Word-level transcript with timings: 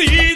estamos 0.00 0.27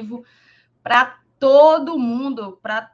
vivo 0.00 0.24
para 0.82 1.18
todo 1.38 1.98
mundo, 1.98 2.58
para 2.60 2.90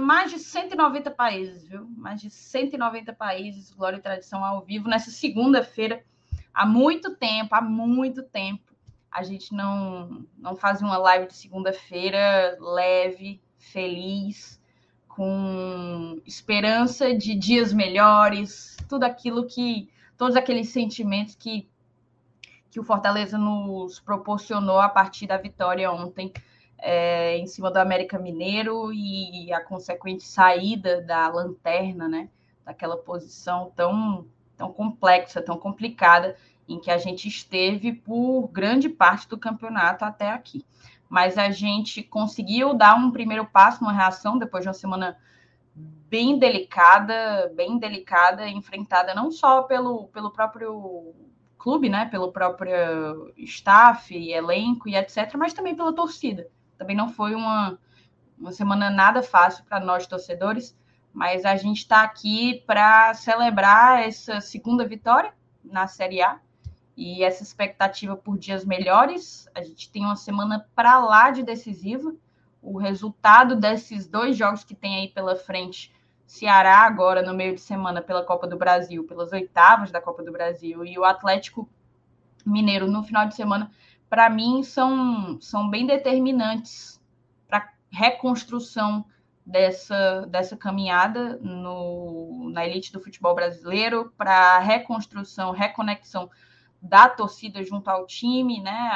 mais 0.00 0.30
de 0.30 0.38
190 0.38 1.10
países, 1.10 1.66
viu? 1.66 1.86
Mais 1.96 2.20
de 2.20 2.30
190 2.30 3.12
países, 3.14 3.70
Glória 3.70 3.96
e 3.96 4.00
Tradição 4.00 4.44
ao 4.44 4.62
vivo, 4.62 4.88
nessa 4.88 5.10
segunda-feira. 5.10 6.04
Há 6.52 6.66
muito 6.66 7.16
tempo, 7.16 7.54
há 7.54 7.62
muito 7.62 8.22
tempo, 8.22 8.70
a 9.10 9.22
gente 9.22 9.54
não, 9.54 10.26
não 10.36 10.54
faz 10.54 10.82
uma 10.82 10.98
live 10.98 11.26
de 11.26 11.34
segunda-feira 11.34 12.56
leve, 12.60 13.40
feliz, 13.56 14.60
com 15.08 16.20
esperança 16.26 17.14
de 17.14 17.34
dias 17.34 17.72
melhores, 17.72 18.76
tudo 18.88 19.04
aquilo 19.04 19.46
que, 19.46 19.90
todos 20.16 20.36
aqueles 20.36 20.68
sentimentos 20.68 21.34
que 21.34 21.68
que 22.70 22.78
o 22.78 22.84
Fortaleza 22.84 23.36
nos 23.36 23.98
proporcionou 23.98 24.78
a 24.78 24.88
partir 24.88 25.26
da 25.26 25.36
vitória 25.36 25.90
ontem 25.90 26.32
é, 26.78 27.36
em 27.36 27.46
cima 27.46 27.70
do 27.70 27.78
América 27.78 28.18
Mineiro 28.18 28.92
e 28.92 29.52
a 29.52 29.62
consequente 29.62 30.22
saída 30.22 31.02
da 31.02 31.28
lanterna, 31.28 32.08
né? 32.08 32.28
Daquela 32.64 32.96
posição 32.96 33.72
tão, 33.74 34.26
tão 34.56 34.72
complexa, 34.72 35.42
tão 35.42 35.58
complicada 35.58 36.36
em 36.68 36.78
que 36.78 36.90
a 36.90 36.98
gente 36.98 37.26
esteve 37.26 37.92
por 37.92 38.48
grande 38.48 38.88
parte 38.88 39.28
do 39.28 39.36
campeonato 39.36 40.04
até 40.04 40.30
aqui. 40.30 40.64
Mas 41.08 41.36
a 41.36 41.50
gente 41.50 42.02
conseguiu 42.02 42.72
dar 42.72 42.94
um 42.94 43.10
primeiro 43.10 43.44
passo, 43.44 43.82
uma 43.82 43.92
reação 43.92 44.38
depois 44.38 44.62
de 44.62 44.68
uma 44.68 44.74
semana 44.74 45.18
bem 45.74 46.38
delicada, 46.38 47.52
bem 47.54 47.78
delicada, 47.78 48.48
enfrentada 48.48 49.14
não 49.14 49.30
só 49.32 49.62
pelo, 49.62 50.06
pelo 50.08 50.30
próprio 50.30 51.12
clube, 51.60 51.88
né, 51.88 52.06
pelo 52.06 52.32
próprio 52.32 53.32
staff, 53.36 54.16
elenco 54.16 54.88
e 54.88 54.96
etc., 54.96 55.34
mas 55.36 55.52
também 55.52 55.76
pela 55.76 55.94
torcida. 55.94 56.48
Também 56.76 56.96
não 56.96 57.08
foi 57.10 57.34
uma, 57.34 57.78
uma 58.38 58.50
semana 58.50 58.90
nada 58.90 59.22
fácil 59.22 59.64
para 59.64 59.78
nós 59.78 60.06
torcedores, 60.06 60.76
mas 61.12 61.44
a 61.44 61.54
gente 61.56 61.78
está 61.78 62.02
aqui 62.02 62.64
para 62.66 63.12
celebrar 63.14 64.02
essa 64.02 64.40
segunda 64.40 64.86
vitória 64.86 65.34
na 65.62 65.86
Série 65.86 66.22
A 66.22 66.40
e 66.96 67.22
essa 67.22 67.42
expectativa 67.42 68.16
por 68.16 68.38
dias 68.38 68.64
melhores. 68.64 69.46
A 69.54 69.62
gente 69.62 69.90
tem 69.90 70.04
uma 70.04 70.16
semana 70.16 70.66
para 70.74 70.98
lá 70.98 71.30
de 71.30 71.42
decisiva. 71.42 72.14
O 72.62 72.78
resultado 72.78 73.56
desses 73.56 74.06
dois 74.06 74.36
jogos 74.36 74.64
que 74.64 74.74
tem 74.74 74.96
aí 74.96 75.08
pela 75.08 75.36
frente 75.36 75.92
Ceará 76.30 76.78
agora 76.86 77.24
no 77.24 77.34
meio 77.34 77.56
de 77.56 77.60
semana 77.60 78.00
pela 78.00 78.24
Copa 78.24 78.46
do 78.46 78.56
Brasil, 78.56 79.02
pelas 79.02 79.32
oitavas 79.32 79.90
da 79.90 80.00
Copa 80.00 80.22
do 80.22 80.30
Brasil, 80.30 80.84
e 80.84 80.96
o 80.96 81.04
Atlético 81.04 81.68
Mineiro 82.46 82.88
no 82.88 83.02
final 83.02 83.26
de 83.26 83.34
semana, 83.34 83.68
para 84.08 84.30
mim, 84.30 84.62
são, 84.62 85.40
são 85.40 85.68
bem 85.68 85.84
determinantes 85.84 87.02
para 87.48 87.72
reconstrução 87.90 89.04
dessa, 89.44 90.24
dessa 90.28 90.56
caminhada 90.56 91.36
no, 91.38 92.48
na 92.52 92.64
elite 92.64 92.92
do 92.92 93.00
futebol 93.00 93.34
brasileiro, 93.34 94.14
para 94.16 94.60
reconstrução, 94.60 95.50
reconexão 95.50 96.30
da 96.80 97.08
torcida 97.08 97.60
junto 97.64 97.88
ao 97.90 98.06
time, 98.06 98.60
né? 98.60 98.92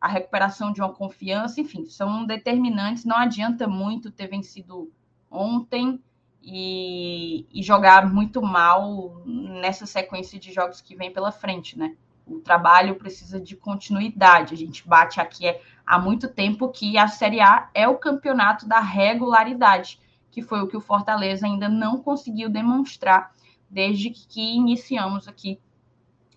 A 0.00 0.08
recuperação 0.08 0.72
de 0.72 0.80
uma 0.80 0.94
confiança, 0.94 1.60
enfim, 1.60 1.84
são 1.84 2.24
determinantes. 2.24 3.04
Não 3.04 3.18
adianta 3.18 3.68
muito 3.68 4.10
ter 4.10 4.28
vencido 4.28 4.90
ontem 5.30 6.02
e, 6.42 7.46
e, 7.52 7.62
jogar 7.62 8.06
muito 8.06 8.40
mal 8.40 9.22
nessa 9.26 9.86
sequência 9.86 10.38
de 10.38 10.52
jogos 10.52 10.80
que 10.80 10.94
vem 10.94 11.12
pela 11.12 11.32
frente, 11.32 11.78
né? 11.78 11.94
O 12.26 12.40
trabalho 12.40 12.94
precisa 12.96 13.40
de 13.40 13.56
continuidade. 13.56 14.54
A 14.54 14.56
gente 14.56 14.86
bate 14.86 15.20
aqui 15.20 15.46
é, 15.46 15.60
há 15.84 15.98
muito 15.98 16.28
tempo 16.28 16.68
que 16.68 16.96
a 16.96 17.08
Série 17.08 17.40
A 17.40 17.68
é 17.74 17.88
o 17.88 17.96
campeonato 17.96 18.68
da 18.68 18.80
regularidade, 18.80 20.00
que 20.30 20.42
foi 20.42 20.60
o 20.60 20.68
que 20.68 20.76
o 20.76 20.80
Fortaleza 20.80 21.46
ainda 21.46 21.68
não 21.68 22.02
conseguiu 22.02 22.48
demonstrar 22.48 23.32
desde 23.68 24.10
que 24.10 24.54
iniciamos 24.54 25.26
aqui 25.26 25.60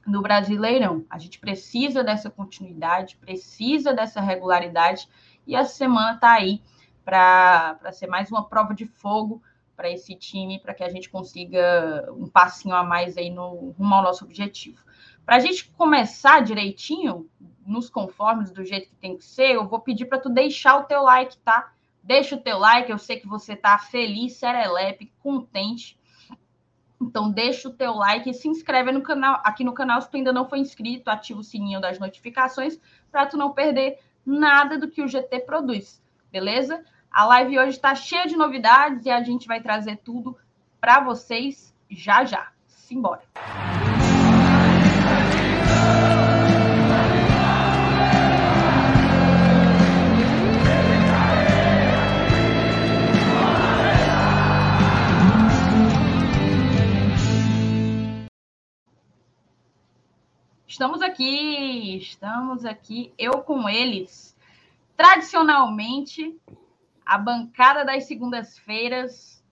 no 0.06 0.22
Brasileirão. 0.22 1.06
A 1.10 1.18
gente 1.18 1.40
precisa 1.40 2.04
dessa 2.04 2.30
continuidade, 2.30 3.18
precisa 3.18 3.94
dessa 3.94 4.20
regularidade, 4.20 5.08
e 5.46 5.56
essa 5.56 5.74
semana 5.74 6.16
está 6.16 6.34
aí 6.34 6.62
para 7.04 7.92
ser 7.92 8.08
mais 8.08 8.32
uma 8.32 8.48
prova 8.48 8.74
de 8.74 8.86
fogo 8.86 9.42
para 9.82 9.90
esse 9.90 10.14
time, 10.14 10.60
para 10.60 10.76
que 10.76 10.84
a 10.84 10.90
gente 10.90 11.10
consiga 11.10 12.08
um 12.16 12.28
passinho 12.28 12.76
a 12.76 12.84
mais 12.84 13.18
aí 13.18 13.32
no 13.32 13.72
rumo 13.72 13.96
ao 13.96 14.04
nosso 14.04 14.24
objetivo. 14.24 14.78
Para 15.26 15.38
a 15.38 15.40
gente 15.40 15.68
começar 15.72 16.44
direitinho, 16.44 17.28
nos 17.66 17.90
conformes 17.90 18.52
do 18.52 18.64
jeito 18.64 18.90
que 18.90 18.96
tem 18.98 19.18
que 19.18 19.26
ser, 19.26 19.56
eu 19.56 19.68
vou 19.68 19.80
pedir 19.80 20.06
para 20.06 20.20
tu 20.20 20.30
deixar 20.30 20.78
o 20.78 20.84
teu 20.84 21.02
like, 21.02 21.36
tá? 21.40 21.74
Deixa 22.04 22.36
o 22.36 22.40
teu 22.40 22.60
like, 22.60 22.92
eu 22.92 23.00
sei 23.00 23.20
que 23.20 23.28
você 23.28 23.56
tá 23.56 23.76
feliz, 23.80 24.34
serelepe, 24.34 25.12
contente. 25.20 26.00
Então 27.02 27.32
deixa 27.32 27.68
o 27.68 27.74
teu 27.74 27.96
like 27.96 28.30
e 28.30 28.34
se 28.36 28.48
inscreve 28.48 28.92
no 28.92 29.02
canal, 29.02 29.42
aqui 29.44 29.64
no 29.64 29.74
canal 29.74 30.00
se 30.00 30.12
tu 30.12 30.18
ainda 30.18 30.32
não 30.32 30.48
foi 30.48 30.60
inscrito, 30.60 31.10
ativa 31.10 31.40
o 31.40 31.44
sininho 31.44 31.82
das 31.82 31.98
notificações 31.98 32.80
para 33.12 33.26
tu 33.26 33.36
não 33.36 33.52
perder 33.52 33.98
nada 34.24 34.78
do 34.78 34.88
que 34.88 35.02
o 35.02 35.08
GT 35.08 35.40
produz, 35.40 36.04
beleza? 36.32 36.86
A 37.14 37.26
live 37.26 37.60
hoje 37.60 37.72
está 37.72 37.94
cheia 37.94 38.26
de 38.26 38.38
novidades 38.38 39.06
e 39.06 39.10
a 39.10 39.22
gente 39.22 39.46
vai 39.46 39.62
trazer 39.62 39.98
tudo 39.98 40.38
para 40.80 41.02
vocês 41.02 41.76
já 41.90 42.24
já. 42.24 42.54
Simbora! 42.66 43.22
Estamos 60.66 61.02
aqui, 61.02 61.98
estamos 61.98 62.64
aqui, 62.64 63.14
eu 63.18 63.42
com 63.42 63.68
eles. 63.68 64.34
Tradicionalmente, 64.96 66.40
a 67.12 67.18
bancada 67.18 67.84
das 67.84 68.06
segundas-feiras 68.06 69.44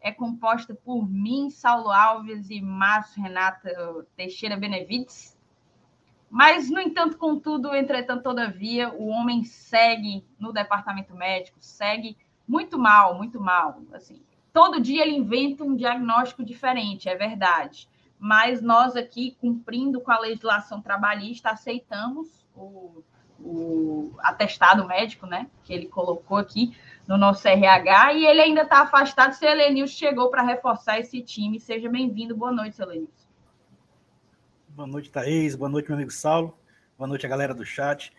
é 0.00 0.12
composta 0.12 0.72
por 0.72 1.04
mim, 1.04 1.50
Saulo 1.50 1.90
Alves 1.90 2.48
e 2.48 2.60
Márcio 2.60 3.20
Renata 3.20 4.06
Teixeira 4.14 4.56
Benevides. 4.56 5.36
Mas, 6.30 6.70
no 6.70 6.78
entanto, 6.78 7.18
contudo, 7.18 7.74
entretanto, 7.74 8.22
todavia, 8.22 8.94
o 8.94 9.08
homem 9.08 9.42
segue 9.42 10.24
no 10.38 10.52
departamento 10.52 11.12
médico, 11.12 11.58
segue 11.60 12.16
muito 12.46 12.78
mal, 12.78 13.16
muito 13.16 13.40
mal. 13.40 13.82
Assim, 13.92 14.22
todo 14.52 14.80
dia 14.80 15.02
ele 15.02 15.16
inventa 15.16 15.64
um 15.64 15.74
diagnóstico 15.74 16.44
diferente, 16.44 17.08
é 17.08 17.16
verdade. 17.16 17.88
Mas 18.16 18.62
nós 18.62 18.94
aqui, 18.94 19.36
cumprindo 19.40 20.00
com 20.00 20.12
a 20.12 20.20
legislação 20.20 20.80
trabalhista, 20.80 21.50
aceitamos 21.50 22.46
o, 22.54 23.02
o 23.40 24.14
atestado 24.20 24.86
médico, 24.86 25.26
né, 25.26 25.48
que 25.64 25.72
ele 25.72 25.86
colocou 25.86 26.36
aqui, 26.36 26.76
no 27.08 27.16
nosso 27.16 27.48
RH 27.48 28.12
e 28.12 28.26
ele 28.26 28.42
ainda 28.42 28.62
está 28.62 28.82
afastado. 28.82 29.32
Seu 29.32 29.48
Elenilson 29.48 29.96
chegou 29.96 30.30
para 30.30 30.42
reforçar 30.42 31.00
esse 31.00 31.22
time. 31.22 31.58
Seja 31.58 31.88
bem-vindo. 31.88 32.36
Boa 32.36 32.52
noite, 32.52 32.76
seu. 32.76 33.08
Boa 34.68 34.86
noite, 34.86 35.10
Thaís. 35.10 35.56
Boa 35.56 35.70
noite, 35.70 35.88
meu 35.88 35.96
amigo 35.96 36.10
Saulo. 36.10 36.54
Boa 36.98 37.08
noite, 37.08 37.24
a 37.24 37.28
galera 37.28 37.54
do 37.54 37.64
chat. 37.64 38.12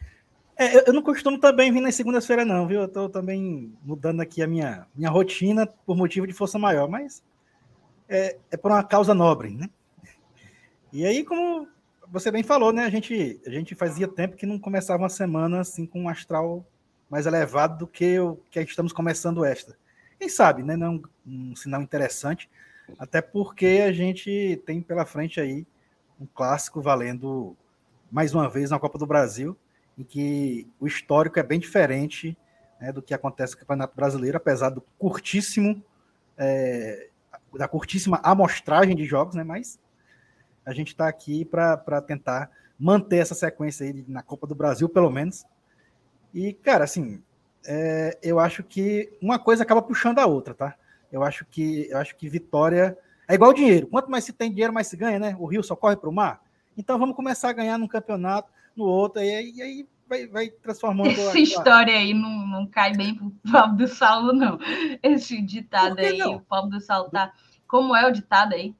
É, 0.57 0.89
eu 0.89 0.91
não 0.91 1.03
costumo 1.03 1.39
também 1.39 1.71
vir 1.71 1.81
nas 1.81 1.93
segundas-feiras, 1.93 2.47
não, 2.47 2.67
viu? 2.67 2.81
Eu 2.81 2.87
tô 2.87 3.07
também 3.07 3.71
mudando 3.83 4.21
aqui 4.21 4.41
a 4.41 4.47
minha, 4.47 4.87
minha 4.95 5.11
rotina 5.11 5.67
por 5.85 5.95
motivo 5.95 6.25
de 6.25 6.33
força 6.33 6.57
maior, 6.57 6.89
mas 6.89 7.23
é, 8.09 8.37
é 8.49 8.57
por 8.57 8.71
uma 8.71 8.83
causa 8.83 9.13
nobre, 9.13 9.51
né? 9.51 9.69
E 10.91 11.05
aí, 11.05 11.23
como 11.23 11.67
você 12.07 12.31
bem 12.31 12.41
falou, 12.41 12.73
né? 12.73 12.85
A 12.85 12.89
gente, 12.89 13.39
a 13.45 13.51
gente 13.51 13.75
fazia 13.75 14.07
tempo 14.07 14.35
que 14.35 14.47
não 14.47 14.57
começava 14.57 15.03
uma 15.03 15.09
semana 15.09 15.59
assim 15.59 15.85
com 15.85 16.01
um 16.01 16.09
astral 16.09 16.65
mais 17.09 17.25
elevado 17.25 17.79
do 17.79 17.87
que 17.87 18.19
o 18.19 18.37
que 18.51 18.59
estamos 18.59 18.93
começando 18.93 19.43
esta. 19.43 19.77
Quem 20.19 20.29
sabe, 20.29 20.63
né? 20.63 20.75
Não 20.75 21.01
um 21.25 21.55
sinal 21.55 21.81
interessante, 21.81 22.49
até 22.97 23.21
porque 23.21 23.83
a 23.85 23.91
gente 23.91 24.61
tem 24.65 24.81
pela 24.81 25.05
frente 25.05 25.39
aí 25.39 25.65
um 26.19 26.25
clássico 26.25 26.81
valendo 26.81 27.55
mais 28.11 28.33
uma 28.33 28.49
vez 28.49 28.69
na 28.69 28.79
Copa 28.79 28.97
do 28.97 29.05
Brasil 29.05 29.57
em 29.97 30.03
que 30.03 30.65
o 30.79 30.87
histórico 30.87 31.39
é 31.39 31.43
bem 31.43 31.59
diferente 31.59 32.37
né, 32.79 32.91
do 32.91 33.01
que 33.01 33.13
acontece 33.13 33.53
no 33.53 33.59
Campeonato 33.59 33.95
Brasileiro, 33.95 34.37
apesar 34.37 34.69
do 34.69 34.81
curtíssimo, 34.97 35.83
é, 36.37 37.09
da 37.53 37.67
curtíssima 37.67 38.19
amostragem 38.23 38.95
de 38.95 39.03
jogos, 39.03 39.35
né? 39.35 39.43
Mas 39.43 39.77
a 40.65 40.73
gente 40.73 40.89
está 40.89 41.07
aqui 41.07 41.43
para 41.43 42.01
tentar 42.01 42.49
manter 42.79 43.17
essa 43.17 43.35
sequência 43.35 43.85
aí 43.85 44.05
na 44.07 44.23
Copa 44.23 44.47
do 44.47 44.55
Brasil, 44.55 44.87
pelo 44.87 45.09
menos. 45.09 45.45
E, 46.33 46.53
cara, 46.53 46.83
assim, 46.83 47.21
é, 47.65 48.17
eu 48.21 48.39
acho 48.39 48.63
que 48.63 49.11
uma 49.21 49.39
coisa 49.39 49.63
acaba 49.63 49.81
puxando 49.81 50.19
a 50.19 50.25
outra, 50.25 50.53
tá? 50.53 50.75
Eu 51.11 51.23
acho 51.23 51.45
que 51.45 51.87
eu 51.89 51.97
acho 51.97 52.15
que 52.15 52.29
vitória 52.29 52.97
é 53.27 53.33
igual 53.33 53.53
dinheiro. 53.53 53.87
Quanto 53.87 54.09
mais 54.09 54.23
se 54.23 54.33
tem 54.33 54.49
dinheiro, 54.49 54.73
mais 54.73 54.87
se 54.87 54.97
ganha, 54.97 55.19
né? 55.19 55.35
O 55.39 55.45
rio 55.45 55.63
só 55.63 55.75
corre 55.75 55.95
para 55.95 56.09
o 56.09 56.13
mar. 56.13 56.41
Então 56.77 56.97
vamos 56.97 57.15
começar 57.15 57.49
a 57.49 57.53
ganhar 57.53 57.77
num 57.77 57.87
campeonato 57.87 58.51
no 58.75 58.85
outro, 58.85 59.21
e 59.21 59.29
aí, 59.29 59.53
e 59.55 59.61
aí 59.61 59.87
vai, 60.07 60.27
vai 60.27 60.49
transformando. 60.49 61.09
Essa 61.09 61.37
a, 61.37 61.39
história 61.39 61.93
aí 61.93 62.13
não, 62.13 62.47
não 62.47 62.65
cai 62.65 62.93
bem 62.93 63.15
pro 63.15 63.31
Pablo 63.51 63.77
do 63.77 63.87
Saulo, 63.87 64.33
não. 64.33 64.57
Esse 65.03 65.41
ditado 65.41 65.99
aí, 65.99 66.17
não? 66.17 66.35
o 66.35 66.41
Pablo 66.41 66.71
do 66.71 66.79
Saulo 66.79 67.09
tá. 67.09 67.33
Como 67.67 67.95
é 67.95 68.07
o 68.07 68.11
ditado 68.11 68.53
aí? 68.53 68.73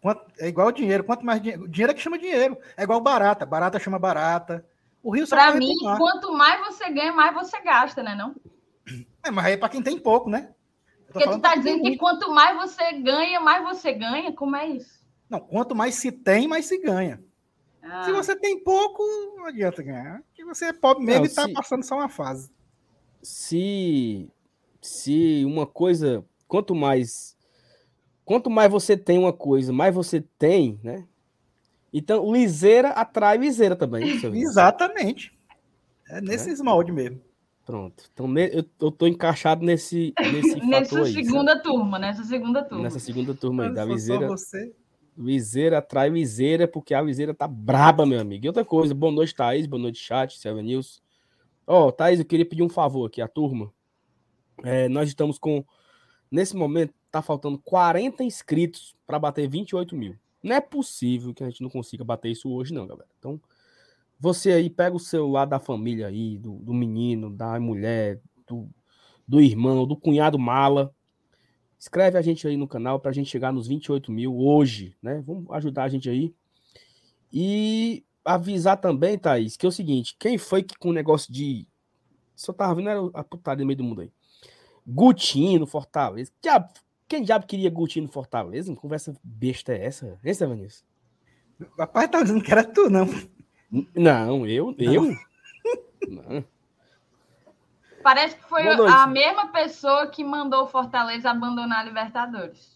Quanto, 0.00 0.24
é 0.38 0.48
igual 0.48 0.72
dinheiro. 0.72 1.04
Quanto 1.04 1.24
mais 1.24 1.40
dinheiro. 1.40 1.68
Dinheiro 1.68 1.92
é 1.92 1.94
que 1.94 2.00
chama 2.00 2.18
dinheiro. 2.18 2.58
É 2.76 2.82
igual 2.82 3.00
barata. 3.00 3.46
Barata 3.46 3.78
chama 3.78 3.98
barata. 3.98 4.64
O 5.04 5.14
Rio 5.14 5.28
Para 5.28 5.54
mim, 5.54 5.74
quanto 5.98 6.32
mais 6.32 6.66
você 6.66 6.90
ganha, 6.90 7.12
mais 7.12 7.34
você 7.34 7.60
gasta, 7.60 8.02
né? 8.02 8.14
Não? 8.14 8.34
É, 9.22 9.30
mas 9.30 9.44
aí 9.44 9.52
é 9.52 9.56
para 9.56 9.68
quem 9.68 9.82
tem 9.82 9.98
pouco, 9.98 10.30
né? 10.30 10.54
Porque 11.06 11.28
tu 11.28 11.38
tá 11.38 11.54
dizendo 11.54 11.82
que 11.82 11.96
quanto 11.98 12.32
mais 12.32 12.56
você 12.56 12.92
ganha, 12.94 13.38
mais 13.38 13.62
você 13.62 13.92
ganha? 13.92 14.32
Como 14.32 14.56
é 14.56 14.66
isso? 14.66 15.04
Não, 15.28 15.38
quanto 15.38 15.74
mais 15.74 15.94
se 15.96 16.10
tem, 16.10 16.48
mais 16.48 16.64
se 16.64 16.78
ganha. 16.78 17.22
Ah. 17.82 18.04
Se 18.04 18.12
você 18.12 18.34
tem 18.34 18.58
pouco, 18.64 19.02
não 19.36 19.44
adianta 19.44 19.82
ganhar. 19.82 20.22
Porque 20.22 20.44
você 20.44 20.66
é 20.66 20.72
pobre 20.72 21.04
mesmo 21.04 21.20
não, 21.20 21.26
e 21.26 21.28
está 21.28 21.46
passando 21.50 21.84
só 21.84 21.96
uma 21.96 22.08
fase. 22.08 22.50
Se, 23.22 24.28
se 24.80 25.44
uma 25.44 25.66
coisa, 25.66 26.24
quanto 26.48 26.74
mais 26.74 27.36
quanto 28.24 28.48
mais 28.48 28.72
você 28.72 28.96
tem 28.96 29.18
uma 29.18 29.32
coisa, 29.32 29.72
mais 29.72 29.94
você 29.94 30.22
tem, 30.38 30.80
né? 30.82 31.06
Então, 31.96 32.32
liseira 32.32 32.88
atrai 32.88 33.38
liseira 33.38 33.76
também. 33.76 34.20
Exatamente. 34.34 35.32
É 36.10 36.20
nesse 36.20 36.50
é? 36.50 36.64
molde 36.64 36.90
mesmo. 36.90 37.20
Pronto. 37.64 38.10
Então, 38.12 38.36
eu, 38.36 38.64
eu 38.80 38.90
tô 38.90 39.06
encaixado 39.06 39.64
nesse 39.64 40.12
nesse 40.32 40.56
Nessa 40.66 41.02
aí, 41.02 41.12
segunda 41.12 41.62
turma, 41.62 41.96
nessa 41.96 42.24
segunda 42.24 42.64
turma. 42.64 42.82
Nessa 42.82 42.98
segunda 42.98 43.32
turma 43.32 43.68
aí, 43.68 43.72
da 43.72 43.84
liseira. 43.84 44.26
Você... 44.26 44.74
Viseira 45.16 45.78
atrai 45.78 46.10
viseira, 46.10 46.66
porque 46.66 46.92
a 46.92 47.00
viseira 47.00 47.32
tá 47.32 47.46
braba, 47.46 48.04
meu 48.04 48.20
amigo. 48.20 48.44
E 48.44 48.48
outra 48.48 48.64
coisa, 48.64 48.92
boa 48.92 49.12
noite, 49.12 49.32
Thaís, 49.32 49.64
boa 49.64 49.80
noite, 49.80 50.00
chat, 50.00 50.36
Silvia 50.36 50.64
News. 50.64 51.00
Ó, 51.64 51.86
oh, 51.86 51.92
Thaís, 51.92 52.18
eu 52.18 52.26
queria 52.26 52.44
pedir 52.44 52.64
um 52.64 52.68
favor 52.68 53.06
aqui, 53.06 53.22
a 53.22 53.28
turma. 53.28 53.72
É, 54.64 54.88
nós 54.88 55.08
estamos 55.08 55.38
com, 55.38 55.64
nesse 56.28 56.56
momento, 56.56 56.92
tá 57.08 57.22
faltando 57.22 57.56
40 57.58 58.24
inscritos 58.24 58.96
para 59.06 59.16
bater 59.20 59.48
28 59.48 59.94
mil. 59.94 60.16
Não 60.44 60.56
é 60.56 60.60
possível 60.60 61.34
que 61.34 61.42
a 61.42 61.48
gente 61.48 61.62
não 61.62 61.70
consiga 61.70 62.04
bater 62.04 62.30
isso 62.30 62.50
hoje, 62.50 62.72
não, 62.72 62.86
galera. 62.86 63.08
Então, 63.18 63.40
você 64.20 64.52
aí 64.52 64.70
pega 64.70 64.94
o 64.94 65.00
celular 65.00 65.46
da 65.46 65.58
família 65.58 66.06
aí, 66.08 66.38
do, 66.38 66.58
do 66.58 66.74
menino, 66.74 67.30
da 67.30 67.58
mulher, 67.58 68.20
do, 68.46 68.68
do 69.26 69.40
irmão, 69.40 69.86
do 69.86 69.96
cunhado 69.96 70.38
mala, 70.38 70.94
Escreve 71.84 72.16
a 72.16 72.22
gente 72.22 72.48
aí 72.48 72.56
no 72.56 72.66
canal 72.66 72.98
para 72.98 73.10
a 73.10 73.12
gente 73.12 73.28
chegar 73.28 73.52
nos 73.52 73.68
28 73.68 74.10
mil 74.10 74.38
hoje, 74.38 74.96
né? 75.02 75.22
Vamos 75.26 75.44
ajudar 75.50 75.84
a 75.84 75.88
gente 75.90 76.08
aí. 76.08 76.34
E 77.30 78.02
avisar 78.24 78.80
também, 78.80 79.18
Thaís, 79.18 79.54
que 79.54 79.66
é 79.66 79.68
o 79.68 79.72
seguinte: 79.72 80.16
quem 80.18 80.38
foi 80.38 80.62
que 80.62 80.74
com 80.78 80.88
o 80.88 80.92
negócio 80.94 81.30
de. 81.30 81.68
Só 82.34 82.54
tava 82.54 82.74
vendo 82.74 83.10
a 83.12 83.22
putaria 83.22 83.62
no 83.62 83.66
meio 83.66 83.76
do 83.76 83.84
mundo 83.84 84.00
aí. 84.00 84.10
Gutinho 84.86 85.66
Fortaleza. 85.66 86.32
Diabo, 86.40 86.72
quem 87.08 87.22
diabo 87.22 87.46
queria 87.46 87.70
Gutinho 87.70 88.06
no 88.06 88.12
Fortaleza? 88.12 88.72
Que 88.72 88.80
conversa 88.80 89.14
besta 89.22 89.72
é 89.72 89.84
essa? 89.84 90.18
Essa, 90.24 90.46
Vanessa? 90.46 90.84
Papai 91.76 92.08
tá 92.08 92.22
dizendo 92.22 92.42
que 92.42 92.50
era 92.50 92.64
tu, 92.64 92.90
não. 92.90 93.06
Não, 93.94 94.46
eu? 94.46 94.74
Eu? 94.78 95.02
não. 96.08 96.44
Parece 98.02 98.36
que 98.36 98.44
foi 98.44 98.68
a 98.68 99.06
mesma 99.06 99.48
pessoa 99.48 100.06
que 100.08 100.22
mandou 100.22 100.64
o 100.64 100.68
Fortaleza 100.68 101.30
abandonar 101.30 101.80
a 101.80 101.84
Libertadores. 101.84 102.74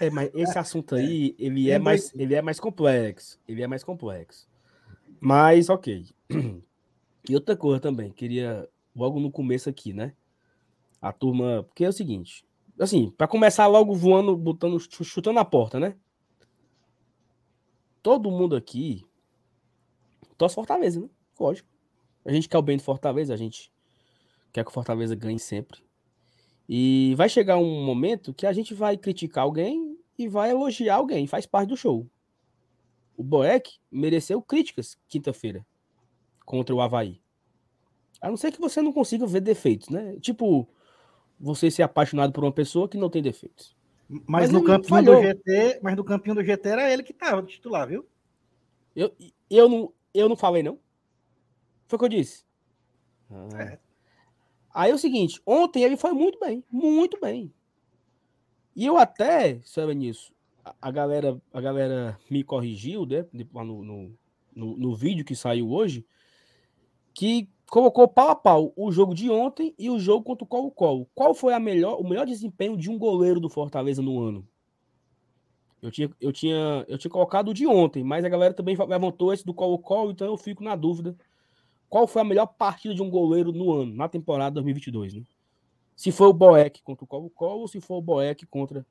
É, 0.00 0.10
mas 0.10 0.30
esse 0.34 0.58
assunto 0.58 0.94
aí, 0.94 1.36
ele 1.38 1.70
é 1.70 1.78
mais, 1.78 2.12
ele 2.14 2.34
é 2.34 2.42
mais 2.42 2.58
complexo. 2.58 3.38
Ele 3.46 3.62
é 3.62 3.66
mais 3.66 3.84
complexo. 3.84 4.48
Mas, 5.20 5.68
ok. 5.68 6.06
E 7.28 7.34
outra 7.34 7.54
coisa 7.54 7.78
também, 7.78 8.10
queria 8.10 8.66
logo 8.96 9.20
no 9.20 9.30
começo 9.30 9.68
aqui, 9.68 9.92
né? 9.92 10.14
A 11.02 11.12
turma, 11.12 11.62
porque 11.64 11.84
é 11.84 11.88
o 11.88 11.92
seguinte, 11.92 12.46
assim, 12.80 13.10
para 13.10 13.28
começar 13.28 13.66
logo 13.66 13.94
voando, 13.94 14.36
botando, 14.36 14.78
chutando 14.80 15.38
a 15.38 15.44
porta, 15.44 15.78
né? 15.78 15.96
Todo 18.02 18.30
mundo 18.30 18.56
aqui 18.56 19.06
torce 20.36 20.54
Fortaleza, 20.54 21.00
né? 21.00 21.08
Lógico. 21.38 21.68
A 22.24 22.32
gente 22.32 22.48
quer 22.48 22.58
o 22.58 22.62
bem 22.62 22.78
do 22.78 22.82
Fortaleza, 22.82 23.34
a 23.34 23.36
gente 23.36 23.70
quer 24.52 24.64
que 24.64 24.70
o 24.70 24.74
Fortaleza 24.74 25.14
ganhe 25.14 25.38
sempre. 25.38 25.82
E 26.68 27.14
vai 27.16 27.28
chegar 27.28 27.58
um 27.58 27.84
momento 27.84 28.32
que 28.32 28.46
a 28.46 28.52
gente 28.52 28.72
vai 28.72 28.96
criticar 28.96 29.44
alguém 29.44 29.98
e 30.18 30.28
vai 30.28 30.50
elogiar 30.50 30.96
alguém, 30.96 31.26
faz 31.26 31.44
parte 31.44 31.68
do 31.68 31.76
show. 31.76 32.06
O 33.16 33.22
Boeck 33.22 33.78
mereceu 33.90 34.40
críticas 34.40 34.98
quinta-feira 35.08 35.66
contra 36.46 36.74
o 36.74 36.80
Havaí. 36.80 37.20
A 38.20 38.28
não 38.28 38.36
ser 38.36 38.52
que 38.52 38.60
você 38.60 38.80
não 38.80 38.92
consiga 38.92 39.26
ver 39.26 39.40
defeitos, 39.40 39.88
né? 39.88 40.16
Tipo, 40.20 40.68
você 41.40 41.70
ser 41.70 41.82
apaixonado 41.82 42.32
por 42.32 42.44
uma 42.44 42.52
pessoa 42.52 42.88
que 42.88 42.98
não 42.98 43.08
tem 43.08 43.22
defeitos. 43.22 43.74
Mas, 44.08 44.22
mas 44.26 44.50
no 44.50 44.62
campinho 44.62 44.88
falhou. 44.88 45.16
do 45.16 45.22
GT, 45.22 45.80
mas 45.82 45.96
no 45.96 46.04
campinho 46.04 46.34
do 46.34 46.44
GT 46.44 46.68
era 46.68 46.92
ele 46.92 47.02
que 47.02 47.12
tava 47.12 47.42
titular, 47.42 47.88
viu? 47.88 48.06
Eu, 48.94 49.14
eu, 49.48 49.68
não, 49.68 49.92
eu 50.12 50.28
não 50.28 50.36
falei, 50.36 50.62
não. 50.62 50.78
Foi 51.86 51.96
o 51.96 51.98
que 51.98 52.04
eu 52.04 52.08
disse. 52.08 52.44
Ah. 53.30 53.62
É. 53.62 53.78
Aí 54.74 54.90
é 54.90 54.94
o 54.94 54.98
seguinte, 54.98 55.40
ontem 55.46 55.82
ele 55.82 55.96
foi 55.96 56.12
muito 56.12 56.38
bem, 56.38 56.62
muito 56.70 57.18
bem. 57.20 57.52
E 58.76 58.86
eu 58.86 58.96
até, 58.96 59.60
sabe 59.64 59.94
nisso, 59.94 60.32
a, 60.64 60.74
a 60.80 60.90
galera, 60.90 61.40
a 61.52 61.60
galera 61.60 62.18
me 62.28 62.44
corrigiu, 62.44 63.04
né, 63.04 63.26
no, 63.32 63.84
no, 63.84 64.18
no, 64.54 64.76
no 64.76 64.94
vídeo 64.94 65.24
que 65.24 65.34
saiu 65.34 65.70
hoje, 65.70 66.06
que 67.12 67.48
colocou 67.70 68.08
pau 68.08 68.28
a 68.28 68.36
pau 68.36 68.72
o 68.76 68.90
jogo 68.90 69.14
de 69.14 69.30
ontem 69.30 69.74
e 69.78 69.88
o 69.88 69.98
jogo 69.98 70.24
contra 70.24 70.44
o 70.44 70.46
Colo-Colo. 70.46 71.08
Qual 71.14 71.32
foi 71.32 71.54
a 71.54 71.60
melhor, 71.60 72.00
o 72.00 72.06
melhor 72.06 72.26
desempenho 72.26 72.76
de 72.76 72.90
um 72.90 72.98
goleiro 72.98 73.38
do 73.38 73.48
Fortaleza 73.48 74.02
no 74.02 74.20
ano? 74.20 74.46
Eu 75.80 75.90
tinha, 75.90 76.10
eu 76.20 76.32
tinha, 76.32 76.84
eu 76.88 76.98
tinha 76.98 77.10
colocado 77.10 77.48
o 77.48 77.54
de 77.54 77.66
ontem, 77.66 78.04
mas 78.04 78.24
a 78.24 78.28
galera 78.28 78.52
também 78.52 78.76
levantou 78.76 79.32
esse 79.32 79.46
do 79.46 79.54
Colo-Colo, 79.54 80.10
então 80.10 80.26
eu 80.26 80.36
fico 80.36 80.62
na 80.62 80.76
dúvida 80.76 81.16
qual 81.88 82.06
foi 82.06 82.20
a 82.20 82.24
melhor 82.24 82.46
partida 82.46 82.94
de 82.94 83.02
um 83.02 83.08
goleiro 83.08 83.52
no 83.52 83.72
ano, 83.72 83.94
na 83.94 84.08
temporada 84.08 84.54
2022, 84.54 85.14
né? 85.14 85.22
Se 85.96 86.10
foi 86.10 86.26
o 86.28 86.32
Boeck 86.32 86.82
contra 86.82 87.04
o 87.04 87.06
Colo-Colo 87.06 87.60
ou 87.60 87.68
se 87.68 87.80
foi 87.80 87.96
o 87.96 88.02
Boeck 88.02 88.46
contra 88.46 88.86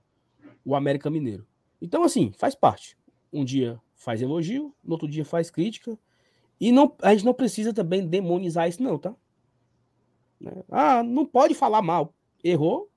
o 0.63 0.75
América 0.75 1.09
Mineiro. 1.09 1.45
Então, 1.81 2.03
assim, 2.03 2.31
faz 2.37 2.55
parte. 2.55 2.97
Um 3.31 3.43
dia 3.43 3.79
faz 3.95 4.21
elogio, 4.21 4.73
no 4.83 4.93
outro 4.93 5.07
dia 5.07 5.25
faz 5.25 5.49
crítica. 5.49 5.97
E 6.59 6.71
não, 6.71 6.95
a 7.01 7.13
gente 7.13 7.25
não 7.25 7.33
precisa 7.33 7.73
também 7.73 8.05
demonizar 8.05 8.67
isso, 8.67 8.83
não, 8.83 8.97
tá? 8.97 9.15
Né? 10.39 10.63
Ah, 10.69 11.03
não 11.03 11.25
pode 11.25 11.53
falar 11.53 11.81
mal. 11.81 12.13
Errou. 12.43 12.89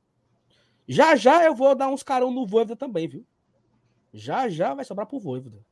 Já 0.86 1.14
já 1.16 1.44
eu 1.44 1.54
vou 1.54 1.74
dar 1.74 1.88
uns 1.88 2.02
carão 2.02 2.30
no 2.30 2.46
Voivoda 2.46 2.76
também, 2.76 3.06
viu? 3.06 3.24
Já 4.12 4.48
já 4.48 4.74
vai 4.74 4.84
sobrar 4.84 5.06
pro 5.06 5.20
Voivoda. 5.20 5.64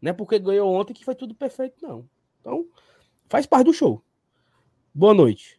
Não 0.00 0.10
é 0.10 0.12
porque 0.12 0.38
ganhou 0.38 0.72
ontem 0.72 0.92
que 0.92 1.04
foi 1.04 1.14
tudo 1.14 1.34
perfeito, 1.34 1.76
não. 1.80 2.08
Então, 2.40 2.66
Faz 3.32 3.46
parte 3.46 3.64
do 3.64 3.72
show. 3.72 4.04
Boa 4.92 5.14
noite. 5.14 5.58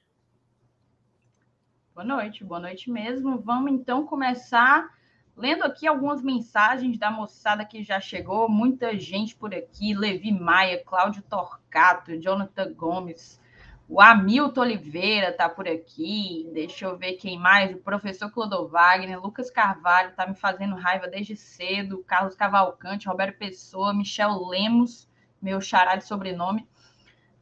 Boa 1.96 2.06
noite, 2.06 2.44
boa 2.44 2.60
noite 2.60 2.92
mesmo. 2.92 3.39
Vamos 3.39 3.72
então 3.72 4.06
começar 4.06 4.88
Lendo 5.36 5.63
aqui 5.63 5.88
algumas 5.88 6.22
mensagens 6.22 6.98
da 6.98 7.10
moçada 7.10 7.66
que 7.66 7.84
já 7.84 8.00
chegou, 8.00 8.48
muita 8.48 8.98
gente 9.00 9.36
por 9.36 9.54
aqui, 9.54 9.96
Levi 9.96 10.32
Maia, 10.32 10.84
Cláudio 10.84 11.24
Torcato, 11.24 12.20
Jonathan 12.20 12.72
Gomes, 12.74 13.42
o 13.90 14.00
Hamilton 14.00 14.62
Oliveira 14.62 15.30
está 15.30 15.50
por 15.50 15.68
aqui, 15.68 16.48
deixa 16.54 16.86
eu 16.86 16.96
ver 16.96 17.13
quem 17.13 17.38
mais, 17.38 17.75
o 17.75 17.80
professor 17.80 18.32
Clodovagner, 18.32 19.22
Lucas 19.22 19.50
Carvalho 19.50 20.12
está 20.12 20.28
me 20.28 20.36
fazendo 20.36 20.75
raiva 20.75 21.08
desde 21.08 21.36
cedo, 21.36 22.04
Carlos 22.08 22.36
Cavalcante, 22.36 23.08
Roberto 23.08 23.38
Pessoa, 23.38 23.94
Michel 23.94 24.48
Lemos, 24.48 25.10
meu 25.42 25.60
xará 25.60 25.96
de 25.96 26.06
sobrenome, 26.06 26.68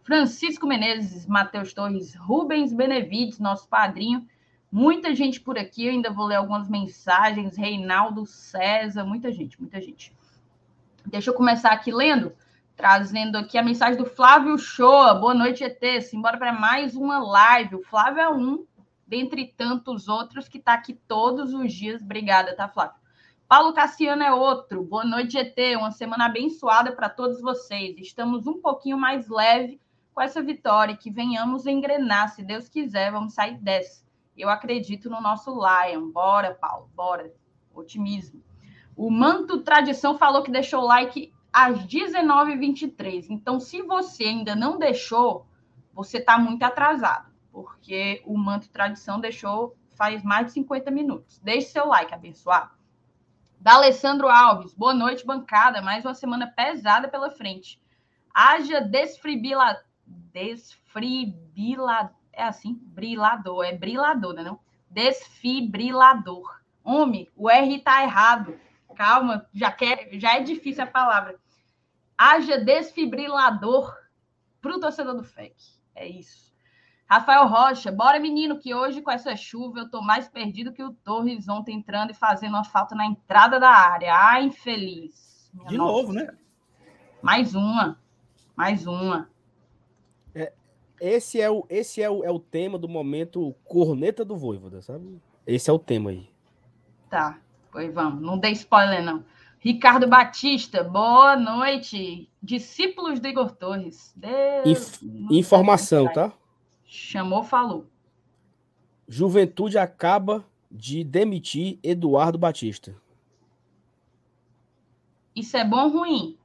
Francisco 0.02 0.66
Menezes, 0.66 1.28
Matheus 1.28 1.74
Torres, 1.74 2.16
Rubens 2.16 2.74
Benevides, 2.74 3.38
nosso 3.38 3.68
padrinho, 3.68 4.26
Muita 4.72 5.14
gente 5.14 5.42
por 5.42 5.58
aqui, 5.58 5.90
ainda 5.90 6.10
vou 6.10 6.28
ler 6.28 6.36
algumas 6.36 6.70
mensagens. 6.70 7.58
Reinaldo 7.58 8.26
César, 8.26 9.04
muita 9.04 9.30
gente, 9.30 9.60
muita 9.60 9.82
gente. 9.82 10.16
Deixa 11.06 11.30
eu 11.30 11.34
começar 11.34 11.72
aqui 11.72 11.92
lendo, 11.92 12.32
trazendo 12.78 13.38
aqui 13.38 13.58
a 13.58 13.64
mensagem 13.64 13.98
do 13.98 14.06
Flávio 14.06 14.58
Shoa. 14.58 15.14
Boa 15.14 15.34
noite, 15.34 15.62
ET. 15.62 16.02
Simbora 16.04 16.38
para 16.38 16.54
mais 16.54 16.96
uma 16.96 17.20
live. 17.20 17.76
O 17.76 17.84
Flávio 17.84 18.22
é 18.22 18.30
um, 18.30 18.66
dentre 19.06 19.54
tantos 19.58 20.08
outros, 20.08 20.48
que 20.48 20.58
está 20.58 20.74
aqui 20.74 20.94
todos 20.94 21.54
os 21.54 21.74
dias. 21.74 22.02
Obrigada, 22.02 22.56
tá, 22.56 22.70
Flávio? 22.70 22.96
Paulo 23.50 23.74
Cassiano 23.74 24.24
é 24.24 24.32
outro. 24.32 24.84
Boa 24.84 25.04
noite, 25.04 25.38
ET. 25.38 25.58
Uma 25.78 25.92
semana 25.92 26.28
abençoada 26.28 26.94
para 26.94 27.10
todos 27.10 27.42
vocês. 27.42 27.98
Estamos 27.98 28.48
um 28.48 28.62
pouquinho 28.62 28.98
mais 28.98 29.28
leve 29.28 29.82
com 30.14 30.22
essa 30.22 30.42
vitória. 30.42 30.96
Que 30.96 31.12
venhamos 31.12 31.66
engrenar, 31.66 32.30
se 32.30 32.42
Deus 32.42 32.70
quiser. 32.70 33.12
Vamos 33.12 33.34
sair 33.34 33.58
dessa. 33.58 34.10
Eu 34.38 34.50
acredito 34.50 35.10
no 35.10 35.22
nosso 35.22 35.52
Lion. 35.52 36.12
Bora, 36.12 36.54
Paulo, 36.54 36.90
bora. 36.96 37.34
Otimismo. 37.74 38.44
O 38.96 39.10
Manto 39.10 39.62
Tradição 39.62 40.18
falou 40.18 40.44
que 40.44 40.52
deixou 40.52 40.82
o 40.82 40.88
like 40.88 41.34
às 41.52 41.86
19h23. 41.86 43.28
Então, 43.30 43.60
se 43.60 43.82
você 43.82 44.26
ainda 44.26 44.56
não 44.56 44.78
deixou, 44.78 45.46
você 45.94 46.18
está 46.18 46.38
muito 46.38 46.64
atrasado, 46.64 47.32
porque 47.52 48.22
o 48.26 48.38
Manto 48.38 48.70
Tradição 48.70 49.20
deixou 49.20 49.76
faz 49.96 50.24
mais 50.24 50.48
de 50.48 50.54
50 50.54 50.90
minutos. 50.90 51.40
Deixe 51.40 51.68
seu 51.68 51.86
like, 51.88 52.14
abençoado. 52.14 52.72
Da 53.60 53.76
Alessandro 53.76 54.28
Alves, 54.28 54.74
boa 54.74 54.94
noite, 54.94 55.26
bancada. 55.26 55.82
Mais 55.82 56.04
uma 56.04 56.16
semana 56.16 56.48
pesada 56.48 57.08
pela 57.08 57.30
frente. 57.30 57.80
Haja 58.34 58.82
desfribila... 58.82 59.80
é 62.34 62.44
assim, 62.44 62.80
brilador, 62.82 63.66
é 63.66 63.76
brilador, 63.78 64.34
né? 64.34 64.44
Não? 64.44 64.60
Desfibrilador. 64.90 66.62
Homem, 66.84 67.30
o 67.36 67.50
R 67.50 67.80
tá 67.80 68.04
errado. 68.04 68.60
Calma, 68.96 69.48
já, 69.54 69.72
quer, 69.72 70.10
já 70.14 70.36
é 70.36 70.42
difícil 70.42 70.84
a 70.84 70.88
palavra. 70.88 71.40
Haja 72.18 72.58
desfibrilador 72.58 73.96
para 74.62 74.76
o 74.76 74.80
torcedor 74.80 75.16
do 75.16 75.24
FEC. 75.24 75.56
É 75.96 76.08
isso. 76.08 76.52
Rafael 77.10 77.46
Rocha, 77.48 77.92
bora 77.92 78.20
menino, 78.20 78.58
que 78.58 78.74
hoje 78.74 79.02
com 79.02 79.12
essa 79.12 79.36
chuva 79.36 79.80
eu 79.80 79.90
tô 79.90 80.02
mais 80.02 80.30
perdido 80.30 80.72
que 80.72 80.84
o 80.84 80.94
Torres 80.94 81.50
ontem 81.50 81.76
entrando 81.76 82.12
e 82.12 82.14
fazendo 82.14 82.54
uma 82.54 82.64
falta 82.64 82.96
na 82.96 83.06
entrada 83.06 83.60
da 83.60 83.70
área. 83.70 84.16
Ai, 84.16 84.46
infeliz. 84.46 85.50
Minha 85.54 85.68
De 85.68 85.78
nossa. 85.78 85.92
novo, 85.92 86.14
né? 86.14 86.28
Mais 87.22 87.54
uma. 87.54 88.00
Mais 88.56 88.88
uma. 88.88 89.30
Esse 91.02 91.42
é 91.42 91.50
o, 91.50 91.66
esse 91.68 92.00
é 92.00 92.08
o, 92.08 92.24
é 92.24 92.30
o 92.30 92.38
tema 92.38 92.78
do 92.78 92.88
momento 92.88 93.56
corneta 93.64 94.24
do 94.24 94.38
Voivoda, 94.38 94.84
sabe? 94.84 95.20
Esse 95.48 95.68
é 95.68 95.74
o 95.74 95.80
tema 95.80 96.12
aí. 96.12 96.30
Tá, 97.10 97.40
pois 97.72 97.92
vamos. 97.92 98.22
Não 98.22 98.38
dê 98.38 98.52
spoiler, 98.52 99.04
não. 99.04 99.26
Ricardo 99.58 100.08
Batista, 100.08 100.84
boa 100.84 101.36
noite. 101.36 102.30
Discípulos 102.42 103.20
do 103.20 103.28
Igor 103.28 103.52
Torres. 103.52 104.16
Inf 104.64 105.02
informação, 105.32 106.08
tá? 106.14 106.32
Chamou, 106.86 107.42
falou. 107.42 107.88
Juventude 109.08 109.80
acaba 109.80 110.46
de 110.70 111.04
demitir 111.04 111.80
Eduardo 111.82 112.38
Batista. 112.38 112.96
Isso 115.36 115.58
é 115.58 115.66
bom 115.66 115.86
ou 115.86 115.90
ruim? 115.90 116.38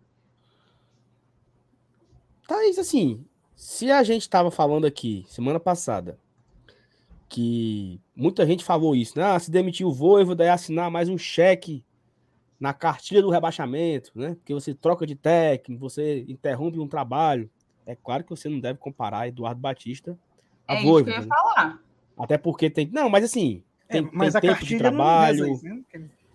Tá, 2.49 2.67
isso 2.67 2.81
assim. 2.81 3.25
Se 3.57 3.91
a 3.91 4.03
gente 4.03 4.23
estava 4.23 4.51
falando 4.51 4.87
aqui 4.87 5.25
semana 5.29 5.59
passada 5.59 6.19
que 7.29 8.01
muita 8.15 8.47
gente 8.47 8.63
falou 8.63 8.95
isso, 8.95 9.19
né? 9.19 9.25
Ah, 9.25 9.39
se 9.39 9.51
demitir 9.51 9.85
o 9.85 9.93
Voivo, 9.93 10.35
daí 10.35 10.49
assinar 10.49 10.91
mais 10.91 11.09
um 11.09 11.19
cheque 11.19 11.85
na 12.61 12.73
cartilha 12.73 13.21
do 13.21 13.31
rebaixamento, 13.31 14.13
né? 14.15 14.35
Porque 14.35 14.55
você 14.55 14.73
troca 14.75 15.07
de 15.07 15.17
técnico, 15.17 15.81
você 15.81 16.25
interrompe 16.29 16.79
um 16.79 16.87
trabalho. 16.87 17.51
É 17.85 17.97
claro 17.97 18.23
que 18.23 18.31
você 18.31 18.49
não 18.49 18.61
deve 18.61 18.79
comparar 18.79 19.27
Eduardo 19.27 19.61
Batista 19.61 20.17
a 20.69 20.77
é 20.77 20.83
Voivo. 20.83 20.99
Isso 20.99 21.05
que 21.05 21.11
eu 21.11 21.15
ia 21.15 21.21
né? 21.21 21.29
falar. 21.29 21.81
Até 22.19 22.39
porque 22.39 22.71
tem. 22.71 22.89
Não, 22.93 23.09
mas 23.09 23.25
assim, 23.25 23.63
tem, 23.89 24.05
é, 24.05 24.09
mas 24.13 24.33
tem 24.35 24.43
tempo 24.43 24.65
de 24.65 24.79
trabalho. 24.79 25.53
Isso, 25.53 25.65
né? 25.65 25.83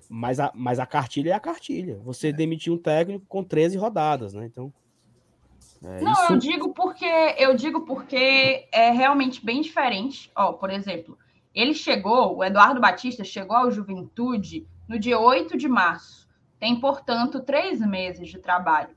mas, 0.10 0.40
a, 0.40 0.51
mas 0.56 0.80
a 0.80 0.86
cartilha 0.86 1.32
é 1.32 1.34
a 1.34 1.40
cartilha. 1.40 2.00
Você 2.04 2.30
é. 2.30 2.34
demitir 2.34 2.72
um 2.74 2.78
técnico 2.78 3.25
com 3.28 3.44
13 3.44 3.78
rodadas, 3.78 4.34
né? 4.34 4.46
Então. 4.46 4.74
É, 5.84 6.02
não, 6.02 6.12
isso... 6.12 6.34
eu 6.34 6.38
digo 6.38 6.74
porque 6.74 7.06
eu 7.38 7.56
digo 7.56 7.82
porque 7.82 8.68
é 8.72 8.92
realmente 8.92 9.44
bem 9.44 9.62
diferente. 9.62 10.32
Ó, 10.36 10.54
por 10.54 10.70
exemplo, 10.70 11.18
ele 11.54 11.74
chegou, 11.74 12.38
o 12.38 12.44
Eduardo 12.44 12.80
Batista 12.80 13.24
chegou 13.24 13.56
ao 13.56 13.72
Juventude 13.72 14.68
no 14.88 15.00
dia 15.00 15.20
8 15.20 15.58
de 15.58 15.68
março. 15.68 16.30
Tem, 16.60 16.80
portanto, 16.80 17.42
três 17.42 17.80
meses 17.80 18.30
de 18.30 18.38
trabalho. 18.38 18.96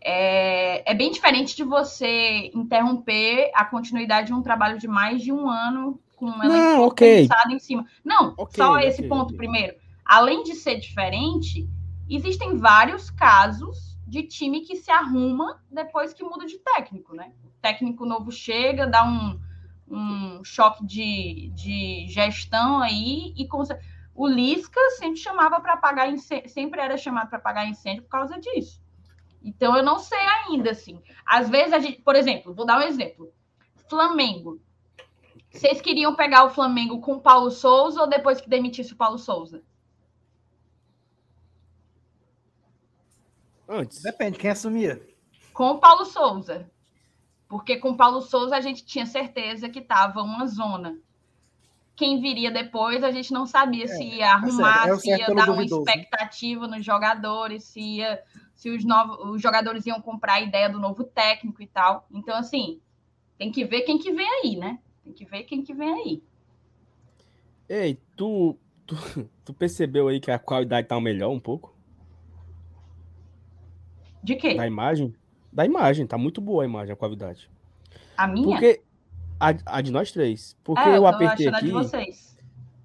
É, 0.00 0.90
é 0.90 0.94
bem 0.94 1.10
diferente 1.10 1.56
de 1.56 1.62
você 1.62 2.50
interromper 2.54 3.50
a 3.54 3.64
continuidade 3.64 4.28
de 4.28 4.34
um 4.34 4.42
trabalho 4.42 4.78
de 4.78 4.88
mais 4.88 5.22
de 5.22 5.32
um 5.32 5.48
ano 5.48 6.00
com 6.16 6.26
um 6.26 6.42
elenco 6.42 6.86
okay. 6.86 7.28
pensado 7.28 7.52
em 7.52 7.58
cima. 7.58 7.86
Não, 8.04 8.34
okay, 8.36 8.56
só 8.56 8.78
esse 8.78 9.00
okay, 9.00 9.08
ponto 9.08 9.34
primeiro. 9.34 9.76
Além 10.04 10.42
de 10.42 10.54
ser 10.54 10.76
diferente, 10.76 11.68
existem 12.08 12.56
vários 12.56 13.10
casos 13.10 13.95
de 14.06 14.22
time 14.22 14.60
que 14.60 14.76
se 14.76 14.90
arruma 14.90 15.60
depois 15.70 16.14
que 16.14 16.22
muda 16.22 16.46
de 16.46 16.58
técnico, 16.58 17.14
né? 17.14 17.32
O 17.44 17.50
técnico 17.60 18.06
novo 18.06 18.30
chega, 18.30 18.86
dá 18.86 19.04
um, 19.04 19.40
um 19.88 20.44
choque 20.44 20.86
de, 20.86 21.50
de 21.54 22.06
gestão 22.08 22.80
aí 22.80 23.34
e 23.36 23.48
o 24.14 24.26
Lisca 24.26 24.80
sempre 24.92 25.16
chamava 25.16 25.60
para 25.60 25.74
apagar 25.74 26.10
incêndio, 26.10 26.48
sempre 26.48 26.80
era 26.80 26.96
chamado 26.96 27.28
para 27.28 27.38
apagar 27.38 27.68
incêndio 27.68 28.04
por 28.04 28.10
causa 28.10 28.40
disso. 28.40 28.80
Então 29.42 29.76
eu 29.76 29.82
não 29.82 29.98
sei 29.98 30.18
ainda 30.18 30.70
assim. 30.70 31.02
Às 31.24 31.48
vezes 31.48 31.72
a 31.72 31.78
gente, 31.78 32.00
por 32.00 32.14
exemplo, 32.14 32.54
vou 32.54 32.64
dar 32.64 32.78
um 32.78 32.82
exemplo. 32.82 33.32
Flamengo. 33.88 34.60
Vocês 35.50 35.80
queriam 35.80 36.14
pegar 36.14 36.44
o 36.44 36.50
Flamengo 36.50 37.00
com 37.00 37.14
o 37.14 37.20
Paulo 37.20 37.50
Souza 37.50 38.00
ou 38.00 38.08
depois 38.08 38.40
que 38.40 38.48
demitisse 38.48 38.92
o 38.92 38.96
Paulo 38.96 39.18
Souza? 39.18 39.62
Antes. 43.68 44.02
Depende, 44.02 44.38
quem 44.38 44.50
assumia? 44.50 45.00
Com 45.52 45.70
o 45.70 45.78
Paulo 45.78 46.04
Souza. 46.04 46.70
Porque 47.48 47.76
com 47.76 47.90
o 47.90 47.96
Paulo 47.96 48.20
Souza 48.20 48.56
a 48.56 48.60
gente 48.60 48.84
tinha 48.84 49.06
certeza 49.06 49.68
que 49.68 49.78
estava 49.78 50.22
uma 50.22 50.46
zona. 50.46 50.98
Quem 51.94 52.20
viria 52.20 52.50
depois, 52.50 53.02
a 53.02 53.10
gente 53.10 53.32
não 53.32 53.46
sabia 53.46 53.84
é, 53.84 53.88
se 53.88 54.04
ia 54.04 54.26
é 54.26 54.28
arrumar, 54.28 54.88
é 54.88 54.96
se 54.96 55.08
ia 55.08 55.34
dar 55.34 55.50
uma 55.50 55.64
expectativa 55.64 56.68
nos 56.68 56.84
jogadores, 56.84 57.64
se, 57.64 57.80
ia, 57.80 58.22
se 58.54 58.68
os, 58.68 58.84
novos, 58.84 59.18
os 59.30 59.40
jogadores 59.40 59.86
iam 59.86 60.00
comprar 60.02 60.34
a 60.34 60.40
ideia 60.42 60.68
do 60.68 60.78
novo 60.78 61.04
técnico 61.04 61.62
e 61.62 61.66
tal. 61.66 62.06
Então, 62.12 62.36
assim, 62.36 62.80
tem 63.38 63.50
que 63.50 63.64
ver 63.64 63.82
quem 63.82 63.98
que 63.98 64.12
vem 64.12 64.28
aí, 64.28 64.56
né? 64.56 64.78
Tem 65.02 65.12
que 65.12 65.24
ver 65.24 65.44
quem 65.44 65.62
que 65.62 65.72
vem 65.72 65.92
aí. 65.92 66.22
Ei, 67.68 67.98
tu, 68.14 68.58
tu, 68.86 68.94
tu 69.44 69.54
percebeu 69.54 70.08
aí 70.08 70.20
que 70.20 70.30
a 70.30 70.38
qualidade 70.38 70.88
tá 70.88 71.00
melhor 71.00 71.30
um 71.30 71.40
pouco? 71.40 71.75
De 74.22 74.36
quê? 74.36 74.54
Da 74.54 74.66
imagem? 74.66 75.14
Da 75.52 75.64
imagem, 75.64 76.06
tá 76.06 76.18
muito 76.18 76.40
boa 76.40 76.62
a 76.62 76.66
imagem, 76.66 76.92
a 76.92 76.96
qualidade. 76.96 77.50
A 78.16 78.26
minha? 78.26 78.48
Porque 78.48 78.80
a, 79.38 79.54
a 79.66 79.80
de 79.80 79.90
nós 79.90 80.10
três. 80.10 80.56
Porque 80.64 80.82
é, 80.82 80.90
eu, 80.90 80.96
eu 80.96 81.06
apertei 81.06 81.48
aqui. 81.48 81.70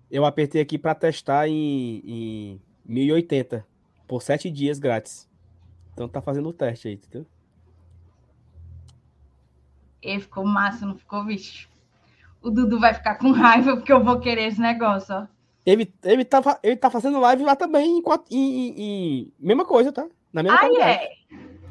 Eu 0.10 0.26
apertei 0.26 0.62
aqui 0.62 0.78
para 0.78 0.94
testar 0.94 1.48
em, 1.48 2.02
em 2.06 2.62
1080 2.86 3.66
por 4.08 4.22
sete 4.22 4.50
dias 4.50 4.78
grátis. 4.78 5.30
Então 5.94 6.08
tá 6.08 6.22
fazendo 6.22 6.50
o 6.50 6.54
teste 6.54 6.88
aí, 6.88 6.96
entendeu? 6.96 7.26
E 10.02 10.20
ficou 10.20 10.46
massa, 10.46 10.86
não 10.86 10.96
ficou, 10.96 11.24
bicho? 11.24 11.70
O 12.42 12.50
Dudu 12.50 12.80
vai 12.80 12.94
ficar 12.94 13.16
com 13.16 13.32
raiva 13.32 13.78
porque 13.78 13.94
eu 13.94 14.04
vou 14.04 14.20
querer 14.20 14.48
esse 14.48 14.60
negócio, 14.60 15.16
ó. 15.16 15.28
Ele, 15.64 15.94
ele, 16.04 16.26
tá, 16.26 16.60
ele 16.64 16.76
tá 16.76 16.90
fazendo 16.90 17.20
live 17.20 17.44
lá 17.44 17.56
também 17.56 18.00
em, 18.00 18.04
em, 18.32 18.38
em, 18.38 18.82
em 19.22 19.34
mesma 19.40 19.64
coisa, 19.64 19.92
tá? 19.92 20.08
Na 20.34 20.42
mesma 20.42 20.58
ah, 20.58 20.62
qualidade. 20.62 21.04
É. 21.04 21.21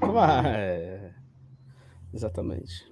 é. 0.47 1.12
Exatamente. 2.12 2.90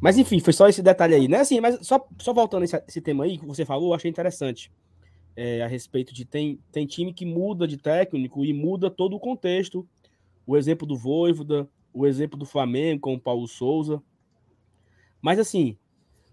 Mas 0.00 0.16
enfim, 0.18 0.40
foi 0.40 0.52
só 0.52 0.68
esse 0.68 0.82
detalhe 0.82 1.14
aí, 1.14 1.28
né? 1.28 1.40
Assim, 1.40 1.60
mas 1.60 1.78
só, 1.86 2.06
só 2.18 2.32
voltando 2.32 2.64
esse, 2.64 2.82
esse 2.88 3.00
tema 3.00 3.24
aí 3.24 3.38
que 3.38 3.46
você 3.46 3.64
falou, 3.64 3.90
eu 3.90 3.94
achei 3.94 4.10
interessante. 4.10 4.70
é, 5.36 5.62
a 5.62 5.66
respeito 5.66 6.12
de 6.12 6.24
tem, 6.24 6.58
tem 6.72 6.86
time 6.86 7.12
que 7.12 7.24
muda 7.24 7.66
de 7.66 7.76
técnico 7.76 8.44
e 8.44 8.52
muda 8.52 8.90
todo 8.90 9.16
o 9.16 9.20
contexto. 9.20 9.86
O 10.46 10.56
exemplo 10.56 10.86
do 10.86 10.96
Voivoda, 10.96 11.68
o 11.92 12.06
exemplo 12.06 12.38
do 12.38 12.46
Flamengo 12.46 13.00
com 13.00 13.14
o 13.14 13.20
Paulo 13.20 13.46
Souza. 13.46 14.02
Mas 15.22 15.38
assim, 15.38 15.76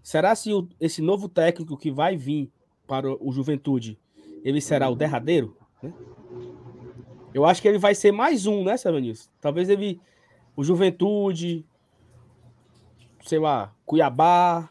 será 0.01 0.35
se 0.35 0.53
o, 0.53 0.67
esse 0.79 1.01
novo 1.01 1.29
técnico 1.29 1.77
que 1.77 1.91
vai 1.91 2.17
vir 2.17 2.51
para 2.87 3.11
o 3.11 3.31
Juventude, 3.31 3.99
ele 4.43 4.61
será 4.61 4.89
o 4.89 4.95
derradeiro? 4.95 5.57
Né? 5.81 5.93
Eu 7.37 7.45
acho 7.45 7.61
que 7.61 7.67
ele 7.67 7.77
vai 7.77 7.93
ser 7.93 8.11
mais 8.11 8.47
um, 8.47 8.63
né, 8.63 8.75
Sérgio 8.77 9.13
Talvez 9.39 9.69
ele, 9.69 10.01
o 10.55 10.63
Juventude, 10.63 11.63
sei 13.23 13.37
lá, 13.37 13.75
Cuiabá, 13.85 14.67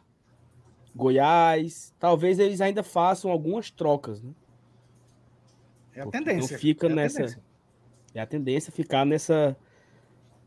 Goiás, 0.93 1.95
talvez 1.97 2.41
eles 2.41 2.61
ainda 2.61 2.83
façam 2.83 3.31
algumas 3.31 3.71
trocas, 3.71 4.21
né? 4.21 4.33
É 5.95 6.01
a 6.01 6.07
tendência. 6.09 6.55
Não 6.55 6.61
fica 6.61 6.87
é 6.89 6.89
nessa. 6.89 7.19
Tendência. 7.19 7.43
É 8.13 8.21
a 8.21 8.27
tendência 8.27 8.73
ficar 8.73 9.07
nessa 9.07 9.57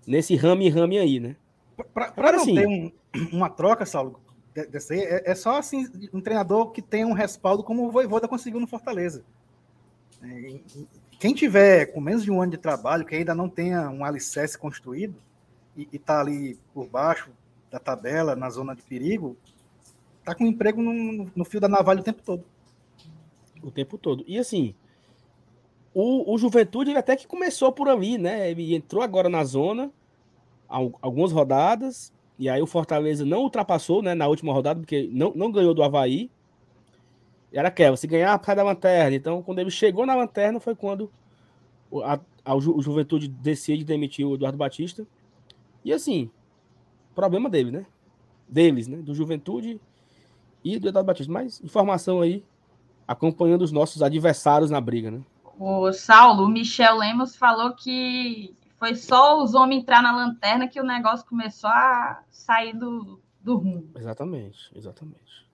nesse 0.05 0.35
rame-rame 0.35 0.99
aí, 0.99 1.21
né? 1.21 1.37
Para 1.93 2.33
não 2.33 2.41
assim, 2.41 2.55
ter 2.55 2.67
um, 2.67 2.91
uma 3.31 3.49
troca, 3.49 3.85
Saulo, 3.85 4.19
dessa 4.53 4.93
aí, 4.93 4.99
é, 4.99 5.31
é, 5.31 5.35
só 5.35 5.57
assim 5.57 5.87
um 6.11 6.19
treinador 6.19 6.71
que 6.71 6.81
tem 6.81 7.05
um 7.05 7.13
respaldo 7.13 7.63
como 7.63 7.87
o 7.87 7.91
Voivoda 7.91 8.27
conseguiu 8.27 8.59
no 8.59 8.67
Fortaleza. 8.67 9.23
É, 10.21 10.59
quem 11.19 11.33
tiver 11.33 11.87
com 11.87 11.99
menos 11.99 12.23
de 12.23 12.31
um 12.31 12.41
ano 12.41 12.51
de 12.51 12.57
trabalho, 12.57 13.05
que 13.05 13.13
ainda 13.13 13.35
não 13.35 13.49
tenha 13.49 13.89
um 13.89 14.05
alicerce 14.05 14.57
construído 14.57 15.15
e 15.75 15.87
está 15.91 16.21
ali 16.21 16.57
por 16.73 16.87
baixo 16.87 17.29
da 17.69 17.77
tabela, 17.77 18.35
na 18.35 18.49
zona 18.49 18.73
de 18.73 18.81
perigo, 18.81 19.37
tá 20.23 20.33
com 20.33 20.45
emprego 20.45 20.81
no, 20.81 21.29
no 21.35 21.45
fio 21.45 21.59
da 21.59 21.67
navalha 21.67 21.99
o 21.99 22.03
tempo 22.03 22.23
todo. 22.23 22.43
O 23.61 23.69
tempo 23.69 23.97
todo. 23.97 24.23
E 24.25 24.39
assim, 24.39 24.73
o, 25.93 26.33
o 26.33 26.37
Juventude 26.37 26.95
até 26.95 27.15
que 27.15 27.27
começou 27.27 27.71
por 27.71 27.89
ali, 27.89 28.17
né? 28.17 28.49
Ele 28.49 28.73
entrou 28.73 29.03
agora 29.03 29.27
na 29.27 29.43
zona, 29.43 29.91
algumas 30.67 31.31
rodadas, 31.31 32.13
e 32.37 32.47
aí 32.47 32.61
o 32.61 32.67
Fortaleza 32.67 33.25
não 33.25 33.39
ultrapassou, 33.39 34.01
né, 34.01 34.15
na 34.15 34.27
última 34.27 34.53
rodada, 34.53 34.79
porque 34.79 35.09
não, 35.11 35.33
não 35.35 35.51
ganhou 35.51 35.73
do 35.73 35.83
Havaí. 35.83 36.31
Era 37.51 37.67
aquela, 37.69 37.97
se 37.97 38.07
ganhar, 38.07 38.39
sai 38.43 38.55
da 38.55 38.63
lanterna. 38.63 39.15
Então, 39.15 39.41
quando 39.41 39.59
ele 39.59 39.71
chegou 39.71 40.05
na 40.05 40.15
lanterna, 40.15 40.59
foi 40.59 40.75
quando 40.75 41.11
a, 42.03 42.19
a, 42.45 42.55
o 42.55 42.81
Juventude 42.81 43.27
decide 43.27 43.83
demitir 43.83 44.25
o 44.25 44.35
Eduardo 44.35 44.57
Batista. 44.57 45.05
E 45.83 45.91
assim, 45.91 46.29
problema 47.15 47.49
dele, 47.49 47.71
né? 47.71 47.85
Deles, 48.47 48.87
né? 48.87 48.97
Do 48.97 49.15
Juventude 49.15 49.79
e 50.63 50.77
do 50.77 50.89
Eduardo 50.89 51.07
Batista. 51.07 51.31
Mas 51.31 51.61
informação 51.63 52.21
aí, 52.21 52.43
acompanhando 53.07 53.63
os 53.63 53.71
nossos 53.71 54.03
adversários 54.03 54.69
na 54.69 54.79
briga, 54.79 55.09
né? 55.09 55.21
O 55.57 55.91
Saulo, 55.91 56.45
o 56.45 56.49
Michel 56.49 56.97
Lemos 56.97 57.35
falou 57.35 57.73
que 57.73 58.55
foi 58.77 58.95
só 58.95 59.43
os 59.43 59.53
homens 59.53 59.81
entrar 59.81 60.01
na 60.01 60.15
lanterna 60.15 60.69
que 60.69 60.79
o 60.79 60.85
negócio 60.85 61.27
começou 61.27 61.69
a 61.69 62.23
sair 62.29 62.73
do, 62.73 63.19
do 63.41 63.57
rumo. 63.57 63.89
Exatamente, 63.95 64.71
exatamente. 64.73 65.48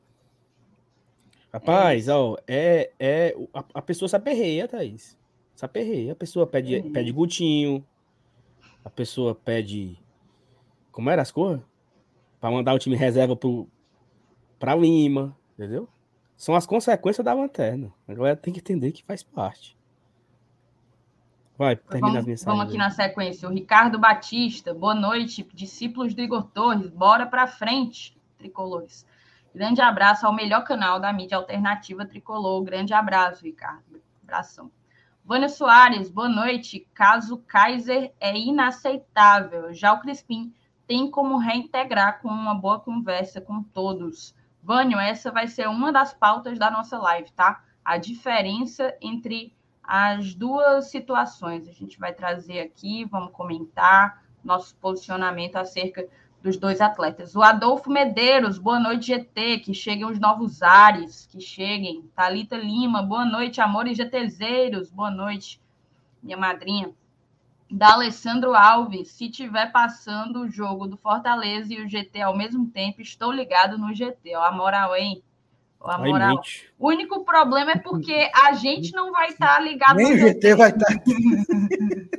Rapaz, 1.56 2.10
é. 2.10 2.14
ó, 2.14 2.36
é, 2.46 2.92
é, 3.00 3.36
a, 3.54 3.64
a 3.76 3.82
pessoa 3.82 4.10
se 4.10 4.16
aperreia, 4.16 4.68
Thaís. 4.68 5.18
Se 5.56 5.64
aperreia. 5.64 6.12
A 6.12 6.16
pessoa 6.16 6.46
pede, 6.46 6.76
uhum. 6.76 6.92
pede 6.92 7.14
Gutinho, 7.14 7.86
a 8.84 8.90
pessoa 8.90 9.34
pede. 9.34 9.98
Como 10.92 11.10
era 11.10 11.22
as 11.22 11.32
cores? 11.32 11.62
Para 12.42 12.52
mandar 12.52 12.74
o 12.74 12.80
time 12.80 12.98
reserva 12.98 13.38
pro, 13.38 13.70
para 14.60 14.76
Lima, 14.76 15.34
entendeu? 15.54 15.88
São 16.36 16.56
as 16.56 16.66
consequências 16.66 17.24
da 17.24 17.34
lanterna. 17.34 17.90
A 18.06 18.14
galera 18.14 18.36
tem 18.36 18.54
que 18.54 18.60
entender 18.60 18.92
que 18.92 19.06
faz 19.06 19.24
parte. 19.24 19.78
Vai, 21.58 21.78
termina 21.78 22.08
vamos, 22.08 22.20
as 22.20 22.26
mensagens. 22.26 22.58
Vamos 22.58 22.70
aqui 22.70 22.78
na 22.78 22.90
sequência. 22.90 23.48
O 23.48 23.54
Ricardo 23.54 23.98
Batista, 23.98 24.74
boa 24.74 24.94
noite, 24.94 25.48
discípulos 25.54 26.14
do 26.14 26.22
Igor 26.22 26.44
Torres, 26.48 26.90
bora 26.90 27.26
para 27.26 27.48
frente, 27.48 28.18
tricolores. 28.38 29.06
Grande 29.56 29.80
abraço 29.80 30.28
ao 30.28 30.34
melhor 30.34 30.66
canal 30.66 31.00
da 31.00 31.14
mídia 31.14 31.38
alternativa 31.38 32.06
tricolor. 32.06 32.62
Grande 32.62 32.94
abraço, 32.94 33.46
Ricardo. 33.46 34.02
Abração. 34.22 34.70
Vânia 35.24 35.48
Soares, 35.48 36.10
boa 36.10 36.28
noite. 36.28 36.86
Caso 36.94 37.38
Kaiser 37.48 38.14
é 38.20 38.38
inaceitável. 38.38 39.74
Já 39.74 39.94
o 39.94 40.02
Crispim 40.02 40.54
tem 40.86 41.10
como 41.10 41.38
reintegrar 41.38 42.22
com 42.22 42.28
uma 42.28 42.54
boa 42.54 42.82
conversa 42.82 43.40
com 43.40 43.64
todos. 43.64 44.36
Vânio, 44.62 45.00
essa 45.00 45.32
vai 45.32 45.48
ser 45.48 45.70
uma 45.70 45.90
das 45.90 46.14
pautas 46.14 46.60
da 46.60 46.70
nossa 46.70 46.98
live, 46.98 47.32
tá? 47.32 47.64
A 47.86 47.98
diferença 47.98 48.94
entre 49.02 49.56
as 49.82 50.36
duas 50.36 50.92
situações. 50.92 51.66
A 51.70 51.72
gente 51.72 51.98
vai 51.98 52.12
trazer 52.12 52.60
aqui, 52.60 53.06
vamos 53.06 53.32
comentar 53.32 54.22
nosso 54.44 54.76
posicionamento 54.76 55.56
acerca 55.56 56.06
dos 56.46 56.58
dois 56.58 56.80
atletas. 56.80 57.36
O 57.36 57.42
Adolfo 57.42 57.90
Medeiros, 57.90 58.60
boa 58.60 58.80
noite, 58.80 59.08
GT, 59.08 59.58
que 59.60 59.74
cheguem 59.74 60.06
os 60.06 60.20
novos 60.20 60.62
ares, 60.62 61.28
que 61.32 61.42
cheguem. 61.42 62.08
Talita 62.16 62.56
Lima, 62.56 63.02
boa 63.02 63.26
noite, 63.26 63.60
amores 63.60 63.98
GTzeiros, 63.98 64.92
boa 64.92 65.10
noite, 65.10 65.60
minha 66.22 66.38
madrinha 66.38 66.92
da 67.70 67.94
Alessandro 67.94 68.54
Alves. 68.54 69.08
Se 69.08 69.28
tiver 69.28 69.72
passando 69.72 70.42
o 70.42 70.48
jogo 70.48 70.86
do 70.86 70.96
Fortaleza 70.96 71.74
e 71.74 71.84
o 71.84 71.90
GT 71.90 72.22
ao 72.22 72.38
mesmo 72.38 72.68
tempo, 72.68 73.02
estou 73.02 73.32
ligado 73.32 73.76
no 73.80 73.92
GT. 73.92 74.36
Ó, 74.36 74.44
a 74.44 74.52
moral, 74.52 74.96
hein? 74.96 75.24
a 75.82 75.98
moral. 75.98 76.42
O 76.78 76.90
único 76.90 77.26
problema 77.26 77.72
é 77.72 77.78
porque 77.78 78.30
a 78.36 78.54
gente 78.54 78.94
não 78.94 79.12
vai 79.12 79.30
estar 79.30 79.58
tá 79.58 79.60
ligado 79.60 79.96
Nem 79.96 80.12
no 80.12 80.18
GT. 80.20 80.34
GT 80.34 80.56
vai 80.56 80.70
estar. 80.70 80.94
Tá. 80.94 81.02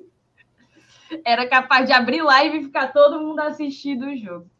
Era 1.25 1.49
capaz 1.49 1.87
de 1.87 1.93
abrir 1.93 2.23
live 2.23 2.59
e 2.59 2.65
ficar 2.65 2.93
todo 2.93 3.21
mundo 3.21 3.41
assistindo 3.41 4.07
o 4.07 4.17
jogo. 4.17 4.51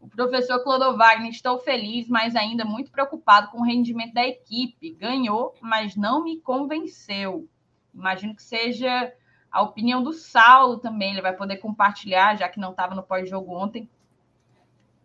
O 0.00 0.08
professor 0.08 0.62
Clodovagner, 0.62 1.30
estou 1.30 1.58
feliz, 1.58 2.08
mas 2.08 2.36
ainda 2.36 2.64
muito 2.64 2.90
preocupado 2.90 3.50
com 3.50 3.60
o 3.60 3.64
rendimento 3.64 4.12
da 4.12 4.26
equipe. 4.26 4.94
Ganhou, 4.94 5.54
mas 5.60 5.96
não 5.96 6.22
me 6.22 6.40
convenceu. 6.40 7.48
Imagino 7.94 8.34
que 8.34 8.42
seja 8.42 9.12
a 9.50 9.62
opinião 9.62 10.02
do 10.02 10.12
Saulo 10.12 10.78
também, 10.78 11.12
ele 11.12 11.22
vai 11.22 11.34
poder 11.34 11.58
compartilhar, 11.58 12.36
já 12.36 12.48
que 12.48 12.58
não 12.58 12.72
estava 12.72 12.94
no 12.94 13.02
pós-jogo 13.02 13.54
ontem. 13.54 13.88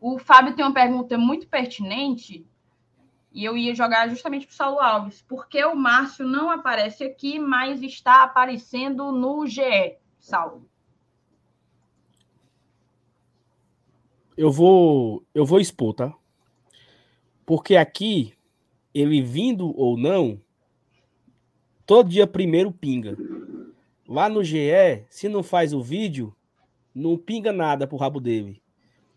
O 0.02 0.17
Fábio 0.17 0.56
tem 0.56 0.65
uma 0.65 0.73
pergunta 0.73 1.17
muito 1.17 1.47
pertinente, 1.47 2.45
e 3.32 3.45
eu 3.45 3.56
ia 3.56 3.75
jogar 3.75 4.10
justamente 4.10 4.47
para 4.47 4.54
o 4.54 4.56
Saulo 4.56 4.80
Alves. 4.80 5.21
Por 5.21 5.47
que 5.47 5.63
o 5.63 5.75
Márcio 5.75 6.25
não 6.25 6.49
aparece 6.49 7.04
aqui, 7.04 7.39
mas 7.39 7.82
está 7.82 8.23
aparecendo 8.23 9.12
no 9.12 9.45
GE, 9.45 9.97
Saulo? 10.19 10.68
Eu 14.39 14.49
vou, 14.49 15.21
eu 15.36 15.45
vou 15.45 15.60
expor, 15.60 15.93
tá? 15.93 16.15
Porque 17.45 17.75
aqui, 17.75 18.34
ele 18.93 19.21
vindo 19.21 19.78
ou 19.78 19.97
não, 19.97 20.39
todo 21.86 22.08
dia 22.08 22.25
primeiro 22.25 22.71
pinga. 22.71 23.17
Lá 24.08 24.30
no 24.30 24.41
GE, 24.41 25.04
se 25.10 25.28
não 25.28 25.43
faz 25.43 25.73
o 25.73 25.84
vídeo, 25.84 26.34
não 26.95 27.17
pinga 27.17 27.52
nada 27.52 27.86
pro 27.86 27.97
rabo 27.97 28.21
dele. 28.21 28.62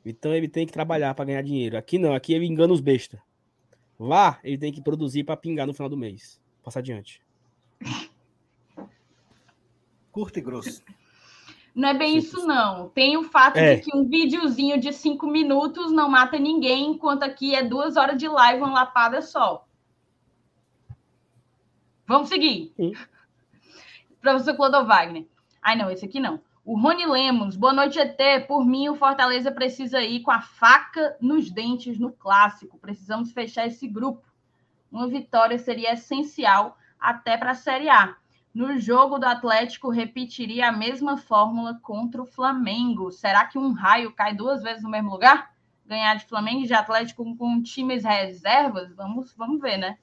Então 0.04 0.34
ele 0.34 0.48
tem 0.48 0.66
que 0.66 0.72
trabalhar 0.72 1.14
para 1.14 1.26
ganhar 1.26 1.42
dinheiro. 1.42 1.78
Aqui 1.78 2.00
não, 2.00 2.14
aqui 2.14 2.34
ele 2.34 2.46
engana 2.46 2.72
os 2.72 2.80
bestas. 2.80 3.20
Lá 4.00 4.40
ele 4.42 4.58
tem 4.58 4.72
que 4.72 4.82
produzir 4.82 5.22
para 5.22 5.36
pingar 5.36 5.68
no 5.68 5.72
final 5.72 5.88
do 5.88 5.96
mês. 5.96 6.40
Passar 6.64 6.80
adiante. 6.80 7.22
Curto 10.10 10.40
e 10.40 10.42
grosso. 10.42 10.82
Não 11.74 11.88
é 11.88 11.94
bem 11.94 12.18
isso, 12.18 12.46
não. 12.46 12.90
Tem 12.90 13.16
o 13.16 13.22
fato 13.22 13.56
é. 13.56 13.76
de 13.76 13.82
que 13.82 13.96
um 13.96 14.06
videozinho 14.06 14.78
de 14.78 14.92
cinco 14.92 15.26
minutos 15.26 15.90
não 15.90 16.08
mata 16.08 16.38
ninguém, 16.38 16.90
enquanto 16.90 17.22
aqui 17.22 17.54
é 17.54 17.62
duas 17.62 17.96
horas 17.96 18.18
de 18.18 18.28
live, 18.28 18.62
uma 18.62 18.72
lapada 18.72 19.22
só. 19.22 19.66
Vamos 22.06 22.28
seguir. 22.28 22.72
Sim. 22.76 22.92
Professor 24.20 24.54
Clodo 24.54 24.84
Wagner. 24.84 25.26
Ai, 25.62 25.76
não, 25.76 25.90
esse 25.90 26.04
aqui 26.04 26.20
não. 26.20 26.40
O 26.64 26.78
Rony 26.78 27.06
Lemos, 27.06 27.56
boa 27.56 27.72
noite, 27.72 27.98
ET. 27.98 28.46
Por 28.46 28.64
mim, 28.64 28.88
o 28.88 28.94
Fortaleza 28.94 29.50
precisa 29.50 30.00
ir 30.00 30.20
com 30.20 30.30
a 30.30 30.40
faca 30.40 31.16
nos 31.20 31.50
dentes 31.50 31.98
no 31.98 32.12
clássico. 32.12 32.78
Precisamos 32.78 33.32
fechar 33.32 33.66
esse 33.66 33.88
grupo. 33.88 34.22
Uma 34.90 35.08
vitória 35.08 35.58
seria 35.58 35.94
essencial 35.94 36.76
até 37.00 37.36
para 37.36 37.52
a 37.52 37.54
Série 37.54 37.88
A. 37.88 38.14
No 38.54 38.78
jogo 38.78 39.18
do 39.18 39.24
Atlético, 39.24 39.88
repetiria 39.88 40.68
a 40.68 40.72
mesma 40.72 41.16
fórmula 41.16 41.78
contra 41.82 42.22
o 42.22 42.26
Flamengo. 42.26 43.10
Será 43.10 43.46
que 43.46 43.58
um 43.58 43.72
raio 43.72 44.12
cai 44.12 44.34
duas 44.34 44.62
vezes 44.62 44.82
no 44.82 44.90
mesmo 44.90 45.10
lugar? 45.10 45.54
Ganhar 45.86 46.14
de 46.16 46.26
Flamengo 46.26 46.62
e 46.62 46.66
de 46.66 46.74
Atlético 46.74 47.24
com, 47.24 47.36
com 47.36 47.62
times 47.62 48.04
reservas? 48.04 48.94
Vamos, 48.94 49.34
vamos 49.34 49.60
ver, 49.60 49.78
né? 49.78 49.98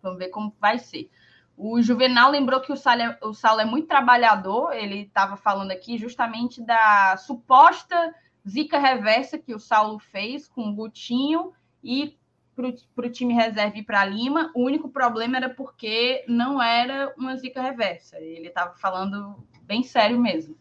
Vamos 0.00 0.18
ver 0.18 0.28
como 0.28 0.54
vai 0.60 0.78
ser. 0.78 1.10
O 1.56 1.80
Juvenal 1.82 2.30
lembrou 2.30 2.60
que 2.60 2.72
o 2.72 2.76
Saulo 2.76 3.02
é, 3.02 3.18
o 3.22 3.32
Saulo 3.32 3.60
é 3.60 3.64
muito 3.64 3.86
trabalhador, 3.86 4.72
ele 4.72 5.02
estava 5.02 5.36
falando 5.36 5.70
aqui 5.70 5.96
justamente 5.96 6.60
da 6.60 7.16
suposta 7.16 8.14
zica 8.48 8.78
reversa 8.78 9.38
que 9.38 9.54
o 9.54 9.58
Saulo 9.58 9.98
fez 9.98 10.48
com 10.48 10.68
o 10.68 10.74
Gutinho 10.74 11.52
e 11.82 12.16
para 12.54 13.06
o 13.06 13.10
time 13.10 13.34
reserva 13.34 13.76
ir 13.76 13.82
para 13.82 14.04
Lima. 14.04 14.50
O 14.54 14.64
único 14.64 14.88
problema 14.88 15.36
era 15.36 15.48
porque 15.50 16.24
não 16.28 16.62
era 16.62 17.12
uma 17.16 17.36
zica 17.36 17.60
reversa. 17.60 18.18
Ele 18.20 18.48
estava 18.48 18.74
falando 18.74 19.36
bem 19.62 19.82
sério 19.82 20.18
mesmo. 20.18 20.56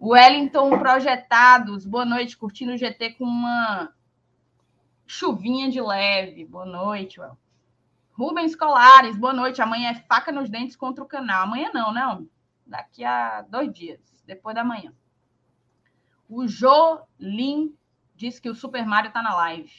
Wellington 0.00 0.78
Projetados, 0.78 1.84
boa 1.84 2.04
noite, 2.04 2.36
curtindo 2.36 2.72
o 2.72 2.76
GT 2.76 3.14
com 3.14 3.24
uma 3.24 3.92
chuvinha 5.06 5.70
de 5.70 5.80
leve. 5.80 6.44
Boa 6.44 6.66
noite, 6.66 7.20
Well. 7.20 7.36
Rubens 8.12 8.56
Colares, 8.56 9.16
boa 9.16 9.32
noite. 9.32 9.62
Amanhã 9.62 9.90
é 9.90 9.94
faca 9.94 10.32
nos 10.32 10.50
dentes 10.50 10.76
contra 10.76 11.02
o 11.02 11.06
canal. 11.06 11.44
Amanhã 11.44 11.70
não, 11.72 11.92
não. 11.92 12.28
Daqui 12.66 13.04
a 13.04 13.42
dois 13.42 13.72
dias, 13.72 14.00
depois 14.26 14.54
da 14.54 14.64
manhã. 14.64 14.92
O 16.28 16.46
Jolim 16.46 17.74
disse 18.14 18.40
que 18.42 18.50
o 18.50 18.54
Super 18.54 18.84
Mario 18.84 19.12
tá 19.12 19.22
na 19.22 19.34
live. 19.34 19.72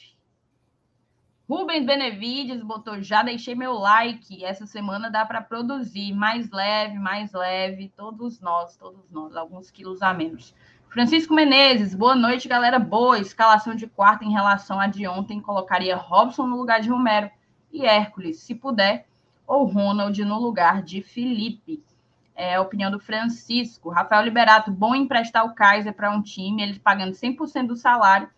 Rubens 1.49 1.83
Benevides 1.83 2.61
botou: 2.61 3.01
já 3.01 3.23
deixei 3.23 3.55
meu 3.55 3.73
like. 3.73 4.45
Essa 4.45 4.67
semana 4.67 5.09
dá 5.09 5.25
para 5.25 5.41
produzir 5.41 6.13
mais 6.13 6.51
leve, 6.51 6.99
mais 6.99 7.33
leve. 7.33 7.91
Todos 7.97 8.39
nós, 8.39 8.77
todos 8.77 9.09
nós, 9.09 9.35
alguns 9.35 9.71
quilos 9.71 10.03
a 10.03 10.13
menos. 10.13 10.53
Francisco 10.89 11.33
Menezes, 11.33 11.95
boa 11.95 12.15
noite, 12.15 12.47
galera. 12.47 12.77
Boa 12.77 13.17
escalação 13.17 13.73
de 13.73 13.87
quarta 13.87 14.23
em 14.23 14.31
relação 14.31 14.79
à 14.79 14.85
de 14.85 15.07
ontem. 15.07 15.41
Colocaria 15.41 15.95
Robson 15.95 16.45
no 16.45 16.55
lugar 16.55 16.81
de 16.81 16.89
Romero 16.89 17.31
e 17.73 17.83
Hércules, 17.83 18.41
se 18.41 18.53
puder, 18.53 19.07
ou 19.47 19.65
Ronald 19.65 20.23
no 20.23 20.39
lugar 20.39 20.83
de 20.83 21.01
Felipe. 21.01 21.83
É 22.35 22.55
a 22.55 22.61
opinião 22.61 22.91
do 22.91 22.99
Francisco. 22.99 23.89
Rafael 23.89 24.23
Liberato, 24.23 24.71
bom 24.71 24.93
emprestar 24.93 25.43
o 25.45 25.55
Kaiser 25.55 25.95
para 25.95 26.11
um 26.11 26.21
time, 26.21 26.61
ele 26.61 26.79
pagando 26.79 27.13
100% 27.13 27.65
do 27.65 27.75
salário 27.75 28.29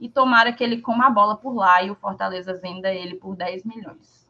e 0.00 0.08
tomara 0.08 0.52
que 0.52 0.64
ele 0.64 0.80
coma 0.80 1.06
a 1.06 1.10
bola 1.10 1.36
por 1.36 1.54
lá 1.54 1.82
e 1.82 1.90
o 1.90 1.94
Fortaleza 1.94 2.54
venda 2.54 2.92
ele 2.92 3.16
por 3.16 3.36
10 3.36 3.64
milhões. 3.64 4.20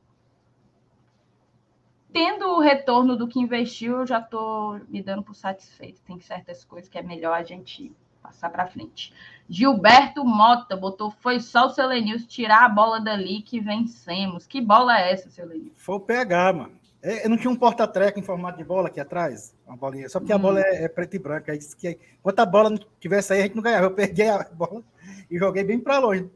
Tendo 2.13 2.49
o 2.49 2.61
retorno 2.61 3.17
do 3.17 3.29
que 3.29 3.39
investiu, 3.39 3.99
eu 3.99 4.07
já 4.07 4.19
estou 4.19 4.81
me 4.89 5.01
dando 5.01 5.23
por 5.23 5.35
satisfeito. 5.35 6.03
Tem 6.03 6.19
certas 6.19 6.65
coisas 6.65 6.89
que 6.89 6.99
é 6.99 7.03
melhor 7.03 7.35
a 7.35 7.45
gente 7.45 7.93
passar 8.21 8.51
para 8.51 8.67
frente. 8.67 9.15
Gilberto 9.49 10.25
Mota 10.25 10.77
botou: 10.77 11.11
foi 11.11 11.39
só 11.39 11.67
o 11.67 11.71
seu 11.71 11.89
tirar 12.27 12.65
a 12.65 12.69
bola 12.69 13.01
dali 13.01 13.43
que 13.43 13.61
vencemos. 13.61 14.45
Que 14.45 14.61
bola 14.61 14.99
é 14.99 15.13
essa, 15.13 15.31
seu? 15.31 15.73
Foi 15.77 15.97
o 15.97 16.01
PH, 16.01 16.53
mano. 16.53 16.80
É, 17.03 17.27
não 17.29 17.37
tinha 17.39 17.51
um 17.51 17.57
porta-treco 17.57 18.19
em 18.19 18.23
formato 18.23 18.59
de 18.59 18.65
bola 18.65 18.89
aqui 18.89 19.01
atrás? 19.01 19.55
Uma 19.67 19.77
bolinha. 19.77 20.09
Só 20.09 20.21
porque 20.21 20.33
hum. 20.33 20.37
a 20.37 20.39
bola 20.39 20.61
é, 20.61 20.85
é 20.85 20.89
preta 20.89 21.17
e 21.17 21.19
branca. 21.19 21.53
Aí 21.53 21.59
disse 21.59 21.75
que 21.75 21.99
enquanto 22.19 22.41
a 22.41 22.47
bola 22.47 22.71
não 22.71 22.79
tivesse 22.99 23.33
aí, 23.33 23.41
a 23.41 23.43
gente 23.43 23.57
não 23.57 23.63
ganhava. 23.63 23.87
Eu 23.87 23.95
peguei 23.95 24.29
a 24.29 24.45
bola 24.45 24.83
e 25.31 25.39
joguei 25.39 25.65
bem 25.65 25.81
para 25.81 25.99
longe 25.99 26.31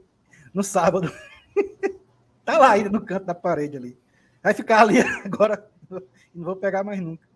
no 0.55 0.63
sábado. 0.63 1.13
tá 2.45 2.59
lá 2.59 2.71
ainda 2.71 2.89
no 2.89 3.05
canto 3.05 3.27
da 3.27 3.35
parede 3.35 3.77
ali. 3.77 3.99
Vai 4.43 4.55
ficar 4.55 4.81
ali 4.81 5.01
agora. 5.25 5.69
Não 6.35 6.45
vou 6.45 6.57
pegar 6.57 6.83
mais 6.83 7.01
nunca. 7.01 7.29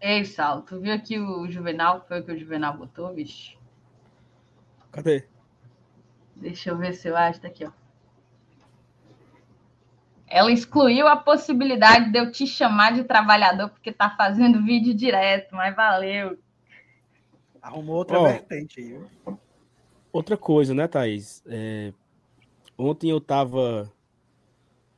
Ei, 0.00 0.24
Sal, 0.24 0.62
tu 0.62 0.80
viu 0.80 0.92
aqui 0.92 1.16
o 1.20 1.48
Juvenal? 1.48 2.04
Foi 2.08 2.20
o 2.20 2.24
que 2.24 2.32
o 2.32 2.38
Juvenal 2.38 2.76
botou, 2.76 3.14
bicho? 3.14 3.56
Cadê? 4.90 5.24
Deixa 6.34 6.70
eu 6.70 6.76
ver 6.76 6.94
se 6.94 7.06
eu 7.06 7.16
acho. 7.16 7.40
Tá 7.40 7.46
aqui, 7.46 7.64
ó. 7.64 7.70
Ela 10.32 10.50
excluiu 10.50 11.06
a 11.06 11.14
possibilidade 11.14 12.10
de 12.10 12.18
eu 12.18 12.32
te 12.32 12.46
chamar 12.46 12.94
de 12.94 13.04
trabalhador 13.04 13.68
porque 13.68 13.92
tá 13.92 14.08
fazendo 14.16 14.64
vídeo 14.64 14.94
direto, 14.94 15.54
mas 15.54 15.76
valeu. 15.76 16.38
Arrumou 17.60 17.96
outra 17.96 18.18
oh, 18.18 18.24
vertente 18.24 18.80
aí. 18.80 18.98
Outra 20.10 20.34
coisa, 20.34 20.72
né, 20.72 20.88
Thaís? 20.88 21.42
É, 21.46 21.92
ontem 22.78 23.10
eu 23.10 23.20
tava 23.20 23.92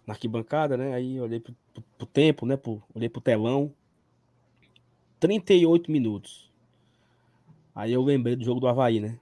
na 0.07 0.15
arquibancada, 0.15 0.77
né? 0.77 0.95
Aí 0.95 1.21
olhei 1.21 1.41
pro, 1.41 1.53
pro, 1.73 1.83
pro 1.99 2.07
tempo, 2.07 2.47
né? 2.47 2.57
Pro, 2.57 2.81
olhei 2.95 3.09
pro 3.09 3.21
telão. 3.21 3.75
38 5.19 5.91
minutos. 5.91 6.53
Aí 7.75 7.93
eu 7.93 8.03
lembrei 8.03 8.37
do 8.37 8.45
jogo 8.45 8.61
do 8.61 8.69
Havaí, 8.69 9.01
né? 9.01 9.19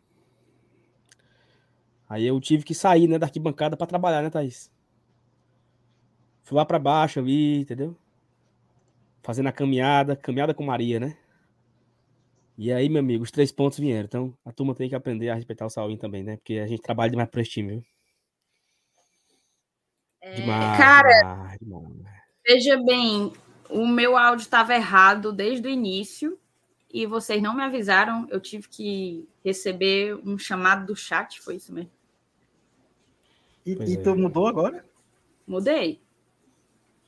Aí 2.07 2.27
eu 2.27 2.39
tive 2.39 2.65
que 2.65 2.75
sair, 2.75 3.09
né, 3.09 3.19
da 3.19 3.25
arquibancada 3.25 3.79
para 3.79 3.87
trabalhar, 3.87 4.21
né, 4.21 4.29
Thaís? 4.29 4.72
Fui 6.53 6.59
lá 6.59 6.67
para 6.67 6.79
baixo 6.79 7.19
ali, 7.19 7.61
entendeu? 7.61 7.97
Fazendo 9.23 9.49
a 9.49 9.53
caminhada, 9.53 10.15
caminhada 10.15 10.53
com 10.53 10.63
Maria, 10.63 11.01
né? 11.01 11.17
E 12.59 12.71
aí, 12.71 12.91
meu 12.91 13.01
amigo, 13.01 13.25
os 13.25 13.31
três 13.31 13.51
pontos 13.51 13.79
vieram. 13.79 14.05
Então, 14.05 14.39
a 14.45 14.53
turma 14.53 14.75
tem 14.75 14.87
que 14.87 14.95
aprender 14.95 15.31
a 15.31 15.35
respeitar 15.35 15.65
o 15.65 15.71
Saulinho 15.71 15.99
também, 15.99 16.23
né? 16.23 16.37
Porque 16.37 16.59
a 16.59 16.67
gente 16.67 16.83
trabalha 16.83 17.11
demais 17.11 17.31
para 17.31 17.41
esse 17.41 17.53
time, 17.53 17.77
viu? 17.77 17.85
É, 20.21 20.35
demais, 20.35 20.77
cara, 20.77 21.21
demais, 21.23 21.59
demais. 21.59 22.15
veja 22.47 22.77
bem, 22.85 23.33
o 23.71 23.87
meu 23.87 24.19
áudio 24.19 24.43
estava 24.43 24.75
errado 24.75 25.33
desde 25.33 25.67
o 25.67 25.71
início 25.71 26.39
e 26.93 27.07
vocês 27.07 27.41
não 27.41 27.57
me 27.57 27.63
avisaram. 27.63 28.29
Eu 28.29 28.41
tive 28.41 28.69
que 28.69 29.27
receber 29.43 30.17
um 30.17 30.37
chamado 30.37 30.85
do 30.85 30.95
chat, 30.95 31.41
foi 31.41 31.57
isso 31.57 31.73
mesmo. 31.73 31.91
E, 33.65 33.73
e 33.73 33.97
tu 33.97 34.15
mudou 34.15 34.47
agora? 34.47 34.85
Mudei. 35.47 36.03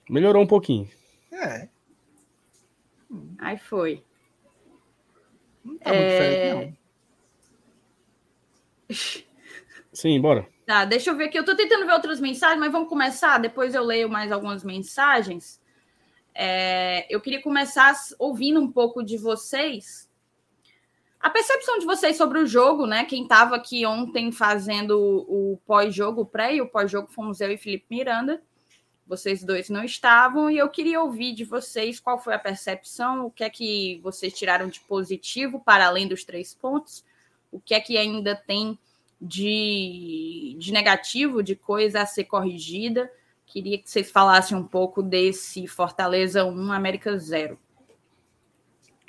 Melhorou 0.09 0.43
um 0.43 0.47
pouquinho. 0.47 0.89
É. 1.33 1.69
Aí 3.39 3.59
foi. 3.59 4.03
Não 5.65 5.79
tá 5.79 5.91
muito 5.91 6.03
é... 6.03 6.55
não. 6.55 6.77
Sim, 9.93 10.21
bora. 10.21 10.47
Tá, 10.67 10.85
deixa 10.85 11.11
eu 11.11 11.17
ver 11.17 11.25
aqui. 11.25 11.39
Eu 11.39 11.45
tô 11.45 11.55
tentando 11.55 11.87
ver 11.87 11.93
outras 11.93 12.21
mensagens, 12.21 12.59
mas 12.59 12.73
vamos 12.73 12.89
começar. 12.89 13.39
Depois 13.39 13.75
eu 13.75 13.85
leio 13.85 14.09
mais 14.09 14.33
algumas 14.33 14.65
mensagens. 14.65 15.61
É... 16.35 17.07
eu 17.15 17.21
queria 17.21 17.41
começar 17.43 17.95
ouvindo 18.19 18.61
um 18.61 18.71
pouco 18.71 19.03
de 19.03 19.17
vocês. 19.17 20.11
A 21.21 21.31
percepção 21.31 21.79
de 21.79 21.87
vocês 21.87 22.17
sobre 22.17 22.39
o 22.39 22.47
jogo, 22.47 22.87
né? 22.87 23.05
Quem 23.07 23.23
estava 23.23 23.57
aqui 23.57 23.87
ontem 23.87 24.31
fazendo 24.31 24.99
o 25.27 25.59
pós-jogo, 25.65 26.21
o 26.23 26.27
pré 26.27 26.57
e 26.57 26.61
o 26.61 26.69
pós-jogo 26.69 27.11
fomos 27.11 27.41
eu 27.41 27.51
e 27.51 27.57
Felipe 27.57 27.87
Miranda. 27.89 28.43
Vocês 29.07 29.45
dois 29.45 29.69
não 29.69 29.85
estavam 29.85 30.51
e 30.51 30.57
eu 30.57 30.69
queria 30.69 31.03
ouvir 31.03 31.35
de 31.35 31.45
vocês 31.45 32.01
qual 32.01 32.19
foi 32.19 32.35
a 32.35 32.39
percepção, 32.39 33.27
o 33.27 33.31
que 33.31 33.45
é 33.45 33.51
que 33.51 34.01
vocês 34.03 34.33
tiraram 34.33 34.69
de 34.69 34.81
positivo 34.81 35.61
para 35.61 35.87
além 35.87 36.09
dos 36.09 36.25
três 36.25 36.55
pontos, 36.55 37.05
o 37.53 37.61
que 37.61 37.75
é 37.75 37.81
que 37.81 37.99
ainda 37.99 38.35
tem 38.35 38.79
de, 39.21 40.57
de 40.59 40.73
negativo, 40.73 41.43
de 41.43 41.55
coisa 41.55 42.03
a 42.03 42.07
ser 42.07 42.25
corrigida. 42.25 43.11
Queria 43.47 43.79
que 43.79 43.91
vocês 43.91 44.11
falassem 44.11 44.57
um 44.57 44.65
pouco 44.65 45.03
desse 45.03 45.67
Fortaleza 45.67 46.45
1, 46.45 46.73
América 46.73 47.17
0. 47.19 47.59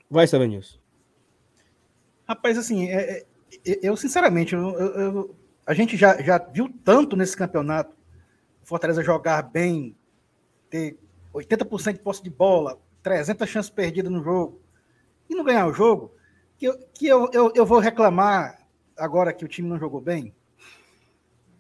Vai, 0.10 0.28
Sabanils. 0.28 0.80
Rapaz, 2.28 2.58
assim, 2.58 2.90
é, 2.90 3.26
é, 3.66 3.80
eu 3.82 3.96
sinceramente, 3.96 4.54
eu, 4.54 4.70
eu, 4.70 5.36
a 5.66 5.74
gente 5.74 5.96
já, 5.96 6.22
já 6.22 6.38
viu 6.38 6.70
tanto 6.84 7.16
nesse 7.16 7.36
campeonato 7.36 7.95
Fortaleza 8.66 9.04
jogar 9.04 9.44
bem, 9.44 9.96
ter 10.70 10.98
80% 11.34 11.94
de 11.94 12.00
posse 12.00 12.24
de 12.24 12.32
bola, 12.32 12.80
300 13.04 13.48
chances 13.48 13.70
perdidas 13.70 14.12
no 14.12 14.24
jogo, 14.24 14.60
e 15.30 15.36
não 15.36 15.44
ganhar 15.44 15.68
o 15.68 15.74
jogo, 15.74 16.12
que, 16.58 16.66
eu, 16.66 16.78
que 16.94 17.08
eu, 17.08 17.30
eu, 17.32 17.52
eu 17.56 17.66
vou 17.66 17.78
reclamar 17.78 18.68
agora 18.98 19.32
que 19.32 19.46
o 19.46 19.48
time 19.48 19.70
não 19.70 19.78
jogou 19.78 20.02
bem. 20.02 20.34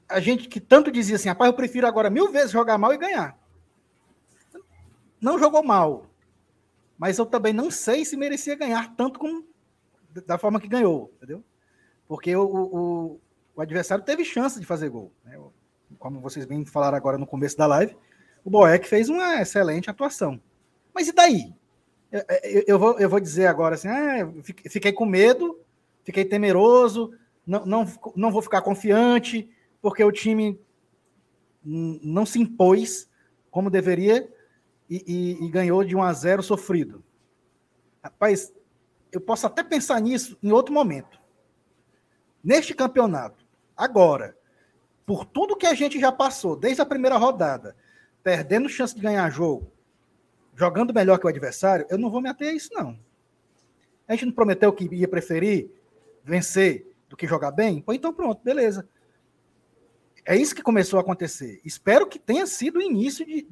A 0.09 0.19
gente 0.19 0.49
que 0.49 0.59
tanto 0.59 0.91
dizia 0.91 1.15
assim, 1.15 1.29
rapaz, 1.29 1.49
eu 1.49 1.55
prefiro 1.55 1.85
agora 1.85 2.09
mil 2.09 2.31
vezes 2.31 2.51
jogar 2.51 2.77
mal 2.77 2.91
e 2.91 2.97
ganhar. 2.97 3.37
Não 5.21 5.37
jogou 5.37 5.63
mal, 5.63 6.07
mas 6.97 7.19
eu 7.19 7.25
também 7.25 7.53
não 7.53 7.69
sei 7.69 8.03
se 8.03 8.17
merecia 8.17 8.55
ganhar 8.55 8.95
tanto 8.95 9.19
como 9.19 9.45
da 10.25 10.39
forma 10.39 10.59
que 10.59 10.67
ganhou, 10.67 11.11
entendeu? 11.17 11.43
Porque 12.07 12.35
o, 12.35 12.43
o, 12.43 13.21
o 13.55 13.61
adversário 13.61 14.03
teve 14.03 14.25
chance 14.25 14.59
de 14.59 14.65
fazer 14.65 14.89
gol. 14.89 15.11
Né? 15.23 15.37
Como 15.99 16.19
vocês 16.19 16.45
bem 16.45 16.65
falaram 16.65 16.97
agora 16.97 17.17
no 17.17 17.27
começo 17.27 17.57
da 17.57 17.65
live, 17.65 17.95
o 18.43 18.49
Boeck 18.49 18.87
fez 18.87 19.09
uma 19.09 19.41
excelente 19.41 19.89
atuação. 19.89 20.39
Mas 20.93 21.07
e 21.07 21.11
daí? 21.11 21.53
Eu, 22.11 22.23
eu, 22.43 22.63
eu, 22.67 22.79
vou, 22.79 22.99
eu 22.99 23.09
vou 23.09 23.19
dizer 23.19 23.47
agora 23.47 23.75
assim: 23.75 23.87
ah, 23.87 24.31
fiquei 24.69 24.93
com 24.93 25.05
medo, 25.05 25.59
fiquei 26.03 26.23
temeroso, 26.23 27.11
não, 27.45 27.65
não, 27.65 27.85
não 28.15 28.31
vou 28.31 28.41
ficar 28.41 28.61
confiante, 28.61 29.49
porque 29.81 30.03
o 30.03 30.11
time 30.11 30.59
não 31.63 32.25
se 32.25 32.39
impôs 32.39 33.09
como 33.49 33.69
deveria 33.69 34.31
e, 34.89 35.03
e, 35.07 35.45
e 35.45 35.49
ganhou 35.49 35.83
de 35.83 35.95
1 35.95 36.03
a 36.03 36.13
0 36.13 36.43
sofrido. 36.43 37.03
Rapaz, 38.03 38.53
eu 39.11 39.19
posso 39.19 39.47
até 39.47 39.63
pensar 39.63 39.99
nisso 39.99 40.37
em 40.43 40.51
outro 40.51 40.73
momento. 40.73 41.19
Neste 42.43 42.73
campeonato, 42.73 43.43
agora, 43.75 44.37
por 45.05 45.25
tudo 45.25 45.55
que 45.55 45.67
a 45.67 45.73
gente 45.73 45.99
já 45.99 46.11
passou, 46.11 46.55
desde 46.55 46.81
a 46.81 46.85
primeira 46.85 47.17
rodada, 47.17 47.75
perdendo 48.23 48.67
chance 48.67 48.95
de 48.95 49.01
ganhar 49.01 49.29
jogo, 49.29 49.71
jogando 50.55 50.93
melhor 50.93 51.19
que 51.19 51.25
o 51.25 51.29
adversário, 51.29 51.85
eu 51.89 51.97
não 51.97 52.09
vou 52.09 52.21
me 52.21 52.29
ater 52.29 52.49
a 52.49 52.53
isso, 52.53 52.69
não. 52.73 52.97
A 54.07 54.13
gente 54.13 54.25
não 54.25 54.33
prometeu 54.33 54.73
que 54.73 54.85
ia 54.93 55.07
preferir 55.07 55.69
vencer 56.23 56.91
do 57.07 57.15
que 57.15 57.27
jogar 57.27 57.51
bem? 57.51 57.81
Pô, 57.81 57.93
então 57.93 58.13
pronto, 58.13 58.43
beleza. 58.43 58.87
é 60.25 60.35
isso 60.35 60.55
que 60.55 60.63
começou 60.63 60.97
a 60.97 61.01
acontecer. 61.01 61.61
Espero 61.63 62.07
que 62.07 62.17
tenha 62.17 62.47
sido 62.47 62.79
o 62.79 62.81
início 62.81 63.25
de, 63.25 63.47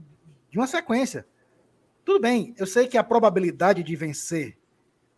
de 0.49 0.57
uma 0.57 0.65
sequência. 0.65 1.25
Tudo 2.03 2.19
bem, 2.19 2.53
eu 2.57 2.65
sei 2.65 2.87
que 2.87 2.97
a 2.97 3.03
probabilidade 3.03 3.83
de 3.83 3.95
vencer 3.95 4.57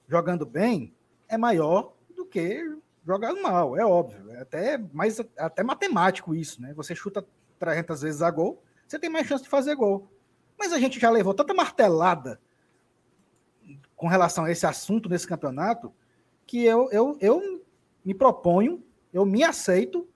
jogando 0.08 0.46
bem 0.46 0.94
é 1.28 1.38
maior 1.38 1.94
do 2.16 2.26
que 2.26 2.78
jogando 3.06 3.42
mal, 3.42 3.78
é 3.78 3.86
óbvio. 3.86 4.32
É 4.32 4.42
até, 4.42 4.78
mais, 4.78 5.20
até 5.38 5.64
matemático 5.64 6.34
isso, 6.34 6.62
né? 6.62 6.74
Você 6.74 6.96
chuta 6.96 7.26
300 7.60 8.02
vezes 8.02 8.22
a 8.22 8.32
gol, 8.32 8.64
você 8.88 8.98
tem 8.98 9.10
mais 9.10 9.28
chance 9.28 9.44
de 9.44 9.50
fazer 9.50 9.76
gol. 9.76 10.10
Mas 10.58 10.74
a 10.74 10.80
gente 10.80 11.00
já 11.00 11.10
levou 11.10 11.34
tanta 11.34 11.54
martelada 11.54 12.40
com 13.96 14.08
relação 14.08 14.46
a 14.46 14.52
esse 14.52 14.66
assunto 14.66 15.10
nesse 15.10 15.28
campeonato 15.28 15.94
que 16.46 16.64
eu, 16.64 16.90
eu, 16.92 17.18
eu 17.20 17.64
me 18.04 18.14
proponho, 18.14 18.84
eu 19.14 19.26
me 19.26 19.44
aceito 19.44 20.08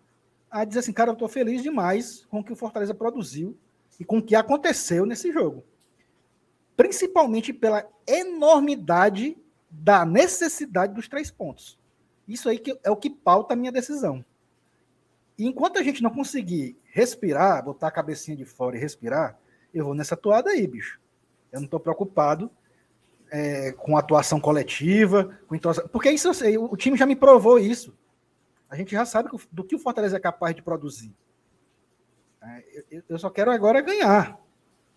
a 0.50 0.66
dizer 0.66 0.80
assim, 0.80 0.94
cara, 0.94 1.12
eu 1.12 1.14
estou 1.14 1.28
feliz 1.28 1.62
demais 1.62 2.26
com 2.26 2.40
o 2.40 2.44
que 2.44 2.54
o 2.54 2.56
Fortaleza 2.56 2.94
produziu 2.94 3.58
e 4.00 4.06
com 4.06 4.18
o 4.18 4.24
que 4.24 4.36
aconteceu 4.36 5.06
nesse 5.06 5.32
jogo. 5.32 5.64
Principalmente 6.76 7.52
pela 7.54 7.88
enormidade 8.08 9.38
da 9.70 10.06
necessidade 10.06 10.94
dos 10.94 11.08
três 11.08 11.30
pontos. 11.30 11.80
Isso 12.30 12.48
aí 12.48 12.60
que 12.60 12.80
é 12.84 12.92
o 12.92 12.96
que 12.96 13.10
pauta 13.10 13.54
a 13.54 13.58
minha 13.58 13.72
decisão. 13.72 14.24
E 15.38 15.46
enquanto 15.46 15.80
a 15.80 15.84
gente 15.84 16.04
não 16.04 16.12
conseguir 16.12 16.78
respirar, 16.92 17.64
botar 17.64 17.88
a 17.88 17.92
cabecinha 17.92 18.38
de 18.38 18.46
fora 18.46 18.78
e 18.78 18.80
respirar, 18.80 19.38
eu 19.74 19.86
vou 19.86 19.96
nessa 19.96 20.16
toada 20.16 20.52
aí, 20.52 20.68
bicho. 20.68 21.00
Eu 21.52 21.60
não 21.60 21.66
estou 21.66 21.80
preocupado 21.80 22.52
é, 23.32 23.72
com 23.72 23.98
atuação 23.98 24.40
coletiva, 24.40 25.40
com 25.48 25.58
porque 25.92 26.12
isso 26.12 26.28
eu 26.28 26.34
sei, 26.34 26.58
o 26.58 26.76
time 26.78 26.98
já 26.98 27.06
me 27.06 27.16
provou 27.16 27.58
isso. 27.58 27.98
A 28.70 28.76
gente 28.76 28.92
já 28.92 29.06
sabe 29.06 29.30
do 29.52 29.64
que 29.64 29.76
o 29.76 29.80
Fortaleza 29.80 30.18
é 30.18 30.20
capaz 30.20 30.56
de 30.56 30.62
produzir. 30.62 31.16
É, 32.42 33.02
eu 33.10 33.18
só 33.18 33.30
quero 33.30 33.52
agora 33.52 33.82
ganhar. 33.82 34.40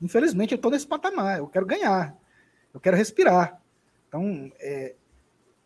Infelizmente, 0.01 0.53
eu 0.53 0.57
estou 0.57 0.71
nesse 0.71 0.87
patamar. 0.87 1.39
Eu 1.39 1.47
quero 1.47 1.65
ganhar. 1.65 2.15
Eu 2.75 2.81
quero 2.81 2.97
respirar. 2.97 3.61
Então, 4.09 4.53
é, 4.61 4.95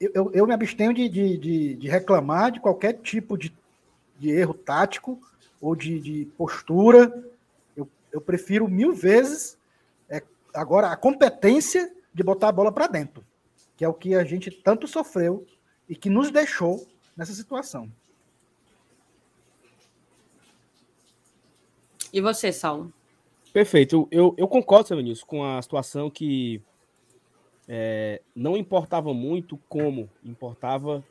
eu, 0.01 0.31
eu, 0.33 0.47
me 0.47 0.53
abstenho 0.53 0.93
de, 0.93 1.09
de, 1.09 1.39
de, 1.39 1.75
de, 1.75 1.89
reclamar 1.89 2.53
de 2.53 2.61
qualquer 2.61 2.95
tipo 2.95 3.37
de, 3.37 3.55
de 4.19 4.31
erro 4.31 4.55
tático 4.55 5.19
ou 5.61 5.75
de, 5.75 5.99
de 5.99 6.25
postura. 6.37 7.25
Eu, 7.77 7.89
eu 8.13 8.21
prefiro 8.21 8.69
mil 8.69 8.95
vezes 8.95 9.59
é, 10.09 10.23
agora 10.55 10.89
a 10.89 10.97
competência 10.97 11.91
de 12.13 12.23
botar 12.23 12.49
a 12.49 12.53
bola 12.53 12.71
para 12.71 12.87
dentro, 12.87 13.25
que 13.77 13.85
é 13.85 13.89
o 13.89 13.95
que 13.95 14.15
a 14.15 14.25
gente 14.25 14.51
tanto 14.51 14.87
sofreu 14.87 15.47
e 15.89 15.97
que 15.97 16.11
nos 16.11 16.31
deixou 16.31 16.87
nessa 17.17 17.33
situação. 17.33 17.91
E 22.13 22.21
você, 22.21 22.53
Saulo? 22.53 22.93
Perfeito. 23.53 24.07
Eu, 24.11 24.35
eu 24.37 24.47
concordo, 24.47 24.89
seu 24.89 24.97
Vinícius, 24.97 25.25
com 25.25 25.43
a 25.45 25.61
situação 25.63 26.11
que 26.11 26.61
é, 27.69 28.23
não 28.35 28.57
importava 28.57 29.13
muito 29.13 29.59
como, 29.69 30.09
importava 30.25 31.05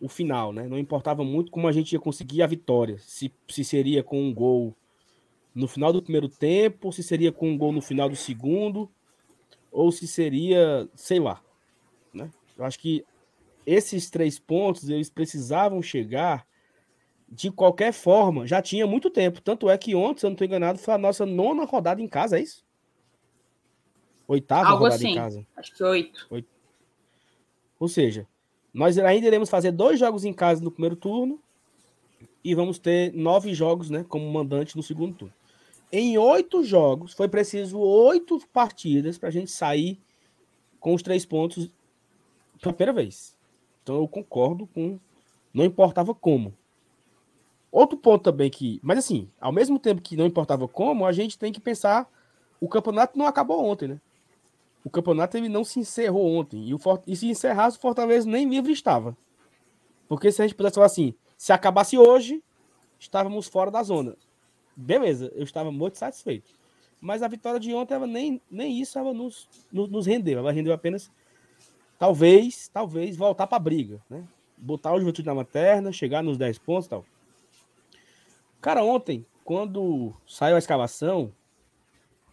o 0.00 0.08
final, 0.08 0.52
né? 0.52 0.66
Não 0.66 0.78
importava 0.78 1.24
muito 1.24 1.50
como 1.50 1.68
a 1.68 1.72
gente 1.72 1.92
ia 1.92 2.00
conseguir 2.00 2.42
a 2.42 2.46
vitória. 2.46 2.98
Se, 2.98 3.32
se 3.48 3.64
seria 3.64 4.02
com 4.02 4.22
um 4.22 4.32
gol 4.32 4.74
no 5.54 5.68
final 5.68 5.92
do 5.92 6.02
primeiro 6.02 6.28
tempo, 6.28 6.92
se 6.92 7.02
seria 7.02 7.32
com 7.32 7.50
um 7.50 7.58
gol 7.58 7.72
no 7.72 7.82
final 7.82 8.08
do 8.08 8.16
segundo, 8.16 8.90
ou 9.70 9.92
se 9.92 10.06
seria, 10.06 10.88
sei 10.94 11.18
lá. 11.18 11.42
Né? 12.14 12.30
Eu 12.56 12.64
acho 12.64 12.78
que 12.78 13.04
esses 13.66 14.08
três 14.08 14.38
pontos 14.38 14.88
eles 14.88 15.10
precisavam 15.10 15.82
chegar 15.82 16.46
de 17.28 17.50
qualquer 17.50 17.92
forma. 17.92 18.46
Já 18.46 18.62
tinha 18.62 18.86
muito 18.86 19.10
tempo. 19.10 19.40
Tanto 19.40 19.68
é 19.68 19.76
que 19.76 19.94
ontem, 19.94 20.20
se 20.20 20.26
eu 20.26 20.30
não 20.30 20.34
estou 20.34 20.46
enganado, 20.46 20.78
foi 20.78 20.94
a 20.94 20.98
nossa 20.98 21.26
nona 21.26 21.64
rodada 21.64 22.00
em 22.00 22.08
casa, 22.08 22.38
é 22.38 22.42
isso? 22.42 22.64
Oitava 24.30 24.68
Algo 24.68 24.84
rodada 24.84 24.94
assim. 24.94 25.08
em 25.08 25.14
casa. 25.16 25.46
Acho 25.56 25.74
que 25.74 25.82
oito. 25.82 26.26
oito. 26.30 26.48
Ou 27.80 27.88
seja, 27.88 28.28
nós 28.72 28.96
ainda 28.96 29.26
iremos 29.26 29.50
fazer 29.50 29.72
dois 29.72 29.98
jogos 29.98 30.24
em 30.24 30.32
casa 30.32 30.62
no 30.62 30.70
primeiro 30.70 30.94
turno 30.94 31.40
e 32.44 32.54
vamos 32.54 32.78
ter 32.78 33.12
nove 33.12 33.52
jogos, 33.54 33.90
né, 33.90 34.06
como 34.08 34.30
mandante 34.30 34.76
no 34.76 34.84
segundo 34.84 35.16
turno. 35.16 35.34
Em 35.90 36.16
oito 36.16 36.62
jogos, 36.62 37.12
foi 37.12 37.28
preciso 37.28 37.80
oito 37.80 38.40
partidas 38.52 39.18
para 39.18 39.30
a 39.30 39.32
gente 39.32 39.50
sair 39.50 39.98
com 40.78 40.94
os 40.94 41.02
três 41.02 41.26
pontos 41.26 41.68
pela 42.60 42.72
primeira 42.72 42.92
vez. 42.92 43.36
Então 43.82 43.96
eu 43.96 44.06
concordo 44.06 44.68
com. 44.68 44.96
Não 45.52 45.64
importava 45.64 46.14
como. 46.14 46.54
Outro 47.72 47.98
ponto 47.98 48.22
também 48.22 48.48
que. 48.48 48.78
Mas 48.80 48.98
assim, 48.98 49.28
ao 49.40 49.50
mesmo 49.50 49.76
tempo 49.76 50.00
que 50.00 50.16
não 50.16 50.24
importava 50.24 50.68
como, 50.68 51.04
a 51.04 51.10
gente 51.10 51.36
tem 51.36 51.52
que 51.52 51.58
pensar. 51.58 52.08
O 52.60 52.68
campeonato 52.68 53.18
não 53.18 53.26
acabou 53.26 53.64
ontem, 53.64 53.88
né? 53.88 54.00
O 54.84 54.90
campeonato 54.90 55.36
ele 55.36 55.48
não 55.48 55.64
se 55.64 55.80
encerrou 55.80 56.26
ontem. 56.34 56.68
E, 56.68 56.74
o 56.74 56.78
Fort... 56.78 57.02
e 57.06 57.14
se 57.14 57.28
encerrasse, 57.28 57.76
o 57.76 57.80
Fortaleza 57.80 58.28
nem 58.28 58.48
livre 58.48 58.72
estava. 58.72 59.16
Porque 60.08 60.32
se 60.32 60.40
a 60.40 60.46
gente 60.46 60.56
pudesse 60.56 60.74
falar 60.74 60.86
assim, 60.86 61.14
se 61.36 61.52
acabasse 61.52 61.98
hoje, 61.98 62.42
estávamos 62.98 63.46
fora 63.46 63.70
da 63.70 63.82
zona 63.82 64.16
beleza, 64.80 65.30
eu 65.34 65.44
estava 65.44 65.70
muito 65.70 65.98
satisfeito. 65.98 66.50
Mas 67.00 67.22
a 67.22 67.28
vitória 67.28 67.58
de 67.58 67.72
ontem, 67.72 67.94
ela 67.94 68.06
nem, 68.06 68.40
nem 68.50 68.80
isso 68.80 68.98
ela 68.98 69.12
nos, 69.12 69.48
nos, 69.72 69.88
nos 69.88 70.06
rendeu. 70.06 70.38
Ela 70.38 70.52
rendeu 70.52 70.72
apenas, 70.72 71.10
talvez, 71.98 72.68
talvez, 72.68 73.16
voltar 73.16 73.46
para 73.46 73.56
a 73.56 73.60
briga, 73.60 74.00
né? 74.08 74.26
Botar 74.56 74.92
o 74.92 74.98
Juventude 74.98 75.26
na 75.26 75.34
materna, 75.34 75.92
chegar 75.92 76.22
nos 76.22 76.36
10 76.36 76.58
pontos 76.58 76.86
e 76.86 76.90
tal. 76.90 77.04
Cara, 78.60 78.84
ontem, 78.84 79.24
quando 79.42 80.12
saiu 80.26 80.56
a 80.56 80.58
escavação, 80.58 81.32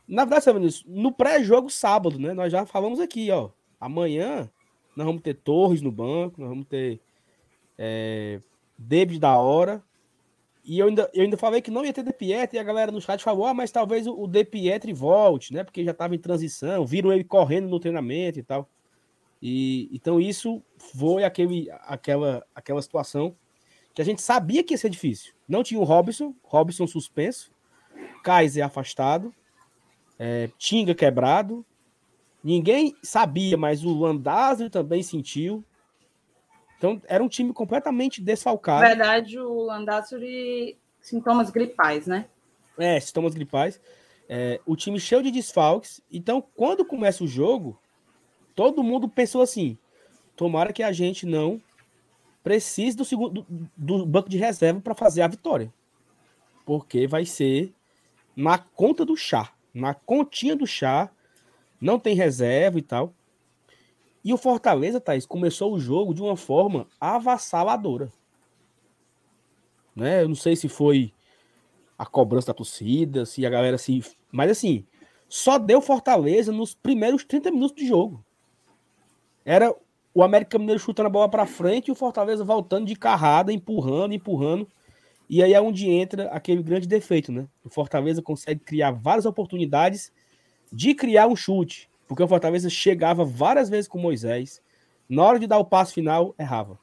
na 0.07 0.25
verdade, 0.25 0.83
no 0.85 1.11
pré-jogo 1.11 1.69
sábado, 1.69 2.17
né? 2.17 2.33
Nós 2.33 2.51
já 2.51 2.65
falamos 2.65 2.99
aqui, 2.99 3.29
ó. 3.31 3.49
Amanhã 3.79 4.49
nós 4.95 5.05
vamos 5.05 5.21
ter 5.21 5.35
Torres 5.35 5.81
no 5.81 5.91
banco, 5.91 6.41
nós 6.41 6.49
vamos 6.49 6.65
ter 6.65 6.99
é, 7.77 8.41
David 8.77 9.19
da 9.19 9.37
hora, 9.37 9.83
e 10.67 10.79
eu 10.79 10.87
ainda, 10.87 11.09
eu 11.13 11.23
ainda 11.23 11.37
falei 11.37 11.61
que 11.61 11.71
não 11.71 11.85
ia 11.85 11.93
ter 11.93 12.03
De 12.03 12.11
Pietri, 12.11 12.57
e 12.57 12.59
a 12.59 12.63
galera 12.63 12.91
no 12.91 12.99
chat 12.99 13.23
falou, 13.23 13.45
ah, 13.45 13.53
mas 13.53 13.71
talvez 13.71 14.05
o, 14.05 14.23
o 14.23 14.27
De 14.27 14.43
Pietri 14.43 14.91
volte, 14.91 15.53
né? 15.53 15.63
Porque 15.63 15.83
já 15.83 15.91
estava 15.91 16.13
em 16.13 16.19
transição, 16.19 16.85
viram 16.85 17.13
ele 17.13 17.23
correndo 17.23 17.69
no 17.69 17.79
treinamento 17.79 18.37
e 18.37 18.43
tal. 18.43 18.69
E, 19.41 19.89
então 19.93 20.19
isso 20.19 20.61
foi 20.77 21.23
aquele, 21.23 21.69
aquela, 21.83 22.45
aquela 22.53 22.81
situação 22.81 23.33
que 23.93 24.01
a 24.01 24.05
gente 24.05 24.21
sabia 24.21 24.61
que 24.61 24.73
ia 24.73 24.77
ser 24.77 24.89
difícil. 24.89 25.33
Não 25.47 25.63
tinha 25.63 25.79
o 25.79 25.85
Robson, 25.85 26.35
Robson 26.43 26.85
suspenso, 26.85 27.49
Kaiser 28.21 28.65
afastado, 28.65 29.33
é, 30.19 30.49
Tinga 30.57 30.95
quebrado, 30.95 31.65
ninguém 32.43 32.95
sabia, 33.03 33.57
mas 33.57 33.83
o 33.83 33.93
Landázuri 33.97 34.69
também 34.69 35.03
sentiu. 35.03 35.63
Então, 36.77 37.01
era 37.07 37.23
um 37.23 37.27
time 37.27 37.51
completamente 37.51 38.21
desfalcado. 38.21 38.81
Na 38.81 38.89
verdade, 38.89 39.39
o 39.39 39.63
Landassuri, 39.63 40.77
sintomas 41.01 41.49
gripais, 41.49 42.05
né? 42.05 42.27
É, 42.77 42.99
sintomas 42.99 43.33
gripais. 43.33 43.81
É, 44.29 44.59
o 44.65 44.75
time 44.75 44.99
cheio 44.99 45.23
de 45.23 45.31
desfalques. 45.31 46.01
Então, 46.11 46.43
quando 46.55 46.85
começa 46.85 47.23
o 47.23 47.27
jogo, 47.27 47.79
todo 48.53 48.83
mundo 48.83 49.09
pensou 49.09 49.41
assim: 49.41 49.77
tomara 50.35 50.71
que 50.71 50.83
a 50.83 50.91
gente 50.91 51.25
não 51.25 51.59
precise 52.43 52.95
do, 52.95 53.03
segundo, 53.03 53.45
do, 53.49 53.67
do 53.75 54.05
banco 54.05 54.29
de 54.29 54.37
reserva 54.37 54.79
para 54.79 54.93
fazer 54.93 55.21
a 55.21 55.27
vitória. 55.27 55.73
Porque 56.65 57.07
vai 57.07 57.25
ser 57.25 57.73
na 58.35 58.57
conta 58.57 59.03
do 59.03 59.17
chá. 59.17 59.51
Na 59.77 59.93
continha 59.93 60.55
do 60.55 60.65
chá. 60.65 61.09
Não 61.79 61.99
tem 61.99 62.15
reserva 62.15 62.79
e 62.79 62.81
tal. 62.81 63.13
E 64.23 64.33
o 64.33 64.37
Fortaleza, 64.37 64.99
Thaís, 64.99 65.25
começou 65.25 65.73
o 65.73 65.79
jogo 65.79 66.13
de 66.13 66.21
uma 66.21 66.35
forma 66.35 66.87
avassaladora. 66.99 68.11
Né? 69.95 70.23
Eu 70.23 70.27
não 70.27 70.35
sei 70.35 70.55
se 70.55 70.67
foi 70.67 71.13
a 71.97 72.05
cobrança 72.05 72.47
da 72.47 72.53
torcida, 72.53 73.25
se 73.25 73.45
a 73.45 73.49
galera 73.49 73.77
se. 73.77 74.03
Mas 74.31 74.51
assim, 74.51 74.85
só 75.29 75.57
deu 75.57 75.79
Fortaleza 75.79 76.51
nos 76.51 76.73
primeiros 76.73 77.23
30 77.23 77.51
minutos 77.51 77.75
de 77.75 77.87
jogo. 77.87 78.23
Era 79.45 79.73
o 80.13 80.23
América 80.23 80.57
Mineiro 80.57 80.79
chutando 80.79 81.07
a 81.07 81.11
bola 81.11 81.29
para 81.29 81.45
frente 81.45 81.87
e 81.87 81.91
o 81.91 81.95
Fortaleza 81.95 82.43
voltando 82.43 82.87
de 82.87 82.95
carrada, 82.95 83.53
empurrando, 83.53 84.13
empurrando. 84.13 84.67
E 85.29 85.43
aí 85.43 85.53
é 85.53 85.61
onde 85.61 85.89
entra 85.89 86.29
aquele 86.29 86.63
grande 86.63 86.87
defeito, 86.87 87.31
né? 87.31 87.47
O 87.63 87.69
Fortaleza 87.69 88.21
consegue 88.21 88.61
criar 88.61 88.91
várias 88.91 89.25
oportunidades 89.25 90.11
de 90.71 90.93
criar 90.93 91.27
um 91.27 91.35
chute. 91.35 91.89
Porque 92.07 92.23
o 92.23 92.27
Fortaleza 92.27 92.69
chegava 92.69 93.25
várias 93.25 93.69
vezes 93.69 93.87
com 93.87 93.99
Moisés. 93.99 94.61
Na 95.09 95.23
hora 95.23 95.39
de 95.39 95.47
dar 95.47 95.57
o 95.57 95.65
passo 95.65 95.93
final, 95.93 96.33
errava. 96.39 96.79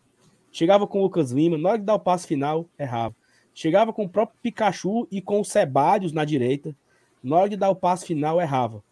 Chegava 0.52 0.86
com 0.86 1.00
o 1.00 1.02
Lucas 1.02 1.32
Lima, 1.32 1.56
na 1.56 1.70
hora 1.70 1.78
de 1.78 1.84
dar 1.84 1.94
o 1.94 2.00
passo 2.00 2.26
final, 2.26 2.68
errava. 2.78 3.16
Chegava 3.54 3.92
com 3.92 4.04
o 4.04 4.08
próprio 4.08 4.38
Pikachu 4.42 5.08
e 5.10 5.22
com 5.22 5.40
o 5.40 5.44
Sebadios 5.44 6.12
na 6.12 6.24
direita. 6.24 6.76
Na 7.22 7.36
hora 7.36 7.48
de 7.48 7.56
dar 7.56 7.70
o 7.70 7.76
passo 7.76 8.04
final, 8.04 8.40
errava. 8.40 8.84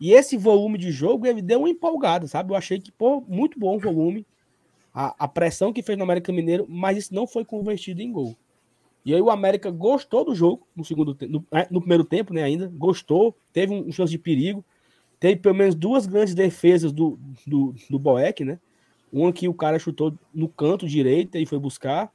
E 0.00 0.12
esse 0.12 0.36
volume 0.36 0.78
de 0.78 0.90
jogo, 0.90 1.26
ele 1.26 1.42
deu 1.42 1.60
uma 1.60 1.68
empolgada, 1.68 2.26
sabe? 2.26 2.52
Eu 2.52 2.56
achei 2.56 2.80
que, 2.80 2.90
pô, 2.90 3.22
muito 3.28 3.58
bom 3.58 3.76
o 3.76 3.80
volume. 3.80 4.26
A, 4.92 5.14
a 5.24 5.28
pressão 5.28 5.72
que 5.72 5.82
fez 5.82 5.96
no 5.96 6.04
América 6.04 6.32
Mineiro, 6.32 6.66
mas 6.68 6.98
isso 6.98 7.14
não 7.14 7.26
foi 7.26 7.44
convertido 7.44 8.00
em 8.00 8.10
gol. 8.10 8.36
E 9.04 9.14
aí 9.14 9.20
o 9.20 9.30
América 9.30 9.70
gostou 9.70 10.24
do 10.24 10.34
jogo 10.34 10.66
no 10.76 10.84
segundo 10.84 11.16
no, 11.28 11.44
é, 11.52 11.66
no 11.70 11.80
primeiro 11.80 12.04
tempo, 12.04 12.34
né? 12.34 12.42
Ainda 12.42 12.68
gostou, 12.68 13.34
teve 13.52 13.72
um, 13.72 13.88
um 13.88 13.92
chance 13.92 14.10
de 14.10 14.18
perigo, 14.18 14.64
teve 15.18 15.36
pelo 15.36 15.54
menos 15.54 15.74
duas 15.74 16.06
grandes 16.06 16.34
defesas 16.34 16.92
do, 16.92 17.18
do, 17.46 17.74
do 17.88 17.98
Boeck, 17.98 18.44
né? 18.44 18.58
Uma 19.12 19.32
que 19.32 19.48
o 19.48 19.54
cara 19.54 19.78
chutou 19.78 20.14
no 20.32 20.48
canto 20.48 20.86
direito 20.86 21.36
e 21.36 21.46
foi 21.46 21.58
buscar, 21.58 22.12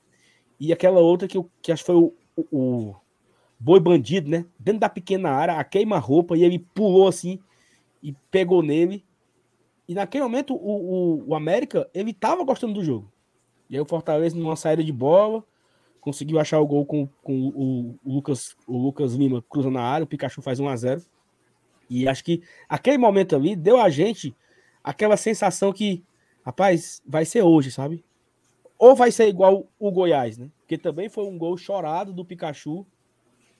e 0.59 0.71
aquela 0.71 0.99
outra 0.99 1.27
que, 1.27 1.43
que 1.61 1.71
acho 1.71 1.83
que 1.83 1.91
foi 1.91 1.95
o, 1.95 2.13
o, 2.37 2.47
o 2.51 2.95
boi 3.59 3.79
bandido, 3.79 4.29
né? 4.29 4.45
Dentro 4.57 4.79
da 4.79 4.89
pequena 4.89 5.31
área, 5.31 5.55
a 5.55 5.63
queima-roupa, 5.63 6.37
e 6.37 6.43
ele 6.43 6.59
pulou 6.59 7.07
assim 7.07 7.39
e 8.01 8.13
pegou 8.29 8.61
nele. 8.61 9.03
E 9.87 9.93
naquele 9.93 10.23
momento 10.23 10.55
o, 10.55 10.57
o, 10.57 11.29
o 11.29 11.35
América 11.35 11.89
ele 11.93 12.13
tava 12.13 12.43
gostando 12.43 12.73
do 12.73 12.83
jogo. 12.83 13.11
E 13.69 13.75
aí 13.75 13.81
o 13.81 13.85
Fortaleza, 13.85 14.37
numa 14.37 14.55
saída 14.55 14.83
de 14.83 14.91
bola, 14.91 15.43
conseguiu 16.05 16.39
achar 16.39 16.59
o 16.59 16.67
gol 16.67 16.85
com, 16.85 17.07
com 17.23 17.33
o, 17.33 17.99
o, 18.05 18.13
Lucas, 18.13 18.55
o 18.67 18.77
Lucas 18.77 19.15
Lima 19.15 19.43
cruza 19.49 19.71
na 19.71 19.81
área, 19.81 20.03
o 20.03 20.07
Pikachu 20.07 20.39
faz 20.39 20.59
1 20.59 20.69
a 20.69 20.75
0 20.75 21.01
E 21.89 22.07
acho 22.07 22.23
que 22.23 22.43
aquele 22.69 22.99
momento 22.99 23.35
ali 23.35 23.55
deu 23.55 23.81
a 23.81 23.89
gente 23.89 24.35
aquela 24.83 25.17
sensação 25.17 25.73
que, 25.73 26.03
rapaz, 26.45 27.01
vai 27.07 27.25
ser 27.25 27.41
hoje, 27.41 27.71
sabe? 27.71 28.05
Ou 28.77 28.95
vai 28.95 29.11
ser 29.11 29.27
igual 29.27 29.65
o 29.79 29.91
Goiás, 29.91 30.37
né? 30.37 30.51
Porque 30.59 30.77
também 30.77 31.09
foi 31.09 31.25
um 31.25 31.39
gol 31.39 31.57
chorado 31.57 32.13
do 32.13 32.23
Pikachu 32.23 32.85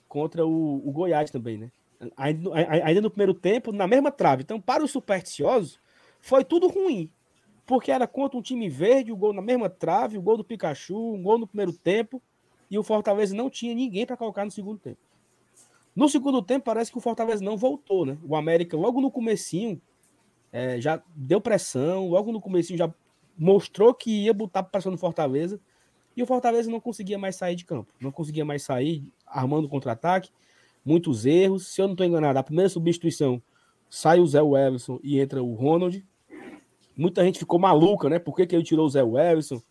contra 0.06 0.46
o, 0.46 0.88
o 0.88 0.92
Goiás 0.92 1.32
também, 1.32 1.58
né? 1.58 1.72
Ainda, 2.16 2.50
ainda 2.54 3.00
no 3.00 3.10
primeiro 3.10 3.34
tempo, 3.34 3.72
na 3.72 3.88
mesma 3.88 4.12
trave. 4.12 4.44
Então, 4.44 4.60
para 4.60 4.84
os 4.84 4.92
supersticiosos, 4.92 5.80
foi 6.20 6.44
tudo 6.44 6.68
ruim. 6.68 7.10
Porque 7.64 7.90
era 7.90 8.06
contra 8.06 8.38
um 8.38 8.42
time 8.42 8.68
verde, 8.68 9.10
o 9.10 9.16
gol 9.16 9.32
na 9.32 9.42
mesma 9.42 9.68
trave, 9.68 10.16
o 10.16 10.22
gol 10.22 10.36
do 10.36 10.44
Pikachu, 10.44 11.12
um 11.12 11.20
gol 11.20 11.38
no 11.38 11.48
primeiro 11.48 11.72
tempo 11.72 12.22
e 12.70 12.78
o 12.78 12.82
Fortaleza 12.82 13.34
não 13.34 13.48
tinha 13.48 13.74
ninguém 13.74 14.06
para 14.06 14.16
colocar 14.16 14.44
no 14.44 14.50
segundo 14.50 14.78
tempo. 14.78 14.98
No 15.94 16.08
segundo 16.08 16.42
tempo, 16.42 16.64
parece 16.64 16.90
que 16.90 16.98
o 16.98 17.00
Fortaleza 17.00 17.42
não 17.42 17.56
voltou, 17.56 18.04
né? 18.04 18.18
O 18.22 18.36
América, 18.36 18.76
logo 18.76 19.00
no 19.00 19.10
comecinho, 19.10 19.80
é, 20.52 20.80
já 20.80 21.02
deu 21.14 21.40
pressão, 21.40 22.08
logo 22.08 22.30
no 22.32 22.40
comecinho 22.40 22.78
já 22.78 22.92
mostrou 23.36 23.94
que 23.94 24.24
ia 24.24 24.34
botar 24.34 24.62
pressão 24.62 24.92
no 24.92 24.98
Fortaleza, 24.98 25.60
e 26.16 26.22
o 26.22 26.26
Fortaleza 26.26 26.70
não 26.70 26.80
conseguia 26.80 27.18
mais 27.18 27.36
sair 27.36 27.54
de 27.54 27.64
campo, 27.64 27.92
não 28.00 28.10
conseguia 28.10 28.44
mais 28.44 28.62
sair, 28.62 29.04
armando 29.26 29.68
contra-ataque, 29.68 30.30
muitos 30.84 31.26
erros. 31.26 31.66
Se 31.66 31.80
eu 31.80 31.86
não 31.86 31.92
estou 31.92 32.06
enganado, 32.06 32.38
a 32.38 32.42
primeira 32.42 32.68
substituição 32.70 33.42
sai 33.90 34.18
o 34.18 34.26
Zé 34.26 34.38
Everson 34.38 34.98
e 35.02 35.20
entra 35.20 35.42
o 35.42 35.54
Ronald. 35.54 36.04
Muita 36.96 37.22
gente 37.22 37.38
ficou 37.38 37.58
maluca, 37.58 38.08
né? 38.08 38.18
Por 38.18 38.34
que, 38.34 38.46
que 38.46 38.56
ele 38.56 38.64
tirou 38.64 38.86
o 38.86 38.88
Zé 38.88 39.00
Everson? 39.00 39.62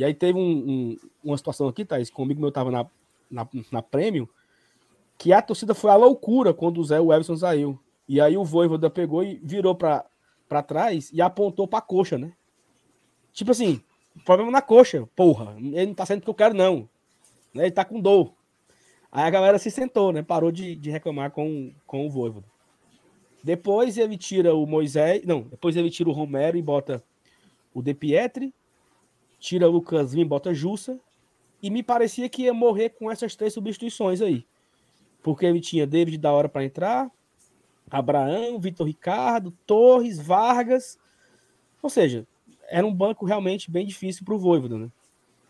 E 0.00 0.04
aí 0.04 0.14
teve 0.14 0.38
um, 0.38 0.42
um, 0.42 0.96
uma 1.22 1.36
situação 1.36 1.68
aqui, 1.68 1.84
Thaís, 1.84 2.08
comigo 2.08 2.40
meu 2.40 2.50
tava 2.50 2.70
na, 2.70 2.86
na, 3.30 3.46
na 3.70 3.82
Premium, 3.82 4.26
que 5.18 5.30
a 5.30 5.42
torcida 5.42 5.74
foi 5.74 5.90
à 5.90 5.94
loucura 5.94 6.54
quando 6.54 6.80
o 6.80 6.84
Zé 6.84 6.96
Everson 6.96 7.36
saiu. 7.36 7.78
E 8.08 8.18
aí 8.18 8.34
o 8.34 8.42
Voivoda 8.42 8.88
pegou 8.88 9.22
e 9.22 9.38
virou 9.44 9.74
para 9.74 10.62
trás 10.66 11.10
e 11.12 11.20
apontou 11.20 11.68
para 11.68 11.80
a 11.80 11.82
coxa, 11.82 12.16
né? 12.16 12.32
Tipo 13.34 13.50
assim, 13.50 13.78
problema 14.24 14.50
na 14.50 14.62
coxa, 14.62 15.06
porra. 15.14 15.54
Ele 15.58 15.88
não 15.88 15.94
tá 15.94 16.06
saindo 16.06 16.20
porque 16.20 16.30
eu 16.30 16.34
quero, 16.34 16.54
não. 16.54 16.88
Né? 17.52 17.64
Ele 17.64 17.70
tá 17.70 17.84
com 17.84 18.00
dor. 18.00 18.32
Aí 19.12 19.24
a 19.24 19.30
galera 19.30 19.58
se 19.58 19.70
sentou, 19.70 20.14
né? 20.14 20.22
Parou 20.22 20.50
de, 20.50 20.76
de 20.76 20.88
reclamar 20.88 21.30
com, 21.30 21.74
com 21.86 22.06
o 22.06 22.10
Voivoda. 22.10 22.46
Depois 23.44 23.98
ele 23.98 24.16
tira 24.16 24.54
o 24.54 24.64
Moisés. 24.64 25.26
Não, 25.26 25.42
depois 25.42 25.76
ele 25.76 25.90
tira 25.90 26.08
o 26.08 26.14
Romero 26.14 26.56
e 26.56 26.62
bota 26.62 27.04
o 27.74 27.82
De 27.82 27.92
Pietri 27.92 28.54
tira 29.40 29.66
Lucas 29.66 30.12
Lima, 30.12 30.28
bota 30.28 30.54
Jussa, 30.54 31.00
e 31.62 31.70
me 31.70 31.82
parecia 31.82 32.28
que 32.28 32.42
ia 32.42 32.54
morrer 32.54 32.90
com 32.90 33.10
essas 33.10 33.34
três 33.34 33.54
substituições 33.54 34.20
aí. 34.20 34.46
Porque 35.22 35.44
ele 35.44 35.60
tinha 35.60 35.86
David 35.86 36.18
da 36.18 36.32
hora 36.32 36.48
para 36.48 36.64
entrar, 36.64 37.10
Abraão, 37.90 38.60
Vitor 38.60 38.86
Ricardo, 38.86 39.52
Torres, 39.66 40.18
Vargas. 40.18 40.98
Ou 41.82 41.90
seja, 41.90 42.26
era 42.68 42.86
um 42.86 42.94
banco 42.94 43.26
realmente 43.26 43.70
bem 43.70 43.86
difícil 43.86 44.24
para 44.24 44.34
o 44.34 44.38
Voivoda, 44.38 44.78
né? 44.78 44.90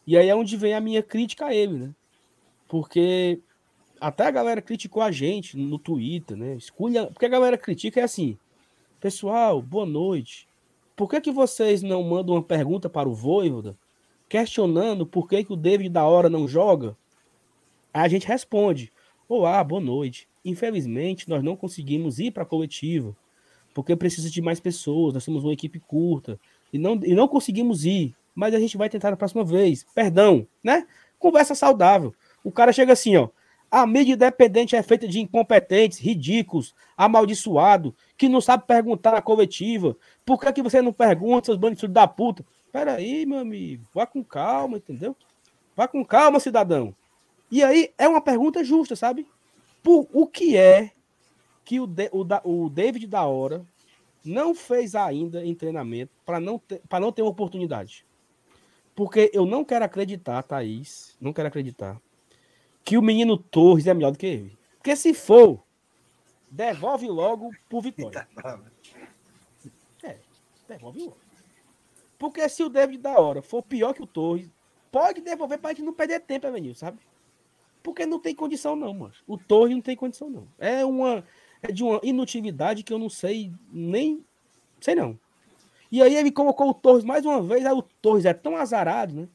E 0.06 0.16
aí 0.16 0.28
é 0.28 0.34
onde 0.34 0.56
vem 0.56 0.74
a 0.74 0.80
minha 0.80 1.02
crítica 1.02 1.46
a 1.46 1.54
ele, 1.54 1.76
né? 1.76 1.94
Porque 2.66 3.40
até 4.00 4.26
a 4.26 4.30
galera 4.30 4.62
criticou 4.62 5.02
a 5.02 5.12
gente 5.12 5.56
no 5.56 5.78
Twitter, 5.78 6.36
né? 6.36 6.54
Escolha, 6.54 7.06
porque 7.08 7.26
a 7.26 7.28
galera 7.28 7.58
critica 7.58 8.00
é 8.00 8.04
assim: 8.04 8.38
pessoal, 8.98 9.60
boa 9.60 9.86
noite. 9.86 10.48
Por 10.96 11.08
que, 11.08 11.20
que 11.20 11.30
vocês 11.30 11.82
não 11.82 12.02
mandam 12.02 12.34
uma 12.34 12.42
pergunta 12.42 12.88
para 12.88 13.08
o 13.08 13.14
Voivoda 13.14 13.76
questionando 14.30 15.04
por 15.04 15.28
que, 15.28 15.42
que 15.42 15.52
o 15.52 15.56
David 15.56 15.90
da 15.90 16.06
hora 16.06 16.30
não 16.30 16.46
joga? 16.46 16.96
A 17.92 18.06
gente 18.06 18.28
responde: 18.28 18.92
Olá, 19.28 19.62
boa 19.64 19.80
noite. 19.80 20.28
Infelizmente, 20.44 21.28
nós 21.28 21.42
não 21.42 21.56
conseguimos 21.56 22.20
ir 22.20 22.30
para 22.30 22.44
a 22.44 22.46
coletiva 22.46 23.14
porque 23.74 23.94
precisa 23.94 24.30
de 24.30 24.40
mais 24.40 24.60
pessoas. 24.60 25.12
Nós 25.12 25.24
somos 25.24 25.42
uma 25.42 25.52
equipe 25.52 25.80
curta 25.80 26.38
e 26.72 26.78
não, 26.78 26.98
e 27.02 27.14
não 27.14 27.26
conseguimos 27.26 27.84
ir, 27.84 28.14
mas 28.34 28.54
a 28.54 28.60
gente 28.60 28.76
vai 28.76 28.88
tentar 28.88 29.10
na 29.10 29.16
próxima 29.16 29.44
vez. 29.44 29.84
Perdão, 29.94 30.46
né? 30.62 30.86
Conversa 31.18 31.54
saudável. 31.54 32.14
O 32.44 32.52
cara 32.52 32.72
chega 32.72 32.92
assim, 32.92 33.16
ó. 33.16 33.28
A 33.68 33.86
mídia 33.86 34.14
independente 34.14 34.74
é 34.74 34.82
feita 34.82 35.06
de 35.06 35.20
incompetentes, 35.20 35.98
ridículos, 35.98 36.74
amaldiçoados, 36.96 37.92
que 38.16 38.28
não 38.28 38.40
sabe 38.40 38.64
perguntar 38.66 39.12
na 39.12 39.22
coletiva. 39.22 39.96
Por 40.24 40.40
que, 40.40 40.52
que 40.52 40.62
você 40.62 40.82
não 40.82 40.92
pergunta, 40.92 41.46
seus 41.46 41.58
bandidos 41.58 41.88
da 41.88 42.06
puta? 42.08 42.44
Peraí, 42.72 43.26
meu 43.26 43.38
amigo, 43.38 43.84
vá 43.92 44.06
com 44.06 44.22
calma, 44.22 44.76
entendeu? 44.76 45.16
Vá 45.74 45.88
com 45.88 46.04
calma, 46.04 46.38
cidadão. 46.38 46.94
E 47.50 47.62
aí 47.62 47.92
é 47.98 48.06
uma 48.06 48.20
pergunta 48.20 48.62
justa, 48.62 48.94
sabe? 48.94 49.26
Por 49.82 50.06
o 50.12 50.26
que 50.26 50.56
é 50.56 50.92
que 51.64 51.80
o, 51.80 51.86
de, 51.86 52.08
o, 52.12 52.22
da, 52.22 52.40
o 52.44 52.68
David 52.68 53.06
da 53.06 53.24
hora 53.24 53.64
não 54.24 54.54
fez 54.54 54.94
ainda 54.94 55.44
em 55.44 55.54
treinamento 55.54 56.12
para 56.24 56.38
não, 56.38 56.58
ter, 56.58 56.80
não 57.00 57.10
ter 57.10 57.22
uma 57.22 57.30
oportunidade? 57.30 58.04
Porque 58.94 59.30
eu 59.32 59.46
não 59.46 59.64
quero 59.64 59.84
acreditar, 59.84 60.42
Thaís, 60.42 61.16
não 61.20 61.32
quero 61.32 61.48
acreditar 61.48 62.00
que 62.84 62.96
o 62.96 63.02
menino 63.02 63.36
Torres 63.36 63.86
é 63.86 63.94
melhor 63.94 64.12
do 64.12 64.18
que 64.18 64.26
ele. 64.26 64.58
Porque 64.76 64.96
se 64.96 65.14
for, 65.14 65.62
devolve 66.50 67.08
logo 67.08 67.50
pro 67.68 67.80
Vitória. 67.80 68.26
É, 70.02 70.18
devolve 70.68 71.00
logo. 71.00 71.29
Porque 72.20 72.46
se 72.50 72.62
o 72.62 72.68
David 72.68 73.00
da 73.00 73.18
hora 73.18 73.40
for 73.40 73.62
pior 73.62 73.94
que 73.94 74.02
o 74.02 74.06
Torres, 74.06 74.46
pode 74.92 75.22
devolver 75.22 75.58
pra 75.58 75.70
gente 75.70 75.82
não 75.82 75.94
perder 75.94 76.20
tempo, 76.20 76.46
Evanil, 76.46 76.74
sabe? 76.74 76.98
Porque 77.82 78.04
não 78.04 78.20
tem 78.20 78.34
condição, 78.34 78.76
não, 78.76 78.92
mano. 78.92 79.14
O 79.26 79.38
Torres 79.38 79.74
não 79.74 79.80
tem 79.80 79.96
condição, 79.96 80.28
não. 80.28 80.46
É 80.58 80.84
uma. 80.84 81.24
É 81.62 81.72
de 81.72 81.82
uma 81.82 81.98
inutilidade 82.02 82.82
que 82.82 82.92
eu 82.92 82.98
não 82.98 83.08
sei 83.08 83.50
nem. 83.72 84.22
Sei 84.82 84.94
não. 84.94 85.18
E 85.90 86.02
aí 86.02 86.14
ele 86.14 86.30
colocou 86.30 86.68
o 86.68 86.74
Torres 86.74 87.04
mais 87.04 87.24
uma 87.24 87.40
vez. 87.40 87.64
Aí 87.64 87.72
o 87.72 87.80
Torres 87.80 88.26
é 88.26 88.34
tão 88.34 88.54
azarado, 88.54 89.14
né? 89.14 89.28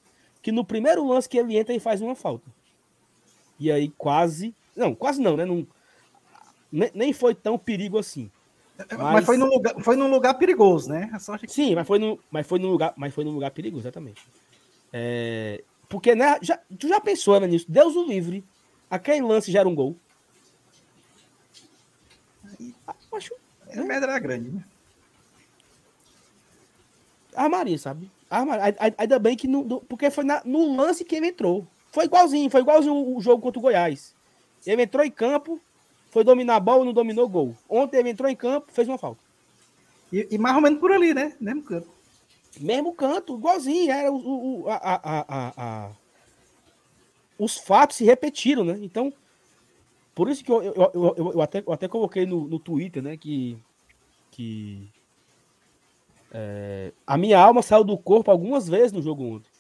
Que 0.44 0.52
no 0.52 0.64
primeiro 0.64 1.08
lance 1.08 1.28
que 1.28 1.40
ele 1.40 1.58
entra, 1.58 1.74
ele 1.74 1.80
faz 1.80 2.04
uma 2.04 2.14
falta. 2.14 2.52
E 3.60 3.72
aí 3.72 3.90
quase. 3.98 4.54
Não, 4.76 4.94
quase 4.94 5.20
não, 5.20 5.36
né? 5.36 5.44
Não, 5.44 5.68
nem 6.94 7.12
foi 7.14 7.34
tão 7.34 7.58
perigo 7.58 7.98
assim. 7.98 8.30
Mas, 8.78 8.98
mas 8.98 9.26
foi, 9.26 9.38
num 9.38 9.46
lugar, 9.46 9.76
foi 9.80 9.96
num 9.96 10.10
lugar 10.10 10.34
perigoso, 10.34 10.90
né? 10.90 11.10
Que... 11.40 11.48
Sim, 11.48 11.76
mas 11.76 11.88
foi, 11.88 11.98
no, 11.98 12.20
mas, 12.30 12.46
foi 12.46 12.60
num 12.60 12.70
lugar, 12.70 12.94
mas 12.98 13.14
foi 13.14 13.24
num 13.24 13.32
lugar 13.32 13.52
perigoso, 13.52 13.84
exatamente. 13.84 14.22
É, 14.92 15.64
porque, 15.88 16.14
né? 16.14 16.38
Já, 16.42 16.60
tu 16.78 16.88
já 16.88 17.00
pensou 17.00 17.40
né, 17.40 17.48
nisso? 17.48 17.66
Deus 17.70 17.96
o 17.96 18.06
livre. 18.06 18.44
Aquele 18.90 19.22
lance 19.22 19.52
gera 19.52 19.68
um 19.68 19.76
gol. 19.76 19.96
Acho. 23.14 23.34
É 23.68 23.78
né? 23.78 23.88
pedra 23.88 24.20
grande, 24.20 24.50
né? 24.52 24.64
Armaria, 27.36 27.78
sabe? 27.78 28.10
Armaria. 28.30 28.76
Ainda 28.98 29.20
bem 29.20 29.36
que. 29.36 29.48
No, 29.48 29.82
porque 29.82 30.10
foi 30.10 30.24
na, 30.24 30.42
no 30.46 30.76
lance 30.76 31.04
que 31.04 31.16
ele 31.16 31.28
entrou. 31.28 31.68
Foi 31.92 32.06
igualzinho, 32.06 32.50
foi 32.50 32.62
igualzinho 32.62 33.16
o 33.16 33.22
jogo 33.22 33.42
contra 33.42 33.60
o 33.60 33.62
Goiás. 33.62 34.14
Ele 34.66 34.84
entrou 34.84 35.04
em 35.06 35.12
campo, 35.12 35.62
foi 36.16 36.24
dominar 36.24 36.56
a 36.56 36.60
bola, 36.62 36.86
não 36.86 36.94
dominou 36.94 37.28
gol. 37.28 37.54
Ontem 37.68 37.98
ele 37.98 38.12
entrou 38.12 38.30
em 38.30 38.38
campo, 38.38 38.72
fez 38.72 38.88
uma 38.88 38.98
falta. 38.98 39.20
E, 40.14 40.26
e 40.32 40.38
mais 40.38 40.56
ou 40.56 40.62
menos 40.62 40.80
por 40.80 40.90
ali, 40.90 41.14
né? 41.14 41.36
Mesmo 41.42 41.62
canto. 41.62 41.90
Mesmo 42.58 42.94
canto, 42.94 43.36
igualzinho. 43.36 43.92
Era 43.92 44.10
o, 44.10 44.62
o 44.62 44.70
a, 44.70 44.76
a, 44.76 45.26
a, 45.28 45.54
a, 45.58 45.92
os 47.38 47.58
fatos 47.58 47.98
se 47.98 48.06
repetiram, 48.06 48.64
né? 48.64 48.80
Então, 48.82 49.12
por 50.16 50.30
isso 50.30 50.42
que 50.42 50.50
eu, 50.50 50.64
eu, 50.64 50.92
eu, 50.94 51.32
eu 51.34 51.42
até, 51.42 51.62
eu 51.68 51.74
até 51.74 51.86
coloquei 51.86 52.26
no, 52.26 52.48
no 52.48 52.60
Twitter, 52.60 53.04
né? 53.04 53.18
Que, 53.18 53.58
que 54.32 54.88
é, 56.32 56.94
a 57.06 57.18
minha 57.18 57.38
alma 57.38 57.62
saiu 57.62 57.84
do 57.84 57.98
corpo 57.98 58.32
algumas 58.32 58.70
vezes 58.70 58.94
no 58.94 59.02
jogo 59.02 59.36
ontem. 59.36 59.52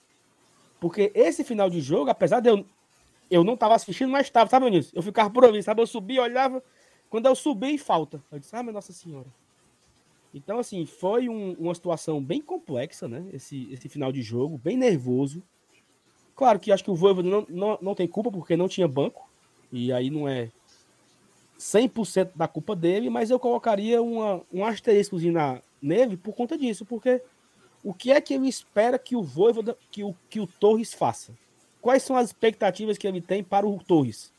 Porque 0.79 1.11
esse 1.13 1.43
final 1.43 1.69
de 1.69 1.81
jogo, 1.81 2.09
apesar 2.09 2.39
de 2.39 2.47
eu. 2.47 2.65
Eu 3.29 3.43
não 3.43 3.55
estava 3.55 3.75
assistindo, 3.75 4.09
mas 4.09 4.27
estava, 4.27 4.49
sabe, 4.49 4.69
nisso? 4.69 4.91
Eu 4.93 5.01
ficava 5.01 5.29
por 5.29 5.45
ali, 5.45 5.61
sabe? 5.61 5.81
Eu 5.81 5.87
subia, 5.87 6.21
olhava. 6.21 6.63
Quando 7.09 7.25
eu 7.25 7.35
subi, 7.35 7.77
falta. 7.77 8.23
Eu 8.31 8.39
disse, 8.39 8.55
ah, 8.55 8.61
minha 8.61 8.73
Nossa 8.73 8.93
Senhora. 8.93 9.27
Então, 10.33 10.59
assim, 10.59 10.85
foi 10.85 11.29
um, 11.29 11.53
uma 11.53 11.73
situação 11.73 12.21
bem 12.21 12.41
complexa, 12.41 13.07
né? 13.07 13.25
Esse, 13.31 13.71
esse 13.71 13.87
final 13.87 14.11
de 14.11 14.21
jogo, 14.21 14.57
bem 14.57 14.75
nervoso. 14.75 15.41
Claro 16.35 16.59
que 16.59 16.71
acho 16.71 16.83
que 16.83 16.91
o 16.91 16.95
Voivoda 16.95 17.29
não, 17.29 17.45
não, 17.49 17.79
não 17.81 17.95
tem 17.95 18.07
culpa, 18.07 18.29
porque 18.29 18.57
não 18.57 18.67
tinha 18.67 18.87
banco. 18.87 19.29
E 19.71 19.93
aí 19.93 20.09
não 20.09 20.27
é 20.27 20.51
100% 21.57 22.31
da 22.35 22.47
culpa 22.47 22.75
dele, 22.75 23.09
mas 23.09 23.29
eu 23.29 23.39
colocaria 23.39 24.01
uma, 24.01 24.41
um 24.51 24.65
asteriscozinho 24.65 25.33
na 25.33 25.61
neve 25.81 26.17
por 26.17 26.33
conta 26.33 26.57
disso, 26.57 26.85
porque 26.85 27.21
o 27.83 27.93
que 27.93 28.11
é 28.11 28.19
que 28.19 28.33
ele 28.33 28.47
espera 28.47 28.99
que 28.99 29.15
o 29.15 29.23
Voivoda, 29.23 29.77
que 29.89 30.03
o, 30.03 30.15
que 30.29 30.39
o 30.39 30.47
Torres 30.47 30.93
faça? 30.93 31.33
Quais 31.85 32.01
são 32.01 32.17
as 32.17 32.29
expectativas 32.29 32.97
que 32.97 33.07
ele 33.07 33.21
tem 33.21 33.43
para 33.43 33.67
o 33.67 33.77
Torres? 33.77 34.33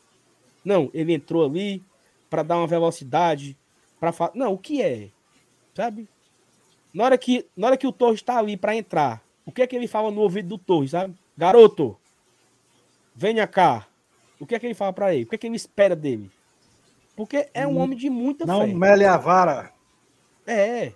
Não, 0.65 0.91
ele 0.93 1.13
entrou 1.13 1.47
ali 1.47 1.81
para 2.29 2.43
dar 2.43 2.57
uma 2.57 2.67
velocidade, 2.67 3.57
para 4.01 4.11
falar. 4.11 4.33
Não, 4.35 4.55
o 4.55 4.59
que 4.59 4.83
é? 4.83 5.11
Sabe? 5.73 6.09
Na 6.93 7.05
hora 7.05 7.17
que, 7.17 7.47
na 7.57 7.69
hora 7.69 7.77
que 7.77 7.87
o 7.87 7.93
Torres 7.93 8.17
está 8.17 8.37
ali 8.37 8.57
para 8.57 8.75
entrar, 8.75 9.23
o 9.45 9.53
que 9.53 9.63
é 9.63 9.67
que 9.69 9.77
ele 9.77 9.87
fala 9.87 10.11
no 10.11 10.23
ouvido 10.23 10.49
do 10.49 10.59
Torres, 10.59 10.91
sabe? 10.91 11.15
Garoto, 11.39 11.97
venha 13.15 13.47
cá. 13.47 13.87
O 14.41 14.45
que 14.45 14.57
é 14.57 14.59
que 14.59 14.67
ele 14.67 14.75
fala 14.75 14.93
para 14.93 15.15
ele? 15.15 15.23
O 15.23 15.29
que 15.29 15.37
é 15.37 15.39
que 15.39 15.47
ele 15.47 15.55
espera 15.55 15.95
dele? 15.95 16.29
Porque 17.15 17.49
é 17.55 17.65
um 17.65 17.79
homem 17.79 17.97
de 17.97 18.11
muita 18.11 18.45
não 18.45 18.63
fé. 18.63 18.67
Não 18.67 18.75
mele 18.77 19.05
a 19.05 19.17
vara. 19.17 19.73
É. 20.45 20.95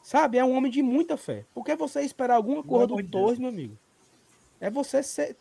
Sabe? 0.00 0.38
É 0.38 0.44
um 0.44 0.56
homem 0.56 0.70
de 0.70 0.80
muita 0.80 1.16
fé. 1.16 1.44
Porque 1.52 1.74
você 1.74 2.02
esperar 2.02 2.36
alguma 2.36 2.62
coisa 2.62 2.86
do 2.86 3.02
Torres, 3.02 3.40
meu 3.40 3.48
amigo, 3.48 3.76
é 4.60 4.70
você 4.70 5.02
ser. 5.02 5.36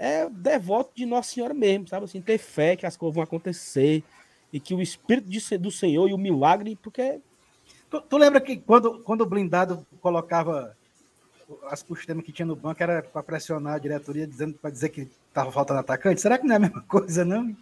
É 0.00 0.28
devoto 0.30 0.92
de 0.94 1.04
Nossa 1.04 1.30
Senhora 1.30 1.52
mesmo, 1.52 1.88
sabe? 1.88 2.04
Assim, 2.04 2.20
ter 2.20 2.38
fé 2.38 2.76
que 2.76 2.86
as 2.86 2.96
coisas 2.96 3.16
vão 3.16 3.24
acontecer 3.24 4.04
e 4.52 4.60
que 4.60 4.72
o 4.72 4.80
Espírito 4.80 5.28
de, 5.28 5.58
do 5.58 5.70
Senhor 5.70 6.08
e 6.08 6.14
o 6.14 6.18
milagre, 6.18 6.78
porque. 6.80 7.20
Tu, 7.90 8.00
tu 8.02 8.16
lembra 8.16 8.40
que 8.40 8.56
quando, 8.58 9.00
quando 9.00 9.22
o 9.22 9.26
blindado 9.26 9.84
colocava 10.00 10.76
as 11.70 11.82
costumes 11.82 12.24
que 12.24 12.32
tinha 12.32 12.46
no 12.46 12.54
banco 12.54 12.82
era 12.82 13.02
para 13.02 13.22
pressionar 13.22 13.74
a 13.74 13.78
diretoria, 13.78 14.26
dizendo 14.26 14.54
para 14.54 14.70
dizer 14.70 14.90
que 14.90 15.08
estava 15.28 15.50
faltando 15.50 15.80
atacante? 15.80 16.20
Será 16.20 16.38
que 16.38 16.46
não 16.46 16.54
é 16.54 16.56
a 16.56 16.60
mesma 16.60 16.82
coisa, 16.86 17.24
não? 17.24 17.56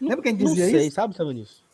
Lembra 0.00 0.22
quem 0.22 0.36
dizia 0.36 0.64
não 0.64 0.72
sei, 0.72 0.86
isso? 0.86 0.96
Sabe, 0.96 1.34
nisso? 1.34 1.64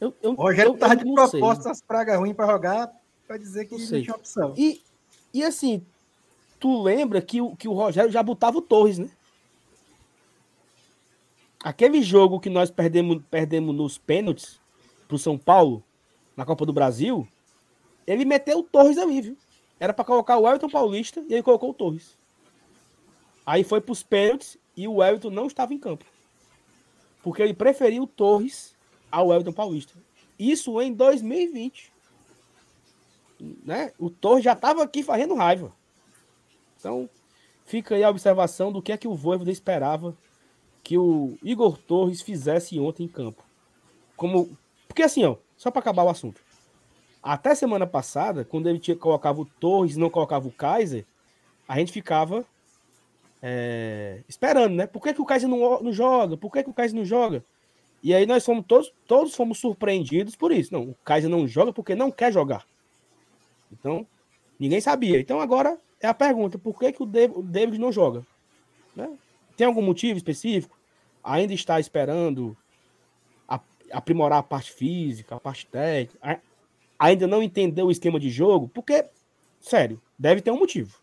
Eu, 0.00 0.14
eu, 0.22 0.32
o 0.32 0.34
Rogério 0.34 0.74
estava 0.74 0.94
de 0.94 1.04
proposta 1.04 1.70
as 1.70 1.80
pragas 1.80 2.18
ruins 2.18 2.34
para 2.34 2.52
jogar, 2.52 2.92
para 3.26 3.38
dizer 3.38 3.64
que 3.64 3.72
não, 3.72 3.80
não 3.80 4.02
tinha 4.02 4.14
opção. 4.14 4.54
E, 4.56 4.82
e 5.32 5.42
assim, 5.42 5.84
tu 6.58 6.82
lembra 6.82 7.20
que 7.20 7.40
o, 7.40 7.54
que 7.56 7.68
o 7.68 7.72
Rogério 7.72 8.10
já 8.10 8.22
botava 8.22 8.58
o 8.58 8.62
Torres, 8.62 8.98
né? 8.98 9.10
Aquele 11.62 12.02
jogo 12.02 12.38
que 12.38 12.48
nós 12.48 12.70
perdemos, 12.70 13.22
perdemos 13.30 13.74
nos 13.74 13.98
pênaltis 13.98 14.60
pro 15.08 15.18
São 15.18 15.36
Paulo, 15.36 15.82
na 16.36 16.44
Copa 16.44 16.66
do 16.66 16.72
Brasil, 16.72 17.26
ele 18.06 18.24
meteu 18.24 18.58
o 18.58 18.62
Torres 18.62 18.98
ali, 18.98 19.20
viu? 19.20 19.36
Era 19.80 19.92
para 19.92 20.04
colocar 20.04 20.38
o 20.38 20.46
Everton 20.46 20.68
Paulista 20.68 21.24
e 21.28 21.34
ele 21.34 21.42
colocou 21.42 21.70
o 21.70 21.74
Torres. 21.74 22.16
Aí 23.44 23.64
foi 23.64 23.80
pros 23.80 24.02
pênaltis 24.02 24.56
e 24.76 24.86
o 24.86 25.02
Everton 25.02 25.30
não 25.30 25.46
estava 25.46 25.74
em 25.74 25.78
campo. 25.78 26.04
Porque 27.22 27.42
ele 27.42 27.54
preferiu 27.54 28.04
o 28.04 28.06
Torres 28.06 28.74
ao 29.10 29.32
Everton 29.32 29.52
Paulista. 29.52 29.94
Isso 30.38 30.80
em 30.80 30.92
2020. 30.92 31.92
Né? 33.64 33.92
O 33.98 34.10
Torres 34.10 34.44
já 34.44 34.52
estava 34.52 34.82
aqui 34.82 35.02
fazendo 35.02 35.34
raiva. 35.34 35.72
Então, 36.86 37.10
fica 37.64 37.96
aí 37.96 38.04
a 38.04 38.10
observação 38.10 38.70
do 38.70 38.80
que 38.80 38.92
é 38.92 38.96
que 38.96 39.08
o 39.08 39.14
Voivoda 39.16 39.50
esperava 39.50 40.16
que 40.84 40.96
o 40.96 41.36
Igor 41.42 41.76
Torres 41.76 42.22
fizesse 42.22 42.78
ontem 42.78 43.02
em 43.02 43.08
campo. 43.08 43.42
Como, 44.16 44.56
porque 44.86 45.02
assim, 45.02 45.24
ó, 45.24 45.34
só 45.56 45.68
para 45.68 45.80
acabar 45.80 46.04
o 46.04 46.08
assunto. 46.08 46.40
Até 47.20 47.56
semana 47.56 47.84
passada, 47.84 48.44
quando 48.44 48.68
ele 48.68 48.78
tinha, 48.78 48.96
colocava 48.96 49.40
o 49.40 49.44
Torres 49.44 49.96
não 49.96 50.08
colocava 50.08 50.46
o 50.46 50.52
Kaiser, 50.52 51.04
a 51.66 51.76
gente 51.76 51.90
ficava 51.90 52.46
é, 53.42 54.22
esperando, 54.28 54.76
né? 54.76 54.86
Por 54.86 55.02
que, 55.02 55.12
que 55.12 55.20
o 55.20 55.26
Kaiser 55.26 55.48
não, 55.48 55.82
não 55.82 55.92
joga? 55.92 56.36
Por 56.36 56.52
que, 56.52 56.62
que 56.62 56.70
o 56.70 56.74
Kaiser 56.74 56.96
não 56.96 57.04
joga? 57.04 57.44
E 58.00 58.14
aí 58.14 58.26
nós 58.26 58.44
fomos 58.44 58.64
todos, 58.64 58.92
todos 59.08 59.34
fomos 59.34 59.58
surpreendidos 59.58 60.36
por 60.36 60.52
isso. 60.52 60.72
Não, 60.72 60.90
o 60.90 60.94
Kaiser 61.04 61.28
não 61.28 61.48
joga 61.48 61.72
porque 61.72 61.96
não 61.96 62.12
quer 62.12 62.32
jogar. 62.32 62.64
Então, 63.72 64.06
ninguém 64.56 64.80
sabia. 64.80 65.18
Então 65.18 65.40
agora 65.40 65.76
é 66.00 66.06
a 66.06 66.14
pergunta: 66.14 66.58
por 66.58 66.78
que, 66.78 66.92
que 66.92 67.02
o 67.02 67.06
David 67.06 67.78
não 67.78 67.92
joga? 67.92 68.26
Né? 68.94 69.10
Tem 69.56 69.66
algum 69.66 69.82
motivo 69.82 70.16
específico? 70.16 70.76
Ainda 71.22 71.52
está 71.52 71.80
esperando 71.80 72.56
aprimorar 73.92 74.38
a 74.38 74.42
parte 74.42 74.72
física, 74.72 75.36
a 75.36 75.40
parte 75.40 75.66
técnica? 75.66 76.40
Ainda 76.98 77.26
não 77.26 77.42
entendeu 77.42 77.86
o 77.86 77.90
esquema 77.90 78.18
de 78.18 78.30
jogo? 78.30 78.68
Porque, 78.68 79.04
sério, 79.60 80.00
deve 80.18 80.40
ter 80.40 80.50
um 80.50 80.58
motivo. 80.58 80.98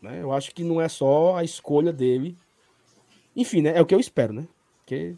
Né? 0.00 0.22
Eu 0.22 0.32
acho 0.32 0.54
que 0.54 0.62
não 0.62 0.80
é 0.80 0.88
só 0.88 1.36
a 1.36 1.44
escolha 1.44 1.92
dele. 1.92 2.36
Enfim, 3.34 3.62
né? 3.62 3.76
É 3.76 3.80
o 3.80 3.86
que 3.86 3.94
eu 3.94 4.00
espero, 4.00 4.32
né? 4.32 4.46
Porque 4.78 5.16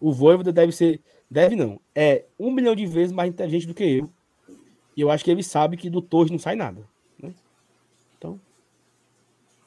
o 0.00 0.12
Voivoda 0.12 0.52
deve 0.52 0.72
ser. 0.72 1.00
Deve 1.30 1.56
não. 1.56 1.80
É 1.94 2.24
um 2.38 2.50
milhão 2.50 2.74
de 2.74 2.86
vezes 2.86 3.12
mais 3.12 3.30
inteligente 3.30 3.66
do 3.66 3.74
que 3.74 3.84
eu. 3.84 4.10
E 4.96 5.00
eu 5.00 5.10
acho 5.10 5.24
que 5.24 5.30
ele 5.30 5.42
sabe 5.42 5.76
que 5.76 5.90
do 5.90 6.00
Torres 6.00 6.30
não 6.30 6.38
sai 6.38 6.54
nada. 6.54 6.86
Então. 8.24 8.40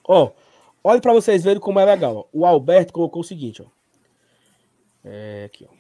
Ó, 0.03 0.32
olha 0.84 0.99
para 0.99 1.14
vocês 1.14 1.43
verem 1.43 1.62
como 1.62 1.80
é 1.80 1.86
legal. 1.86 2.28
Ó. 2.34 2.39
O 2.39 2.45
Alberto 2.45 2.91
colocou 2.91 3.22
o 3.22 3.26
seguinte, 3.26 3.62
ó. 3.62 3.66
É, 5.03 5.45
aqui, 5.45 5.68
ó. 5.70 5.78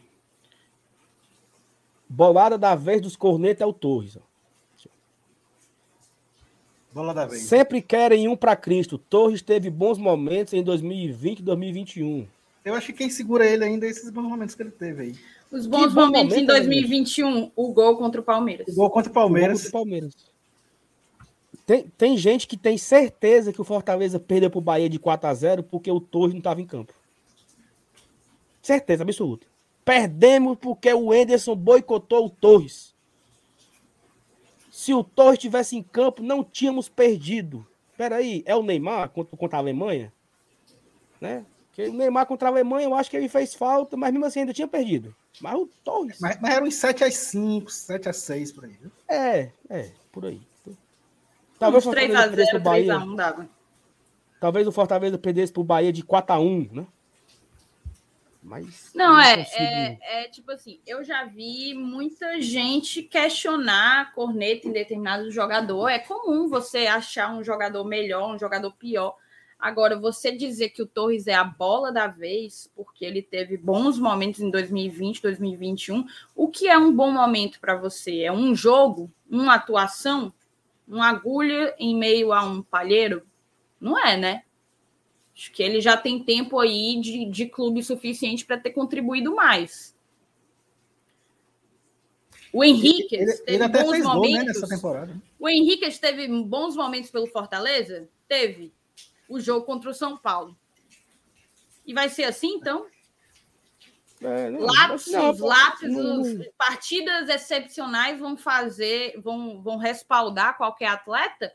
Bolada 2.07 2.57
da 2.57 2.75
vez 2.75 3.01
dos 3.01 3.15
cornetas 3.15 3.61
é 3.61 3.65
o 3.65 3.73
Torres. 3.73 4.15
Ó. 4.15 4.21
Bola 6.93 7.13
da 7.13 7.25
vez. 7.25 7.43
Sempre 7.43 7.81
querem 7.81 8.27
um 8.27 8.35
para 8.35 8.55
Cristo. 8.55 8.97
Torres 8.97 9.41
teve 9.41 9.69
bons 9.69 9.97
momentos 9.97 10.53
em 10.53 10.63
2020 10.63 11.39
e 11.39 11.43
2021. 11.43 12.27
Eu 12.63 12.73
acho 12.73 12.87
que 12.87 12.93
quem 12.93 13.09
segura 13.09 13.45
ele 13.45 13.63
ainda 13.63 13.85
é 13.85 13.89
esses 13.89 14.09
bons 14.09 14.23
momentos 14.23 14.55
que 14.55 14.63
ele 14.63 14.71
teve 14.71 15.03
aí. 15.03 15.15
Os 15.51 15.67
bons 15.67 15.93
momentos 15.93 16.35
momento, 16.35 16.37
em 16.37 16.45
2021, 16.45 17.51
o 17.55 17.73
gol 17.73 17.97
contra 17.97 18.19
o 18.19 18.23
Palmeiras. 18.23 18.67
O 18.67 18.75
gol 18.75 18.89
contra 18.89 19.11
o 19.11 19.13
Palmeiras. 19.13 19.63
Contra 19.63 19.69
o 19.69 19.71
Palmeiras. 19.71 20.36
Tem, 21.67 21.85
tem 21.97 22.15
gente 22.15 22.47
que 22.47 22.55
tem 22.55 22.77
certeza 22.77 23.51
que 23.51 23.59
o 23.59 23.65
Fortaleza 23.65 24.17
perdeu 24.17 24.49
para 24.49 24.57
o 24.57 24.61
Bahia 24.61 24.89
de 24.89 24.97
4 24.97 25.29
a 25.29 25.33
0 25.33 25.63
porque 25.63 25.91
o 25.91 25.99
Torres 25.99 26.31
não 26.31 26.37
estava 26.37 26.61
em 26.61 26.65
campo. 26.65 26.93
Certeza 28.61 29.03
absoluta. 29.03 29.45
Perdemos 29.83 30.57
porque 30.57 30.93
o 30.93 31.13
Enderson 31.13 31.57
boicotou 31.57 32.25
o 32.25 32.29
Torres. 32.29 32.95
Se 34.71 34.93
o 34.93 35.03
Torres 35.03 35.33
estivesse 35.33 35.75
em 35.75 35.83
campo, 35.83 36.23
não 36.23 36.41
tínhamos 36.41 36.87
perdido. 36.87 37.67
Espera 37.91 38.15
aí, 38.15 38.43
é 38.45 38.55
o 38.55 38.63
Neymar 38.63 39.09
contra, 39.09 39.57
a 39.57 39.59
Alemanha? 39.59 40.13
Né? 41.19 41.45
Porque 41.67 41.89
o 41.89 41.93
Neymar 41.93 42.27
contra 42.27 42.47
a 42.47 42.51
Alemanha, 42.51 42.85
eu 42.85 42.95
acho 42.95 43.09
que 43.09 43.17
ele 43.17 43.27
fez 43.27 43.53
falta, 43.53 43.97
mas 43.97 44.13
mesmo 44.13 44.25
assim 44.25 44.39
ainda 44.39 44.53
tinha 44.53 44.69
perdido. 44.69 45.13
Mas 45.41 45.55
o 45.55 45.69
Torres. 45.83 46.17
Mas, 46.21 46.39
mas 46.39 46.53
eram 46.53 46.67
uns 46.67 46.75
7 46.75 47.03
a 47.03 47.11
5, 47.11 47.69
7 47.69 48.07
a 48.07 48.13
6 48.13 48.51
por 48.53 48.63
aí. 48.63 48.77
Viu? 48.79 48.91
É, 49.09 49.51
é, 49.69 49.91
por 50.13 50.25
aí. 50.25 50.46
Talvez 51.59 51.85
uns 51.85 51.91
3 51.91 52.15
a 52.15 52.27
0, 52.27 52.63
3 52.63 52.89
a 52.89 52.97
1 52.97 53.15
dava. 53.15 53.49
Talvez 54.39 54.67
o 54.67 54.71
Fortaleza 54.71 55.17
perdesse 55.17 55.51
pro 55.51 55.63
Bahia 55.63 55.91
de 55.91 56.03
4 56.03 56.35
a 56.35 56.39
1, 56.39 56.69
né? 56.71 56.87
Mas 58.47 58.91
não, 58.95 59.19
é, 59.19 59.45
é, 59.55 59.97
é, 60.01 60.29
tipo 60.29 60.49
assim, 60.51 60.79
eu 60.87 61.03
já 61.03 61.25
vi 61.25 61.73
muita 61.73 62.41
gente 62.41 63.03
questionar 63.03 64.01
a 64.01 64.05
corneta 64.05 64.69
em 64.69 64.71
determinado 64.71 65.29
jogador. 65.29 65.89
É 65.89 65.99
comum 65.99 66.47
você 66.47 66.87
achar 66.87 67.35
um 67.35 67.43
jogador 67.43 67.83
melhor, 67.83 68.33
um 68.33 68.39
jogador 68.39 68.71
pior. 68.71 69.17
Agora, 69.59 69.99
você 69.99 70.31
dizer 70.31 70.69
que 70.69 70.81
o 70.81 70.87
Torres 70.87 71.27
é 71.27 71.33
a 71.33 71.43
bola 71.43 71.91
da 71.91 72.07
vez, 72.07 72.71
porque 72.73 73.03
ele 73.03 73.21
teve 73.21 73.57
bons 73.57 73.97
momentos 73.99 74.39
em 74.39 74.49
2020, 74.49 75.21
2021, 75.23 76.05
o 76.35 76.47
que 76.47 76.69
é 76.69 76.77
um 76.77 76.93
bom 76.93 77.11
momento 77.11 77.59
para 77.59 77.75
você? 77.75 78.21
É 78.21 78.31
um 78.31 78.55
jogo, 78.55 79.11
uma 79.29 79.55
atuação, 79.55 80.31
uma 80.87 81.09
agulha 81.09 81.75
em 81.77 81.95
meio 81.97 82.31
a 82.31 82.43
um 82.43 82.61
palheiro? 82.61 83.25
Não 83.79 83.97
é, 83.97 84.15
né? 84.17 84.43
Acho 85.35 85.51
que 85.51 85.61
ele 85.61 85.81
já 85.81 85.95
tem 85.95 86.23
tempo 86.23 86.59
aí 86.59 86.99
de, 86.99 87.25
de 87.25 87.45
clube 87.45 87.83
suficiente 87.83 88.45
para 88.45 88.57
ter 88.57 88.71
contribuído 88.71 89.35
mais. 89.35 89.95
O 92.51 92.63
Henrique 92.63 93.15
ele, 93.15 93.33
teve 93.33 93.53
ele 93.53 93.63
até 93.63 93.83
bons 93.83 93.91
fez 93.91 94.03
momentos. 94.03 94.31
Gol, 94.31 94.39
né, 94.39 94.45
nessa 94.45 94.67
temporada. 94.67 95.21
O 95.39 95.47
Henrique 95.47 95.99
teve 95.99 96.27
bons 96.43 96.75
momentos 96.75 97.11
pelo 97.11 97.27
Fortaleza? 97.27 98.09
Teve 98.27 98.73
o 99.29 99.39
jogo 99.39 99.65
contra 99.65 99.89
o 99.89 99.93
São 99.93 100.17
Paulo. 100.17 100.57
E 101.85 101.93
vai 101.93 102.09
ser 102.09 102.23
assim, 102.23 102.55
então? 102.55 102.87
É, 104.21 104.49
não, 104.49 104.61
lapsos, 104.61 105.13
não, 105.13 105.37
lapsos, 105.37 105.89
não, 105.89 106.45
partidas 106.57 107.29
excepcionais 107.29 108.19
vão 108.19 108.35
fazer, 108.35 109.19
vão, 109.21 109.61
vão 109.61 109.77
respaldar 109.77 110.57
qualquer 110.57 110.87
atleta? 110.87 111.53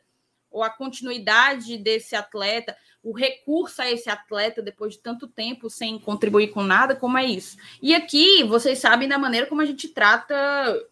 Ou 0.50 0.62
a 0.62 0.70
continuidade 0.70 1.78
desse 1.78 2.14
atleta, 2.14 2.76
o 3.02 3.12
recurso 3.12 3.82
a 3.82 3.90
esse 3.90 4.08
atleta 4.08 4.62
depois 4.62 4.94
de 4.94 5.00
tanto 5.00 5.26
tempo 5.26 5.68
sem 5.68 5.98
contribuir 5.98 6.48
com 6.48 6.62
nada, 6.62 6.94
como 6.94 7.18
é 7.18 7.24
isso? 7.24 7.56
E 7.80 7.94
aqui, 7.94 8.44
vocês 8.44 8.78
sabem 8.78 9.08
da 9.08 9.18
maneira 9.18 9.46
como 9.46 9.60
a 9.60 9.66
gente 9.66 9.88
trata 9.88 10.34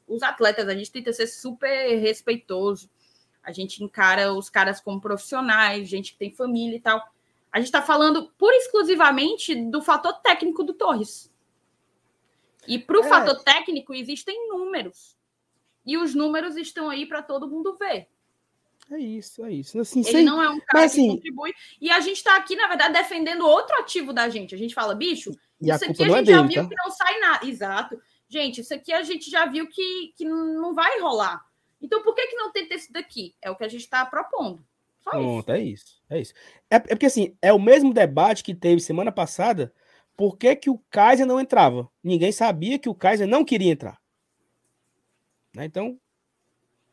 os 0.09 0.23
atletas, 0.23 0.67
a 0.67 0.75
gente 0.75 0.91
tenta 0.91 1.13
ser 1.13 1.29
super 1.29 1.97
respeitoso 2.01 2.91
A 3.43 3.53
gente 3.53 3.85
encara 3.85 4.33
os 4.33 4.51
caras 4.51 4.81
como 4.81 5.01
profissionais, 5.01 5.89
gente 5.89 6.13
que 6.13 6.19
tem 6.19 6.35
família 6.35 6.77
e 6.77 6.81
tal. 6.81 7.01
A 7.53 7.59
gente 7.59 7.67
está 7.67 7.83
falando 7.83 8.31
pura 8.37 8.55
e 8.55 8.59
exclusivamente 8.59 9.55
do 9.55 9.81
fator 9.81 10.15
técnico 10.15 10.65
do 10.65 10.75
Torres. 10.75 11.30
E 12.71 12.79
para 12.79 13.01
o 13.01 13.05
é. 13.05 13.09
fator 13.09 13.43
técnico 13.43 13.93
existem 13.93 14.49
números. 14.49 15.17
E 15.85 15.99
os 15.99 16.15
números 16.15 16.57
estão 16.57 16.89
aí 16.89 17.05
para 17.05 17.21
todo 17.21 17.51
mundo 17.51 17.77
ver. 17.77 18.07
É 18.89 18.97
isso, 18.97 19.45
é 19.45 19.53
isso. 19.53 19.81
Assim, 19.81 20.03
Ele 20.03 20.11
sem... 20.11 20.25
não 20.25 20.41
é 20.41 20.49
um 20.49 20.61
cara 20.61 20.85
Mas, 20.85 20.95
que 20.95 21.01
assim... 21.01 21.09
contribui. 21.09 21.53
E 21.81 21.91
a 21.91 21.99
gente 21.99 22.19
está 22.19 22.37
aqui, 22.37 22.55
na 22.55 22.69
verdade, 22.69 22.95
defendendo 22.95 23.45
outro 23.45 23.77
ativo 23.77 24.13
da 24.13 24.29
gente. 24.29 24.55
A 24.55 24.59
gente 24.59 24.73
fala, 24.73 24.95
bicho, 24.95 25.33
e 25.61 25.69
isso 25.69 25.85
aqui 25.85 26.05
a 26.05 26.07
gente 26.07 26.13
é 26.13 26.23
dele, 26.23 26.31
já 26.31 26.43
viu 26.43 26.63
tá? 26.63 26.69
que 26.69 26.75
não 26.77 26.91
sai 26.93 27.19
nada. 27.19 27.45
Exato. 27.45 28.01
Gente, 28.29 28.61
isso 28.61 28.73
aqui 28.73 28.93
a 28.93 29.03
gente 29.03 29.29
já 29.29 29.47
viu 29.47 29.67
que, 29.67 30.13
que 30.17 30.25
não 30.25 30.73
vai 30.73 31.01
rolar. 31.01 31.45
Então, 31.83 32.05
por 32.05 32.15
que, 32.15 32.29
que 32.29 32.37
não 32.37 32.53
tenta 32.53 32.77
esse 32.77 32.93
daqui? 32.93 33.35
É 33.43 33.51
o 33.51 33.57
que 33.57 33.65
a 33.65 33.69
gente 33.69 33.83
está 33.83 34.07
propondo. 34.07 34.65
Só 35.01 35.11
Pronto, 35.11 35.49
isso. 35.49 35.51
é 35.51 35.61
isso. 35.61 36.03
É 36.09 36.21
isso. 36.21 36.35
É, 36.71 36.77
é, 36.77 36.79
porque, 36.79 37.07
assim, 37.07 37.37
é 37.43 37.53
o 37.53 37.59
mesmo 37.59 37.93
debate 37.93 38.45
que 38.45 38.55
teve 38.55 38.81
semana 38.81 39.11
passada. 39.11 39.73
Por 40.21 40.37
que, 40.37 40.55
que 40.55 40.69
o 40.69 40.77
Kaiser 40.91 41.25
não 41.25 41.41
entrava? 41.41 41.91
Ninguém 42.05 42.31
sabia 42.31 42.79
que 42.79 42.91
o 42.91 42.95
Kaiser 42.95 43.27
não 43.27 43.43
queria 43.43 43.73
entrar. 43.73 43.99
Né? 45.57 45.65
Então, 45.65 45.99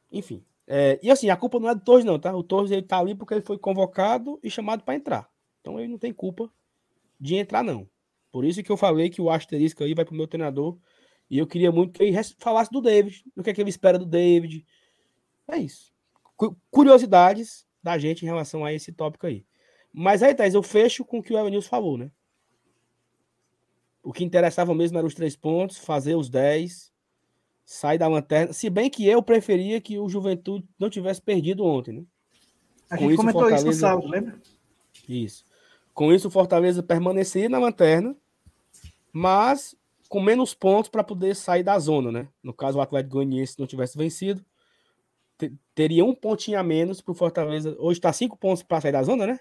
enfim. 0.09 0.45
É, 0.65 0.97
e 1.03 1.11
assim, 1.11 1.29
a 1.29 1.35
culpa 1.35 1.59
não 1.59 1.67
é 1.67 1.75
do 1.75 1.81
Torres, 1.81 2.05
não, 2.05 2.17
tá? 2.17 2.33
O 2.33 2.41
Torres 2.41 2.71
ele 2.71 2.83
tá 2.83 2.97
ali 2.97 3.13
porque 3.13 3.33
ele 3.33 3.41
foi 3.41 3.57
convocado 3.57 4.39
e 4.41 4.49
chamado 4.49 4.81
para 4.81 4.95
entrar. 4.95 5.29
Então 5.59 5.77
ele 5.77 5.89
não 5.89 5.97
tem 5.97 6.13
culpa 6.13 6.49
de 7.19 7.35
entrar, 7.35 7.65
não. 7.65 7.89
Por 8.31 8.45
isso 8.45 8.63
que 8.63 8.71
eu 8.71 8.77
falei 8.77 9.09
que 9.09 9.21
o 9.21 9.29
asterisco 9.29 9.83
aí 9.83 9.93
vai 9.93 10.05
pro 10.05 10.15
meu 10.15 10.25
treinador. 10.25 10.77
E 11.29 11.37
eu 11.37 11.45
queria 11.45 11.69
muito 11.69 11.99
que 11.99 12.03
ele 12.03 12.17
falasse 12.39 12.71
do 12.71 12.79
David, 12.79 13.25
do 13.35 13.43
que, 13.43 13.49
é 13.49 13.53
que 13.53 13.59
ele 13.59 13.69
espera 13.69 13.99
do 13.99 14.05
David. 14.05 14.65
É 15.49 15.57
isso. 15.57 15.91
Curiosidades 16.71 17.67
da 17.83 17.97
gente 17.97 18.23
em 18.23 18.25
relação 18.25 18.63
a 18.63 18.71
esse 18.71 18.93
tópico 18.93 19.27
aí. 19.27 19.45
Mas 19.91 20.23
aí, 20.23 20.33
Thais, 20.33 20.53
eu 20.53 20.63
fecho 20.63 21.03
com 21.03 21.19
o 21.19 21.21
que 21.21 21.33
o 21.33 21.37
Evanilson 21.37 21.67
falou, 21.67 21.97
né? 21.97 22.09
O 24.07 24.13
que 24.13 24.23
interessava 24.23 24.73
mesmo 24.73 24.97
eram 24.97 25.05
os 25.05 25.13
três 25.13 25.35
pontos, 25.35 25.77
fazer 25.79 26.15
os 26.15 26.29
dez 26.29 26.93
sai 27.65 27.97
da 27.97 28.07
lanterna. 28.07 28.53
Se 28.53 28.69
bem 28.69 28.89
que 28.89 29.05
eu 29.05 29.21
preferia 29.21 29.81
que 29.81 29.99
o 29.99 30.07
Juventude 30.07 30.65
não 30.79 30.89
tivesse 30.89 31.21
perdido 31.21 31.65
ontem, 31.65 31.91
né? 31.91 32.03
A 32.89 32.95
gente 32.95 33.09
isso, 33.09 33.17
comentou 33.17 33.41
Fortaleza... 33.41 33.67
isso 33.69 33.81
no 33.81 33.81
sábado, 33.81 34.07
lembra? 34.07 34.41
Isso. 35.09 35.43
Com 35.93 36.13
isso, 36.13 36.29
o 36.29 36.31
Fortaleza 36.31 36.81
permanecia 36.81 37.49
na 37.49 37.59
lanterna, 37.59 38.15
mas 39.11 39.75
com 40.07 40.21
menos 40.21 40.53
pontos 40.53 40.89
para 40.89 41.03
poder 41.03 41.35
sair 41.35 41.63
da 41.63 41.77
zona, 41.77 42.09
né? 42.09 42.29
No 42.41 42.53
caso, 42.53 42.77
o 42.77 42.81
Atlético 42.81 43.15
Goianiense 43.15 43.59
não 43.59 43.67
tivesse 43.67 43.97
vencido, 43.97 44.41
teria 45.75 46.05
um 46.05 46.15
pontinho 46.15 46.57
a 46.57 46.63
menos 46.63 47.01
para 47.01 47.11
o 47.11 47.13
Fortaleza. 47.13 47.75
Hoje 47.77 47.99
está 47.99 48.13
cinco 48.13 48.37
pontos 48.37 48.63
para 48.63 48.79
sair 48.79 48.93
da 48.93 49.03
zona, 49.03 49.27
né? 49.27 49.37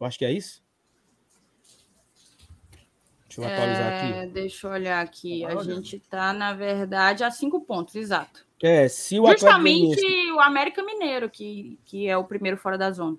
Eu 0.00 0.04
acho 0.08 0.18
que 0.18 0.24
é 0.24 0.32
isso. 0.32 0.60
Deixa 3.28 3.42
eu 3.42 3.44
atualizar 3.44 3.92
é, 3.92 4.20
aqui. 4.20 4.30
Deixa 4.32 4.66
eu 4.66 4.70
olhar 4.72 5.04
aqui. 5.04 5.44
A 5.44 5.62
gente 5.62 5.96
está, 5.96 6.32
na 6.32 6.54
verdade, 6.54 7.22
a 7.22 7.30
cinco 7.30 7.60
pontos, 7.60 7.94
exato. 7.94 8.46
É, 8.62 8.88
se 8.88 9.20
o 9.20 9.26
Justamente 9.26 9.94
Goianiense... 9.94 10.32
o 10.32 10.40
América 10.40 10.82
Mineiro, 10.82 11.30
que, 11.30 11.78
que 11.84 12.08
é 12.08 12.16
o 12.16 12.24
primeiro 12.24 12.56
fora 12.56 12.78
da 12.78 12.90
zona. 12.90 13.16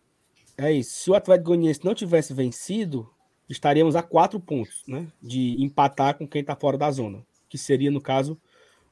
É 0.58 0.72
isso. 0.72 0.92
Se 0.92 1.12
o 1.12 1.16
Atlético 1.16 1.50
Goianiense 1.50 1.86
não 1.86 1.94
tivesse 1.94 2.34
vencido, 2.34 3.10
estaríamos 3.48 3.96
a 3.96 4.02
quatro 4.02 4.40
pontos, 4.40 4.84
né? 4.88 5.08
De 5.22 5.56
empatar 5.64 6.18
com 6.18 6.28
quem 6.28 6.42
está 6.42 6.56
fora 6.56 6.78
da 6.78 6.92
zona. 6.92 7.24
Que 7.48 7.58
seria, 7.58 7.92
no 7.92 8.02
caso, 8.02 8.38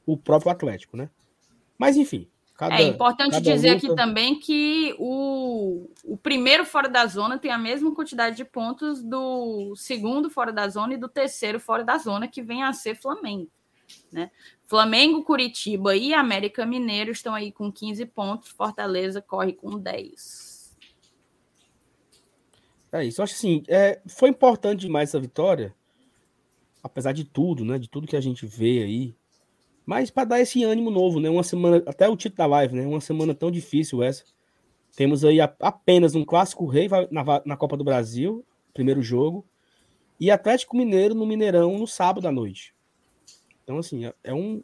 o 0.06 0.16
próprio 0.16 0.50
Atlético, 0.50 0.96
né? 0.96 1.10
Mas, 1.76 1.96
enfim, 1.96 2.28
Cada, 2.58 2.74
é 2.74 2.82
importante 2.82 3.40
dizer 3.40 3.74
luta... 3.74 3.86
aqui 3.86 3.94
também 3.94 4.36
que 4.36 4.92
o, 4.98 5.88
o 6.02 6.16
primeiro 6.16 6.64
fora 6.64 6.88
da 6.88 7.06
zona 7.06 7.38
tem 7.38 7.52
a 7.52 7.56
mesma 7.56 7.94
quantidade 7.94 8.36
de 8.36 8.44
pontos 8.44 9.00
do 9.00 9.76
segundo 9.76 10.28
fora 10.28 10.52
da 10.52 10.68
zona 10.68 10.94
e 10.94 10.96
do 10.96 11.08
terceiro 11.08 11.60
fora 11.60 11.84
da 11.84 11.96
zona, 11.98 12.26
que 12.26 12.42
vem 12.42 12.64
a 12.64 12.72
ser 12.72 12.96
Flamengo. 12.96 13.48
Né? 14.10 14.32
Flamengo, 14.66 15.22
Curitiba 15.22 15.94
e 15.94 16.12
América 16.12 16.66
Mineiro 16.66 17.12
estão 17.12 17.32
aí 17.32 17.52
com 17.52 17.70
15 17.70 18.04
pontos, 18.06 18.48
Fortaleza 18.48 19.22
corre 19.22 19.52
com 19.52 19.78
10. 19.78 20.76
É 22.90 23.04
isso, 23.04 23.20
eu 23.20 23.22
acho 23.22 23.34
assim, 23.34 23.62
é, 23.68 24.00
foi 24.08 24.30
importante 24.30 24.80
demais 24.80 25.10
essa 25.10 25.20
vitória, 25.20 25.72
apesar 26.82 27.12
de 27.12 27.22
tudo, 27.22 27.64
né? 27.64 27.78
De 27.78 27.88
tudo 27.88 28.08
que 28.08 28.16
a 28.16 28.20
gente 28.20 28.44
vê 28.46 28.82
aí, 28.82 29.17
mas 29.88 30.10
para 30.10 30.24
dar 30.24 30.40
esse 30.40 30.62
ânimo 30.62 30.90
novo, 30.90 31.18
né? 31.18 31.30
Uma 31.30 31.42
semana, 31.42 31.82
até 31.86 32.06
o 32.06 32.14
título 32.14 32.36
da 32.36 32.44
live, 32.44 32.76
né? 32.76 32.86
Uma 32.86 33.00
semana 33.00 33.34
tão 33.34 33.50
difícil 33.50 34.02
essa. 34.02 34.22
Temos 34.94 35.24
aí 35.24 35.40
apenas 35.40 36.14
um 36.14 36.26
clássico 36.26 36.66
rei 36.66 36.90
na, 37.10 37.24
na 37.42 37.56
Copa 37.56 37.74
do 37.74 37.82
Brasil, 37.82 38.44
primeiro 38.74 39.00
jogo, 39.00 39.46
e 40.20 40.30
Atlético 40.30 40.76
Mineiro 40.76 41.14
no 41.14 41.24
Mineirão 41.24 41.78
no 41.78 41.86
sábado 41.86 42.28
à 42.28 42.30
noite. 42.30 42.74
Então, 43.64 43.78
assim, 43.78 44.04
é, 44.04 44.14
é 44.24 44.34
um, 44.34 44.62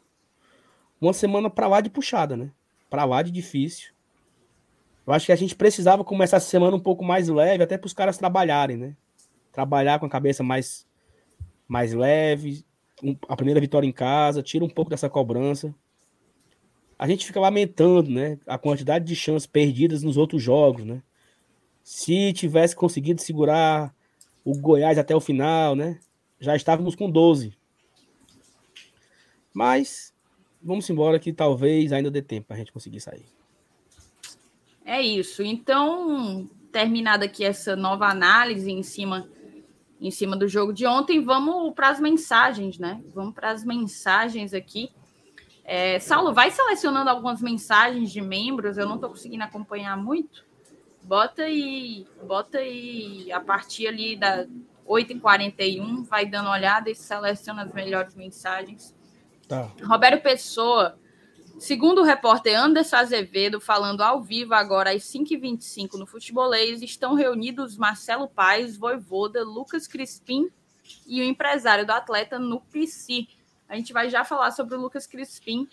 uma 1.01 1.11
semana 1.11 1.49
para 1.49 1.67
lá 1.67 1.81
de 1.81 1.89
puxada, 1.89 2.37
né? 2.37 2.51
Para 2.87 3.03
lá 3.03 3.23
de 3.23 3.31
difícil. 3.31 3.93
Eu 5.07 5.13
acho 5.13 5.25
que 5.25 5.31
a 5.31 5.35
gente 5.35 5.55
precisava 5.55 6.03
começar 6.03 6.37
essa 6.37 6.51
semana 6.51 6.77
um 6.77 6.79
pouco 6.79 7.03
mais 7.03 7.29
leve, 7.29 7.63
até 7.63 7.79
para 7.79 7.87
os 7.87 7.93
caras 7.93 8.19
trabalharem, 8.19 8.77
né? 8.77 8.95
Trabalhar 9.51 9.97
com 9.97 10.05
a 10.05 10.09
cabeça 10.09 10.43
mais, 10.43 10.85
mais 11.67 11.93
leve, 11.93 12.63
a 13.27 13.35
primeira 13.35 13.59
vitória 13.59 13.87
em 13.87 13.91
casa, 13.91 14.41
tira 14.41 14.63
um 14.63 14.69
pouco 14.69 14.89
dessa 14.89 15.09
cobrança. 15.09 15.73
A 16.97 17.07
gente 17.07 17.25
fica 17.25 17.39
lamentando, 17.39 18.09
né, 18.09 18.39
a 18.47 18.57
quantidade 18.57 19.05
de 19.05 19.15
chances 19.15 19.45
perdidas 19.45 20.01
nos 20.01 20.17
outros 20.17 20.41
jogos, 20.41 20.85
né? 20.85 21.01
Se 21.83 22.31
tivesse 22.33 22.75
conseguido 22.75 23.21
segurar 23.21 23.93
o 24.43 24.57
Goiás 24.57 24.97
até 24.97 25.15
o 25.15 25.19
final, 25.19 25.75
né, 25.75 25.99
já 26.39 26.55
estávamos 26.55 26.95
com 26.95 27.09
12. 27.09 27.53
Mas 29.53 30.13
vamos 30.61 30.89
embora 30.89 31.19
que 31.19 31.33
talvez 31.33 31.91
ainda 31.91 32.09
dê 32.09 32.21
tempo 32.21 32.47
para 32.47 32.55
a 32.55 32.59
gente 32.59 32.71
conseguir 32.71 32.99
sair. 32.99 33.25
É 34.85 35.01
isso. 35.01 35.43
Então, 35.43 36.49
terminada 36.71 37.25
aqui 37.25 37.43
essa 37.43 37.75
nova 37.75 38.05
análise 38.05 38.71
em 38.71 38.83
cima 38.83 39.29
em 39.99 40.11
cima 40.11 40.35
do 40.35 40.47
jogo 40.47 40.73
de 40.73 40.85
ontem. 40.85 41.21
Vamos 41.21 41.73
para 41.73 41.89
as 41.89 41.99
mensagens, 41.99 42.77
né? 42.77 43.01
Vamos 43.13 43.33
para 43.33 43.51
as 43.51 43.63
mensagens 43.63 44.53
aqui. 44.53 44.91
É, 45.63 45.99
Saulo, 45.99 46.33
vai 46.33 46.51
selecionando 46.51 47.09
algumas 47.09 47.41
mensagens 47.41 48.11
de 48.11 48.21
membros. 48.21 48.77
Eu 48.77 48.87
não 48.87 48.95
estou 48.95 49.09
conseguindo 49.09 49.43
acompanhar 49.43 49.97
muito. 49.97 50.45
Bota 51.01 51.43
aí, 51.43 52.07
bota 52.23 52.57
aí 52.59 53.31
a 53.31 53.39
partir 53.39 53.87
ali 53.87 54.15
da 54.15 54.45
8h41, 54.87 56.03
vai 56.03 56.25
dando 56.25 56.49
olhada 56.49 56.89
e 56.89 56.95
seleciona 56.95 57.63
as 57.63 57.73
melhores 57.73 58.15
mensagens. 58.15 58.95
Tá. 59.47 59.71
Roberto 59.83 60.21
Pessoa, 60.21 60.97
Segundo 61.57 62.01
o 62.01 62.03
repórter 62.03 62.59
Anderson 62.59 62.97
Azevedo, 62.97 63.61
falando 63.61 64.01
ao 64.01 64.21
vivo 64.21 64.53
agora 64.53 64.91
às 64.91 65.03
5h25 65.03 65.93
no 65.93 66.05
Futebolês, 66.05 66.81
estão 66.81 67.13
reunidos 67.13 67.77
Marcelo 67.77 68.27
Paes, 68.27 68.75
Voivoda, 68.75 69.41
Lucas 69.43 69.87
Crispim 69.87 70.49
e 71.07 71.21
o 71.21 71.23
empresário 71.23 71.85
do 71.85 71.91
atleta 71.91 72.37
no 72.37 72.59
PC. 72.59 73.27
A 73.69 73.75
gente 73.77 73.93
vai 73.93 74.09
já 74.09 74.25
falar 74.25 74.51
sobre 74.51 74.75
o 74.75 74.81
Lucas 74.81 75.07
Crispim, 75.07 75.67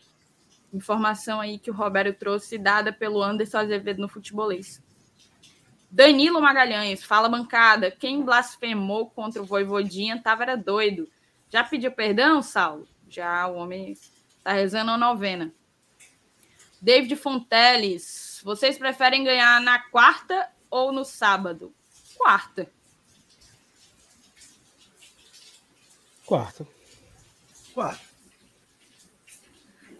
informação 0.73 1.41
aí 1.41 1.59
que 1.59 1.71
o 1.71 1.75
Roberto 1.75 2.17
trouxe, 2.17 2.57
dada 2.57 2.93
pelo 2.93 3.21
Anderson 3.21 3.59
Azevedo 3.59 4.01
no 4.01 4.09
Futebolês. 4.09 4.81
Danilo 5.91 6.41
Magalhães, 6.41 7.03
fala 7.03 7.29
bancada, 7.29 7.91
quem 7.91 8.23
blasfemou 8.23 9.11
contra 9.11 9.43
o 9.43 9.45
Voivodinha 9.45 10.23
tava 10.23 10.45
era 10.45 10.57
doido. 10.57 11.09
Já 11.51 11.65
pediu 11.65 11.91
perdão, 11.91 12.41
Saulo? 12.41 12.89
Já, 13.09 13.47
o 13.49 13.57
homem 13.57 13.95
tá 14.45 14.53
rezando 14.53 14.93
a 14.93 14.97
novena. 14.97 15.53
David 16.83 17.15
Fonteles, 17.15 18.41
vocês 18.43 18.77
preferem 18.77 19.23
ganhar 19.23 19.61
na 19.61 19.79
quarta 19.79 20.51
ou 20.69 20.91
no 20.91 21.05
sábado? 21.05 21.73
Quarta. 22.19 22.69
Quarta. 26.27 26.67
Quarta. 27.73 28.05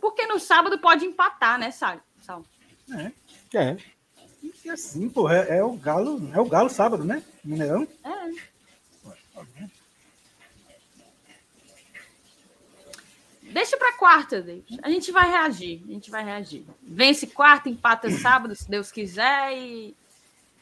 Porque 0.01 0.27
no 0.27 0.41
sábado 0.41 0.77
pode 0.81 1.05
empatar, 1.05 1.57
né, 1.57 1.71
Sal? 1.71 2.01
É. 2.91 3.13
É. 3.57 3.77
E 4.65 4.69
assim, 4.69 5.09
pô, 5.09 5.31
é, 5.31 5.59
é, 5.59 5.63
o 5.63 5.75
Galo, 5.75 6.33
é 6.35 6.41
o 6.41 6.49
Galo 6.49 6.69
sábado, 6.69 7.05
né? 7.05 7.23
Mineirão? 7.45 7.87
É. 8.03 8.23
Deixa 13.53 13.77
para 13.77 13.93
quarta, 13.99 14.41
David. 14.41 14.79
A 14.83 14.91
gente 14.91 15.13
vai 15.13 15.29
reagir. 15.29 15.83
A 15.85 15.93
gente 15.93 16.11
vai 16.11 16.25
reagir. 16.25 16.65
Vence 16.83 17.27
quarta, 17.27 17.69
empata 17.69 18.11
sábado, 18.11 18.55
se 18.55 18.69
Deus 18.69 18.91
quiser, 18.91 19.57
e, 19.57 19.95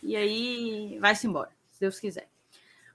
e 0.02 0.16
aí 0.16 0.98
vai-se 1.00 1.26
embora, 1.26 1.50
se 1.70 1.80
Deus 1.80 2.00
quiser. 2.00 2.28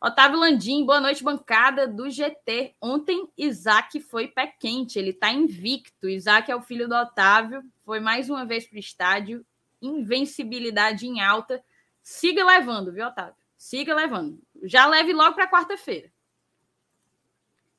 Otávio 0.02 0.38
Landim, 0.38 0.86
boa 0.86 1.00
noite, 1.00 1.24
bancada 1.24 1.88
do 1.88 2.10
GT. 2.10 2.76
Ontem, 2.82 3.28
Isaac 3.38 4.00
foi 4.02 4.28
pé 4.28 4.48
quente, 4.48 5.00
ele 5.00 5.12
está 5.12 5.32
invicto. 5.32 6.10
Isaac 6.10 6.52
é 6.52 6.56
o 6.56 6.62
filho 6.62 6.88
do 6.88 6.96
Otávio, 6.96 7.64
foi 7.86 8.00
mais 8.00 8.30
uma 8.30 8.46
vez 8.46 8.68
para 8.68 8.76
o 8.76 8.80
estádio, 8.80 9.46
invencibilidade 9.82 11.08
em 11.08 11.22
alta. 11.22 11.64
Siga 12.04 12.46
levando, 12.46 12.92
viu, 12.92 13.08
Otávio? 13.08 13.36
Siga 13.58 13.96
levando. 13.96 14.40
Já 14.64 14.86
leve 14.86 15.14
logo 15.14 15.34
para 15.34 15.50
quarta-feira. 15.50 16.12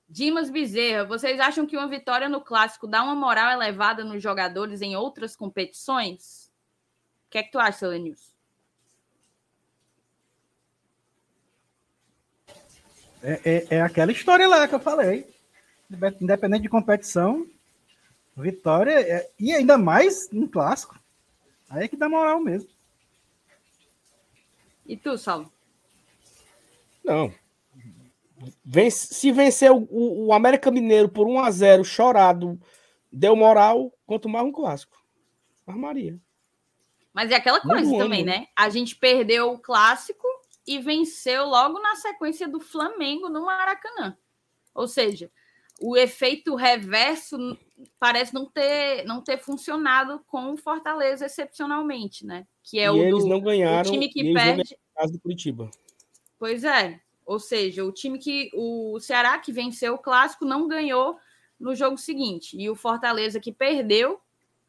Dimas 0.08 0.50
Bezerra, 0.50 1.04
vocês 1.04 1.40
acham 1.40 1.66
que 1.66 1.76
uma 1.76 1.88
vitória 1.88 2.28
no 2.28 2.40
clássico 2.40 2.86
dá 2.86 3.02
uma 3.02 3.14
moral 3.14 3.50
elevada 3.50 4.04
nos 4.04 4.22
jogadores 4.22 4.80
em 4.80 4.94
outras 4.94 5.34
competições? 5.34 6.52
O 7.26 7.30
que 7.30 7.38
é 7.38 7.42
que 7.42 7.50
tu 7.50 7.58
acha, 7.58 7.88
Lenilson? 7.88 8.32
É, 13.20 13.40
é, 13.44 13.66
é, 13.76 13.80
aquela 13.82 14.12
história 14.12 14.46
lá 14.46 14.68
que 14.68 14.74
eu 14.76 14.80
falei. 14.80 15.28
Independente 16.20 16.62
de 16.62 16.68
competição, 16.68 17.44
vitória, 18.36 19.00
é, 19.00 19.28
e 19.38 19.52
ainda 19.52 19.76
mais 19.76 20.28
um 20.32 20.46
clássico. 20.46 20.96
Aí 21.68 21.84
é 21.84 21.88
que 21.88 21.96
dá 21.96 22.08
moral 22.08 22.38
mesmo. 22.40 22.70
E 24.86 24.96
tu, 24.96 25.18
Saulo? 25.18 25.52
Não, 27.04 27.32
Vence, 28.64 29.14
se 29.14 29.32
vencer 29.32 29.70
o, 29.70 29.86
o, 29.90 30.32
América 30.32 30.70
Mineiro 30.70 31.08
por 31.08 31.26
1 31.26 31.40
a 31.40 31.50
0 31.50 31.84
chorado, 31.84 32.60
deu 33.12 33.34
moral, 33.36 33.92
quanto 34.06 34.28
mais 34.28 34.46
um 34.46 34.52
clássico. 34.52 34.96
Armaria. 35.66 36.20
Mas 37.12 37.30
é 37.30 37.36
aquela 37.36 37.60
coisa 37.60 37.84
Muito 37.84 38.02
também, 38.02 38.24
né? 38.24 38.46
A 38.54 38.68
gente 38.68 38.94
perdeu 38.94 39.52
o 39.52 39.58
clássico 39.58 40.26
e 40.66 40.78
venceu 40.78 41.46
logo 41.46 41.80
na 41.80 41.96
sequência 41.96 42.46
do 42.46 42.60
Flamengo 42.60 43.28
no 43.28 43.46
Maracanã. 43.46 44.16
Ou 44.74 44.86
seja, 44.86 45.30
o 45.80 45.96
efeito 45.96 46.54
reverso 46.54 47.36
parece 47.98 48.34
não 48.34 48.46
ter, 48.46 49.04
não 49.04 49.22
ter 49.22 49.38
funcionado 49.38 50.22
com 50.26 50.52
o 50.52 50.56
Fortaleza 50.56 51.26
excepcionalmente, 51.26 52.24
né? 52.24 52.46
Que 52.62 52.78
é 52.78 52.86
e 52.86 52.90
o 52.90 52.96
eles 52.96 53.24
do, 53.24 53.28
não 53.28 53.40
ganharam, 53.40 53.88
o 53.88 53.92
time 53.92 54.08
que 54.08 54.32
perde. 54.32 54.76
Caso 54.94 55.12
do 55.12 55.20
Curitiba. 55.20 55.70
Pois 56.38 56.64
é. 56.64 57.00
Ou 57.26 57.40
seja, 57.40 57.84
o 57.84 57.90
time 57.90 58.20
que 58.20 58.50
o 58.54 59.00
Ceará 59.00 59.36
que 59.38 59.52
venceu 59.52 59.94
o 59.94 59.98
clássico 59.98 60.44
não 60.44 60.68
ganhou 60.68 61.18
no 61.58 61.74
jogo 61.74 61.98
seguinte. 61.98 62.56
E 62.56 62.70
o 62.70 62.76
Fortaleza 62.76 63.40
que 63.40 63.52
perdeu 63.52 64.20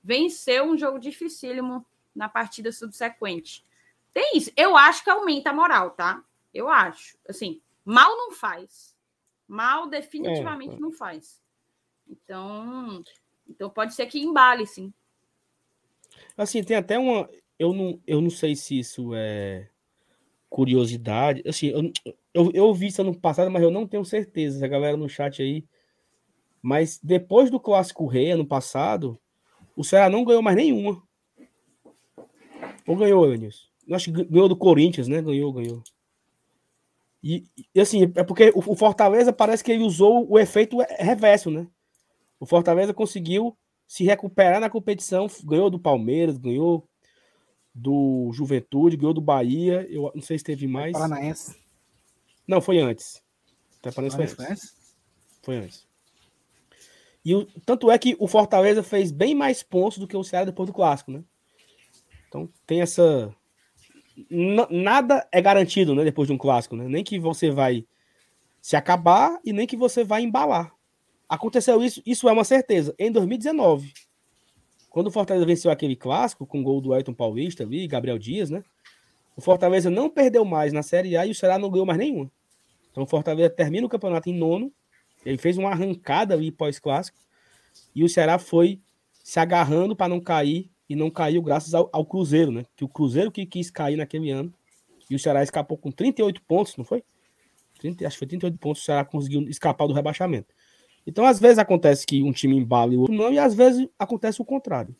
venceu 0.03 0.65
um 0.65 0.75
jogo 0.75 0.97
dificílimo 0.97 1.85
na 2.15 2.27
partida 2.27 2.71
subsequente. 2.71 3.63
Tem 4.11 4.35
isso. 4.35 4.51
Eu 4.57 4.75
acho 4.75 5.03
que 5.03 5.09
aumenta 5.09 5.51
a 5.51 5.53
moral, 5.53 5.91
tá? 5.91 6.23
Eu 6.51 6.67
acho. 6.67 7.15
Assim, 7.29 7.61
mal 7.85 8.09
não 8.17 8.31
faz. 8.31 8.95
Mal 9.47 9.87
definitivamente 9.87 10.75
é. 10.75 10.79
não 10.79 10.91
faz. 10.91 11.39
Então, 12.09 13.03
então 13.47 13.69
pode 13.69 13.93
ser 13.93 14.07
que 14.07 14.19
embale, 14.19 14.65
sim. 14.65 14.91
Assim, 16.35 16.63
tem 16.63 16.75
até 16.75 16.97
uma. 16.97 17.29
Eu 17.59 17.73
não, 17.73 18.01
eu 18.07 18.19
não 18.19 18.29
sei 18.29 18.55
se 18.55 18.79
isso 18.79 19.11
é 19.13 19.69
curiosidade. 20.49 21.43
Assim, 21.45 21.67
eu, 21.67 21.91
eu, 22.33 22.51
eu 22.53 22.73
vi 22.73 22.87
isso 22.87 23.01
ano 23.01 23.17
passado, 23.17 23.51
mas 23.51 23.63
eu 23.63 23.71
não 23.71 23.87
tenho 23.87 24.05
certeza. 24.05 24.63
A 24.65 24.69
galera 24.69 24.97
no 24.97 25.09
chat 25.09 25.41
aí. 25.41 25.63
Mas 26.61 26.99
depois 27.01 27.49
do 27.49 27.59
Clássico 27.59 28.05
Rei, 28.07 28.31
ano 28.31 28.45
passado, 28.45 29.19
o 29.75 29.83
Ceará 29.83 30.09
não 30.09 30.25
ganhou 30.25 30.41
mais 30.41 30.57
nenhuma. 30.57 31.01
Ou 32.87 32.95
ganhou, 32.95 33.25
Elenilson? 33.25 33.67
Acho 33.91 34.11
que 34.11 34.25
ganhou 34.25 34.49
do 34.49 34.55
Corinthians, 34.55 35.07
né? 35.07 35.21
Ganhou, 35.21 35.53
ganhou. 35.53 35.81
E, 37.23 37.45
e 37.73 37.79
assim, 37.79 38.03
é 38.15 38.23
porque 38.23 38.51
o, 38.55 38.59
o, 38.59 38.75
Fortaleza 38.75 39.33
parece 39.33 39.63
que 39.63 39.71
ele 39.71 39.83
usou 39.83 40.29
o 40.29 40.39
efeito 40.39 40.77
reverso, 40.99 41.49
né? 41.49 41.67
O 42.39 42.45
Fortaleza 42.45 42.93
conseguiu 42.93 43.57
se 43.87 44.03
recuperar 44.03 44.59
na 44.59 44.69
competição, 44.69 45.27
ganhou 45.43 45.69
do 45.69 45.79
Palmeiras, 45.79 46.37
ganhou 46.37 46.87
do 47.77 48.31
Juventude, 48.33 48.97
ganhou 48.97 49.13
do 49.13 49.21
Bahia. 49.21 49.87
Eu 49.89 50.11
não 50.15 50.21
sei 50.21 50.37
se 50.37 50.43
teve 50.43 50.67
mais. 50.67 50.93
Paranaense. 50.93 51.55
Não, 52.47 52.59
foi 52.59 52.79
antes. 52.79 53.21
Até 53.79 53.91
parece 53.91 54.15
foi 54.15 54.25
antes. 54.25 54.39
antes. 54.39 54.75
Foi 55.43 55.57
antes. 55.57 55.87
E 57.23 57.35
o, 57.35 57.45
tanto 57.65 57.91
é 57.91 57.97
que 57.97 58.15
o 58.19 58.27
Fortaleza 58.27 58.81
fez 58.81 59.11
bem 59.11 59.35
mais 59.35 59.61
pontos 59.61 59.97
do 59.97 60.07
que 60.07 60.15
o 60.15 60.23
Ceará 60.23 60.45
depois 60.45 60.67
do 60.67 60.73
clássico, 60.73 61.11
né? 61.11 61.23
Então 62.27 62.49
tem 62.65 62.81
essa. 62.81 63.33
N 64.29 64.65
nada 64.71 65.27
é 65.31 65.41
garantido, 65.41 65.93
né? 65.93 66.03
Depois 66.03 66.27
de 66.27 66.33
um 66.33 66.37
clássico, 66.37 66.75
né? 66.75 66.87
Nem 66.87 67.03
que 67.03 67.19
você 67.19 67.51
vai 67.51 67.85
se 68.61 68.75
acabar 68.75 69.39
e 69.45 69.53
nem 69.53 69.67
que 69.67 69.77
você 69.77 70.03
vai 70.03 70.23
embalar. 70.23 70.73
Aconteceu 71.29 71.83
isso, 71.83 72.01
isso 72.05 72.27
é 72.27 72.31
uma 72.31 72.43
certeza, 72.43 72.95
em 72.97 73.11
2019. 73.11 73.93
Quando 74.97 75.09
o 75.09 75.11
Fortaleza 75.11 75.45
venceu 75.45 75.69
aquele 75.69 75.95
clássico 75.95 76.43
com 76.43 76.59
o 76.59 76.63
gol 76.63 76.81
do 76.81 76.91
Elton 76.95 77.13
Paulista 77.13 77.61
ali, 77.61 77.85
Gabriel 77.85 78.17
Dias, 78.17 78.49
né? 78.49 78.63
O 79.35 79.41
Fortaleza 79.41 79.91
não 79.91 80.09
perdeu 80.09 80.43
mais 80.43 80.73
na 80.73 80.81
Série 80.81 81.15
A 81.15 81.23
e 81.23 81.29
o 81.29 81.35
Ceará 81.35 81.59
não 81.59 81.69
ganhou 81.69 81.85
mais 81.85 81.99
nenhuma. 81.99 82.31
Então 82.89 83.03
o 83.03 83.05
Fortaleza 83.05 83.47
termina 83.47 83.85
o 83.85 83.89
campeonato 83.91 84.27
em 84.27 84.33
nono. 84.33 84.73
Ele 85.23 85.37
fez 85.37 85.55
uma 85.55 85.69
arrancada 85.69 86.33
ali 86.33 86.51
pós-clássico. 86.51 87.15
E 87.93 88.03
o 88.03 88.09
Ceará 88.09 88.39
foi 88.39 88.79
se 89.23 89.39
agarrando 89.39 89.95
para 89.95 90.07
não 90.07 90.19
cair. 90.19 90.67
E 90.89 90.95
não 90.95 91.11
caiu 91.11 91.43
graças 91.43 91.75
ao, 91.75 91.91
ao, 91.93 92.03
Cruzeiro, 92.03 92.51
né? 92.51 92.65
Que 92.75 92.83
o 92.83 92.87
Cruzeiro 92.87 93.31
que 93.31 93.45
quis 93.45 93.69
cair 93.69 93.97
naquele 93.97 94.31
ano. 94.31 94.51
E 95.07 95.13
o 95.13 95.19
Ceará 95.19 95.43
escapou 95.43 95.77
com 95.77 95.91
38 95.91 96.41
pontos, 96.41 96.75
não 96.75 96.83
foi? 96.83 97.03
30, 97.77 98.07
acho 98.07 98.15
que 98.15 98.19
foi 98.19 98.27
38 98.29 98.57
pontos. 98.57 98.81
O 98.81 98.85
Ceará 98.85 99.05
conseguiu 99.05 99.47
escapar 99.47 99.85
do 99.85 99.93
rebaixamento. 99.93 100.55
Então, 101.07 101.25
às 101.25 101.39
vezes 101.39 101.57
acontece 101.57 102.05
que 102.05 102.21
um 102.21 102.33
time 102.33 102.57
embala 102.57 102.93
e 102.93 102.97
o 102.97 103.01
outro 103.01 103.15
não, 103.15 103.31
e 103.31 103.39
às 103.39 103.55
vezes 103.55 103.87
acontece 103.97 104.41
o 104.41 104.45
contrário. 104.45 104.93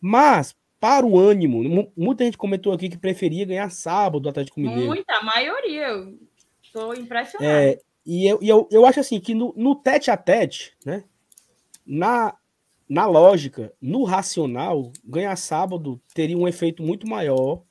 Mas, 0.00 0.56
para 0.80 1.06
o 1.06 1.16
ânimo, 1.16 1.92
muita 1.96 2.24
gente 2.24 2.36
comentou 2.36 2.72
aqui 2.72 2.88
que 2.88 2.98
preferia 2.98 3.46
ganhar 3.46 3.70
sábado 3.70 4.20
do 4.20 4.28
Atlético 4.28 4.58
Mineiro. 4.58 4.86
Muita, 4.86 5.14
a 5.14 5.22
maioria. 5.22 6.12
Estou 6.60 6.94
impressionado. 6.96 7.48
É, 7.48 7.78
e 8.04 8.26
eu, 8.26 8.40
e 8.42 8.48
eu, 8.48 8.68
eu 8.72 8.84
acho 8.84 8.98
assim 8.98 9.20
que 9.20 9.34
no, 9.34 9.54
no 9.56 9.76
tete 9.76 10.10
a 10.10 10.16
tete, 10.16 10.76
né? 10.84 11.04
Na, 11.86 12.36
na 12.88 13.06
lógica, 13.06 13.72
no 13.80 14.02
racional, 14.02 14.90
ganhar 15.04 15.36
sábado 15.36 16.00
teria 16.12 16.36
um 16.36 16.48
efeito 16.48 16.82
muito 16.82 17.06
maior, 17.06 17.62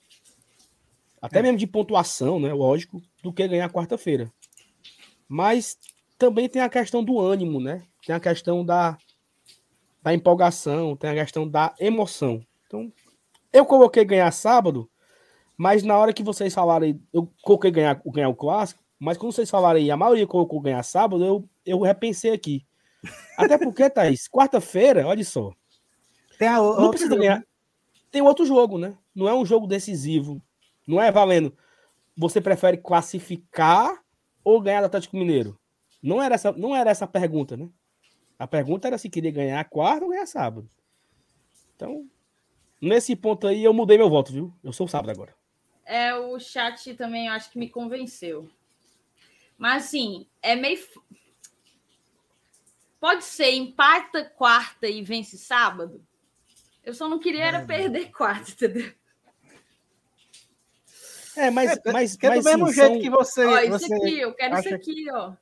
até 1.21 1.39
é. 1.39 1.41
mesmo 1.41 1.57
de 1.57 1.67
pontuação, 1.67 2.39
né? 2.39 2.53
Lógico, 2.53 3.01
do 3.21 3.33
que 3.33 3.45
ganhar 3.47 3.69
quarta-feira. 3.69 4.31
Mas 5.27 5.77
também 6.17 6.49
tem 6.49 6.61
a 6.61 6.69
questão 6.69 7.03
do 7.03 7.19
ânimo, 7.19 7.59
né? 7.59 7.83
Tem 8.05 8.15
a 8.15 8.19
questão 8.19 8.65
da, 8.65 8.97
da 10.01 10.13
empolgação, 10.13 10.95
tem 10.95 11.09
a 11.09 11.15
questão 11.15 11.47
da 11.47 11.73
emoção. 11.79 12.41
Então, 12.65 12.91
eu 13.53 13.65
coloquei 13.65 14.03
ganhar 14.03 14.31
sábado, 14.31 14.89
mas 15.57 15.83
na 15.83 15.97
hora 15.97 16.13
que 16.13 16.23
vocês 16.23 16.53
falarem, 16.53 17.01
eu 17.13 17.31
coloquei 17.41 17.71
ganhar, 17.71 18.01
ganhar 18.05 18.29
o 18.29 18.35
clássico, 18.35 18.83
mas 18.99 19.17
quando 19.17 19.33
vocês 19.33 19.49
falarem, 19.49 19.91
a 19.91 19.97
maioria 19.97 20.25
colocou 20.25 20.59
ganhar 20.59 20.83
sábado, 20.83 21.23
eu, 21.23 21.47
eu 21.65 21.79
repensei 21.81 22.31
aqui. 22.31 22.65
Até 23.37 23.57
porque, 23.57 23.87
Thaís, 23.89 24.27
quarta-feira, 24.27 25.05
olha 25.05 25.23
só. 25.23 25.51
Tem 26.37 26.47
a, 26.47 26.57
não 26.57 26.89
precisa 26.89 27.11
jogo. 27.11 27.21
ganhar. 27.21 27.43
Tem 28.11 28.21
outro 28.21 28.45
jogo, 28.45 28.77
né? 28.77 28.97
Não 29.13 29.27
é 29.27 29.33
um 29.33 29.45
jogo 29.45 29.67
decisivo. 29.67 30.41
Não 30.87 31.01
é 31.01 31.11
valendo. 31.11 31.55
Você 32.15 32.41
prefere 32.41 32.77
classificar 32.77 34.01
ou 34.43 34.61
ganhar 34.61 34.81
do 34.81 34.85
Atlético 34.85 35.17
Mineiro? 35.17 35.59
Não 36.01 36.21
era 36.21 36.35
essa, 36.35 36.51
não 36.51 36.75
era 36.75 36.89
essa 36.89 37.05
a 37.05 37.07
pergunta, 37.07 37.57
né? 37.57 37.69
A 38.37 38.47
pergunta 38.47 38.87
era 38.87 38.97
se 38.97 39.09
queria 39.09 39.31
ganhar 39.31 39.63
quarta 39.65 40.05
ou 40.05 40.11
ganhar 40.11 40.25
sábado. 40.25 40.69
Então, 41.75 42.07
nesse 42.81 43.15
ponto 43.15 43.47
aí, 43.47 43.63
eu 43.63 43.73
mudei 43.73 43.97
meu 43.97 44.09
voto, 44.09 44.31
viu? 44.31 44.53
Eu 44.63 44.71
sou 44.71 44.87
sábado 44.87 45.11
agora. 45.11 45.35
É, 45.85 46.13
o 46.13 46.39
chat 46.39 46.93
também 46.95 47.27
eu 47.27 47.33
acho 47.33 47.49
que 47.49 47.57
me 47.57 47.69
convenceu. 47.69 48.49
Mas 49.57 49.85
assim, 49.85 50.27
é 50.41 50.55
meio. 50.55 50.77
Pode 52.99 53.23
ser 53.23 53.51
empata 53.51 54.25
quarta 54.25 54.87
e 54.87 55.01
vence 55.01 55.37
sábado? 55.37 56.05
Eu 56.83 56.93
só 56.93 57.07
não 57.09 57.19
queria 57.19 57.43
era 57.43 57.65
perder 57.65 58.11
quarta, 58.11 58.51
entendeu? 58.51 58.93
É, 61.35 61.49
mas. 61.51 61.71
É, 61.71 61.91
mas, 61.91 62.17
é 62.21 62.35
do 62.35 62.43
mesmo 62.43 62.67
sim, 62.67 62.73
jeito 62.73 62.93
são... 62.93 63.01
que 63.01 63.09
você. 63.09 63.45
Ó, 63.45 63.59
isso 63.59 63.79
você 63.79 63.93
aqui, 63.93 64.19
eu 64.19 64.33
quero 64.33 64.59
isso 64.59 64.75
aqui, 64.75 65.05
ó. 65.11 65.33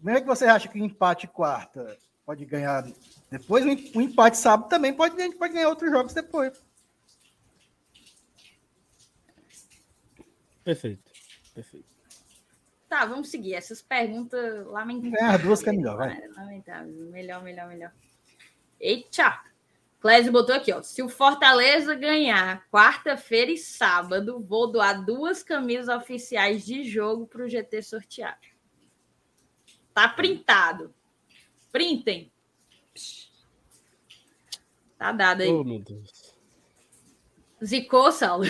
É, 0.00 0.04
mesmo 0.04 0.20
que 0.20 0.26
você 0.26 0.46
acha 0.46 0.68
que 0.68 0.78
empate 0.78 1.26
quarta 1.26 1.96
pode 2.24 2.44
ganhar 2.44 2.84
depois, 3.30 3.64
o 3.64 4.00
empate 4.00 4.36
sábado 4.36 4.68
também 4.68 4.92
pode, 4.92 5.16
pode 5.36 5.54
ganhar 5.54 5.68
outros 5.68 5.90
jogos 5.90 6.14
depois. 6.14 6.52
Perfeito. 10.64 11.10
Perfeito. 11.54 11.88
Tá, 12.88 13.04
vamos 13.04 13.30
seguir. 13.30 13.54
Essas 13.54 13.82
perguntas 13.82 14.66
lamentáveis. 14.66 15.14
É, 15.14 15.24
as 15.24 15.42
duas 15.42 15.62
que 15.62 15.68
é 15.68 15.72
melhor, 15.72 15.96
vai. 15.96 16.28
Lamentável. 16.28 16.92
Melhor, 17.10 17.42
melhor, 17.42 17.68
melhor. 17.68 17.92
Eita! 18.80 19.42
Clésio 20.00 20.30
botou 20.30 20.54
aqui, 20.54 20.72
ó. 20.72 20.80
Se 20.82 21.02
o 21.02 21.08
Fortaleza 21.08 21.94
ganhar 21.94 22.64
quarta-feira 22.70 23.50
e 23.50 23.58
sábado, 23.58 24.40
vou 24.40 24.70
doar 24.70 25.04
duas 25.04 25.42
camisas 25.42 25.88
oficiais 25.88 26.64
de 26.64 26.84
jogo 26.84 27.26
para 27.26 27.44
o 27.44 27.48
GT 27.48 27.82
sortear. 27.82 28.38
Tá 29.98 30.06
printado. 30.06 30.94
Printem. 31.72 32.30
Tá 34.96 35.10
dado 35.10 35.40
aí. 35.40 35.50
Oh, 35.50 35.64
meu 35.64 35.80
Deus. 35.80 36.36
Zicou, 37.64 38.12
Saulo? 38.12 38.44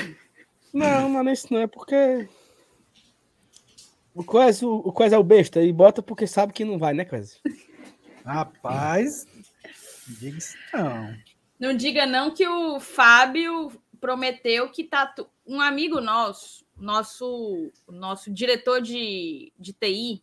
Não, 0.74 1.09
mas 1.09 1.38
isso 1.38 1.55
não 1.55 1.62
é 1.62 1.66
porque. 1.66 2.28
O 4.14 4.22
Quase, 4.22 4.62
o, 4.66 4.74
o 4.74 4.92
Quase 4.92 5.14
é 5.14 5.18
o 5.18 5.24
besta 5.24 5.62
e 5.62 5.72
bota 5.72 6.03
porque 6.03 6.26
sabe 6.26 6.53
que 6.53 6.66
não 6.66 6.78
vai, 6.78 6.92
né, 6.92 7.07
Quase? 7.07 7.40
Rapaz, 8.26 9.26
diga 10.07 10.36
isso 10.36 10.55
não. 10.74 11.16
Não 11.59 11.74
diga 11.74 12.05
não 12.05 12.30
que 12.30 12.46
o 12.46 12.78
Fábio 12.78 13.72
prometeu 13.99 14.70
que 14.70 14.84
tá 14.84 15.14
um 15.46 15.62
amigo 15.62 15.99
nosso, 15.99 16.66
nosso 16.76 17.72
nosso 17.88 18.30
diretor 18.30 18.82
de, 18.82 19.51
de 19.59 19.72
TI, 19.72 20.22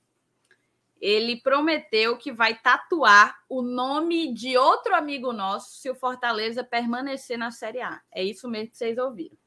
ele 1.02 1.40
prometeu 1.42 2.18
que 2.18 2.32
vai 2.32 2.56
tatuar 2.56 3.38
o 3.50 3.62
nome 3.62 4.34
de 4.34 4.58
outro 4.58 4.96
amigo 4.96 5.34
nosso 5.34 5.76
se 5.80 5.90
o 5.90 5.96
Fortaleza 5.96 6.64
permanecer 6.64 7.38
na 7.38 7.52
Série 7.52 7.82
A. 7.82 8.02
É 8.12 8.24
isso 8.24 8.48
mesmo 8.50 8.72
que 8.72 8.78
vocês 8.78 8.98
ouviram. 8.98 9.38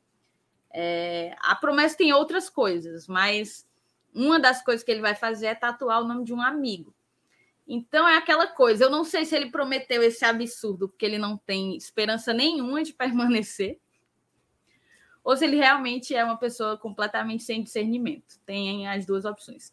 É, 0.73 1.35
a 1.41 1.57
promessa 1.57 1.97
tem 1.97 2.13
outras 2.13 2.51
coisas, 2.51 3.09
mas 3.09 3.67
uma 4.15 4.39
das 4.39 4.63
coisas 4.63 4.85
que 4.85 4.91
ele 4.91 5.01
vai 5.01 5.15
fazer 5.15 5.47
é 5.47 5.55
tatuar 5.55 6.03
o 6.03 6.07
nome 6.07 6.25
de 6.25 6.35
um 6.35 6.41
amigo. 6.41 6.95
Então 7.67 8.09
é 8.09 8.17
aquela 8.17 8.47
coisa. 8.47 8.85
Eu 8.85 8.91
não 8.91 9.05
sei 9.05 9.25
se 9.25 9.37
ele 9.37 9.51
prometeu 9.51 10.03
esse 10.03 10.25
absurdo 10.25 10.89
porque 10.89 11.05
ele 11.05 11.19
não 11.19 11.37
tem 11.37 11.77
esperança 11.77 12.33
nenhuma 12.33 12.83
de 12.83 12.93
permanecer, 12.95 13.79
ou 15.25 15.37
se 15.37 15.45
ele 15.45 15.57
realmente 15.57 16.15
é 16.15 16.25
uma 16.25 16.37
pessoa 16.37 16.77
completamente 16.77 17.43
sem 17.43 17.63
discernimento. 17.63 18.39
Tem 18.47 18.87
as 18.89 19.05
duas 19.05 19.25
opções. 19.25 19.73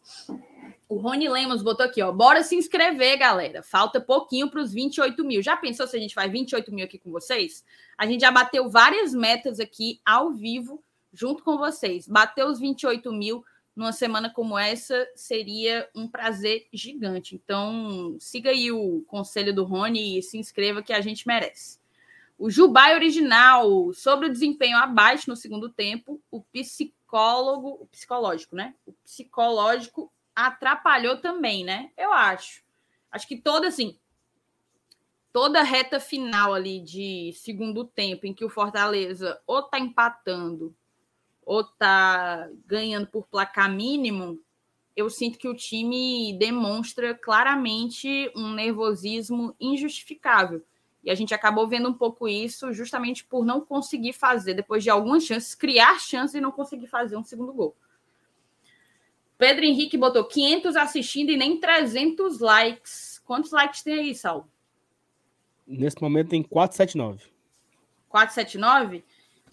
O 0.88 0.96
Rony 0.96 1.28
Lemos 1.28 1.62
botou 1.62 1.84
aqui, 1.84 2.00
ó. 2.02 2.12
Bora 2.12 2.42
se 2.42 2.54
inscrever, 2.54 3.18
galera. 3.18 3.62
Falta 3.62 4.00
pouquinho 4.00 4.50
para 4.50 4.60
os 4.60 4.72
28 4.72 5.24
mil. 5.24 5.42
Já 5.42 5.56
pensou 5.56 5.86
se 5.86 5.96
a 5.96 6.00
gente 6.00 6.14
faz 6.14 6.30
28 6.30 6.72
mil 6.72 6.84
aqui 6.84 6.98
com 6.98 7.10
vocês? 7.10 7.64
A 7.98 8.06
gente 8.06 8.20
já 8.20 8.30
bateu 8.30 8.68
várias 8.68 9.12
metas 9.12 9.58
aqui 9.58 10.00
ao 10.04 10.32
vivo 10.32 10.82
junto 11.12 11.42
com 11.42 11.56
vocês. 11.58 12.06
Bateu 12.06 12.46
os 12.46 12.60
28 12.60 13.12
mil 13.12 13.44
numa 13.74 13.92
semana 13.92 14.30
como 14.30 14.58
essa 14.58 15.06
seria 15.14 15.88
um 15.94 16.08
prazer 16.08 16.66
gigante. 16.72 17.34
Então, 17.34 18.16
siga 18.18 18.50
aí 18.50 18.72
o 18.72 19.02
conselho 19.06 19.54
do 19.54 19.64
Rony 19.64 20.18
e 20.18 20.22
se 20.22 20.38
inscreva 20.38 20.82
que 20.82 20.92
a 20.92 21.00
gente 21.00 21.26
merece. 21.26 21.78
O 22.38 22.50
Jubai 22.50 22.94
original, 22.94 23.92
sobre 23.94 24.26
o 24.26 24.32
desempenho 24.32 24.76
abaixo 24.76 25.30
no 25.30 25.36
segundo 25.36 25.70
tempo, 25.70 26.20
o 26.30 26.42
psicólogo, 26.42 27.78
o 27.80 27.86
psicológico, 27.86 28.54
né? 28.54 28.74
O 28.84 28.92
psicológico 28.92 30.12
atrapalhou 30.34 31.16
também, 31.16 31.64
né? 31.64 31.90
Eu 31.96 32.12
acho. 32.12 32.62
Acho 33.10 33.26
que 33.26 33.38
toda 33.38 33.68
assim, 33.68 33.98
toda 35.32 35.62
reta 35.62 35.98
final 35.98 36.52
ali 36.52 36.80
de 36.80 37.32
segundo 37.34 37.84
tempo 37.84 38.26
em 38.26 38.34
que 38.34 38.44
o 38.44 38.50
Fortaleza 38.50 39.40
ou 39.46 39.62
tá 39.62 39.78
empatando 39.78 40.74
ou 41.44 41.64
tá 41.64 42.50
ganhando 42.66 43.06
por 43.06 43.26
placar 43.28 43.72
mínimo, 43.72 44.38
eu 44.96 45.08
sinto 45.08 45.38
que 45.38 45.46
o 45.46 45.54
time 45.54 46.36
demonstra 46.38 47.14
claramente 47.14 48.30
um 48.34 48.52
nervosismo 48.52 49.54
injustificável. 49.60 50.64
E 51.06 51.10
a 51.10 51.14
gente 51.14 51.32
acabou 51.32 51.68
vendo 51.68 51.88
um 51.88 51.94
pouco 51.94 52.26
isso 52.26 52.72
justamente 52.72 53.24
por 53.24 53.46
não 53.46 53.60
conseguir 53.60 54.12
fazer, 54.12 54.54
depois 54.54 54.82
de 54.82 54.90
algumas 54.90 55.24
chances, 55.24 55.54
criar 55.54 56.00
chances 56.00 56.34
e 56.34 56.40
não 56.40 56.50
conseguir 56.50 56.88
fazer 56.88 57.16
um 57.16 57.22
segundo 57.22 57.52
gol. 57.52 57.76
Pedro 59.38 59.64
Henrique 59.64 59.96
botou 59.96 60.24
500 60.24 60.74
assistindo 60.74 61.30
e 61.30 61.36
nem 61.36 61.60
300 61.60 62.40
likes. 62.40 63.22
Quantos 63.24 63.52
likes 63.52 63.84
tem 63.84 64.00
aí, 64.00 64.16
Saulo? 64.16 64.50
Nesse 65.64 66.02
momento 66.02 66.30
tem 66.30 66.42
479. 66.42 67.30
479? 68.08 69.04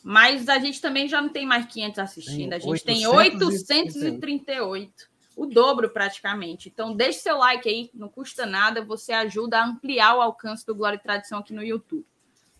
Mas 0.03 0.49
a 0.49 0.57
gente 0.57 0.81
também 0.81 1.07
já 1.07 1.21
não 1.21 1.29
tem 1.29 1.45
mais 1.45 1.67
500 1.67 1.99
assistindo. 1.99 2.49
Tem 2.49 2.57
a 2.57 2.59
gente 2.59 2.83
tem 2.83 3.05
838 3.05 5.12
o 5.35 5.45
dobro 5.45 5.89
praticamente. 5.89 6.69
Então, 6.69 6.95
deixe 6.95 7.19
seu 7.19 7.37
like 7.37 7.67
aí, 7.67 7.89
não 7.93 8.09
custa 8.09 8.45
nada, 8.45 8.83
você 8.83 9.13
ajuda 9.13 9.59
a 9.59 9.65
ampliar 9.65 10.15
o 10.15 10.21
alcance 10.21 10.65
do 10.65 10.75
Glória 10.75 10.97
e 10.97 10.99
Tradição 10.99 11.39
aqui 11.39 11.53
no 11.53 11.63
YouTube. 11.63 12.05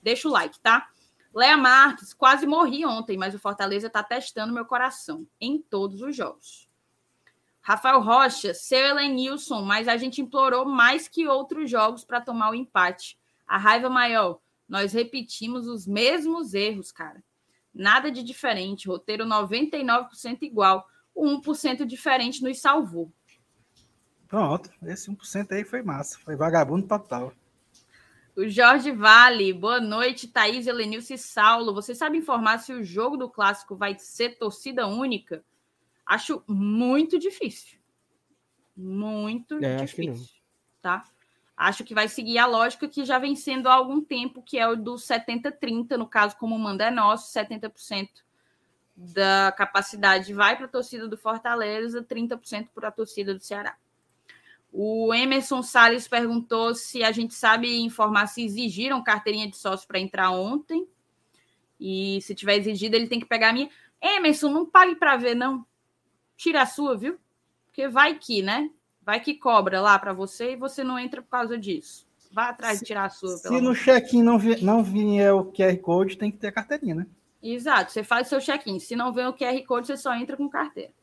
Deixa 0.02 0.28
o 0.28 0.32
like, 0.32 0.60
tá? 0.60 0.90
Leia 1.34 1.58
Marques, 1.58 2.14
quase 2.14 2.46
morri 2.46 2.86
ontem, 2.86 3.18
mas 3.18 3.34
o 3.34 3.40
Fortaleza 3.40 3.88
está 3.88 4.04
testando 4.04 4.54
meu 4.54 4.66
coração 4.66 5.28
em 5.42 5.58
todos 5.58 6.02
os 6.02 6.16
jogos. 6.16 6.70
Rafael 7.62 8.02
Rocha, 8.02 8.54
seu 8.54 8.86
Elenilson, 8.86 9.62
mas 9.62 9.88
a 9.88 9.96
gente 9.96 10.22
implorou 10.22 10.66
mais 10.66 11.08
que 11.08 11.28
outros 11.28 11.72
jogos 11.72 12.04
para 12.04 12.22
tomar 12.22 12.52
o 12.52 12.56
empate. 12.56 13.18
A 13.48 13.58
raiva 13.58 13.90
maior, 13.90 14.40
nós 14.68 14.94
repetimos 14.94 15.68
os 15.68 15.88
mesmos 15.88 16.54
erros, 16.54 16.92
cara. 16.92 17.24
Nada 17.74 18.12
de 18.12 18.22
diferente, 18.22 18.88
roteiro 18.88 19.26
99% 19.26 20.44
igual 20.44 20.86
o 21.14 21.26
1% 21.42 21.86
diferente 21.86 22.42
nos 22.42 22.60
salvou. 22.60 23.12
Pronto, 24.28 24.70
esse 24.84 25.12
1% 25.12 25.52
aí 25.52 25.64
foi 25.64 25.82
massa, 25.84 26.18
foi 26.20 26.36
vagabundo 26.36 26.88
total. 26.88 27.34
O 28.36 28.50
Jorge 28.50 28.92
Vale, 28.92 29.54
boa 29.54 29.80
noite, 29.80 30.28
Thaís, 30.28 30.66
Helenilce 30.66 31.14
e 31.14 31.18
Saulo. 31.20 31.72
Você 31.74 31.94
sabe 31.94 32.18
informar 32.18 32.58
se 32.58 32.74
o 32.74 32.84
jogo 32.84 33.16
do 33.16 33.30
clássico 33.30 33.76
vai 33.76 33.96
ser 34.00 34.40
torcida 34.40 34.88
única? 34.88 35.46
Acho 36.04 36.44
muito 36.48 37.20
difícil. 37.20 37.78
Muito 38.76 39.64
é, 39.64 39.76
difícil. 39.76 40.14
Acho 40.14 40.44
tá? 40.82 41.04
Acho 41.56 41.84
que 41.84 41.94
vai 41.94 42.08
seguir 42.08 42.40
a 42.40 42.48
lógica 42.48 42.88
que 42.88 43.06
já 43.06 43.20
vem 43.20 43.36
sendo 43.36 43.70
há 43.70 43.74
algum 43.74 44.02
tempo, 44.02 44.42
que 44.42 44.58
é 44.58 44.68
o 44.68 44.76
do 44.76 44.96
70-30, 44.96 45.96
no 45.96 46.08
caso, 46.08 46.36
como 46.38 46.58
manda 46.58 46.86
é 46.86 46.92
nosso, 46.92 47.32
70% 47.32 48.10
da 48.96 49.54
capacidade 49.58 50.34
vai 50.34 50.56
para 50.56 50.66
a 50.66 50.70
torcida 50.70 51.08
do 51.08 51.18
Fortaleza, 51.18 52.04
30% 52.04 52.70
para 52.74 52.90
a 52.90 52.92
torcida 52.92 53.34
do 53.34 53.44
Ceará. 53.44 53.76
O 54.72 55.14
Emerson 55.14 55.62
Salles 55.62 56.08
perguntou 56.08 56.74
se 56.74 57.04
a 57.04 57.12
gente 57.12 57.36
sabe 57.36 57.80
informar 57.82 58.28
se 58.28 58.44
exigiram 58.44 59.04
carteirinha 59.04 59.48
de 59.48 59.56
sócio 59.56 59.88
para 59.88 60.00
entrar 60.00 60.32
ontem. 60.32 60.88
E 61.80 62.20
se 62.22 62.34
tiver 62.34 62.58
exigido, 62.58 62.96
ele 62.96 63.08
tem 63.08 63.20
que 63.20 63.26
pegar 63.26 63.50
a 63.50 63.54
minha. 63.54 63.70
Emerson, 64.02 64.50
não 64.50 64.66
pague 64.66 64.96
para 64.96 65.16
ver, 65.16 65.36
não. 65.36 65.66
Tira 66.36 66.64
a 66.64 66.66
sua, 66.66 66.98
viu? 66.98 67.20
Porque 67.66 67.88
vai 67.88 68.18
que, 68.18 68.42
né? 68.42 68.70
Vai 69.02 69.20
que 69.20 69.36
cobra 69.36 69.80
lá 69.80 69.98
para 70.00 70.14
você 70.14 70.54
e 70.54 70.56
você 70.56 70.84
não 70.84 70.98
entra 70.98 71.22
por 71.22 71.30
causa 71.30 71.58
disso. 71.58 72.08
Vá 72.32 72.50
atrás 72.50 72.80
de 72.80 72.86
tirar 72.86 73.06
a 73.06 73.10
sua. 73.10 73.38
Se 73.38 73.62
no 73.62 73.76
check-in 73.76 74.24
não, 74.24 74.40
vi, 74.40 74.64
não 74.64 74.84
vier 74.84 75.34
o 75.34 75.52
QR 75.52 75.78
Code, 75.78 76.18
tem 76.18 76.32
que 76.32 76.38
ter 76.38 76.48
a 76.48 76.52
carteirinha, 76.52 76.96
né? 76.96 77.08
Exato, 77.44 77.92
você 77.92 78.06
faz 78.06 78.30
seu 78.30 78.40
check-in. 78.40 78.80
Se 78.80 78.96
não 78.96 79.12
vem 79.12 79.28
o 79.28 79.34
QR 79.34 79.62
Code, 79.68 79.88
você 79.88 79.98
só 79.98 80.16
entra 80.16 80.38
com 80.38 80.50
carteira. 80.50 80.94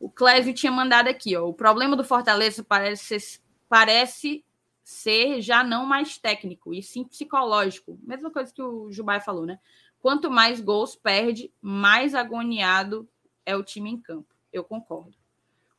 O 0.00 0.10
Clésio 0.10 0.52
tinha 0.52 0.72
mandado 0.72 1.08
aqui, 1.08 1.36
ó. 1.36 1.46
O 1.46 1.54
problema 1.54 1.96
do 1.96 2.02
Fortaleza 2.02 2.64
parece 2.64 3.20
ser, 3.20 3.40
parece 3.68 4.44
ser 4.82 5.40
já 5.40 5.62
não 5.62 5.86
mais 5.86 6.18
técnico, 6.18 6.74
e 6.74 6.82
sim 6.82 7.04
psicológico. 7.04 7.96
Mesma 8.02 8.30
coisa 8.30 8.52
que 8.52 8.60
o 8.60 8.90
Jubai 8.90 9.20
falou, 9.20 9.46
né? 9.46 9.60
Quanto 10.00 10.28
mais 10.28 10.60
gols 10.60 10.96
perde, 10.96 11.52
mais 11.62 12.14
agoniado 12.14 13.08
é 13.46 13.56
o 13.56 13.62
time 13.62 13.90
em 13.90 13.98
campo. 13.98 14.34
Eu 14.52 14.64
concordo. 14.64 15.14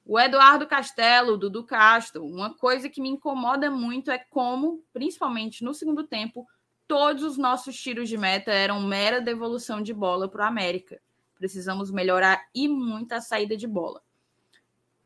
O 0.06 0.20
Eduardo 0.20 0.66
Castelo, 0.66 1.38
Dudu 1.38 1.64
Castro, 1.64 2.26
uma 2.26 2.54
coisa 2.54 2.90
que 2.90 3.02
me 3.02 3.10
incomoda 3.10 3.70
muito 3.70 4.10
é 4.10 4.18
como, 4.18 4.84
principalmente 4.94 5.64
no 5.64 5.74
segundo 5.74 6.04
tempo, 6.04 6.48
todos 6.88 7.24
os 7.24 7.38
nossos 7.38 7.76
tiros 7.76 8.10
de 8.10 8.18
meta 8.18 8.52
eram 8.52 8.82
mera 8.82 9.22
devolução 9.22 9.82
de 9.82 9.94
bola 9.94 10.30
para 10.30 10.46
o 10.46 10.48
América. 10.48 11.02
Precisamos 11.38 11.92
melhorar 11.92 12.48
e 12.54 12.68
muito 12.68 13.14
a 13.14 13.22
saída 13.22 13.58
de 13.58 13.68
bola. 13.68 14.02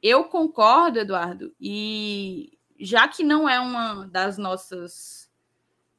Eu 0.02 0.26
concordo, 0.26 1.00
Eduardo, 1.00 1.54
e 1.60 2.58
já 2.80 3.08
que 3.08 3.24
não 3.24 3.50
é 3.50 3.60
uma 3.60 4.08
das 4.08 4.38
nossas 4.38 5.30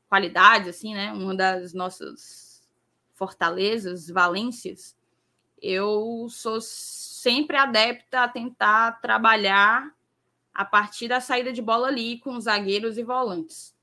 qualidades, 0.08 0.68
assim, 0.68 0.94
né? 0.94 1.12
Uma 1.12 1.34
das 1.34 1.74
nossas 1.74 2.62
fortalezas, 3.14 4.08
valências, 4.08 4.96
eu 5.60 6.26
sou 6.30 6.58
sempre 6.60 7.56
adepta 7.56 8.22
a 8.22 8.28
tentar 8.28 9.00
trabalhar 9.02 9.94
a 10.54 10.64
partir 10.64 11.06
da 11.08 11.20
saída 11.20 11.52
de 11.52 11.60
bola 11.60 11.88
ali 11.88 12.18
com 12.18 12.34
os 12.34 12.44
zagueiros 12.44 12.96
e 12.96 13.02
volantes. 13.02 13.74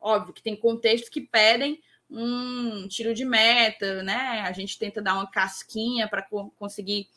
Óbvio 0.00 0.32
que 0.34 0.42
tem 0.42 0.56
contextos 0.56 1.10
que 1.10 1.20
pedem 1.20 1.80
um 2.10 2.88
tiro 2.88 3.14
de 3.14 3.24
meta, 3.24 4.02
né? 4.02 4.42
A 4.46 4.52
gente 4.52 4.78
tenta 4.78 5.02
dar 5.02 5.14
uma 5.14 5.30
casquinha 5.30 6.08
para 6.08 6.22
co 6.22 6.50
conseguir 6.58 7.08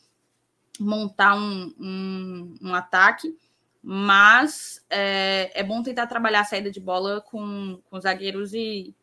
montar 0.79 1.35
um, 1.35 1.73
um, 1.79 2.55
um 2.61 2.73
ataque, 2.73 3.37
mas 3.81 4.83
é, 4.89 5.51
é, 5.53 5.63
bom 5.63 5.81
tentar 5.81 6.07
trabalhar 6.07 6.41
a 6.41 6.45
saída 6.45 6.71
de 6.71 6.79
bola 6.79 7.21
com, 7.21 7.79
com 7.89 7.99
zagueiros 7.99 8.53
e, 8.53 8.93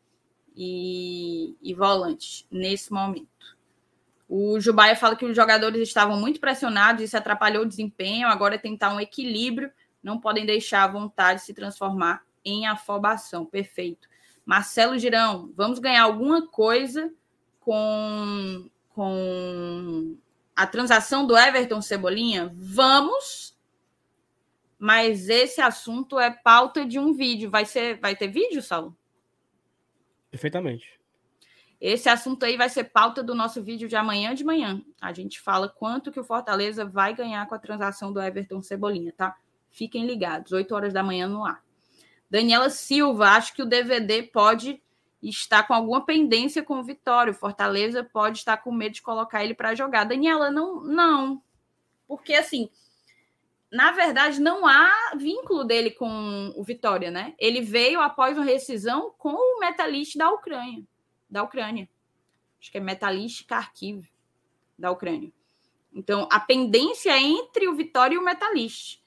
e, 0.57 1.57
e 1.63 1.75
volantes 1.75 2.47
nesse 2.51 2.93
momento. 2.93 3.57
O 4.29 4.61
Jubaia 4.61 4.95
fala 4.95 5.17
que 5.17 5.25
os 5.25 5.35
jogadores 5.35 5.81
estavam 5.81 6.21
muito 6.21 6.39
pressionados, 6.39 7.03
isso 7.03 7.17
atrapalhou 7.17 7.63
o 7.63 7.69
desempenho. 7.69 8.29
Agora 8.29 8.57
é 8.57 8.59
tentar 8.59 8.95
um 8.95 9.01
equilíbrio, 9.01 9.73
não 10.03 10.21
podem 10.21 10.45
deixar 10.45 10.85
a 10.85 10.89
vontade 10.89 11.43
se 11.43 11.55
transformar 11.55 12.28
em 12.49 12.67
afobação. 12.67 13.45
Perfeito. 13.45 14.09
Marcelo 14.45 14.99
Girão, 14.99 15.53
vamos 15.55 15.79
ganhar 15.79 16.03
alguma 16.03 16.47
coisa 16.47 17.13
com, 17.61 18.71
com 18.89 20.17
a 20.57 20.67
transação 20.67 21.27
do 21.27 21.37
Everton 21.37 21.83
Cebolinha? 21.83 22.51
Vamos, 22.57 23.57
mas 24.79 25.29
esse 25.29 25.61
assunto 25.61 26.19
é 26.19 26.31
pauta 26.31 26.87
de 26.87 26.99
um 26.99 27.13
vídeo. 27.13 27.51
Vai 27.51 27.65
ser, 27.65 28.01
vai 28.01 28.17
ter 28.17 28.29
vídeo, 28.29 28.63
Saulo? 28.63 28.97
Perfeitamente. 30.31 30.99
Esse 31.81 32.09
assunto 32.09 32.45
aí 32.45 32.57
vai 32.57 32.69
ser 32.69 32.85
pauta 32.85 33.23
do 33.23 33.35
nosso 33.35 33.63
vídeo 33.63 33.89
de 33.89 33.95
amanhã 33.95 34.35
de 34.35 34.45
manhã. 34.45 34.83
A 35.01 35.13
gente 35.13 35.41
fala 35.41 35.69
quanto 35.69 36.11
que 36.11 36.19
o 36.19 36.25
Fortaleza 36.25 36.85
vai 36.85 37.15
ganhar 37.15 37.47
com 37.47 37.55
a 37.55 37.59
transação 37.59 38.13
do 38.13 38.21
Everton 38.21 38.61
Cebolinha, 38.63 39.13
tá? 39.17 39.37
Fiquem 39.71 40.07
ligados, 40.07 40.51
8 40.51 40.75
horas 40.75 40.93
da 40.93 41.05
manhã 41.05 41.29
no 41.29 41.45
ar. 41.45 41.63
Daniela 42.31 42.71
Silva, 42.71 43.31
acho 43.31 43.55
que 43.55 43.63
o 43.63 43.67
DVD 43.67 44.23
pode 44.23 44.83
estar 45.23 45.65
com 45.65 45.75
alguma 45.75 46.05
pendência 46.05 46.63
com 46.63 46.79
o 46.79 46.85
Vitória. 46.85 47.31
O 47.31 47.37
Fortaleza 47.37 48.05
pode 48.05 48.39
estar 48.39 48.59
com 48.59 48.71
medo 48.71 48.95
de 48.95 49.03
colocar 49.03 49.43
ele 49.43 49.55
para 49.55 49.75
jogar. 49.75 50.05
Daniela, 50.05 50.51
não, 50.51 50.83
não. 50.83 51.43
Porque 52.07 52.35
assim, 52.35 52.71
na 53.71 53.91
verdade, 53.91 54.41
não 54.41 54.67
há 54.67 55.15
vínculo 55.17 55.65
dele 55.65 55.91
com 55.91 56.53
o 56.57 56.63
Vitória, 56.63 57.11
né? 57.11 57.35
Ele 57.39 57.61
veio 57.61 58.01
após 58.01 58.37
uma 58.37 58.45
rescisão 58.45 59.13
com 59.19 59.35
o 59.35 59.61
Metalist 59.61 60.17
da 60.17 60.31
Ucrânia, 60.31 60.85
da 61.29 61.43
Ucrânia. 61.43 61.89
Acho 62.61 62.71
que 62.71 62.79
é 62.79 62.81
Metalist 62.81 63.47
Kharkiv 63.47 64.09
da 64.79 64.91
Ucrânia. 64.91 65.33
Então, 65.93 66.29
a 66.31 66.41
pendência 66.41 67.11
é 67.11 67.21
entre 67.21 67.69
o 67.69 67.75
Vitória 67.75 68.15
e 68.15 68.19
o 68.19 68.25
Metalist. 68.25 69.01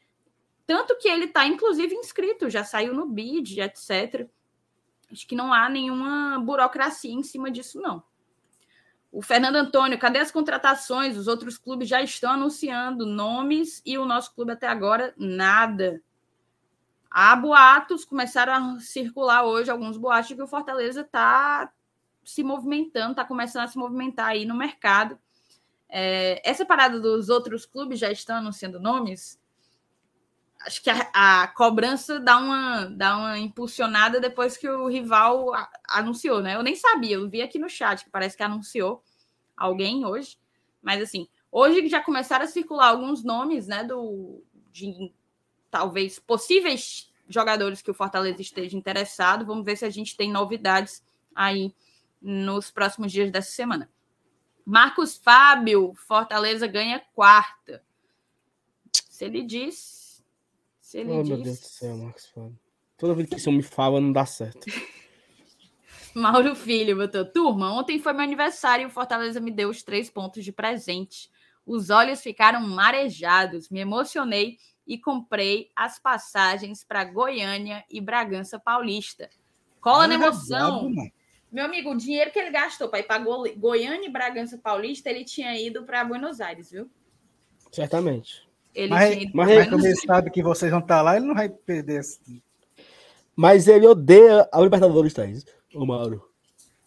Tanto 0.65 0.97
que 0.97 1.07
ele 1.07 1.25
está, 1.25 1.45
inclusive, 1.45 1.93
inscrito, 1.95 2.49
já 2.49 2.63
saiu 2.63 2.93
no 2.93 3.05
BID, 3.05 3.61
etc. 3.61 4.27
Acho 5.11 5.27
que 5.27 5.35
não 5.35 5.53
há 5.53 5.67
nenhuma 5.67 6.39
burocracia 6.39 7.11
em 7.13 7.23
cima 7.23 7.51
disso, 7.51 7.81
não. 7.81 8.03
O 9.11 9.21
Fernando 9.21 9.57
Antônio, 9.57 9.99
cadê 9.99 10.19
as 10.19 10.31
contratações? 10.31 11.17
Os 11.17 11.27
outros 11.27 11.57
clubes 11.57 11.89
já 11.89 12.01
estão 12.01 12.31
anunciando 12.31 13.05
nomes 13.05 13.81
e 13.85 13.97
o 13.97 14.05
nosso 14.05 14.33
clube 14.33 14.53
até 14.53 14.67
agora 14.67 15.13
nada. 15.17 16.01
Há 17.09 17.35
boatos, 17.35 18.05
começaram 18.05 18.53
a 18.53 18.79
circular 18.79 19.43
hoje 19.43 19.69
alguns 19.69 19.97
boatos 19.97 20.29
de 20.29 20.35
que 20.35 20.41
o 20.41 20.47
Fortaleza 20.47 21.01
está 21.01 21.69
se 22.23 22.41
movimentando, 22.41 23.11
está 23.11 23.25
começando 23.25 23.63
a 23.63 23.67
se 23.67 23.77
movimentar 23.77 24.27
aí 24.27 24.45
no 24.45 24.55
mercado. 24.55 25.19
É, 25.89 26.41
essa 26.49 26.65
parada 26.65 27.01
dos 27.01 27.27
outros 27.27 27.65
clubes 27.65 27.99
já 27.99 28.09
estão 28.09 28.37
anunciando 28.37 28.79
nomes 28.79 29.40
acho 30.65 30.81
que 30.81 30.89
a, 30.89 31.09
a, 31.13 31.47
cobrança 31.47 32.19
dá 32.19 32.37
uma, 32.37 32.85
dá 32.85 33.17
uma 33.17 33.39
impulsionada 33.39 34.19
depois 34.19 34.57
que 34.57 34.67
o 34.67 34.87
rival 34.87 35.53
a, 35.53 35.69
anunciou, 35.89 36.41
né? 36.41 36.55
Eu 36.55 36.63
nem 36.63 36.75
sabia, 36.75 37.15
eu 37.15 37.29
vi 37.29 37.41
aqui 37.41 37.59
no 37.59 37.69
chat 37.69 38.03
que 38.03 38.09
parece 38.09 38.37
que 38.37 38.43
anunciou 38.43 39.03
alguém 39.55 40.05
hoje, 40.05 40.37
mas 40.81 41.01
assim, 41.01 41.27
hoje 41.51 41.87
já 41.87 42.01
começaram 42.01 42.45
a 42.45 42.47
circular 42.47 42.89
alguns 42.89 43.23
nomes, 43.23 43.67
né, 43.67 43.83
do 43.83 44.43
de 44.71 45.13
talvez 45.69 46.17
possíveis 46.17 47.11
jogadores 47.27 47.81
que 47.81 47.91
o 47.91 47.93
Fortaleza 47.93 48.41
esteja 48.41 48.77
interessado. 48.77 49.45
Vamos 49.45 49.65
ver 49.65 49.77
se 49.77 49.85
a 49.85 49.89
gente 49.89 50.15
tem 50.15 50.31
novidades 50.31 51.03
aí 51.33 51.73
nos 52.21 52.69
próximos 52.69 53.11
dias 53.11 53.31
dessa 53.31 53.51
semana. 53.51 53.89
Marcos 54.65 55.17
Fábio, 55.17 55.93
Fortaleza 55.95 56.67
ganha 56.67 57.01
quarta. 57.13 57.83
Se 59.09 59.25
ele 59.25 59.43
diz, 59.43 60.00
se 60.91 60.97
ele 60.97 61.11
oh, 61.13 61.21
diz... 61.21 61.29
meu 61.29 61.41
Deus 61.41 61.59
do 61.59 61.65
céu, 61.67 61.95
Marcos 61.95 62.25
Fábio. 62.25 62.59
Toda 62.97 63.13
vez 63.13 63.29
que 63.29 63.35
isso 63.37 63.49
me 63.49 63.63
fala, 63.63 64.01
não 64.01 64.11
dá 64.11 64.25
certo. 64.25 64.65
Mauro 66.13 66.53
Filho 66.53 66.97
botou. 66.97 67.23
Turma, 67.23 67.71
ontem 67.71 67.97
foi 67.97 68.11
meu 68.11 68.23
aniversário 68.23 68.83
e 68.83 68.85
o 68.87 68.89
Fortaleza 68.89 69.39
me 69.39 69.51
deu 69.51 69.69
os 69.69 69.83
três 69.83 70.09
pontos 70.09 70.43
de 70.43 70.51
presente. 70.51 71.31
Os 71.65 71.89
olhos 71.89 72.19
ficaram 72.19 72.59
marejados, 72.59 73.69
me 73.69 73.79
emocionei 73.79 74.57
e 74.85 74.97
comprei 74.97 75.71
as 75.73 75.97
passagens 75.97 76.83
para 76.83 77.05
Goiânia 77.05 77.85
e 77.89 78.01
Bragança 78.01 78.59
Paulista. 78.59 79.29
Cola 79.79 80.09
na 80.09 80.15
emoção. 80.15 80.91
Meu 81.49 81.63
amigo, 81.63 81.91
o 81.91 81.97
dinheiro 81.97 82.31
que 82.31 82.39
ele 82.39 82.51
gastou 82.51 82.89
para 82.89 82.99
ir 82.99 83.03
para 83.03 83.23
Goiânia 83.55 84.07
e 84.07 84.11
Bragança 84.11 84.57
Paulista, 84.57 85.09
ele 85.09 85.23
tinha 85.23 85.57
ido 85.57 85.85
para 85.85 86.03
Buenos 86.03 86.41
Aires, 86.41 86.69
viu? 86.69 86.91
Certamente. 87.71 88.50
Ele 88.73 88.89
mas, 88.89 89.17
tinha... 89.17 89.31
mas 89.33 89.69
como 89.69 89.85
ele 89.85 89.95
sabe 89.95 90.31
que 90.31 90.41
vocês 90.41 90.71
vão 90.71 90.79
estar 90.79 91.01
lá, 91.01 91.17
ele 91.17 91.25
não 91.25 91.35
vai 91.35 91.49
perder. 91.49 91.99
Assim. 91.99 92.41
Mas 93.35 93.67
ele 93.67 93.87
odeia 93.87 94.47
a 94.51 94.61
Libertadores, 94.61 95.13
Thaís. 95.13 95.45
O 95.73 95.85
Mauro. 95.85 96.29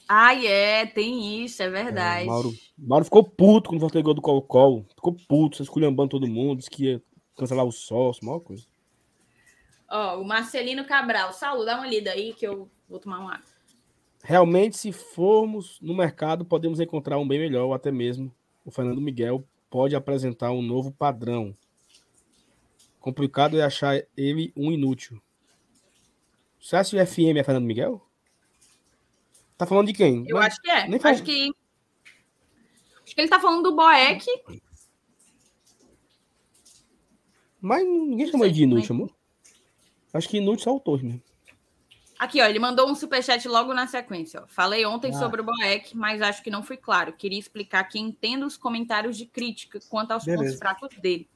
Ah, 0.08 0.34
é, 0.34 0.84
tem 0.86 1.44
isso, 1.44 1.62
é 1.62 1.70
verdade. 1.70 2.24
É, 2.24 2.26
Mauro, 2.26 2.52
Mauro 2.76 3.04
ficou 3.04 3.24
puto 3.24 3.70
quando 3.70 3.80
voltou 3.80 4.02
gol 4.02 4.14
do 4.14 4.22
Colo-Colo. 4.22 4.86
Ficou 4.94 5.16
puto, 5.26 5.62
esculhambando 5.62 6.10
todo 6.10 6.26
mundo, 6.26 6.58
disse 6.58 6.70
que 6.70 6.84
ia 6.84 7.02
cancelar 7.36 7.64
o 7.64 7.72
sócio, 7.72 8.24
maior 8.24 8.40
coisa. 8.40 8.64
Ó, 9.90 10.16
oh, 10.16 10.20
o 10.20 10.24
Marcelino 10.24 10.84
Cabral. 10.84 11.32
Saulo, 11.32 11.64
dá 11.64 11.76
uma 11.76 11.86
lida 11.86 12.10
aí 12.10 12.34
que 12.34 12.46
eu 12.46 12.68
vou 12.88 12.98
tomar 12.98 13.18
uma 13.18 13.34
água. 13.34 13.54
Realmente, 14.22 14.76
se 14.78 14.92
formos 14.92 15.78
no 15.80 15.94
mercado, 15.94 16.44
podemos 16.44 16.80
encontrar 16.80 17.18
um 17.18 17.28
bem 17.28 17.38
melhor, 17.38 17.66
ou 17.66 17.74
até 17.74 17.90
mesmo 17.90 18.34
o 18.64 18.70
Fernando 18.70 19.00
Miguel 19.00 19.44
pode 19.68 19.94
apresentar 19.94 20.50
um 20.50 20.62
novo 20.62 20.90
padrão. 20.90 21.54
Complicado 23.04 23.60
é 23.60 23.62
achar 23.62 24.02
ele 24.16 24.50
um 24.56 24.72
inútil. 24.72 25.22
Você 26.58 26.74
acha 26.74 26.96
que 26.96 26.96
o 26.96 27.06
FM 27.06 27.36
é 27.36 27.44
Fernando 27.44 27.66
Miguel? 27.66 28.00
Tá 29.58 29.66
falando 29.66 29.88
de 29.88 29.92
quem? 29.92 30.24
Eu 30.26 30.36
Mas, 30.36 30.46
acho 30.46 30.62
que 30.62 30.70
é. 30.70 30.88
Nem 30.88 30.98
acho 31.04 31.22
que. 31.22 31.54
Acho 33.04 33.14
que 33.14 33.20
ele 33.20 33.28
tá 33.28 33.38
falando 33.38 33.62
do 33.62 33.76
Boeck. 33.76 34.24
Mas 37.60 37.84
ninguém 37.84 38.26
chamou 38.30 38.46
ele 38.46 38.54
de 38.54 38.62
inútil, 38.62 38.94
amor. 38.94 39.14
Acho 40.14 40.26
que 40.26 40.38
inútil 40.38 40.64
só 40.64 40.70
autor 40.70 41.02
mesmo. 41.02 41.22
Aqui, 42.18 42.40
ó, 42.40 42.46
ele 42.46 42.58
mandou 42.58 42.88
um 42.88 42.94
superchat 42.94 43.46
logo 43.46 43.74
na 43.74 43.86
sequência. 43.86 44.44
Ó. 44.44 44.46
Falei 44.46 44.86
ontem 44.86 45.10
ah. 45.10 45.18
sobre 45.18 45.42
o 45.42 45.44
Boeck, 45.44 45.94
mas 45.94 46.22
acho 46.22 46.42
que 46.42 46.48
não 46.48 46.62
fui 46.62 46.78
claro. 46.78 47.12
Queria 47.12 47.38
explicar 47.38 47.84
que 47.84 47.98
entendo 47.98 48.46
os 48.46 48.56
comentários 48.56 49.14
de 49.14 49.26
crítica 49.26 49.78
quanto 49.90 50.12
aos 50.12 50.24
Beleza. 50.24 50.42
pontos 50.42 50.58
fracos 50.58 50.88
dele. 51.02 51.28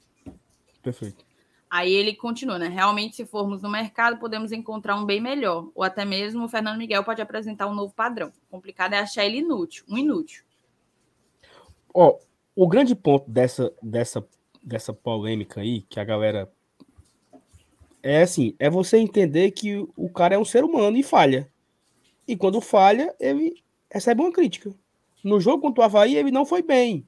Perfeito. 0.83 1.28
Aí 1.71 1.93
ele 1.93 2.15
continua, 2.15 2.59
né? 2.59 2.69
Realmente, 2.69 3.17
se 3.17 3.27
formos 3.27 3.63
no 3.63 3.69
mercado, 3.69 4.19
podemos 4.19 4.53
encontrar 4.53 4.97
um 4.97 5.05
bem 5.05 5.21
melhor. 5.21 5.69
Ou 5.75 5.83
até 5.83 6.05
mesmo 6.05 6.45
o 6.45 6.49
Fernando 6.49 6.79
Miguel 6.79 7.05
pode 7.05 7.21
apresentar 7.21 7.67
um 7.67 7.75
novo 7.75 7.93
padrão. 7.93 8.29
O 8.29 8.51
complicado 8.51 8.95
é 8.95 8.99
achar 8.99 9.25
ele 9.25 9.39
inútil, 9.39 9.85
um 9.89 9.99
inútil. 9.99 10.45
Ó, 11.93 12.19
o 12.57 12.67
grande 12.67 12.95
ponto 12.95 13.31
dessa, 13.31 13.73
dessa, 13.83 14.27
dessa 14.63 14.93
polêmica 14.93 15.61
aí, 15.61 15.83
que 15.83 16.01
a 16.01 16.05
galera. 16.05 16.51
É 18.03 18.23
assim, 18.23 18.55
é 18.59 18.71
você 18.71 18.97
entender 18.97 19.51
que 19.51 19.87
o 19.97 20.09
cara 20.09 20.35
é 20.35 20.39
um 20.39 20.45
ser 20.45 20.65
humano 20.65 20.97
e 20.97 21.03
falha. 21.03 21.51
E 22.27 22.37
quando 22.37 22.61
falha, 22.61 23.15
ele 23.19 23.63
recebe 23.91 24.23
uma 24.23 24.33
crítica. 24.33 24.73
No 25.23 25.41
jogo 25.41 25.63
contra 25.63 25.83
o 25.83 25.85
Havaí, 25.85 26.17
ele 26.17 26.31
não 26.31 26.47
foi 26.47 26.63
bem. 26.63 27.07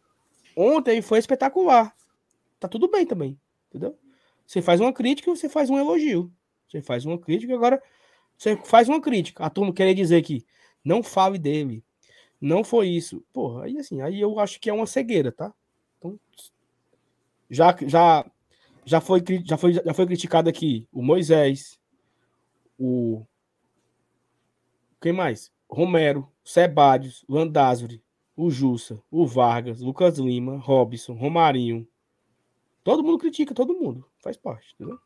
Ontem 0.57 0.93
ele 0.93 1.03
foi 1.03 1.19
espetacular. 1.19 1.95
Tá 2.59 2.69
tudo 2.69 2.89
bem 2.89 3.07
também. 3.07 3.39
Entendeu? 3.69 3.97
Você 4.51 4.61
faz 4.61 4.81
uma 4.81 4.93
crítica 4.93 5.31
e 5.31 5.37
você 5.37 5.49
faz 5.49 5.71
um 5.71 5.79
elogio. 5.79 6.29
Você 6.67 6.83
faz 6.83 7.07
uma 7.07 7.17
crítica, 7.17 7.55
agora 7.55 7.81
você 8.37 8.57
faz 8.57 8.89
uma 8.89 9.01
crítica. 9.01 9.45
A 9.45 9.49
turma 9.49 9.73
querer 9.73 9.95
dizer 9.95 10.21
que 10.23 10.45
não 10.85 11.05
fale 11.05 11.39
dele, 11.39 11.85
não 12.41 12.65
foi 12.65 12.89
isso. 12.89 13.25
Porra, 13.33 13.67
aí 13.67 13.79
assim, 13.79 14.01
aí 14.01 14.21
eu 14.21 14.41
acho 14.41 14.59
que 14.59 14.69
é 14.69 14.73
uma 14.73 14.89
cegueira, 14.89 15.31
tá? 15.31 15.55
Então, 15.97 16.19
já, 17.49 17.77
já, 17.87 18.29
já, 18.85 19.01
foi, 19.01 19.23
já, 19.45 19.57
foi, 19.57 19.73
já 19.75 19.95
foi 19.95 20.07
criticado 20.07 20.51
aqui 20.51 20.85
o 20.93 21.01
Moisés, 21.01 21.79
o. 22.77 23.25
Quem 25.01 25.13
mais? 25.13 25.53
Romero, 25.71 26.29
Sebadios, 26.43 27.25
Landázuri, 27.29 28.03
o 28.37 28.51
Jussa, 28.51 29.01
o 29.13 29.25
Vargas, 29.25 29.81
Lucas 29.81 30.19
Lima, 30.19 30.59
Robson, 30.59 31.13
Romarinho, 31.13 31.87
Todo 32.83 33.03
mundo 33.03 33.19
critica, 33.19 33.55
todo 33.55 33.75
mundo. 33.75 34.05
Faz 34.23 34.37
parte, 34.37 34.75
entendeu? 34.75 34.99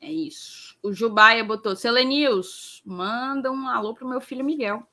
É 0.00 0.10
isso. 0.12 0.76
O 0.82 0.92
Jubaia 0.92 1.42
botou, 1.42 1.74
Selenius, 1.74 2.82
manda 2.84 3.50
um 3.50 3.68
alô 3.68 3.94
pro 3.94 4.08
meu 4.08 4.20
filho 4.20 4.44
Miguel. 4.44 4.86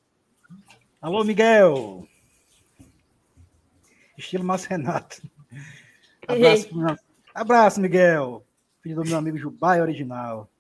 Alô, 1.02 1.24
Miguel. 1.24 2.08
Estilo 4.18 4.44
Márcio 4.44 4.70
Renato. 4.70 5.22
Abraço, 6.28 6.70
Abraço, 7.34 7.82
Miguel. 7.82 8.46
Filho 8.82 8.96
do 8.96 9.10
meu 9.10 9.18
amigo 9.18 9.38
Jubaia 9.38 9.82
original. 9.82 10.51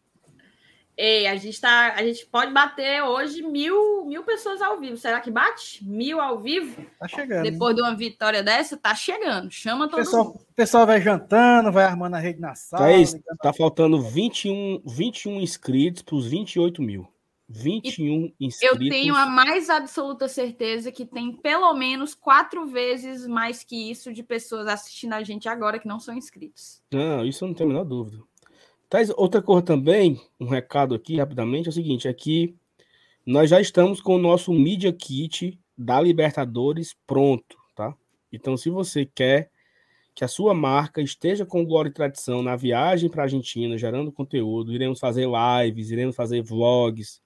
Ei, 1.03 1.25
a 1.25 1.35
gente 1.35 1.59
tá. 1.59 1.95
A 1.95 2.03
gente 2.03 2.27
pode 2.27 2.53
bater 2.53 3.01
hoje 3.01 3.41
mil, 3.41 4.05
mil 4.05 4.23
pessoas 4.23 4.61
ao 4.61 4.79
vivo. 4.79 4.97
Será 4.97 5.19
que 5.19 5.31
bate? 5.31 5.83
Mil 5.83 6.21
ao 6.21 6.37
vivo? 6.37 6.85
Tá 6.99 7.07
chegando. 7.07 7.41
Depois 7.41 7.75
de 7.75 7.81
uma 7.81 7.95
vitória 7.95 8.43
dessa, 8.43 8.77
tá 8.77 8.93
chegando. 8.93 9.49
Chama 9.49 9.89
todo 9.89 9.97
pessoal, 9.97 10.25
mundo. 10.25 10.35
O 10.35 10.53
pessoal 10.53 10.85
vai 10.85 11.01
jantando, 11.01 11.71
vai 11.71 11.85
armando 11.85 12.13
a 12.13 12.19
rede 12.19 12.39
na 12.39 12.53
sala. 12.53 12.91
É 12.91 12.97
isso, 12.97 13.19
tá 13.41 13.51
faltando 13.51 13.99
21, 13.99 14.83
21 14.85 15.41
inscritos 15.41 16.03
para 16.03 16.13
os 16.13 16.27
28 16.27 16.83
mil. 16.83 17.11
21 17.49 18.31
inscritos. 18.39 18.61
Eu 18.61 18.77
tenho 18.77 19.15
a 19.15 19.25
mais 19.25 19.71
absoluta 19.71 20.27
certeza 20.27 20.91
que 20.91 21.03
tem 21.03 21.35
pelo 21.35 21.73
menos 21.73 22.13
quatro 22.13 22.67
vezes 22.67 23.25
mais 23.25 23.63
que 23.63 23.89
isso 23.89 24.13
de 24.13 24.21
pessoas 24.21 24.67
assistindo 24.67 25.13
a 25.13 25.23
gente 25.23 25.49
agora 25.49 25.79
que 25.79 25.87
não 25.87 25.99
são 25.99 26.15
inscritos. 26.15 26.79
Não, 26.93 27.25
isso 27.25 27.43
eu 27.43 27.47
não 27.47 27.55
tenho 27.55 27.71
a 27.71 27.73
menor 27.73 27.85
dúvida. 27.85 28.23
Outra 29.15 29.41
coisa 29.41 29.61
também, 29.61 30.19
um 30.37 30.47
recado 30.47 30.93
aqui 30.93 31.17
rapidamente, 31.17 31.67
é 31.67 31.69
o 31.69 31.73
seguinte, 31.73 32.09
é 32.09 32.15
nós 33.25 33.49
já 33.49 33.61
estamos 33.61 34.01
com 34.01 34.15
o 34.15 34.19
nosso 34.19 34.51
Media 34.51 34.91
Kit 34.91 35.57
da 35.77 36.01
Libertadores 36.01 36.93
pronto, 37.07 37.57
tá? 37.73 37.95
Então, 38.33 38.57
se 38.57 38.69
você 38.69 39.05
quer 39.05 39.49
que 40.13 40.25
a 40.25 40.27
sua 40.27 40.53
marca 40.53 41.01
esteja 41.01 41.45
com 41.45 41.65
glória 41.65 41.87
e 41.87 41.93
tradição 41.93 42.43
na 42.43 42.57
viagem 42.57 43.09
para 43.09 43.21
a 43.21 43.25
Argentina, 43.25 43.77
gerando 43.77 44.11
conteúdo, 44.11 44.73
iremos 44.73 44.99
fazer 44.99 45.25
lives, 45.25 45.89
iremos 45.89 46.15
fazer 46.15 46.41
vlogs, 46.41 47.21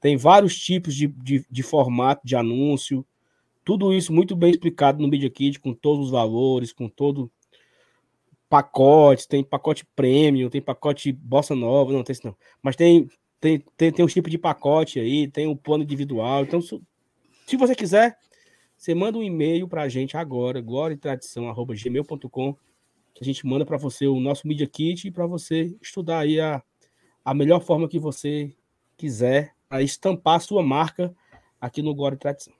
tem 0.00 0.16
vários 0.16 0.58
tipos 0.58 0.94
de, 0.94 1.08
de, 1.08 1.44
de 1.50 1.62
formato 1.62 2.26
de 2.26 2.34
anúncio, 2.34 3.04
tudo 3.62 3.92
isso 3.92 4.12
muito 4.12 4.34
bem 4.34 4.50
explicado 4.50 5.02
no 5.02 5.08
Media 5.08 5.28
Kit, 5.28 5.60
com 5.60 5.74
todos 5.74 6.06
os 6.06 6.10
valores, 6.10 6.72
com 6.72 6.88
todo 6.88 7.30
pacote, 8.48 9.26
tem 9.26 9.42
pacote 9.42 9.84
premium, 9.96 10.48
tem 10.48 10.60
pacote 10.60 11.12
bossa 11.12 11.54
nova, 11.54 11.92
não 11.92 12.04
tem 12.04 12.12
isso 12.12 12.26
não, 12.26 12.36
mas 12.62 12.76
tem 12.76 13.08
tem, 13.40 13.62
tem, 13.76 13.92
tem 13.92 14.02
um 14.04 14.08
tipo 14.08 14.30
de 14.30 14.38
pacote 14.38 14.98
aí, 14.98 15.28
tem 15.28 15.46
um 15.46 15.54
plano 15.54 15.84
individual, 15.84 16.44
então 16.44 16.62
se 16.62 17.56
você 17.58 17.74
quiser, 17.74 18.16
você 18.76 18.94
manda 18.94 19.18
um 19.18 19.22
e-mail 19.22 19.68
para 19.68 19.82
a 19.82 19.88
gente 19.88 20.16
agora, 20.16 20.62
gloriatradição.gmail.com, 20.62 22.54
que 23.14 23.22
a 23.22 23.24
gente 23.24 23.46
manda 23.46 23.66
para 23.66 23.76
você 23.76 24.06
o 24.06 24.18
nosso 24.18 24.48
Media 24.48 24.66
Kit 24.66 25.06
e 25.06 25.10
para 25.10 25.26
você 25.26 25.76
estudar 25.82 26.20
aí 26.20 26.40
a, 26.40 26.62
a 27.22 27.34
melhor 27.34 27.60
forma 27.60 27.86
que 27.86 27.98
você 27.98 28.54
quiser 28.96 29.54
a 29.68 29.82
estampar 29.82 30.36
a 30.36 30.40
sua 30.40 30.62
marca 30.62 31.14
aqui 31.60 31.82
no 31.82 31.94
Glória 31.94 32.16
Tradição. 32.16 32.54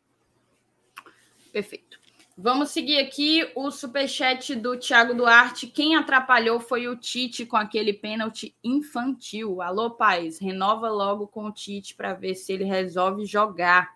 Perfeito. 1.52 2.03
Vamos 2.36 2.70
seguir 2.70 2.98
aqui 2.98 3.48
o 3.54 3.70
superchat 3.70 4.56
do 4.56 4.76
Thiago 4.76 5.14
Duarte. 5.14 5.68
Quem 5.68 5.94
atrapalhou 5.94 6.58
foi 6.58 6.88
o 6.88 6.96
Tite 6.96 7.46
com 7.46 7.56
aquele 7.56 7.92
pênalti 7.92 8.56
infantil. 8.62 9.62
Alô, 9.62 9.92
pais, 9.92 10.40
renova 10.40 10.88
logo 10.90 11.28
com 11.28 11.44
o 11.44 11.52
Tite 11.52 11.94
para 11.94 12.12
ver 12.12 12.34
se 12.34 12.52
ele 12.52 12.64
resolve 12.64 13.24
jogar. 13.24 13.94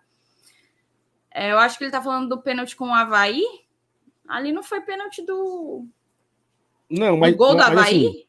É, 1.33 1.51
eu 1.51 1.59
acho 1.59 1.77
que 1.77 1.85
ele 1.85 1.89
está 1.89 2.01
falando 2.01 2.29
do 2.29 2.41
pênalti 2.41 2.77
com 2.77 2.91
o 2.91 2.95
Havaí. 2.95 3.43
Ali 4.27 4.53
não 4.53 4.63
foi 4.63 4.83
pênalti 4.83 5.21
do. 5.25 5.85
Não, 6.89 7.17
mas. 7.17 7.33
Do 7.33 7.39
gol 7.39 7.57
do 7.57 7.63
Havaí? 7.63 8.07
Assim, 8.07 8.25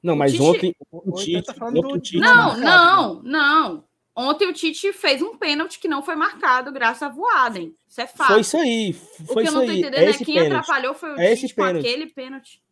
não, 0.00 0.14
mas 0.14 0.32
Tite... 0.32 0.42
ontem. 0.42 0.76
O 0.90 1.12
Tite, 1.12 1.42
tá 1.42 1.66
ontem 1.66 1.84
o 1.84 2.00
Tite 2.00 2.20
não, 2.20 2.56
não, 2.56 3.22
não. 3.22 3.84
Ontem 4.14 4.46
o 4.46 4.52
Tite 4.52 4.92
fez 4.92 5.22
um 5.22 5.36
pênalti 5.36 5.78
que 5.78 5.88
não 5.88 6.02
foi 6.02 6.14
marcado, 6.14 6.70
graças 6.70 7.02
a 7.02 7.08
Voaden. 7.08 7.74
Isso 7.88 8.00
é 8.00 8.06
fato. 8.06 8.32
Foi 8.32 8.40
isso 8.40 8.56
aí. 8.58 8.92
Foi 8.92 9.42
o 9.42 9.46
que 9.46 9.48
eu 9.48 9.52
não 9.52 9.66
tô 9.66 9.72
entendendo 9.72 9.94
é, 9.94 10.10
é 10.10 10.12
quem 10.12 10.26
pênalti. 10.26 10.52
atrapalhou 10.52 10.94
foi 10.94 11.12
o 11.12 11.20
é 11.20 11.34
Tite 11.34 11.54
com 11.54 11.64
aquele 11.64 12.06
pênalti. 12.06 12.62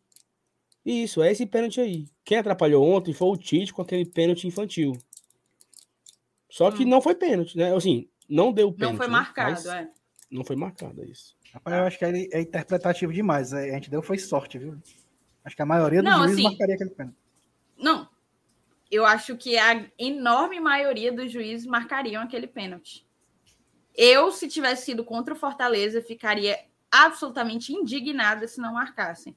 Isso, 0.85 1.21
é 1.21 1.31
esse 1.31 1.45
pênalti 1.45 1.81
aí. 1.81 2.05
Quem 2.23 2.37
atrapalhou 2.37 2.87
ontem 2.87 3.13
foi 3.13 3.27
o 3.27 3.37
Tite 3.37 3.73
com 3.73 3.81
aquele 3.81 4.05
pênalti 4.05 4.47
infantil. 4.47 4.93
Só 6.49 6.69
que 6.69 6.83
hum. 6.83 6.87
não 6.87 7.01
foi 7.01 7.15
pênalti, 7.15 7.57
né? 7.57 7.75
Assim, 7.75 8.07
não 8.29 8.51
deu 8.51 8.71
pênalti. 8.71 8.91
Não 8.91 8.97
foi 8.97 9.07
né? 9.07 9.11
marcado, 9.11 9.71
é. 9.71 9.89
Não 10.29 10.43
foi 10.43 10.55
marcado, 10.55 11.01
é 11.01 11.05
isso. 11.05 11.35
Rapaz, 11.53 11.77
eu 11.77 11.83
acho 11.83 11.97
que 11.97 12.05
é, 12.05 12.11
é 12.31 12.41
interpretativo 12.41 13.11
demais. 13.11 13.51
A 13.51 13.65
gente 13.71 13.89
deu 13.89 14.03
foi 14.03 14.17
sorte, 14.19 14.59
viu? 14.59 14.77
Acho 15.43 15.55
que 15.55 15.61
a 15.61 15.65
maioria 15.65 16.03
dos 16.03 16.13
juízes 16.13 16.33
assim, 16.33 16.43
marcaria 16.43 16.75
aquele 16.75 16.91
pênalti. 16.91 17.17
Não. 17.77 18.07
Eu 18.91 19.05
acho 19.05 19.37
que 19.37 19.57
a 19.57 19.85
enorme 19.97 20.59
maioria 20.59 21.11
dos 21.11 21.31
juízes 21.31 21.65
marcariam 21.65 22.21
aquele 22.21 22.45
pênalti. 22.45 23.07
Eu, 23.95 24.31
se 24.31 24.47
tivesse 24.47 24.85
sido 24.85 25.03
contra 25.03 25.33
o 25.33 25.37
Fortaleza, 25.37 26.01
ficaria 26.01 26.59
absolutamente 26.91 27.73
indignada 27.73 28.47
se 28.47 28.59
não 28.59 28.73
marcassem. 28.73 29.35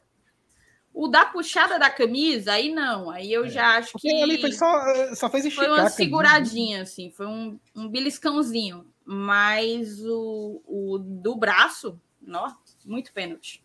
O 0.92 1.08
da 1.08 1.24
puxada 1.24 1.78
da 1.78 1.90
camisa, 1.90 2.52
aí 2.52 2.72
não. 2.72 3.10
Aí 3.10 3.32
eu 3.32 3.44
é. 3.44 3.48
já 3.48 3.78
acho 3.78 3.92
Porque 3.92 4.08
que. 4.08 4.22
ali 4.22 4.40
foi 4.40 4.52
só, 4.52 5.14
só 5.14 5.30
fez. 5.30 5.52
Foi 5.52 5.68
uma 5.68 5.88
seguradinha, 5.88 6.82
assim, 6.82 7.10
foi 7.10 7.26
um, 7.26 7.58
um 7.74 7.88
beliscãozinho. 7.88 8.86
Mas 9.04 10.00
o, 10.04 10.62
o 10.66 10.98
do 10.98 11.36
braço, 11.36 12.00
nossa, 12.22 12.56
muito 12.84 13.12
pênalti. 13.12 13.63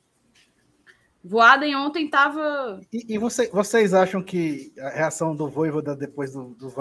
Voada 1.24 1.66
em 1.66 1.76
ontem 1.76 2.06
estava. 2.06 2.80
E, 2.94 3.16
e 3.16 3.18
você, 3.18 3.50
vocês 3.50 3.94
acham 3.94 4.24
que 4.24 4.72
a 4.80 4.90
reação 4.90 5.36
do 5.36 5.50
Voivoda 5.50 5.96
depois 5.96 6.32
do, 6.32 6.56
do, 6.56 6.74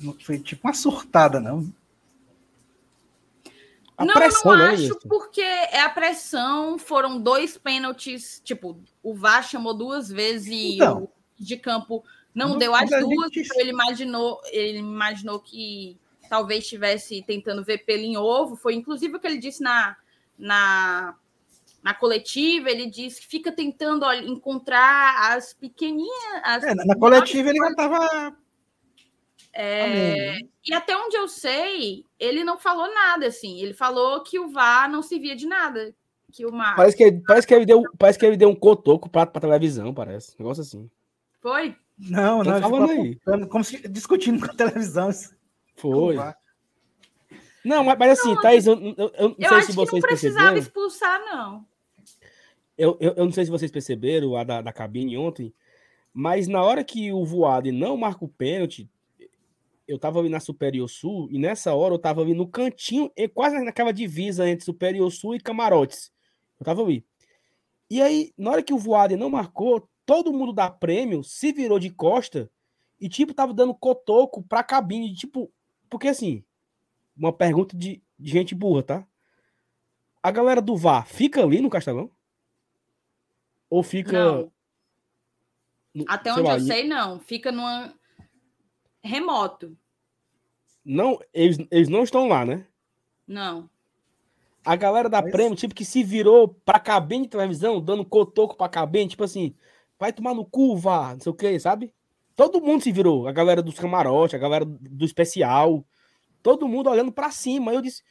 não 0.00 0.14
foi 0.20 0.38
tipo 0.38 0.66
uma 0.66 0.74
surtada, 0.74 1.40
não? 1.40 1.72
A 3.96 4.04
não, 4.04 4.12
pressão, 4.12 4.52
eu 4.52 4.58
não 4.58 4.66
né, 4.66 4.74
acho, 4.74 4.98
porque 5.08 5.40
é 5.40 5.80
a 5.80 5.88
pressão. 5.88 6.76
Foram 6.78 7.18
dois 7.18 7.56
pênaltis. 7.56 8.42
Tipo, 8.44 8.78
o 9.02 9.14
VAR 9.14 9.42
chamou 9.42 9.72
duas 9.72 10.10
vezes 10.10 10.48
e 10.48 10.74
então, 10.74 11.04
o 11.04 11.10
de 11.38 11.56
campo 11.56 12.04
não, 12.34 12.50
não 12.50 12.58
deu 12.58 12.74
as 12.74 12.90
duas. 12.90 13.32
Gente... 13.32 13.46
Então 13.46 13.60
ele 13.60 13.70
imaginou, 13.70 14.40
ele 14.50 14.78
imaginou 14.78 15.40
que 15.40 15.98
talvez 16.28 16.64
estivesse 16.64 17.22
tentando 17.22 17.64
ver 17.64 17.86
pelo 17.86 18.02
em 18.02 18.18
ovo. 18.18 18.54
Foi 18.54 18.74
inclusive 18.74 19.16
o 19.16 19.20
que 19.20 19.26
ele 19.26 19.38
disse 19.38 19.62
na, 19.62 19.96
na, 20.38 21.16
na 21.86 21.94
coletiva. 21.94 22.68
Ele 22.68 22.90
disse 22.90 23.20
que 23.20 23.28
fica 23.28 23.52
tentando 23.52 24.04
encontrar 24.12 25.36
as 25.36 25.54
pequeninhas. 25.54 26.42
As 26.42 26.64
é, 26.64 26.74
na 26.74 26.96
coletiva 26.96 27.48
ele 27.48 27.58
já 27.58 27.68
estava 27.68 28.36
é, 29.58 30.36
e 30.66 30.74
até 30.74 30.94
onde 30.98 31.16
eu 31.16 31.26
sei, 31.26 32.04
ele 32.18 32.44
não 32.44 32.58
falou 32.58 32.92
nada, 32.92 33.26
assim. 33.26 33.58
Ele 33.58 33.72
falou 33.72 34.22
que 34.22 34.38
o 34.38 34.50
VAR 34.50 34.90
não 34.90 35.00
servia 35.00 35.34
de 35.34 35.46
nada. 35.46 35.94
Que 36.30 36.44
o 36.44 36.52
Mar... 36.52 36.76
parece, 36.76 36.96
que, 36.96 37.12
parece, 37.26 37.46
que 37.46 37.54
ele 37.54 37.64
deu, 37.64 37.82
parece 37.96 38.18
que 38.18 38.26
ele 38.26 38.36
deu 38.36 38.50
um 38.50 38.54
cotoco 38.54 39.08
para 39.08 39.22
a 39.22 39.40
televisão, 39.40 39.94
parece. 39.94 40.34
Um 40.34 40.42
negócio 40.42 40.60
assim. 40.60 40.90
Foi? 41.40 41.74
Não, 41.96 42.42
não. 42.42 42.60
Falando 42.60 42.90
aí. 42.90 43.18
Como 43.48 43.64
se, 43.64 43.88
discutindo 43.88 44.44
com 44.44 44.52
a 44.52 44.54
televisão. 44.54 45.08
Foi. 45.76 46.16
Não, 47.64 47.82
mas, 47.82 47.98
mas 47.98 48.18
assim, 48.20 48.34
não, 48.34 48.42
Thaís, 48.42 48.66
eu, 48.66 48.74
eu, 48.74 49.12
eu 49.14 49.28
não 49.30 49.36
eu 49.38 49.48
sei 49.48 49.62
se 49.62 49.72
vocês 49.72 50.02
não 50.02 50.08
precisava 50.08 50.58
expulsar, 50.58 51.18
não. 51.20 51.66
Eu, 52.76 52.96
eu, 53.00 53.14
eu, 53.14 53.24
não 53.24 53.32
sei 53.32 53.44
se 53.44 53.50
vocês 53.50 53.70
perceberam 53.70 54.36
a 54.36 54.44
da, 54.44 54.60
da 54.60 54.72
cabine 54.72 55.16
ontem, 55.16 55.52
mas 56.12 56.46
na 56.46 56.62
hora 56.62 56.84
que 56.84 57.12
o 57.12 57.24
Voado 57.24 57.72
não 57.72 57.96
marca 57.96 58.24
o 58.24 58.28
pênalti, 58.28 58.90
eu 59.86 59.98
tava 59.98 60.18
ali 60.18 60.28
na 60.28 60.40
Superior 60.40 60.88
Sul 60.88 61.28
e 61.30 61.38
nessa 61.38 61.74
hora 61.74 61.94
eu 61.94 61.98
tava 61.98 62.20
ali 62.20 62.34
no 62.34 62.48
cantinho, 62.48 63.10
quase 63.32 63.58
naquela 63.62 63.92
divisa 63.92 64.48
entre 64.48 64.64
Superior 64.64 65.10
Sul 65.10 65.36
e 65.36 65.40
Camarotes. 65.40 66.12
Eu 66.58 66.64
tava 66.64 66.82
ali. 66.82 67.04
E 67.88 68.02
aí, 68.02 68.32
na 68.36 68.50
hora 68.50 68.62
que 68.62 68.74
o 68.74 68.78
Voaden 68.78 69.16
não 69.16 69.30
marcou, 69.30 69.88
todo 70.04 70.32
mundo 70.32 70.52
da 70.52 70.68
prêmio 70.68 71.22
se 71.22 71.52
virou 71.52 71.78
de 71.78 71.90
costa 71.90 72.50
e, 73.00 73.08
tipo, 73.08 73.32
tava 73.32 73.54
dando 73.54 73.74
cotoco 73.74 74.42
pra 74.42 74.64
cabine. 74.64 75.14
Tipo, 75.14 75.52
porque 75.88 76.08
assim, 76.08 76.42
uma 77.16 77.32
pergunta 77.32 77.76
de, 77.76 78.02
de 78.18 78.30
gente 78.30 78.54
burra, 78.54 78.82
tá? 78.82 79.06
A 80.22 80.30
galera 80.30 80.60
do 80.60 80.76
VAR 80.76 81.06
fica 81.06 81.42
ali 81.42 81.60
no 81.60 81.70
Castelão? 81.70 82.10
Ou 83.68 83.82
fica. 83.82 84.48
Não. 85.94 86.04
Até 86.08 86.32
onde 86.32 86.42
lá, 86.42 86.54
eu 86.54 86.60
sei, 86.60 86.86
não. 86.86 87.18
Fica 87.20 87.50
numa 87.50 87.92
remoto. 89.02 89.76
Não, 90.84 91.18
eles, 91.32 91.58
eles 91.70 91.88
não 91.88 92.04
estão 92.04 92.28
lá, 92.28 92.44
né? 92.44 92.66
Não. 93.26 93.68
A 94.64 94.76
galera 94.76 95.08
da 95.08 95.22
Mas... 95.22 95.32
Prêmio, 95.32 95.56
tipo, 95.56 95.74
que 95.74 95.84
se 95.84 96.02
virou 96.02 96.48
pra 96.64 96.78
cabine 96.78 97.24
de 97.24 97.30
televisão, 97.30 97.80
dando 97.80 98.04
cotoco 98.04 98.56
pra 98.56 98.68
cabine, 98.68 99.08
tipo 99.08 99.24
assim, 99.24 99.54
vai 99.98 100.12
tomar 100.12 100.34
no 100.34 100.44
cu, 100.44 100.76
vá, 100.76 101.14
não 101.14 101.20
sei 101.20 101.30
o 101.30 101.34
que, 101.34 101.58
sabe? 101.58 101.92
Todo 102.34 102.60
mundo 102.60 102.82
se 102.82 102.92
virou. 102.92 103.26
A 103.26 103.32
galera 103.32 103.62
dos 103.62 103.78
camarotes, 103.78 104.34
a 104.34 104.38
galera 104.38 104.64
do 104.64 105.04
especial, 105.04 105.84
todo 106.42 106.68
mundo 106.68 106.90
olhando 106.90 107.10
pra 107.10 107.30
cima. 107.30 107.72
Eu 107.72 107.80
disse, 107.80 108.02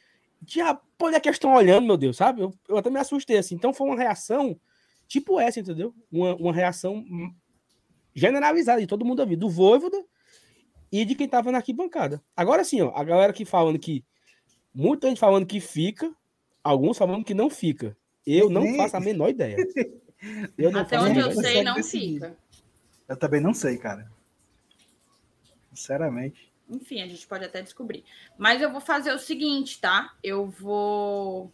diabo, 0.42 0.80
olha 1.00 1.20
que 1.20 1.28
eles 1.28 1.36
estão 1.36 1.54
olhando, 1.54 1.86
meu 1.86 1.96
Deus, 1.96 2.16
sabe? 2.16 2.40
Eu, 2.42 2.52
eu 2.68 2.76
até 2.76 2.90
me 2.90 2.98
assustei, 2.98 3.38
assim. 3.38 3.54
Então 3.54 3.72
foi 3.72 3.86
uma 3.86 3.96
reação 3.96 4.58
tipo 5.06 5.40
essa, 5.40 5.60
entendeu? 5.60 5.94
Uma, 6.10 6.34
uma 6.36 6.52
reação 6.52 7.04
generalizada 8.14 8.80
de 8.80 8.86
todo 8.86 9.04
mundo 9.04 9.22
a 9.22 9.24
vida. 9.24 9.40
Do 9.40 9.50
Voivoda 9.50 10.02
e 10.90 11.04
de 11.04 11.14
quem 11.14 11.28
tava 11.28 11.52
na 11.52 11.58
arquibancada. 11.58 12.22
Agora 12.36 12.64
sim, 12.64 12.80
ó, 12.80 12.92
a 12.94 13.04
galera 13.04 13.32
que 13.32 13.44
falando 13.44 13.78
que. 13.78 14.04
Muita 14.74 15.08
gente 15.08 15.18
falando 15.18 15.46
que 15.46 15.58
fica, 15.58 16.14
alguns 16.62 16.98
falando 16.98 17.24
que 17.24 17.34
não 17.34 17.48
fica. 17.48 17.96
Eu 18.26 18.50
não 18.50 18.76
faço 18.76 18.96
a 18.96 19.00
menor 19.00 19.30
ideia. 19.30 19.56
Eu 20.56 20.70
não 20.72 20.80
Até 20.80 20.98
onde 20.98 21.20
eu 21.20 21.30
sei, 21.30 21.62
não 21.62 21.82
fica. 21.82 22.36
Eu 23.06 23.16
também 23.16 23.40
não 23.40 23.52
sei, 23.52 23.76
cara. 23.76 24.10
Sinceramente. 25.72 26.50
Enfim, 26.68 27.02
a 27.02 27.06
gente 27.06 27.26
pode 27.26 27.44
até 27.44 27.62
descobrir. 27.62 28.02
Mas 28.36 28.60
eu 28.60 28.72
vou 28.72 28.80
fazer 28.80 29.12
o 29.12 29.18
seguinte, 29.18 29.78
tá? 29.80 30.14
Eu 30.22 30.48
vou 30.48 31.52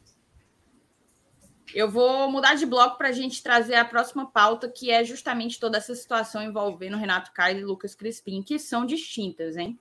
eu 1.74 1.90
vou 1.90 2.30
mudar 2.30 2.54
de 2.54 2.66
bloco 2.66 2.98
para 2.98 3.08
a 3.08 3.12
gente 3.12 3.42
trazer 3.42 3.76
a 3.76 3.84
próxima 3.84 4.26
pauta, 4.26 4.68
que 4.68 4.90
é 4.90 5.02
justamente 5.02 5.58
toda 5.58 5.78
essa 5.78 5.94
situação 5.94 6.42
envolvendo 6.42 6.98
Renato 6.98 7.32
Caio 7.32 7.60
e 7.60 7.64
Lucas 7.64 7.94
Crispim, 7.94 8.42
que 8.42 8.58
são 8.58 8.84
distintas, 8.84 9.56
hein? 9.56 9.78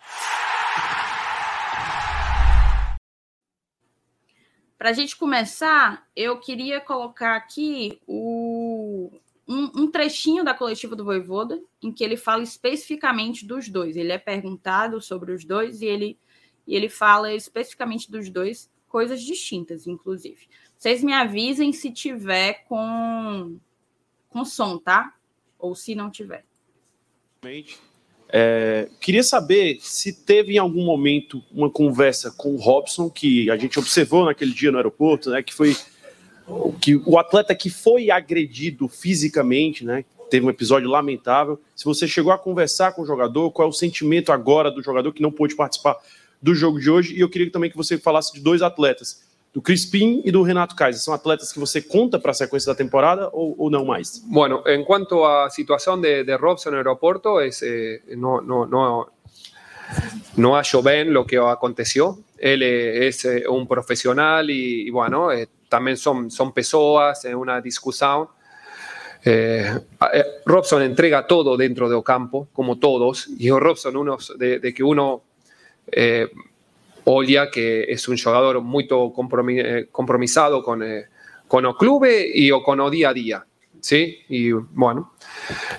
Para 4.77 4.89
a 4.89 4.93
gente 4.93 5.15
começar, 5.15 6.07
eu 6.15 6.39
queria 6.39 6.79
colocar 6.79 7.35
aqui 7.35 8.01
o, 8.07 9.11
um, 9.47 9.83
um, 9.83 9.91
trechinho 9.91 10.43
da 10.43 10.53
coletiva 10.53 10.95
do 10.95 11.03
Voivoda, 11.05 11.61
em 11.83 11.91
que 11.91 12.03
ele 12.03 12.17
fala 12.17 12.41
especificamente 12.41 13.45
dos 13.45 13.69
dois. 13.69 13.95
Ele 13.95 14.11
é 14.11 14.17
perguntado 14.17 14.99
sobre 15.01 15.33
os 15.33 15.45
dois 15.45 15.81
e 15.81 15.85
ele, 15.85 16.17
e 16.65 16.75
ele 16.75 16.89
fala 16.89 17.31
especificamente 17.33 18.09
dos 18.09 18.29
dois, 18.29 18.71
coisas 18.87 19.21
distintas, 19.21 19.85
inclusive. 19.85 20.47
Vocês 20.81 21.03
me 21.03 21.13
avisem 21.13 21.71
se 21.71 21.91
tiver 21.91 22.65
com, 22.67 23.55
com 24.31 24.43
som, 24.43 24.79
tá? 24.79 25.13
Ou 25.59 25.75
se 25.75 25.93
não 25.93 26.09
tiver. 26.09 26.43
É, 28.27 28.89
queria 28.99 29.21
saber 29.21 29.77
se 29.79 30.11
teve 30.11 30.55
em 30.55 30.57
algum 30.57 30.83
momento 30.83 31.43
uma 31.51 31.69
conversa 31.69 32.31
com 32.31 32.55
o 32.55 32.57
Robson, 32.57 33.11
que 33.11 33.47
a 33.51 33.57
gente 33.57 33.77
observou 33.77 34.25
naquele 34.25 34.53
dia 34.53 34.71
no 34.71 34.77
aeroporto, 34.77 35.29
né, 35.29 35.43
que 35.43 35.53
foi 35.53 35.77
que 36.81 36.95
o 37.05 37.19
atleta 37.19 37.53
que 37.53 37.69
foi 37.69 38.09
agredido 38.09 38.87
fisicamente, 38.87 39.85
né, 39.85 40.03
teve 40.31 40.43
um 40.43 40.49
episódio 40.49 40.89
lamentável. 40.89 41.61
Se 41.75 41.85
você 41.85 42.07
chegou 42.07 42.31
a 42.31 42.39
conversar 42.39 42.93
com 42.93 43.03
o 43.03 43.05
jogador, 43.05 43.51
qual 43.51 43.67
é 43.67 43.69
o 43.69 43.73
sentimento 43.73 44.31
agora 44.31 44.71
do 44.71 44.81
jogador 44.81 45.13
que 45.13 45.21
não 45.21 45.31
pôde 45.31 45.55
participar 45.55 45.95
do 46.41 46.55
jogo 46.55 46.79
de 46.79 46.89
hoje? 46.89 47.15
E 47.15 47.19
eu 47.19 47.29
queria 47.29 47.51
também 47.51 47.69
que 47.69 47.77
você 47.77 47.99
falasse 47.99 48.33
de 48.33 48.39
dois 48.39 48.63
atletas 48.63 49.29
do 49.53 49.61
Crispim 49.61 50.21
e 50.23 50.31
do 50.31 50.43
Renato 50.43 50.75
Kaiser. 50.75 51.01
São 51.01 51.13
atletas 51.13 51.51
que 51.51 51.59
você 51.59 51.81
conta 51.81 52.19
para 52.19 52.31
a 52.31 52.33
sequência 52.33 52.71
da 52.71 52.75
temporada 52.75 53.29
ou, 53.33 53.55
ou 53.57 53.69
não 53.69 53.85
mais? 53.85 54.23
Bueno, 54.25 54.63
en 54.65 54.83
cuanto 54.85 55.25
a 55.25 55.49
situación 55.49 56.01
de, 56.01 56.23
de 56.23 56.37
Robson 56.37 56.71
en 56.71 56.77
aeropuerto, 56.77 57.41
es, 57.41 57.61
eh, 57.61 58.01
no, 58.15 58.41
no, 58.41 58.65
no, 58.65 59.11
no 60.37 60.55
hallo 60.55 60.81
bien 60.81 61.13
lo 61.13 61.25
que 61.25 61.37
aconteció. 61.37 62.19
Él 62.37 62.63
eh, 62.63 63.07
es 63.07 63.25
eh, 63.25 63.43
un 63.47 63.67
profesional 63.67 64.49
y, 64.49 64.87
y 64.87 64.89
bueno, 64.89 65.31
eh, 65.31 65.47
también 65.67 65.97
son, 65.97 66.31
son 66.31 66.53
pessoas 66.53 67.25
en 67.25 67.35
una 67.35 67.59
discusión. 67.61 68.27
Eh, 69.23 69.79
eh, 70.13 70.25
Robson 70.45 70.81
entrega 70.81 71.27
todo 71.27 71.55
dentro 71.55 71.87
del 71.87 72.03
campo, 72.03 72.47
como 72.53 72.79
todos, 72.79 73.27
y 73.37 73.51
Robson, 73.51 73.95
uno 73.95 74.17
de, 74.37 74.59
de 74.59 74.73
que 74.73 74.81
uno 74.81 75.21
eh, 75.91 76.27
Olia, 77.05 77.49
que 77.49 77.83
es 77.83 78.07
un 78.07 78.17
jugador 78.17 78.61
muy 78.61 78.87
eh, 79.59 79.87
compromisado 79.91 80.63
con, 80.63 80.83
eh, 80.83 81.05
el 81.51 81.75
club 81.75 82.05
y 82.33 82.51
o 82.51 82.63
con 82.63 82.79
el 82.79 82.91
día 82.91 83.09
a 83.09 83.13
día. 83.13 83.45
¿sí? 83.79 84.19
Y 84.29 84.51
bueno, 84.51 85.13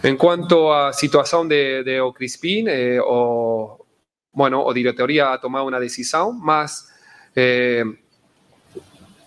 en 0.02 0.16
cuanto 0.16 0.74
a 0.74 0.92
situación 0.92 1.48
de, 1.48 1.82
de 1.82 2.02
Crispín, 2.14 2.66
eh, 2.68 2.98
o, 3.02 3.86
bueno, 4.32 4.64
o 4.64 4.72
directoría 4.72 5.32
ha 5.32 5.40
tomado 5.40 5.66
una 5.66 5.80
decisión, 5.80 6.40
más 6.40 6.92
eh, 7.34 7.84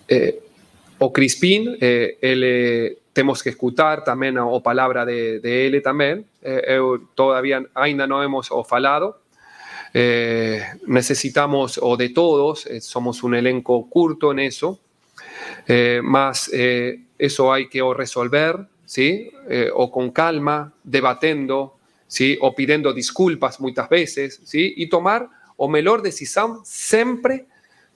eh, 0.07 0.41
Crispín, 1.13 1.77
eh, 1.79 2.97
tenemos 3.13 3.43
que 3.43 3.49
escuchar 3.49 4.03
también 4.03 4.37
o 4.37 4.61
palabra 4.61 5.05
de, 5.05 5.67
él 5.67 5.81
también, 5.81 6.25
todavía 7.13 7.63
ainda 7.73 8.07
no 8.07 8.21
hemos 8.23 8.49
falado, 8.67 9.21
eh, 9.97 10.61
necesitamos, 10.87 11.79
o 11.81 11.95
de 11.95 12.09
todos, 12.09 12.65
eh, 12.65 12.81
somos 12.81 13.23
un 13.23 13.33
elenco 13.33 13.89
curto 13.89 14.33
en 14.33 14.39
eso, 14.39 14.77
eh, 15.67 16.01
más 16.03 16.49
eh, 16.53 16.99
eso 17.17 17.53
hay 17.53 17.69
que 17.69 17.81
resolver, 17.95 18.67
¿sí? 18.85 19.31
O 19.73 19.89
con 19.89 20.11
calma, 20.11 20.73
debatiendo, 20.83 21.77
¿sí? 22.07 22.37
o 22.41 22.53
pidiendo 22.53 22.91
disculpas 22.91 23.61
muchas 23.61 23.87
veces, 23.87 24.41
¿sí? 24.43 24.73
y 24.75 24.89
tomar 24.89 25.29
o 25.55 25.69
mejor 25.69 26.01
decisión 26.01 26.59
siempre, 26.65 27.45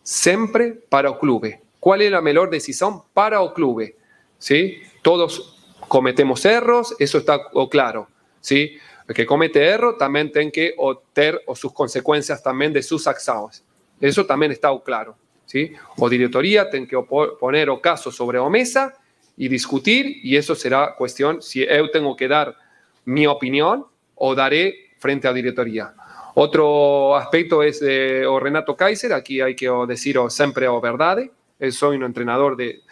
siempre 0.01 0.71
para 0.87 1.09
el 1.09 1.17
club. 1.17 1.53
¿Cuál 1.81 2.03
es 2.03 2.11
la 2.11 2.21
mejor 2.21 2.49
decisión 2.49 3.01
para 3.13 3.43
el 3.43 3.51
club? 3.51 3.93
¿Sí? 4.37 4.77
Todos 5.01 5.57
cometemos 5.89 6.45
errores, 6.45 6.95
eso 6.97 7.17
está 7.17 7.41
claro. 7.69 8.07
¿sí? 8.39 8.77
Que 9.13 9.25
comete 9.25 9.63
error 9.65 9.97
también 9.97 10.31
tiene 10.31 10.51
que 10.51 10.75
tener 11.13 11.41
o 11.47 11.55
sus 11.55 11.73
consecuencias 11.73 12.43
también 12.43 12.71
de 12.71 12.83
sus 12.83 13.07
acciones. 13.07 13.63
Eso 13.99 14.25
también 14.25 14.51
está 14.51 14.69
claro. 14.83 15.15
¿sí? 15.45 15.73
O 15.97 16.07
directoría 16.07 16.69
tiene 16.69 16.87
que 16.87 16.97
poner 17.39 17.69
o 17.69 17.81
caso 17.81 18.11
sobre 18.11 18.39
mesa 18.49 18.93
y 19.35 19.47
discutir 19.47 20.19
y 20.23 20.35
eso 20.35 20.53
será 20.53 20.93
cuestión 20.95 21.41
si 21.41 21.65
yo 21.65 21.89
tengo 21.89 22.15
que 22.15 22.27
dar 22.27 22.55
mi 23.05 23.25
opinión 23.25 23.85
o 24.15 24.35
daré 24.35 24.91
frente 24.99 25.27
a 25.27 25.33
directoría. 25.33 25.93
Otro 26.35 27.15
aspecto 27.15 27.63
es 27.63 27.79
de 27.79 28.27
o 28.27 28.39
Renato 28.39 28.75
Kaiser, 28.75 29.11
aquí 29.13 29.41
hay 29.41 29.55
que 29.55 29.69
decir 29.87 30.17
o 30.19 30.29
siempre 30.29 30.67
o 30.67 30.79
verdad. 30.79 31.17
Soy 31.71 31.97
un 31.97 32.03
entrenador 32.03 32.55
de, 32.55 32.83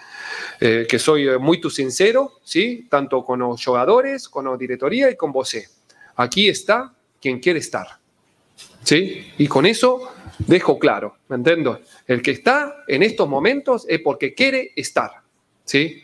eh, 0.60 0.86
que 0.90 1.00
soy 1.00 1.38
muy 1.38 1.62
sincero, 1.70 2.40
¿sí? 2.44 2.88
tanto 2.90 3.24
con 3.24 3.40
los 3.40 3.64
jugadores, 3.64 4.28
con 4.28 4.46
la 4.46 4.58
directoría 4.58 5.10
y 5.10 5.16
con 5.16 5.32
vos. 5.32 5.56
Aquí 6.18 6.50
está 6.50 6.94
quien 7.22 7.40
quiere 7.40 7.60
estar. 7.60 7.88
¿Sí? 8.84 9.32
Y 9.38 9.48
con 9.48 9.66
eso 9.66 10.12
dejo 10.40 10.80
claro, 10.80 11.18
¿me 11.30 11.36
entiendo? 11.36 11.80
El 12.06 12.22
que 12.22 12.32
está 12.32 12.84
en 12.88 13.04
estos 13.04 13.28
momentos 13.28 13.86
es 13.88 14.02
porque 14.02 14.34
quiere 14.34 14.72
estar. 14.76 15.12
¿Sí? 15.64 16.04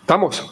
¿Estamos? 0.00 0.44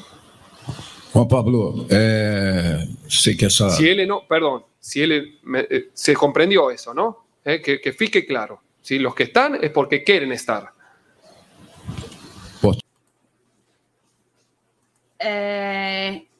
Juan 1.13 1.29
Pablo, 1.29 1.87
eh, 1.91 2.87
sí 3.09 3.37
que 3.37 3.47
esa... 3.47 3.71
Si 3.71 3.89
él 3.89 4.07
no, 4.07 4.27
perdón, 4.27 4.65
si 4.79 5.03
él 5.03 5.39
me, 5.43 5.61
eh, 5.69 5.89
se 5.93 6.15
comprendió 6.15 6.71
eso, 6.71 6.95
¿no? 6.95 7.27
Eh, 7.45 7.61
que, 7.61 7.81
que 7.81 7.93
fique 7.93 8.27
claro. 8.27 8.61
Si 8.81 8.99
los 8.99 9.15
que 9.15 9.25
están 9.25 9.63
es 9.63 9.71
porque 9.71 10.05
quieren 10.05 10.33
estar. 10.33 10.73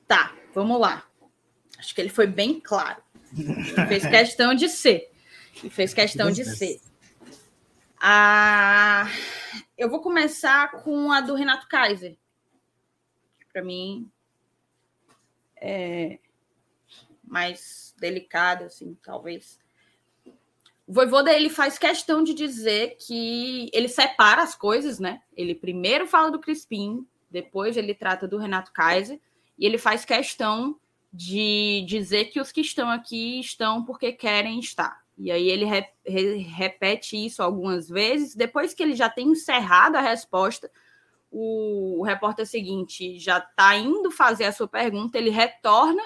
Tá, 0.07 0.35
vamos 0.55 0.81
lá. 0.81 1.10
Acho 1.81 1.95
que 1.95 2.01
ele 2.03 2.11
foi 2.11 2.27
bem 2.27 2.61
claro. 2.61 3.03
Ele 3.37 3.87
fez 3.89 4.07
questão 4.07 4.55
de 4.55 4.69
ser. 4.69 5.11
Ele 5.57 5.71
fez 5.71 5.95
questão 5.95 6.31
de 6.31 6.45
ser. 6.45 6.79
Ah, 7.99 9.07
eu 9.79 9.89
vou 9.89 10.01
começar 10.01 10.71
com 10.83 11.11
a 11.11 11.23
do 11.23 11.35
Renato 11.35 11.67
Kaiser. 11.67 12.19
Para 13.51 13.65
mim 13.65 14.11
é 15.57 16.19
mais 17.25 17.95
delicada, 17.99 18.67
assim, 18.67 18.95
talvez. 19.03 19.59
O 20.87 20.93
Voivoda, 20.93 21.33
ele 21.33 21.49
faz 21.49 21.79
questão 21.79 22.23
de 22.23 22.35
dizer 22.35 22.99
que 22.99 23.71
ele 23.73 23.89
separa 23.89 24.43
as 24.43 24.55
coisas, 24.55 24.99
né? 24.99 25.23
Ele 25.35 25.55
primeiro 25.55 26.07
fala 26.07 26.31
do 26.31 26.41
Crispim, 26.41 27.07
depois 27.31 27.79
ele 27.79 27.95
trata 27.95 28.29
do 28.29 28.37
Renato 28.37 28.71
Kaiser, 28.71 29.19
e 29.59 29.65
ele 29.65 29.79
faz 29.79 30.05
questão 30.05 30.79
de 31.13 31.85
dizer 31.87 32.27
que 32.27 32.41
os 32.41 32.53
que 32.53 32.61
estão 32.61 32.89
aqui 32.89 33.41
estão 33.41 33.85
porque 33.85 34.13
querem 34.13 34.59
estar. 34.61 35.03
E 35.19 35.31
aí 35.31 35.49
ele 35.49 35.65
re, 35.65 35.87
re, 36.07 36.37
repete 36.39 37.17
isso 37.17 37.43
algumas 37.43 37.89
vezes. 37.89 38.35
Depois 38.35 38.73
que 38.73 38.83
ele 38.83 38.95
já 38.95 39.09
tem 39.09 39.29
encerrado 39.29 39.97
a 39.97 40.01
resposta, 40.01 40.71
o, 41.31 42.01
o 42.01 42.03
repórter 42.03 42.47
seguinte 42.47 43.19
já 43.19 43.39
está 43.39 43.77
indo 43.77 44.11
fazer 44.11 44.45
a 44.45 44.53
sua 44.53 44.67
pergunta, 44.67 45.19
ele 45.19 45.31
retorna 45.31 46.03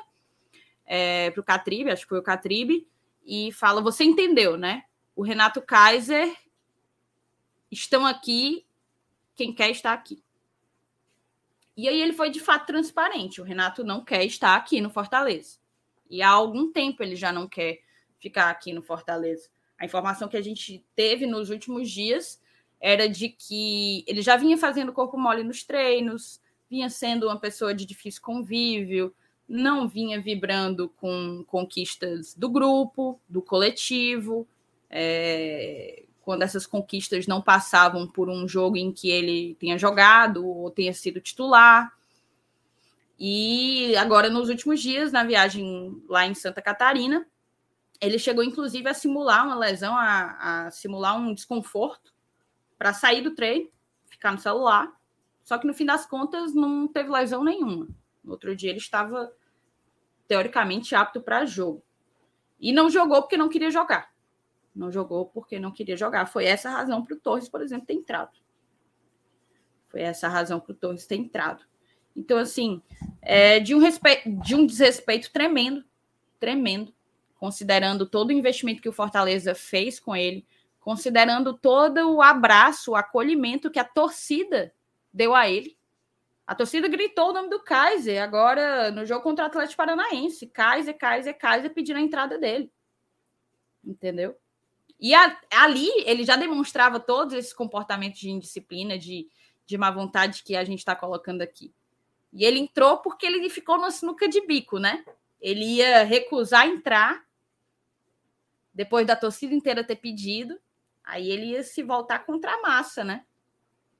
é, 0.84 1.30
para 1.30 1.40
o 1.40 1.44
Catribe, 1.44 1.90
acho 1.90 2.02
que 2.02 2.08
foi 2.08 2.18
o 2.18 2.22
Catribe, 2.22 2.86
e 3.24 3.52
fala: 3.52 3.80
Você 3.80 4.04
entendeu, 4.04 4.56
né? 4.56 4.84
O 5.14 5.22
Renato 5.22 5.62
Kaiser 5.62 6.34
estão 7.70 8.04
aqui, 8.04 8.66
quem 9.34 9.52
quer 9.52 9.70
estar 9.70 9.92
aqui. 9.92 10.22
E 11.76 11.88
aí 11.88 12.00
ele 12.00 12.12
foi 12.12 12.30
de 12.30 12.40
fato 12.40 12.66
transparente. 12.66 13.40
O 13.40 13.44
Renato 13.44 13.82
não 13.82 14.04
quer 14.04 14.24
estar 14.24 14.54
aqui 14.54 14.80
no 14.80 14.90
Fortaleza. 14.90 15.58
E 16.08 16.22
há 16.22 16.28
algum 16.28 16.70
tempo 16.70 17.02
ele 17.02 17.16
já 17.16 17.32
não 17.32 17.48
quer 17.48 17.80
ficar 18.18 18.50
aqui 18.50 18.72
no 18.72 18.82
Fortaleza. 18.82 19.48
A 19.78 19.84
informação 19.84 20.28
que 20.28 20.36
a 20.36 20.42
gente 20.42 20.84
teve 20.94 21.26
nos 21.26 21.50
últimos 21.50 21.90
dias 21.90 22.40
era 22.80 23.08
de 23.08 23.28
que 23.28 24.04
ele 24.06 24.22
já 24.22 24.36
vinha 24.36 24.56
fazendo 24.56 24.92
corpo 24.92 25.18
mole 25.18 25.42
nos 25.42 25.64
treinos, 25.64 26.40
vinha 26.70 26.88
sendo 26.90 27.26
uma 27.26 27.38
pessoa 27.38 27.74
de 27.74 27.84
difícil 27.84 28.22
convívio, 28.22 29.14
não 29.48 29.88
vinha 29.88 30.20
vibrando 30.20 30.88
com 30.88 31.44
conquistas 31.46 32.34
do 32.34 32.48
grupo, 32.48 33.20
do 33.28 33.42
coletivo. 33.42 34.46
É, 34.88 36.04
quando 36.24 36.42
essas 36.42 36.66
conquistas 36.66 37.26
não 37.26 37.42
passavam 37.42 38.06
por 38.06 38.30
um 38.30 38.48
jogo 38.48 38.76
em 38.76 38.90
que 38.90 39.10
ele 39.10 39.54
tenha 39.60 39.78
jogado 39.78 40.46
ou 40.46 40.70
tenha 40.70 40.94
sido 40.94 41.20
titular. 41.20 41.92
E 43.18 43.94
agora, 43.96 44.30
nos 44.30 44.48
últimos 44.48 44.80
dias, 44.80 45.12
na 45.12 45.22
viagem 45.22 46.02
lá 46.08 46.26
em 46.26 46.34
Santa 46.34 46.62
Catarina, 46.62 47.26
ele 48.00 48.18
chegou 48.18 48.42
inclusive 48.42 48.88
a 48.88 48.94
simular 48.94 49.44
uma 49.44 49.54
lesão, 49.54 49.94
a, 49.94 50.64
a 50.66 50.70
simular 50.70 51.16
um 51.16 51.34
desconforto 51.34 52.12
para 52.78 52.94
sair 52.94 53.20
do 53.20 53.34
treino, 53.34 53.68
ficar 54.06 54.32
no 54.32 54.38
celular. 54.38 54.90
Só 55.44 55.58
que 55.58 55.66
no 55.66 55.74
fim 55.74 55.84
das 55.84 56.06
contas 56.06 56.54
não 56.54 56.88
teve 56.88 57.10
lesão 57.10 57.44
nenhuma. 57.44 57.86
No 58.22 58.32
outro 58.32 58.56
dia 58.56 58.70
ele 58.70 58.78
estava 58.78 59.30
teoricamente 60.26 60.94
apto 60.94 61.20
para 61.20 61.44
jogo. 61.44 61.82
E 62.58 62.72
não 62.72 62.88
jogou 62.88 63.20
porque 63.20 63.36
não 63.36 63.50
queria 63.50 63.70
jogar. 63.70 64.13
Não 64.74 64.90
jogou 64.90 65.26
porque 65.26 65.58
não 65.58 65.70
queria 65.70 65.96
jogar. 65.96 66.26
Foi 66.26 66.44
essa 66.44 66.68
a 66.68 66.72
razão 66.72 67.04
para 67.04 67.14
o 67.14 67.20
Torres, 67.20 67.48
por 67.48 67.62
exemplo, 67.62 67.86
ter 67.86 67.94
entrado. 67.94 68.32
Foi 69.88 70.00
essa 70.00 70.26
a 70.26 70.30
razão 70.30 70.58
para 70.58 70.72
o 70.72 70.74
Torres 70.74 71.06
ter 71.06 71.16
entrado. 71.16 71.64
Então, 72.16 72.38
assim, 72.38 72.82
é 73.22 73.60
de 73.60 73.74
um, 73.74 73.80
de 74.42 74.54
um 74.54 74.66
desrespeito 74.66 75.32
tremendo, 75.32 75.84
tremendo, 76.38 76.94
considerando 77.38 78.06
todo 78.06 78.30
o 78.30 78.32
investimento 78.32 78.82
que 78.82 78.88
o 78.88 78.92
Fortaleza 78.92 79.54
fez 79.54 79.98
com 79.98 80.14
ele, 80.14 80.46
considerando 80.80 81.54
todo 81.54 82.14
o 82.14 82.22
abraço, 82.22 82.92
o 82.92 82.96
acolhimento 82.96 83.70
que 83.70 83.78
a 83.78 83.84
torcida 83.84 84.72
deu 85.12 85.34
a 85.34 85.48
ele. 85.48 85.76
A 86.46 86.54
torcida 86.54 86.88
gritou 86.88 87.30
o 87.30 87.32
nome 87.32 87.48
do 87.48 87.62
Kaiser 87.62 88.22
agora 88.22 88.90
no 88.90 89.06
jogo 89.06 89.22
contra 89.22 89.44
o 89.44 89.48
Atlético 89.48 89.78
Paranaense. 89.78 90.46
Kaiser, 90.46 90.96
Kaiser, 90.96 91.38
Kaiser 91.38 91.72
pedindo 91.72 91.96
a 91.96 92.02
entrada 92.02 92.38
dele. 92.38 92.70
Entendeu? 93.82 94.36
E 95.00 95.14
a, 95.14 95.38
ali 95.50 95.88
ele 96.06 96.24
já 96.24 96.36
demonstrava 96.36 97.00
todos 97.00 97.34
esses 97.34 97.52
comportamentos 97.52 98.20
de 98.20 98.30
indisciplina, 98.30 98.98
de, 98.98 99.28
de 99.66 99.76
má 99.76 99.90
vontade 99.90 100.42
que 100.42 100.56
a 100.56 100.64
gente 100.64 100.78
está 100.78 100.94
colocando 100.94 101.42
aqui. 101.42 101.72
E 102.32 102.44
ele 102.44 102.58
entrou 102.58 102.98
porque 102.98 103.26
ele 103.26 103.48
ficou 103.48 103.78
no 103.78 103.90
sinuca 103.90 104.28
de 104.28 104.44
bico, 104.46 104.78
né? 104.78 105.04
Ele 105.40 105.64
ia 105.76 106.04
recusar 106.04 106.66
entrar 106.66 107.24
depois 108.72 109.06
da 109.06 109.14
torcida 109.14 109.54
inteira 109.54 109.84
ter 109.84 109.96
pedido. 109.96 110.58
Aí 111.04 111.30
ele 111.30 111.46
ia 111.50 111.62
se 111.62 111.82
voltar 111.82 112.20
contra 112.20 112.54
a 112.54 112.60
massa, 112.62 113.04
né? 113.04 113.24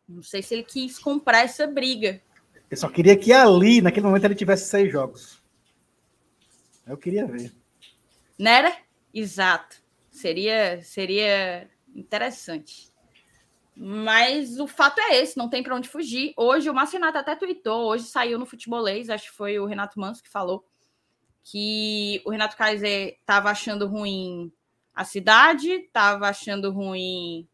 Não 0.09 0.23
sei 0.23 0.43
se 0.43 0.55
ele 0.55 0.65
quis 0.65 0.99
comprar 0.99 1.43
essa 1.43 1.67
briga. 1.67 2.21
Eu 2.71 2.77
só 2.77 2.89
queria 2.89 3.17
que 3.17 3.33
ali, 3.33 3.81
naquele 3.81 4.07
momento, 4.07 4.25
ele 4.25 4.35
tivesse 4.35 4.69
seis 4.69 4.91
jogos. 4.91 5.43
Eu 6.87 6.97
queria 6.97 7.27
ver. 7.27 7.53
Não 8.39 8.51
era? 8.51 8.77
Exato. 9.13 9.84
Seria, 10.15 10.81
seria 10.81 11.69
interessante. 11.93 12.89
Mas 13.77 14.61
o 14.61 14.67
fato 14.69 15.01
é 15.01 15.17
esse, 15.17 15.37
não 15.37 15.51
tem 15.51 15.61
para 15.61 15.75
onde 15.75 15.89
fugir. 15.89 16.33
Hoje 16.37 16.71
o 16.71 16.75
Márcio 16.75 17.01
Renato 17.01 17.19
até 17.19 17.35
tweetou, 17.35 17.89
hoje 17.89 18.05
saiu 18.05 18.39
no 18.39 18.47
futebolês, 18.47 19.11
acho 19.11 19.31
que 19.31 19.37
foi 19.37 19.59
o 19.59 19.67
Renato 19.67 19.99
Manso 19.99 20.23
que 20.23 20.31
falou, 20.31 20.65
que 21.43 22.23
o 22.25 22.31
Renato 22.31 22.57
Kaiser 22.57 23.17
estava 23.19 23.51
achando 23.51 23.89
ruim 23.89 24.53
a 24.95 25.05
cidade, 25.05 25.69
estava 25.73 26.29
achando 26.29 26.71
ruim 26.71 27.49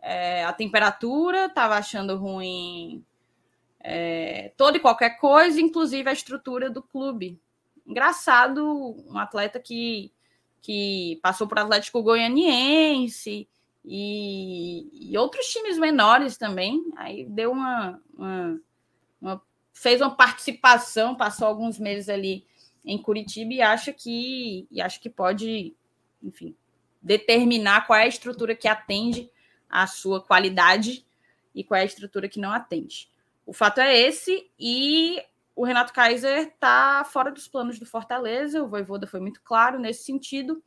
é, 0.00 0.46
a 0.46 0.52
temperatura, 0.54 1.44
estava 1.44 1.76
achando 1.76 2.16
ruim 2.16 3.04
é, 3.80 4.50
toda 4.56 4.78
e 4.78 4.80
qualquer 4.80 5.18
coisa, 5.18 5.60
inclusive 5.60 6.08
a 6.08 6.14
estrutura 6.14 6.70
do 6.70 6.82
clube. 6.82 7.38
Engraçado, 7.86 8.64
um 9.06 9.18
atleta 9.18 9.60
que, 9.60 10.10
que 10.60 11.18
passou 11.22 11.46
por 11.46 11.58
Atlético 11.58 12.02
Goianiense 12.02 13.48
e, 13.84 15.10
e 15.10 15.16
outros 15.16 15.46
times 15.46 15.78
menores 15.78 16.36
também, 16.36 16.84
aí 16.96 17.24
deu 17.24 17.52
uma, 17.52 18.00
uma, 18.16 18.60
uma 19.20 19.42
fez 19.72 20.00
uma 20.00 20.14
participação, 20.14 21.14
passou 21.14 21.46
alguns 21.46 21.78
meses 21.78 22.08
ali 22.08 22.44
em 22.84 22.98
Curitiba 22.98 23.52
e 23.52 23.62
acha 23.62 23.92
que 23.92 24.66
e 24.70 24.80
acha 24.80 24.98
que 24.98 25.08
pode, 25.08 25.74
enfim, 26.22 26.54
determinar 27.00 27.86
qual 27.86 27.98
é 27.98 28.04
a 28.04 28.08
estrutura 28.08 28.54
que 28.54 28.68
atende 28.68 29.30
à 29.68 29.86
sua 29.86 30.20
qualidade 30.20 31.06
e 31.54 31.62
qual 31.62 31.78
é 31.78 31.82
a 31.82 31.86
estrutura 31.86 32.28
que 32.28 32.40
não 32.40 32.52
atende. 32.52 33.08
O 33.46 33.52
fato 33.52 33.80
é 33.80 33.98
esse, 33.98 34.50
e 34.58 35.22
o 35.58 35.64
Renato 35.64 35.92
Kaiser 35.92 36.46
está 36.46 37.02
fora 37.02 37.32
dos 37.32 37.48
planos 37.48 37.80
do 37.80 37.84
Fortaleza, 37.84 38.62
o 38.62 38.68
Voivoda 38.68 39.08
foi 39.08 39.18
muito 39.18 39.42
claro 39.42 39.76
nesse 39.76 40.04
sentido. 40.04 40.62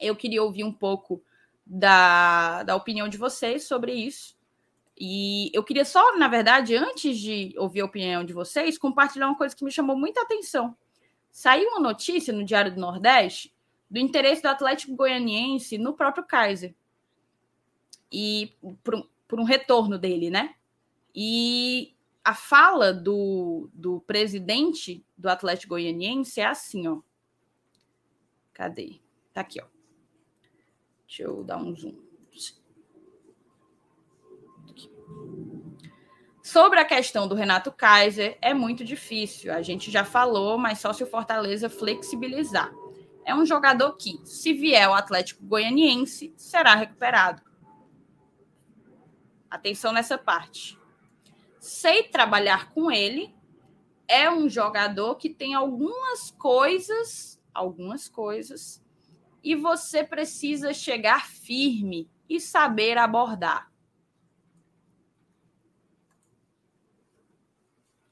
Eu 0.00 0.16
queria 0.16 0.42
ouvir 0.42 0.64
um 0.64 0.72
pouco 0.72 1.22
da, 1.66 2.62
da 2.62 2.74
opinião 2.74 3.08
de 3.08 3.18
vocês 3.18 3.64
sobre 3.64 3.92
isso. 3.92 4.34
E 4.98 5.50
eu 5.52 5.62
queria 5.62 5.84
só, 5.84 6.16
na 6.16 6.28
verdade, 6.28 6.74
antes 6.74 7.18
de 7.18 7.52
ouvir 7.58 7.82
a 7.82 7.84
opinião 7.84 8.24
de 8.24 8.32
vocês, 8.32 8.78
compartilhar 8.78 9.26
uma 9.26 9.36
coisa 9.36 9.54
que 9.54 9.62
me 9.62 9.70
chamou 9.70 9.94
muita 9.94 10.22
atenção. 10.22 10.74
Saiu 11.30 11.68
uma 11.68 11.80
notícia 11.80 12.32
no 12.32 12.42
Diário 12.42 12.74
do 12.74 12.80
Nordeste 12.80 13.54
do 13.90 13.98
interesse 13.98 14.40
do 14.40 14.48
Atlético 14.48 14.96
Goianiense 14.96 15.76
no 15.76 15.92
próprio 15.92 16.24
Kaiser. 16.24 16.74
E 18.10 18.56
por, 18.82 19.06
por 19.28 19.38
um 19.38 19.44
retorno 19.44 19.98
dele, 19.98 20.30
né? 20.30 20.54
E 21.14 21.94
a 22.26 22.34
fala 22.34 22.92
do, 22.92 23.70
do 23.72 24.00
presidente 24.00 25.06
do 25.16 25.28
Atlético 25.28 25.74
Goianiense 25.74 26.40
é 26.40 26.46
assim, 26.46 26.88
ó. 26.88 26.98
Cadê? 28.52 29.00
Tá 29.32 29.42
aqui, 29.42 29.60
ó. 29.62 29.66
Deixa 31.06 31.22
eu 31.22 31.44
dar 31.44 31.56
um 31.58 31.72
zoom. 31.76 31.94
Sobre 36.42 36.80
a 36.80 36.84
questão 36.84 37.28
do 37.28 37.36
Renato 37.36 37.70
Kaiser, 37.70 38.36
é 38.42 38.52
muito 38.52 38.84
difícil. 38.84 39.52
A 39.52 39.62
gente 39.62 39.88
já 39.88 40.04
falou, 40.04 40.58
mas 40.58 40.80
só 40.80 40.92
se 40.92 41.04
o 41.04 41.06
Fortaleza 41.06 41.70
flexibilizar 41.70 42.72
é 43.24 43.32
um 43.32 43.46
jogador 43.46 43.92
que, 43.96 44.20
se 44.24 44.52
vier 44.52 44.88
o 44.88 44.94
Atlético 44.94 45.44
Goianiense, 45.44 46.34
será 46.36 46.74
recuperado. 46.74 47.40
Atenção 49.48 49.92
nessa 49.92 50.18
parte. 50.18 50.76
Sei 51.66 52.04
trabalhar 52.04 52.70
com 52.72 52.92
ele. 52.92 53.34
É 54.06 54.30
um 54.30 54.48
jogador 54.48 55.16
que 55.16 55.28
tem 55.28 55.52
algumas 55.52 56.30
coisas, 56.30 57.42
algumas 57.52 58.08
coisas, 58.08 58.80
e 59.42 59.56
você 59.56 60.04
precisa 60.04 60.72
chegar 60.72 61.26
firme 61.26 62.08
e 62.28 62.40
saber 62.40 62.96
abordar. 62.98 63.68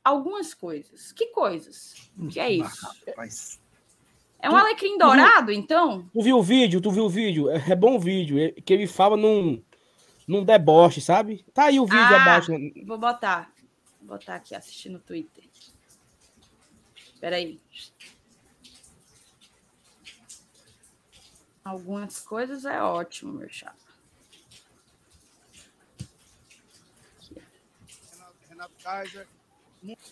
Algumas 0.02 0.52
coisas. 0.52 1.12
Que 1.12 1.26
coisas? 1.26 2.10
O 2.18 2.26
que 2.26 2.40
é 2.40 2.50
isso? 2.50 2.86
Rapaz. 3.06 3.60
É 4.40 4.50
um 4.50 4.56
alecrim 4.56 4.98
dourado, 4.98 5.46
viu, 5.46 5.54
então? 5.54 6.10
Tu 6.12 6.22
viu 6.22 6.38
o 6.38 6.42
vídeo? 6.42 6.80
Tu 6.80 6.90
viu 6.90 7.04
o 7.04 7.08
vídeo? 7.08 7.48
É, 7.50 7.70
é 7.70 7.76
bom 7.76 7.96
o 7.96 8.00
vídeo. 8.00 8.36
É, 8.36 8.50
que 8.50 8.74
ele 8.74 8.88
fala 8.88 9.16
num, 9.16 9.62
num 10.26 10.44
deboche, 10.44 11.00
sabe? 11.00 11.44
Tá 11.52 11.64
aí 11.64 11.78
o 11.78 11.86
vídeo 11.86 12.00
ah, 12.00 12.22
abaixo. 12.22 12.52
Vou 12.86 12.98
botar. 12.98 13.52
Vou 14.00 14.16
botar 14.16 14.36
aqui, 14.36 14.54
assistir 14.54 14.88
no 14.88 14.98
Twitter. 14.98 15.44
Espera 16.96 17.36
aí. 17.36 17.60
Algumas 21.64 22.20
coisas 22.20 22.64
é 22.64 22.82
ótimo, 22.82 23.32
meu 23.32 23.48
chapa. 23.48 23.84
Renato 28.48 28.74
Kaiser. 28.82 29.26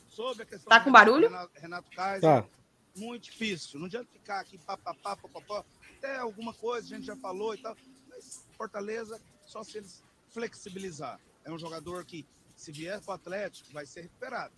Sobre 0.09 0.43
a 0.43 0.47
questão 0.47 0.69
tá 0.69 0.81
com 0.81 0.93
barulho? 0.93 1.29
Renato, 1.29 1.53
Renato 1.61 1.91
Kaiser. 1.91 2.21
Tá 2.21 2.49
muito 2.97 3.25
difícil. 3.25 3.79
Não 3.79 3.87
adianta 3.87 4.09
ficar 4.13 4.41
aqui 4.41 4.59
papapá, 4.59 5.17
papapá. 5.17 5.65
Até 5.99 6.17
alguma 6.17 6.53
coisa 6.53 6.87
a 6.87 6.97
gente 6.97 7.07
já 7.07 7.17
falou 7.17 7.55
e 7.55 7.59
tal. 7.59 7.77
Mas 8.09 8.47
Fortaleza, 8.57 9.21
só 9.53 9.63
se 9.63 9.77
eles 9.77 10.03
flexibilizar. 10.31 11.21
É 11.45 11.53
um 11.53 11.59
jogador 11.59 12.05
que, 12.07 12.27
se 12.57 12.73
vier 12.73 13.01
para 13.03 13.13
o 13.13 13.15
Atlético, 13.15 13.71
vai 13.73 13.85
ser 13.85 14.03
recuperado. 14.03 14.55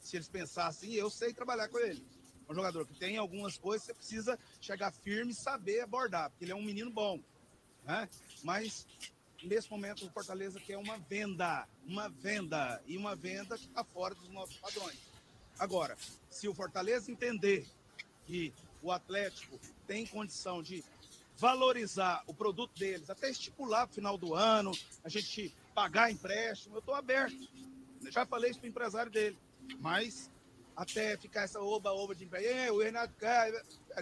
Se 0.00 0.16
eles 0.16 0.28
pensassem, 0.28 0.94
eu 0.94 1.10
sei 1.10 1.34
trabalhar 1.34 1.68
com 1.68 1.78
ele. 1.78 2.02
É 2.48 2.52
um 2.52 2.54
jogador 2.54 2.86
que 2.86 2.94
tem 2.94 3.18
algumas 3.18 3.58
coisas, 3.58 3.86
você 3.86 3.94
precisa 3.94 4.38
chegar 4.60 4.90
firme 4.90 5.32
e 5.32 5.34
saber 5.34 5.82
abordar, 5.82 6.30
porque 6.30 6.46
ele 6.46 6.52
é 6.52 6.56
um 6.56 6.62
menino 6.62 6.90
bom. 6.90 7.20
Né? 7.84 8.08
Mas 8.42 8.86
nesse 9.42 9.70
momento 9.70 10.06
o 10.06 10.10
Fortaleza 10.10 10.58
quer 10.58 10.78
uma 10.78 10.98
venda, 10.98 11.68
uma 11.86 12.08
venda, 12.08 12.82
e 12.86 12.96
uma 12.96 13.14
venda 13.14 13.58
que 13.58 13.66
está 13.66 13.84
fora 13.84 14.14
dos 14.14 14.28
nossos 14.30 14.56
padrões. 14.56 14.98
Agora, 15.58 15.96
se 16.30 16.48
o 16.48 16.54
Fortaleza 16.54 17.10
entender 17.10 17.66
que 18.24 18.52
o 18.82 18.90
Atlético 18.92 19.58
tem 19.86 20.06
condição 20.06 20.62
de 20.62 20.82
valorizar 21.38 22.22
o 22.26 22.34
produto 22.34 22.76
deles, 22.76 23.08
até 23.08 23.30
estipular 23.30 23.86
no 23.86 23.92
final 23.92 24.18
do 24.18 24.34
ano, 24.34 24.72
a 25.04 25.08
gente 25.08 25.54
pagar 25.72 26.10
empréstimo, 26.10 26.74
eu 26.74 26.80
estou 26.80 26.94
aberto. 26.94 27.48
Eu 28.04 28.10
já 28.10 28.26
falei 28.26 28.50
isso 28.50 28.58
para 28.58 28.66
o 28.66 28.70
empresário 28.70 29.10
dele. 29.10 29.38
Mas 29.78 30.28
até 30.76 31.16
ficar 31.16 31.42
essa 31.42 31.60
oba-oba 31.60 32.14
de 32.14 32.24
empréstimo, 32.24 32.78
o 32.78 32.82
Renato 32.82 33.14
cai, 33.18 33.52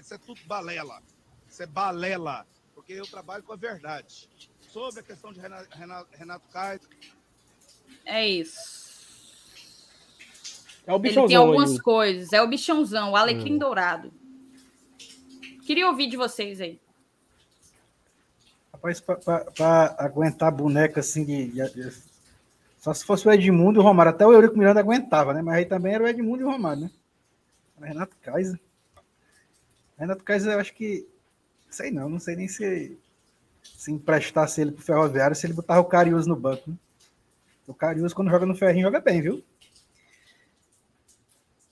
isso 0.01 0.15
é 0.15 0.19
tudo 0.19 0.41
balela. 0.47 1.03
Isso 1.49 1.63
é 1.63 1.67
balela, 1.67 2.47
porque 2.75 2.95
eu 2.95 3.07
trabalho 3.07 3.43
com 3.43 3.53
a 3.53 3.57
verdade. 3.57 4.29
Sobre 4.61 5.01
a 5.01 5.03
questão 5.03 5.33
de 5.33 5.39
Renato, 5.39 5.77
Renato, 5.77 6.09
Renato 6.13 6.49
Caio. 6.49 6.81
É 8.05 8.27
isso. 8.27 8.87
É 10.87 10.93
o 10.95 10.99
bichãozão. 10.99 11.25
Ele 11.25 11.29
tem 11.29 11.37
algumas 11.37 11.73
aí. 11.73 11.81
coisas. 11.81 12.33
É 12.33 12.41
o 12.41 12.49
bichãozão, 12.49 13.13
o 13.13 13.17
alecrim 13.17 13.55
hum. 13.55 13.59
dourado. 13.59 14.13
Queria 15.67 15.89
ouvir 15.89 16.07
de 16.07 16.17
vocês 16.17 16.61
aí. 16.61 16.81
Rapaz, 18.87 19.01
para 19.57 19.97
aguentar 19.99 20.53
boneca 20.53 21.01
assim 21.01 21.25
de, 21.25 21.49
de, 21.49 21.93
Só 22.79 22.95
se 22.95 23.05
fosse 23.05 23.27
o 23.27 23.33
Edmundo 23.33 23.81
e 23.81 23.81
o 23.81 23.85
Romário. 23.85 24.11
Até 24.11 24.25
o 24.25 24.33
Eurico 24.33 24.57
Miranda 24.57 24.81
aguentava, 24.81 25.35
né? 25.35 25.43
Mas 25.43 25.57
aí 25.57 25.65
também 25.65 25.95
era 25.95 26.05
o 26.05 26.09
Edmundo 26.09 26.43
e 26.43 26.45
o 26.45 26.51
Romário, 26.51 26.83
né? 26.83 26.91
Renato 27.81 28.17
Kaiser. 28.23 28.61
Renato 29.99 30.23
Kaiser, 30.23 30.53
eu 30.53 30.61
acho 30.61 30.73
que. 30.75 31.09
Sei 31.69 31.91
não, 31.91 32.09
não 32.09 32.21
sei 32.21 32.37
nem 32.37 32.47
se, 32.47 32.97
se 33.63 33.91
emprestasse 33.91 34.61
ele 34.61 34.73
pro 34.73 34.85
Ferroviário, 34.85 35.35
se 35.35 35.47
ele 35.47 35.55
botava 35.55 35.81
o 35.81 35.85
Carius 35.85 36.27
no 36.27 36.37
banco. 36.37 36.71
Né? 36.71 36.77
O 37.67 37.75
Carius, 37.75 38.15
quando 38.15 38.31
joga 38.31 38.47
no 38.47 38.55
ferrinho, 38.55 38.85
joga 38.85 39.01
bem, 39.01 39.21
viu? 39.21 39.45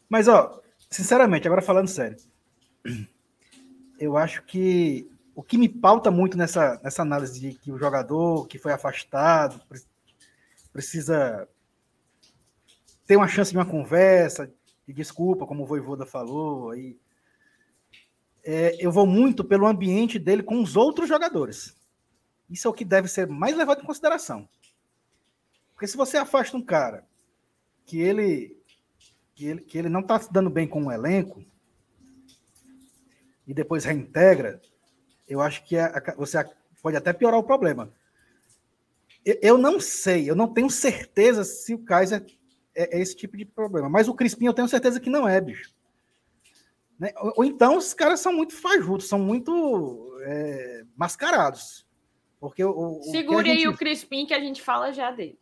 Mas, 0.08 0.26
ó, 0.26 0.60
sinceramente, 0.90 1.46
agora 1.46 1.62
falando 1.62 1.88
sério, 1.88 2.18
eu 3.98 4.16
acho 4.16 4.42
que 4.42 5.08
o 5.34 5.42
que 5.42 5.58
me 5.58 5.68
pauta 5.68 6.10
muito 6.10 6.36
nessa, 6.36 6.80
nessa 6.82 7.02
análise 7.02 7.40
de 7.40 7.54
que 7.54 7.72
o 7.72 7.78
jogador 7.78 8.46
que 8.46 8.58
foi 8.58 8.72
afastado 8.72 9.60
precisa 10.72 11.48
ter 13.06 13.16
uma 13.16 13.28
chance 13.28 13.50
de 13.50 13.58
uma 13.58 13.66
conversa, 13.66 14.52
de 14.86 14.92
desculpa, 14.92 15.46
como 15.46 15.62
o 15.62 15.66
Voivoda 15.66 16.06
falou, 16.06 16.70
aí, 16.70 16.98
é, 18.44 18.76
eu 18.78 18.92
vou 18.92 19.06
muito 19.06 19.42
pelo 19.42 19.66
ambiente 19.66 20.18
dele 20.18 20.42
com 20.42 20.62
os 20.62 20.76
outros 20.76 21.08
jogadores. 21.08 21.74
Isso 22.48 22.68
é 22.68 22.70
o 22.70 22.74
que 22.74 22.84
deve 22.84 23.08
ser 23.08 23.26
mais 23.26 23.56
levado 23.56 23.82
em 23.82 23.86
consideração. 23.86 24.48
Porque 25.72 25.86
se 25.86 25.96
você 25.96 26.16
afasta 26.16 26.56
um 26.56 26.62
cara 26.62 27.06
que 27.84 27.98
ele 28.00 28.56
que 29.34 29.46
ele, 29.46 29.60
que 29.62 29.76
ele 29.76 29.88
não 29.88 30.00
está 30.00 30.20
se 30.20 30.32
dando 30.32 30.48
bem 30.48 30.68
com 30.68 30.84
o 30.84 30.92
elenco 30.92 31.44
e 33.46 33.52
depois 33.52 33.84
reintegra, 33.84 34.62
eu 35.28 35.40
acho 35.40 35.64
que 35.64 35.76
a, 35.76 35.86
a, 35.86 36.14
você 36.16 36.44
pode 36.82 36.96
até 36.96 37.12
piorar 37.12 37.38
o 37.38 37.44
problema. 37.44 37.92
Eu, 39.24 39.38
eu, 39.40 39.58
não 39.58 39.80
sei, 39.80 40.28
eu 40.28 40.36
não 40.36 40.52
tenho 40.52 40.68
certeza 40.68 41.44
se 41.44 41.74
o 41.74 41.78
Kaiser 41.78 42.24
é, 42.74 42.96
é, 42.96 43.00
esse 43.00 43.16
tipo 43.16 43.36
de 43.36 43.44
problema, 43.44 43.88
mas 43.88 44.08
o 44.08 44.14
Crispim 44.14 44.46
eu 44.46 44.54
tenho 44.54 44.68
certeza 44.68 45.00
que 45.00 45.08
não 45.08 45.26
é, 45.26 45.40
bicho. 45.40 45.72
Né? 46.98 47.12
Ou, 47.16 47.32
ou, 47.38 47.44
então 47.44 47.76
os 47.76 47.94
caras 47.94 48.20
são 48.20 48.32
muito 48.32 48.54
fajutos, 48.54 49.08
são 49.08 49.18
muito 49.18 50.18
é, 50.22 50.84
mascarados. 50.96 51.86
Porque 52.38 52.62
o, 52.62 53.00
Segure 53.04 53.48
gente... 53.48 53.58
aí 53.60 53.68
o 53.68 53.76
Crispim 53.76 54.26
que 54.26 54.34
a 54.34 54.40
gente 54.40 54.60
fala 54.60 54.92
já 54.92 55.10
dele. 55.10 55.38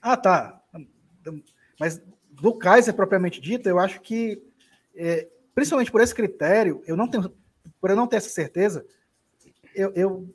Ah, 0.00 0.16
tá. 0.16 0.62
Mas 1.78 2.00
do 2.30 2.54
Kaiser 2.56 2.94
propriamente 2.94 3.40
dito, 3.40 3.68
eu 3.68 3.78
acho 3.78 4.00
que, 4.00 4.40
é, 4.94 5.28
principalmente 5.54 5.90
por 5.90 6.00
esse 6.00 6.14
critério, 6.14 6.82
eu 6.86 6.96
não 6.96 7.08
tenho, 7.08 7.34
por 7.80 7.90
eu 7.90 7.96
não 7.96 8.06
ter 8.06 8.16
essa 8.16 8.28
certeza, 8.28 8.84
eu, 9.74 9.92
eu, 9.94 10.34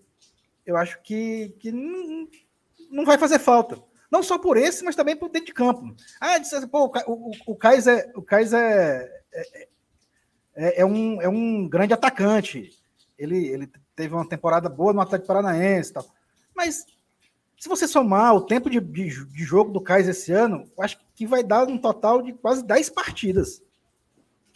eu 0.66 0.78
acho 0.78 1.02
que, 1.02 1.50
que 1.60 1.72
não, 1.72 2.28
não 2.90 3.06
vai 3.06 3.18
fazer 3.18 3.40
falta. 3.40 3.82
Não 4.10 4.22
só 4.22 4.38
por 4.38 4.58
esse, 4.58 4.84
mas 4.84 4.96
também 4.96 5.16
por 5.16 5.30
dentro 5.30 5.48
de 5.48 5.54
campo. 5.54 5.96
Ah, 6.22 6.38
disse, 6.38 6.68
pô, 6.68 6.86
o, 6.86 7.12
o, 7.12 7.32
o 7.48 7.56
Kaiser, 7.56 8.12
o 8.16 8.22
Kaiser 8.22 8.60
é, 8.60 9.24
é, 9.34 9.68
é, 10.56 10.82
é, 10.82 10.86
um, 10.86 11.22
é 11.22 11.28
um 11.28 11.68
grande 11.68 11.94
atacante. 11.94 12.72
Ele, 13.18 13.48
ele 13.48 13.72
teve 13.96 14.14
uma 14.14 14.28
temporada 14.28 14.70
boa 14.70 14.94
no 14.94 15.02
Atlético 15.02 15.28
Paranaense 15.28 15.90
e 15.90 15.94
tal. 15.94 16.06
Mas 16.56 16.86
se 17.60 17.70
você 17.70 17.88
somar 17.88 18.36
o 18.36 18.46
tempo 18.46 18.70
de, 18.70 18.80
de, 18.80 19.26
de 19.26 19.44
jogo 19.44 19.72
do 19.72 19.82
Kaiser 19.82 20.12
esse 20.12 20.32
ano, 20.32 20.70
acho 20.80 21.00
que 21.16 21.26
vai 21.26 21.44
dar 21.44 21.68
um 21.68 21.78
total 21.78 22.22
de 22.22 22.34
quase 22.34 22.64
10 22.64 22.90
partidas. 22.90 23.64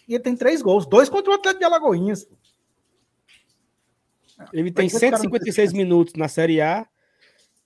E 0.08 0.14
ele 0.14 0.24
tem 0.24 0.36
três 0.36 0.62
gols, 0.62 0.86
dois 0.86 1.10
contra 1.10 1.32
o 1.32 1.36
Atlético 1.36 1.60
de 1.60 1.66
Alagoinhas. 1.66 2.28
Ele 4.54 4.72
tem 4.72 4.88
156 4.88 5.74
minutos 5.74 6.14
na 6.14 6.28
Série 6.28 6.62
A 6.62 6.88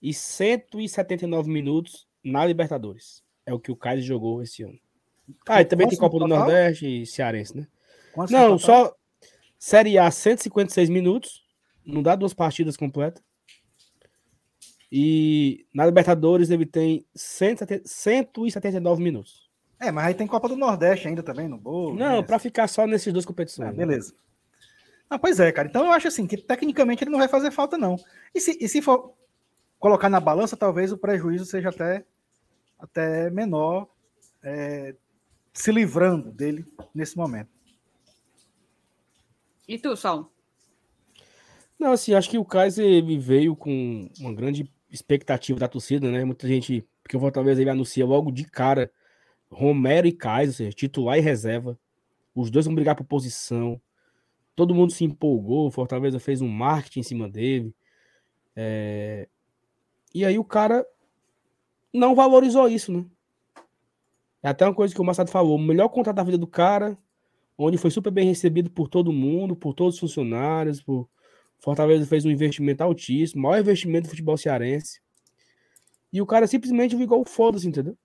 e 0.00 0.12
179 0.14 1.50
minutos 1.50 2.06
na 2.24 2.44
Libertadores. 2.44 3.22
É 3.44 3.52
o 3.52 3.58
que 3.58 3.70
o 3.70 3.76
Kaiser 3.76 4.04
jogou 4.04 4.42
esse 4.42 4.62
ano. 4.62 4.78
Ah, 5.48 5.60
e 5.60 5.64
também 5.64 5.88
tem 5.88 5.98
Copa 5.98 6.18
do 6.18 6.26
Nordeste 6.26 7.02
e 7.02 7.06
Cearense, 7.06 7.56
né? 7.56 7.66
Não, 8.30 8.58
só 8.58 8.94
Série 9.58 9.98
A 9.98 10.10
156 10.10 10.88
minutos. 10.88 11.42
Não 11.84 12.02
dá 12.02 12.16
duas 12.16 12.34
partidas 12.34 12.76
completas. 12.76 13.22
E 14.90 15.66
na 15.72 15.86
Libertadores 15.86 16.50
ele 16.50 16.66
tem 16.66 17.06
179 17.14 19.02
minutos. 19.02 19.50
É, 19.80 19.90
mas 19.90 20.06
aí 20.06 20.14
tem 20.14 20.26
Copa 20.26 20.48
do 20.48 20.56
Nordeste 20.56 21.08
ainda 21.08 21.22
também 21.22 21.48
no 21.48 21.56
bolo. 21.56 21.96
Não, 21.96 22.16
né? 22.16 22.22
para 22.22 22.38
ficar 22.38 22.68
só 22.68 22.86
nesses 22.86 23.12
duas 23.12 23.24
competições. 23.24 23.70
Ah, 23.70 23.72
beleza. 23.72 24.14
Ah, 25.12 25.18
pois 25.18 25.38
é, 25.38 25.52
cara. 25.52 25.68
Então 25.68 25.84
eu 25.84 25.92
acho 25.92 26.08
assim 26.08 26.26
que 26.26 26.38
tecnicamente 26.38 27.04
ele 27.04 27.10
não 27.10 27.18
vai 27.18 27.28
fazer 27.28 27.50
falta, 27.50 27.76
não. 27.76 27.96
E 28.34 28.40
se, 28.40 28.56
e 28.58 28.66
se 28.66 28.80
for 28.80 29.12
colocar 29.78 30.08
na 30.08 30.18
balança, 30.18 30.56
talvez 30.56 30.90
o 30.90 30.96
prejuízo 30.96 31.44
seja 31.44 31.68
até, 31.68 32.02
até 32.78 33.28
menor, 33.28 33.88
é, 34.42 34.94
se 35.52 35.70
livrando 35.70 36.32
dele 36.32 36.64
nesse 36.94 37.14
momento. 37.14 37.50
E 39.68 39.78
tu, 39.78 39.94
Sol? 39.98 40.32
Não, 41.78 41.92
assim, 41.92 42.14
acho 42.14 42.30
que 42.30 42.38
o 42.38 42.44
Kaiser 42.44 43.04
veio 43.20 43.54
com 43.54 44.08
uma 44.18 44.32
grande 44.32 44.72
expectativa 44.90 45.60
da 45.60 45.68
torcida, 45.68 46.10
né? 46.10 46.24
Muita 46.24 46.48
gente, 46.48 46.88
porque 47.02 47.18
o 47.18 47.20
Fortaleza 47.20 47.60
ele 47.60 47.68
anuncia 47.68 48.06
logo 48.06 48.32
de 48.32 48.44
cara 48.44 48.90
Romero 49.50 50.06
e 50.06 50.12
Kaiser, 50.12 50.48
ou 50.48 50.56
seja, 50.56 50.72
titular 50.72 51.18
e 51.18 51.20
reserva. 51.20 51.78
Os 52.34 52.50
dois 52.50 52.64
vão 52.64 52.74
brigar 52.74 52.96
por 52.96 53.04
posição. 53.04 53.78
Todo 54.54 54.74
mundo 54.74 54.92
se 54.92 55.04
empolgou, 55.04 55.70
Fortaleza 55.70 56.18
fez 56.18 56.40
um 56.40 56.48
marketing 56.48 57.00
em 57.00 57.04
cima 57.04 57.28
dele. 57.28 57.74
É... 58.54 59.28
E 60.14 60.24
aí 60.24 60.38
o 60.38 60.44
cara 60.44 60.86
não 61.92 62.14
valorizou 62.14 62.68
isso, 62.68 62.92
né? 62.92 63.04
É 64.42 64.48
até 64.48 64.66
uma 64.66 64.74
coisa 64.74 64.94
que 64.94 65.00
o 65.00 65.04
Massado 65.04 65.30
falou: 65.30 65.56
o 65.56 65.62
melhor 65.62 65.88
contrato 65.88 66.16
da 66.16 66.24
vida 66.24 66.38
do 66.38 66.46
cara, 66.46 66.98
onde 67.56 67.78
foi 67.78 67.90
super 67.90 68.10
bem 68.10 68.26
recebido 68.26 68.70
por 68.70 68.88
todo 68.88 69.12
mundo, 69.12 69.54
por 69.54 69.72
todos 69.72 69.94
os 69.94 70.00
funcionários, 70.00 70.82
por 70.82 71.08
Fortaleza 71.58 72.06
fez 72.06 72.24
um 72.24 72.30
investimento 72.30 72.82
altíssimo, 72.82 73.42
maior 73.42 73.60
investimento 73.60 74.08
do 74.08 74.10
futebol 74.10 74.36
cearense. 74.36 75.00
E 76.12 76.20
o 76.20 76.26
cara 76.26 76.46
simplesmente 76.46 76.96
ficou 76.96 77.24
foda-se, 77.24 77.68
entendeu? 77.68 77.96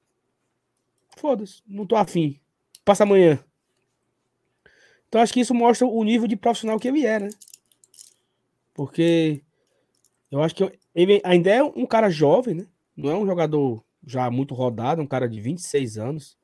Foda-se, 1.18 1.64
não 1.68 1.86
tô 1.86 1.95
afim. 1.95 2.40
Passa 2.86 3.03
amanhã. 3.03 3.44
Então 5.07 5.21
acho 5.21 5.34
que 5.34 5.39
isso 5.39 5.53
mostra 5.53 5.88
o 5.88 6.03
nível 6.03 6.27
de 6.27 6.35
profissional 6.35 6.79
que 6.79 6.88
ele 6.88 7.05
é, 7.05 7.19
né? 7.19 7.29
Porque 8.73 9.41
eu 10.29 10.41
acho 10.41 10.55
que 10.55 10.79
ele 10.93 11.21
ainda 11.23 11.49
é 11.49 11.63
um 11.63 11.85
cara 11.85 12.09
jovem, 12.09 12.55
né? 12.55 12.67
Não 12.95 13.09
é 13.09 13.15
um 13.15 13.25
jogador 13.25 13.84
já 14.05 14.29
muito 14.29 14.53
rodado, 14.53 15.01
é 15.01 15.03
um 15.03 15.07
cara 15.07 15.27
de 15.27 15.39
26 15.39 15.97
anos, 15.97 16.38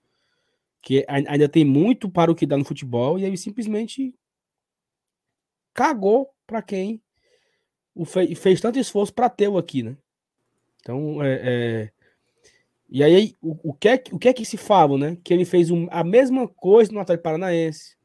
que 0.82 1.06
ainda 1.08 1.48
tem 1.48 1.64
muito 1.64 2.10
para 2.10 2.32
o 2.32 2.36
que 2.36 2.46
dá 2.46 2.58
no 2.58 2.66
futebol, 2.66 3.18
e 3.18 3.26
ele 3.26 3.38
simplesmente 3.38 4.14
cagou 5.74 6.34
para 6.46 6.62
quem 6.62 7.02
o 7.96 8.06
fe 8.06 8.36
fez 8.36 8.60
tanto 8.60 8.80
esforço 8.80 9.14
para 9.14 9.30
ter 9.30 9.48
o 9.48 9.58
aqui, 9.58 9.84
né? 9.84 9.98
Então, 10.82 11.24
é, 11.24 11.42
é... 11.44 11.92
e 12.90 13.04
aí 13.04 13.36
o, 13.42 13.72
o, 13.72 13.74
que 13.74 13.88
é, 13.88 14.04
o 14.12 14.20
que 14.20 14.28
é 14.28 14.34
que 14.34 14.46
se 14.46 14.58
fala, 14.58 14.98
né? 14.98 15.18
Que 15.24 15.34
ele 15.34 15.46
fez 15.46 15.72
um, 15.72 15.88
a 15.90 16.04
mesma 16.04 16.48
coisa 16.48 16.92
no 16.92 17.00
Atlético 17.00 17.24
Paranaense, 17.24 17.96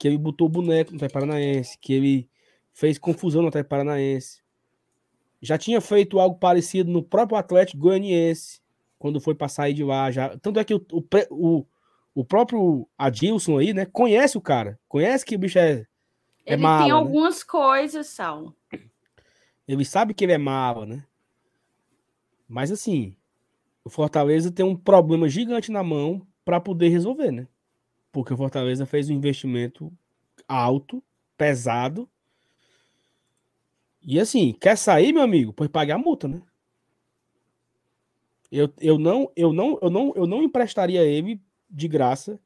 que 0.00 0.08
ele 0.08 0.16
botou 0.16 0.46
o 0.46 0.50
boneco 0.50 0.92
no 0.92 0.96
Atlético 0.96 1.20
Paranaense, 1.20 1.78
que 1.78 1.92
ele 1.92 2.30
fez 2.72 2.98
confusão 2.98 3.42
no 3.42 3.48
Atlético 3.48 3.68
Paranaense. 3.68 4.42
Já 5.42 5.58
tinha 5.58 5.78
feito 5.78 6.18
algo 6.18 6.38
parecido 6.38 6.90
no 6.90 7.02
próprio 7.02 7.36
Atlético 7.36 7.82
Goianiense, 7.82 8.62
quando 8.98 9.20
foi 9.20 9.34
para 9.34 9.48
sair 9.48 9.74
de 9.74 9.84
lá. 9.84 10.10
Já... 10.10 10.38
Tanto 10.38 10.58
é 10.58 10.64
que 10.64 10.72
o, 10.72 10.82
o, 11.30 11.66
o 12.14 12.24
próprio 12.24 12.88
Adilson 12.96 13.58
aí, 13.58 13.74
né, 13.74 13.84
conhece 13.84 14.38
o 14.38 14.40
cara, 14.40 14.80
conhece 14.88 15.22
que 15.22 15.36
o 15.36 15.38
bicho 15.38 15.58
é 15.58 15.86
é 16.46 16.54
ele 16.54 16.62
mala, 16.62 16.84
tem 16.84 16.92
né? 16.92 16.98
algumas 16.98 17.40
né? 17.40 17.44
coisas, 17.46 18.06
Sal. 18.06 18.54
Ele 19.68 19.84
sabe 19.84 20.14
que 20.14 20.24
ele 20.24 20.32
é 20.32 20.38
mala, 20.38 20.86
né? 20.86 21.04
Mas 22.48 22.72
assim, 22.72 23.14
o 23.84 23.90
Fortaleza 23.90 24.50
tem 24.50 24.64
um 24.64 24.74
problema 24.74 25.28
gigante 25.28 25.70
na 25.70 25.82
mão 25.82 26.26
para 26.42 26.58
poder 26.58 26.88
resolver, 26.88 27.30
né? 27.30 27.46
Porque 28.12 28.34
o 28.34 28.36
Fortaleza 28.36 28.86
fez 28.86 29.08
um 29.08 29.14
investimento 29.14 29.92
alto, 30.48 31.02
pesado. 31.36 32.08
E 34.02 34.18
assim, 34.18 34.52
quer 34.52 34.76
sair, 34.76 35.12
meu 35.12 35.22
amigo? 35.22 35.52
Pois 35.52 35.70
pague 35.70 35.92
a 35.92 35.98
multa, 35.98 36.26
né? 36.26 36.42
Eu, 38.50 38.72
eu, 38.80 38.98
não, 38.98 39.30
eu, 39.36 39.52
não, 39.52 39.78
eu, 39.80 39.90
não, 39.90 40.12
eu 40.16 40.26
não 40.26 40.42
emprestaria 40.42 41.02
ele 41.02 41.40
de 41.70 41.86
graça 41.86 42.40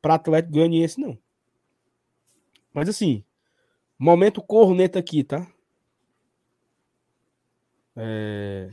para 0.00 0.14
Atlético 0.14 0.54
Goianiense, 0.54 1.00
não. 1.00 1.18
Mas 2.72 2.88
assim, 2.88 3.24
momento 3.98 4.40
corneta 4.40 4.98
aqui, 4.98 5.24
tá? 5.24 5.46
É... 7.96 8.70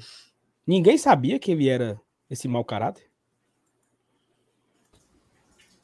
Ninguém 0.66 0.98
sabia 0.98 1.40
que 1.40 1.52
ele 1.52 1.68
era 1.68 2.00
esse 2.30 2.48
mau 2.48 2.64
caráter. 2.64 3.09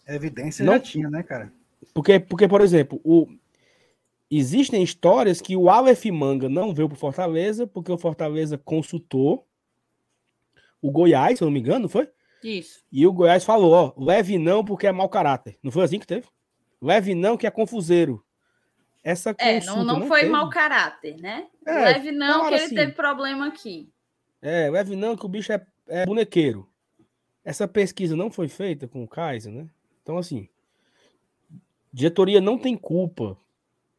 Evidência 0.07 0.65
Não... 0.65 0.73
já 0.73 0.80
tinha, 0.80 1.10
né, 1.10 1.23
cara? 1.23 1.52
Porque, 1.94 2.19
porque 2.19 2.48
por 2.48 2.61
exemplo, 2.61 2.99
o... 3.03 3.27
existem 4.30 4.84
histórias 4.84 5.41
que 5.41 5.56
o 5.56 5.69
Aleph 5.69 6.06
Manga 6.06 6.49
não 6.49 6.73
veio 6.73 6.90
pro 6.90 6.98
Fortaleza 6.98 7.65
porque 7.68 7.91
o 7.91 7.98
Fortaleza 7.98 8.57
consultou 8.57 9.48
o 10.82 10.91
Goiás, 10.91 11.38
se 11.38 11.44
eu 11.44 11.48
não 11.48 11.53
me 11.53 11.60
engano, 11.60 11.82
não 11.82 11.90
foi? 11.90 12.10
Isso. 12.44 12.84
E 12.91 13.07
o 13.07 13.14
Goiás 13.14 13.44
falou, 13.44 13.73
ó, 13.73 13.94
leve 13.98 14.38
não 14.38 14.64
porque 14.64 14.86
é 14.86 14.91
mau 14.91 15.10
caráter. 15.10 15.57
Não 15.64 15.72
foi 15.72 15.84
assim 15.84 15.99
que 15.99 16.06
teve? 16.06 16.27
Leve 16.80 17.15
não, 17.15 17.38
que 17.38 17.48
é 17.48 17.52
confuseiro. 17.52 18.23
Essa 19.03 19.36
é, 19.40 19.64
não, 19.64 19.84
não, 19.84 19.99
não 19.99 20.07
foi 20.07 20.22
teve. 20.22 20.32
mau 20.32 20.49
caráter, 20.49 21.18
né? 21.18 21.48
É, 21.65 21.73
leve 21.73 22.11
não, 22.11 22.48
que 22.48 22.53
ele 22.56 22.64
assim, 22.65 22.76
teve 22.76 22.91
problema 22.91 23.48
aqui. 23.48 23.90
É, 24.41 24.69
leve 24.69 24.95
não, 24.95 25.15
que 25.15 25.26
o 25.26 25.30
bicho 25.30 25.52
é 25.52 25.65
é, 25.88 26.06
bonequeiro. 26.06 26.68
Essa 27.44 27.68
pesquisa 27.68 28.15
não 28.15 28.32
foi 28.32 28.48
feita 28.48 28.88
com 28.88 29.03
o 29.03 29.07
Kaiser, 29.07 29.52
né? 29.52 29.68
Então, 30.06 30.19
assim, 30.19 30.48
diretoria 31.91 32.40
não 32.40 32.60
tem 32.60 32.77
culpa 32.77 33.36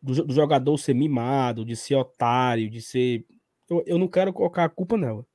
do, 0.00 0.24
do 0.24 0.32
jogador 0.32 0.78
ser 0.78 0.94
mimado, 0.94 1.64
de 1.64 1.74
ser 1.74 1.96
otário, 1.96 2.70
de 2.70 2.80
ser. 2.80 3.26
Eu, 3.68 3.82
eu 3.84 3.98
não 3.98 4.06
quero 4.06 4.32
colocar 4.32 4.62
a 4.62 4.68
culpa 4.68 4.96
nela. 4.96 5.26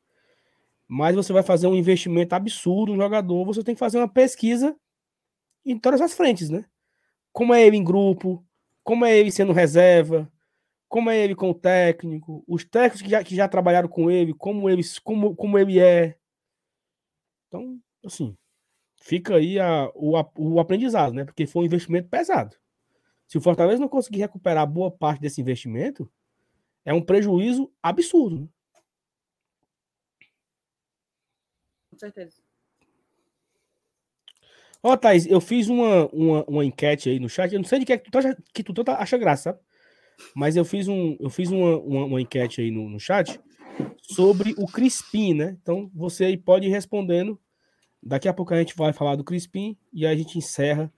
Mas 0.87 1.13
você 1.13 1.33
vai 1.33 1.43
fazer 1.43 1.67
um 1.67 1.75
investimento 1.75 2.33
absurdo 2.33 2.93
no 2.93 3.01
jogador, 3.01 3.43
você 3.43 3.61
tem 3.61 3.75
que 3.75 3.79
fazer 3.79 3.97
uma 3.97 4.07
pesquisa 4.07 4.73
em 5.65 5.77
todas 5.77 5.99
as 5.99 6.13
frentes, 6.13 6.49
né? 6.49 6.63
Como 7.33 7.53
é 7.53 7.67
ele 7.67 7.75
em 7.75 7.83
grupo, 7.83 8.41
como 8.81 9.03
é 9.05 9.17
ele 9.17 9.29
sendo 9.29 9.51
reserva, 9.51 10.31
como 10.87 11.09
é 11.09 11.17
ele 11.17 11.35
com 11.35 11.49
o 11.49 11.53
técnico, 11.53 12.45
os 12.47 12.63
técnicos 12.63 13.01
que 13.01 13.09
já, 13.09 13.23
que 13.25 13.35
já 13.35 13.47
trabalharam 13.49 13.89
com 13.89 14.09
ele, 14.09 14.33
como 14.33 14.69
ele, 14.69 14.83
como, 15.03 15.35
como 15.35 15.59
ele 15.59 15.81
é. 15.81 16.15
Então, 17.49 17.77
assim, 18.05 18.37
fica 19.01 19.35
aí 19.35 19.59
a, 19.59 19.91
o, 19.95 20.13
o 20.37 20.59
aprendizado, 20.59 21.13
né? 21.13 21.25
Porque 21.25 21.47
foi 21.47 21.63
um 21.63 21.65
investimento 21.65 22.07
pesado. 22.07 22.55
Se 23.27 23.37
o 23.37 23.41
Fortaleza 23.41 23.81
não 23.81 23.89
conseguir 23.89 24.19
recuperar 24.19 24.65
boa 24.67 24.91
parte 24.91 25.19
desse 25.19 25.41
investimento, 25.41 26.09
é 26.85 26.93
um 26.93 27.01
prejuízo 27.01 27.71
absurdo. 27.81 28.41
Né? 28.41 28.47
Com 31.89 31.97
certeza. 31.97 32.41
Ó, 34.83 34.93
oh, 34.93 34.97
Thaís, 34.97 35.25
eu 35.27 35.41
fiz 35.41 35.67
uma, 35.67 36.07
uma, 36.07 36.43
uma, 36.45 36.65
enquete 36.65 37.09
aí 37.09 37.19
no 37.19 37.29
chat. 37.29 37.53
Eu 37.53 37.59
não 37.59 37.67
sei 37.67 37.79
de 37.79 37.85
que, 37.85 37.93
é 37.93 37.97
que 37.97 38.09
tu, 38.09 38.17
acha, 38.17 38.37
que 38.53 38.63
tu 38.63 38.73
acha 38.87 39.17
graça, 39.17 39.43
sabe? 39.43 39.59
Mas 40.35 40.55
eu 40.55 40.65
fiz, 40.65 40.87
um, 40.87 41.17
eu 41.19 41.29
fiz 41.29 41.49
uma, 41.49 41.77
uma, 41.79 42.05
uma 42.05 42.21
enquete 42.21 42.61
aí 42.61 42.71
no, 42.71 42.89
no 42.89 42.99
chat 42.99 43.39
sobre 44.01 44.53
o 44.57 44.65
Crispim, 44.65 45.33
né? 45.33 45.57
Então 45.61 45.89
você 45.93 46.25
aí 46.25 46.37
pode 46.37 46.67
ir 46.67 46.71
respondendo. 46.71 47.39
Daqui 48.01 48.27
a 48.27 48.33
pouco 48.33 48.53
a 48.53 48.57
gente 48.57 48.75
vai 48.75 48.93
falar 48.93 49.15
do 49.15 49.23
Crispim 49.23 49.77
e 49.93 50.05
aí 50.05 50.13
a 50.13 50.17
gente 50.17 50.37
encerra 50.37 50.91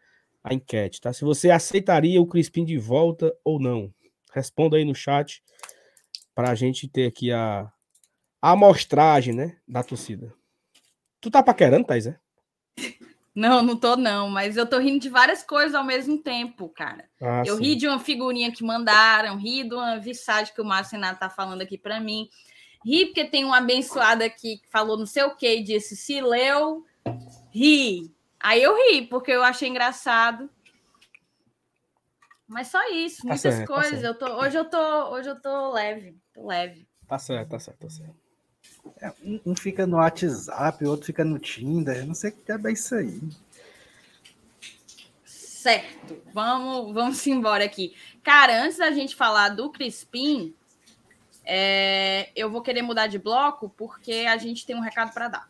a 0.43 0.53
enquete, 0.53 1.01
tá? 1.01 1.11
Se 1.13 1.23
você 1.23 1.49
aceitaria 1.49 2.21
o 2.21 2.27
Crispim 2.27 2.65
de 2.65 2.77
volta 2.77 3.35
ou 3.43 3.59
não. 3.59 3.93
Responda 4.34 4.77
aí 4.77 4.85
no 4.85 4.95
chat 4.95 5.43
para 6.34 6.49
a 6.49 6.55
gente 6.55 6.88
ter 6.88 7.07
aqui 7.07 7.31
a, 7.31 7.71
a 8.41 8.51
amostragem, 8.51 9.34
né, 9.34 9.57
da 9.67 9.84
torcida. 9.84 10.34
Tu 11.21 11.30
tá 11.30 11.43
paquerando, 11.43 11.85
Thais, 11.85 12.07
é? 12.07 12.19
Não, 13.35 13.63
não 13.63 13.75
tô 13.75 13.95
não, 13.95 14.30
mas 14.30 14.57
eu 14.57 14.65
tô 14.65 14.77
rindo 14.77 14.99
de 14.99 15.09
várias 15.09 15.41
coisas 15.41 15.73
ao 15.73 15.84
mesmo 15.84 16.19
tempo, 16.19 16.69
cara. 16.69 17.05
Ah, 17.19 17.41
eu 17.45 17.57
sim. 17.57 17.63
ri 17.63 17.75
de 17.75 17.88
uma 17.88 17.99
figurinha 17.99 18.51
que 18.51 18.63
mandaram, 18.63 19.38
ri 19.38 19.67
de 19.67 19.73
uma 19.73 19.97
visagem 19.97 20.53
que 20.53 20.61
o 20.61 20.65
Márcio 20.65 20.95
Renato 20.95 21.19
tá 21.19 21.30
falando 21.30 21.61
aqui 21.61 21.77
para 21.77 21.99
mim. 21.99 22.30
Ri 22.85 23.07
porque 23.07 23.25
tem 23.25 23.43
um 23.43 23.53
abençoado 23.53 24.23
aqui 24.23 24.57
que 24.57 24.69
falou 24.69 24.97
não 24.97 25.05
sei 25.05 25.23
o 25.23 25.35
que 25.35 25.47
e 25.47 25.63
disse 25.63 25.95
se 25.95 26.21
leu, 26.21 26.85
ri. 27.53 28.11
Aí 28.39 28.61
eu 28.61 28.75
ri, 28.75 29.07
porque 29.07 29.31
eu 29.31 29.43
achei 29.43 29.69
engraçado. 29.69 30.49
Mas 32.47 32.67
só 32.67 32.80
isso, 32.91 33.21
tá 33.23 33.30
muitas 33.30 33.41
certo, 33.41 33.67
tá 33.67 33.73
coisas. 33.73 34.01
Tá 34.01 34.07
eu 34.07 34.15
tô, 34.15 34.25
hoje 34.39 34.57
eu 34.57 34.65
tô, 34.65 35.09
hoje 35.11 35.30
eu 35.30 35.41
tô 35.41 35.71
leve, 35.71 36.17
tô 36.34 36.45
leve. 36.45 36.88
Tá 37.07 37.17
certo, 37.17 37.49
tá 37.49 37.59
certo, 37.59 37.80
tá 37.80 37.89
certo. 37.89 38.15
É, 39.01 39.11
um, 39.23 39.39
um, 39.45 39.55
fica 39.55 39.88
no 39.88 39.97
WhatsApp, 39.97 40.84
o 40.84 40.89
outro 40.89 41.05
fica 41.05 41.23
no 41.23 41.39
Tinder. 41.39 41.97
Eu 41.97 42.05
não 42.05 42.13
sei 42.13 42.31
o 42.31 42.34
que 42.34 42.51
é 42.51 42.57
bem 42.57 42.73
isso 42.73 42.95
aí. 42.95 43.19
Certo, 45.25 46.21
vamos, 46.34 46.93
vamos 46.93 47.25
embora 47.27 47.63
aqui. 47.63 47.95
Cara, 48.21 48.61
antes 48.61 48.77
da 48.77 48.91
gente 48.91 49.15
falar 49.15 49.49
do 49.49 49.71
Crispim, 49.71 50.53
é, 51.45 52.30
eu 52.35 52.49
vou 52.49 52.61
querer 52.61 52.81
mudar 52.81 53.07
de 53.07 53.17
bloco 53.17 53.69
porque 53.69 54.25
a 54.27 54.38
gente 54.38 54.65
tem 54.65 54.75
um 54.75 54.81
recado 54.81 55.13
para 55.13 55.27
dar. 55.30 55.49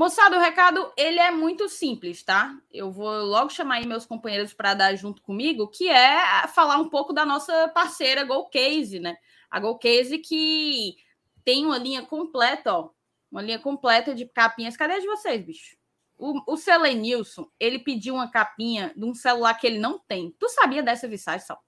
Moçada, 0.00 0.38
o 0.38 0.40
recado 0.40 0.90
ele 0.96 1.20
é 1.20 1.30
muito 1.30 1.68
simples, 1.68 2.22
tá? 2.22 2.58
Eu 2.72 2.90
vou 2.90 3.22
logo 3.22 3.50
chamar 3.50 3.74
aí 3.74 3.86
meus 3.86 4.06
companheiros 4.06 4.54
para 4.54 4.72
dar 4.72 4.96
junto 4.96 5.20
comigo, 5.20 5.68
que 5.68 5.90
é 5.90 6.46
falar 6.48 6.78
um 6.78 6.88
pouco 6.88 7.12
da 7.12 7.26
nossa 7.26 7.68
parceira 7.68 8.24
Golcase, 8.24 8.98
né? 8.98 9.18
A 9.50 9.60
Golcase 9.60 10.16
que 10.16 10.96
tem 11.44 11.66
uma 11.66 11.76
linha 11.76 12.00
completa, 12.00 12.72
ó, 12.72 12.88
uma 13.30 13.42
linha 13.42 13.58
completa 13.58 14.14
de 14.14 14.24
capinhas. 14.24 14.74
Cadê 14.74 14.94
as 14.94 15.02
de 15.02 15.06
vocês, 15.06 15.44
bicho? 15.44 15.76
O, 16.16 16.54
o 16.54 16.56
Selenilson, 16.56 17.46
ele 17.60 17.78
pediu 17.78 18.14
uma 18.14 18.30
capinha 18.30 18.94
de 18.96 19.04
um 19.04 19.14
celular 19.14 19.52
que 19.52 19.66
ele 19.66 19.78
não 19.78 19.98
tem. 19.98 20.34
Tu 20.40 20.48
sabia 20.48 20.82
dessa 20.82 21.06
visagem, 21.06 21.46
Sal? 21.46 21.62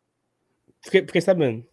Fiquei, 0.83 1.03
fiquei 1.03 1.21
sabendo. 1.21 1.69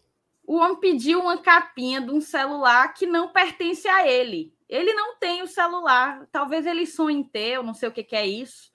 O 0.46 0.56
homem 0.56 0.78
pediu 0.78 1.20
uma 1.20 1.38
capinha 1.38 2.02
de 2.02 2.10
um 2.10 2.20
celular 2.20 2.92
que 2.92 3.06
não 3.06 3.32
pertence 3.32 3.88
a 3.88 4.06
ele. 4.06 4.52
Ele 4.70 4.94
não 4.94 5.18
tem 5.18 5.42
o 5.42 5.48
celular. 5.48 6.28
Talvez 6.30 6.64
ele 6.64 6.86
sonhe 6.86 7.18
em 7.18 7.24
ter, 7.24 7.54
eu 7.54 7.62
não 7.62 7.74
sei 7.74 7.88
o 7.88 7.92
que, 7.92 8.04
que 8.04 8.14
é 8.14 8.24
isso. 8.24 8.70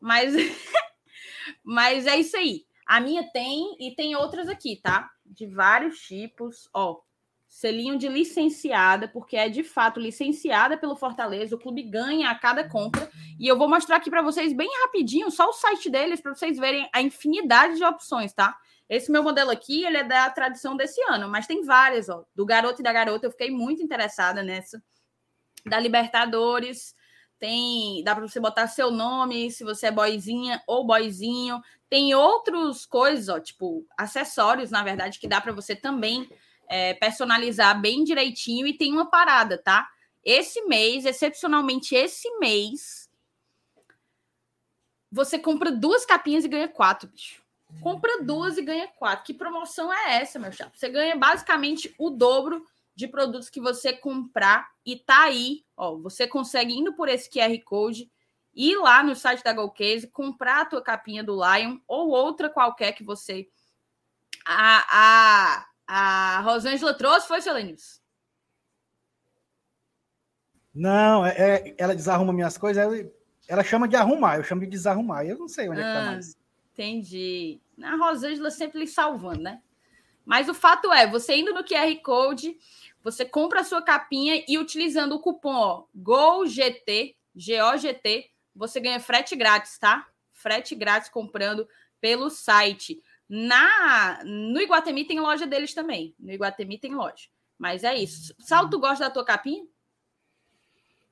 Mas, 0.00 0.32
mas 1.64 2.06
é 2.06 2.16
isso 2.16 2.36
aí. 2.36 2.64
A 2.86 3.00
minha 3.00 3.28
tem 3.32 3.76
e 3.80 3.92
tem 3.96 4.14
outras 4.14 4.48
aqui, 4.48 4.80
tá? 4.80 5.10
De 5.26 5.46
vários 5.48 5.98
tipos. 5.98 6.68
Ó, 6.72 7.00
selinho 7.48 7.98
de 7.98 8.08
licenciada, 8.08 9.08
porque 9.08 9.36
é 9.36 9.48
de 9.48 9.64
fato 9.64 9.98
licenciada 9.98 10.76
pelo 10.76 10.94
Fortaleza. 10.94 11.56
O 11.56 11.58
clube 11.58 11.82
ganha 11.82 12.30
a 12.30 12.38
cada 12.38 12.68
compra. 12.68 13.10
E 13.38 13.48
eu 13.48 13.58
vou 13.58 13.68
mostrar 13.68 13.96
aqui 13.96 14.10
para 14.10 14.22
vocês 14.22 14.52
bem 14.52 14.68
rapidinho, 14.82 15.28
só 15.30 15.48
o 15.48 15.52
site 15.52 15.90
deles, 15.90 16.20
para 16.20 16.34
vocês 16.34 16.56
verem 16.56 16.88
a 16.92 17.02
infinidade 17.02 17.76
de 17.76 17.84
opções, 17.84 18.32
tá? 18.32 18.56
Esse 18.94 19.10
meu 19.10 19.24
modelo 19.24 19.50
aqui, 19.50 19.84
ele 19.84 19.96
é 19.96 20.04
da 20.04 20.30
tradição 20.30 20.76
desse 20.76 21.02
ano, 21.08 21.28
mas 21.28 21.48
tem 21.48 21.64
várias, 21.64 22.08
ó. 22.08 22.24
Do 22.32 22.46
garoto 22.46 22.80
e 22.80 22.84
da 22.84 22.92
garota, 22.92 23.26
eu 23.26 23.30
fiquei 23.32 23.50
muito 23.50 23.82
interessada 23.82 24.40
nessa. 24.40 24.80
Da 25.66 25.80
Libertadores, 25.80 26.94
tem, 27.40 28.04
dá 28.04 28.14
para 28.14 28.26
você 28.26 28.38
botar 28.38 28.68
seu 28.68 28.92
nome, 28.92 29.50
se 29.50 29.64
você 29.64 29.88
é 29.88 29.90
boizinha 29.90 30.62
ou 30.64 30.86
boizinho. 30.86 31.60
Tem 31.90 32.14
outras 32.14 32.86
coisas, 32.86 33.28
ó, 33.28 33.40
tipo 33.40 33.84
acessórios, 33.98 34.70
na 34.70 34.84
verdade, 34.84 35.18
que 35.18 35.26
dá 35.26 35.40
para 35.40 35.52
você 35.52 35.74
também 35.74 36.30
é, 36.68 36.94
personalizar 36.94 37.80
bem 37.80 38.04
direitinho. 38.04 38.64
E 38.64 38.78
tem 38.78 38.92
uma 38.92 39.10
parada, 39.10 39.58
tá? 39.58 39.88
Esse 40.24 40.62
mês, 40.62 41.04
excepcionalmente 41.04 41.96
esse 41.96 42.30
mês, 42.38 43.10
você 45.10 45.36
compra 45.36 45.72
duas 45.72 46.06
capinhas 46.06 46.44
e 46.44 46.48
ganha 46.48 46.68
quatro, 46.68 47.08
bicho. 47.08 47.43
Compra 47.80 48.22
duas 48.22 48.56
e 48.56 48.62
ganha 48.62 48.88
quatro. 48.88 49.24
Que 49.24 49.34
promoção 49.34 49.92
é 49.92 50.16
essa, 50.16 50.38
meu 50.38 50.52
chato? 50.52 50.76
Você 50.76 50.88
ganha 50.88 51.16
basicamente 51.16 51.94
o 51.98 52.10
dobro 52.10 52.64
de 52.94 53.08
produtos 53.08 53.50
que 53.50 53.60
você 53.60 53.92
comprar 53.92 54.68
e 54.86 54.96
tá 54.96 55.24
aí, 55.24 55.64
ó, 55.76 55.96
você 55.96 56.26
consegue 56.26 56.72
indo 56.72 56.94
por 56.94 57.08
esse 57.08 57.28
QR 57.28 57.58
Code 57.64 58.10
ir 58.54 58.76
lá 58.76 59.02
no 59.02 59.16
site 59.16 59.42
da 59.42 59.52
Golcase, 59.52 60.06
comprar 60.06 60.62
a 60.62 60.64
tua 60.64 60.82
capinha 60.82 61.24
do 61.24 61.34
Lion 61.34 61.78
ou 61.88 62.08
outra 62.10 62.48
qualquer 62.48 62.92
que 62.92 63.02
você 63.02 63.48
a 64.46 64.84
a, 64.88 65.66
a 65.86 66.40
Rosângela 66.42 66.94
trouxe, 66.94 67.26
foi, 67.26 67.40
Selenius? 67.40 68.00
Não, 70.74 71.24
é, 71.24 71.34
é, 71.36 71.74
ela 71.78 71.94
desarruma 71.94 72.32
minhas 72.32 72.58
coisas, 72.58 72.82
ela, 72.82 73.10
ela, 73.48 73.62
chama 73.62 73.86
de 73.86 73.96
arrumar, 73.96 74.36
eu 74.36 74.44
chamo 74.44 74.60
de 74.62 74.66
desarrumar, 74.66 75.24
eu 75.24 75.38
não 75.38 75.48
sei 75.48 75.68
onde 75.68 75.80
ah, 75.80 75.84
é 75.84 75.86
que 75.86 75.92
tá 75.92 76.02
ah, 76.02 76.12
mais. 76.12 76.36
Entendi. 76.72 77.60
A 77.82 77.96
Rosângela 77.96 78.50
sempre 78.50 78.80
lhe 78.80 78.86
salvando, 78.86 79.42
né? 79.42 79.60
Mas 80.24 80.48
o 80.48 80.54
fato 80.54 80.92
é, 80.92 81.06
você 81.06 81.36
indo 81.36 81.52
no 81.52 81.64
QR 81.64 81.94
Code, 82.02 82.56
você 83.02 83.24
compra 83.24 83.60
a 83.60 83.64
sua 83.64 83.82
capinha 83.82 84.42
e 84.48 84.56
utilizando 84.58 85.14
o 85.14 85.20
cupom 85.20 85.54
ó, 85.54 85.84
GOGT, 85.94 87.16
G-O-G-T, 87.36 88.30
você 88.54 88.80
ganha 88.80 89.00
frete 89.00 89.36
grátis, 89.36 89.78
tá? 89.78 90.06
Frete 90.32 90.74
grátis 90.74 91.08
comprando 91.08 91.68
pelo 92.00 92.30
site. 92.30 93.02
Na 93.28 94.22
No 94.24 94.60
Iguatemi 94.60 95.04
tem 95.06 95.20
loja 95.20 95.46
deles 95.46 95.74
também. 95.74 96.14
No 96.18 96.32
Iguatemi 96.32 96.78
tem 96.78 96.94
loja. 96.94 97.28
Mas 97.58 97.84
é 97.84 97.94
isso. 97.94 98.34
Sal, 98.38 98.68
tu 98.68 98.78
gosta 98.78 99.04
da 99.04 99.10
tua 99.10 99.24
capinha? 99.24 99.64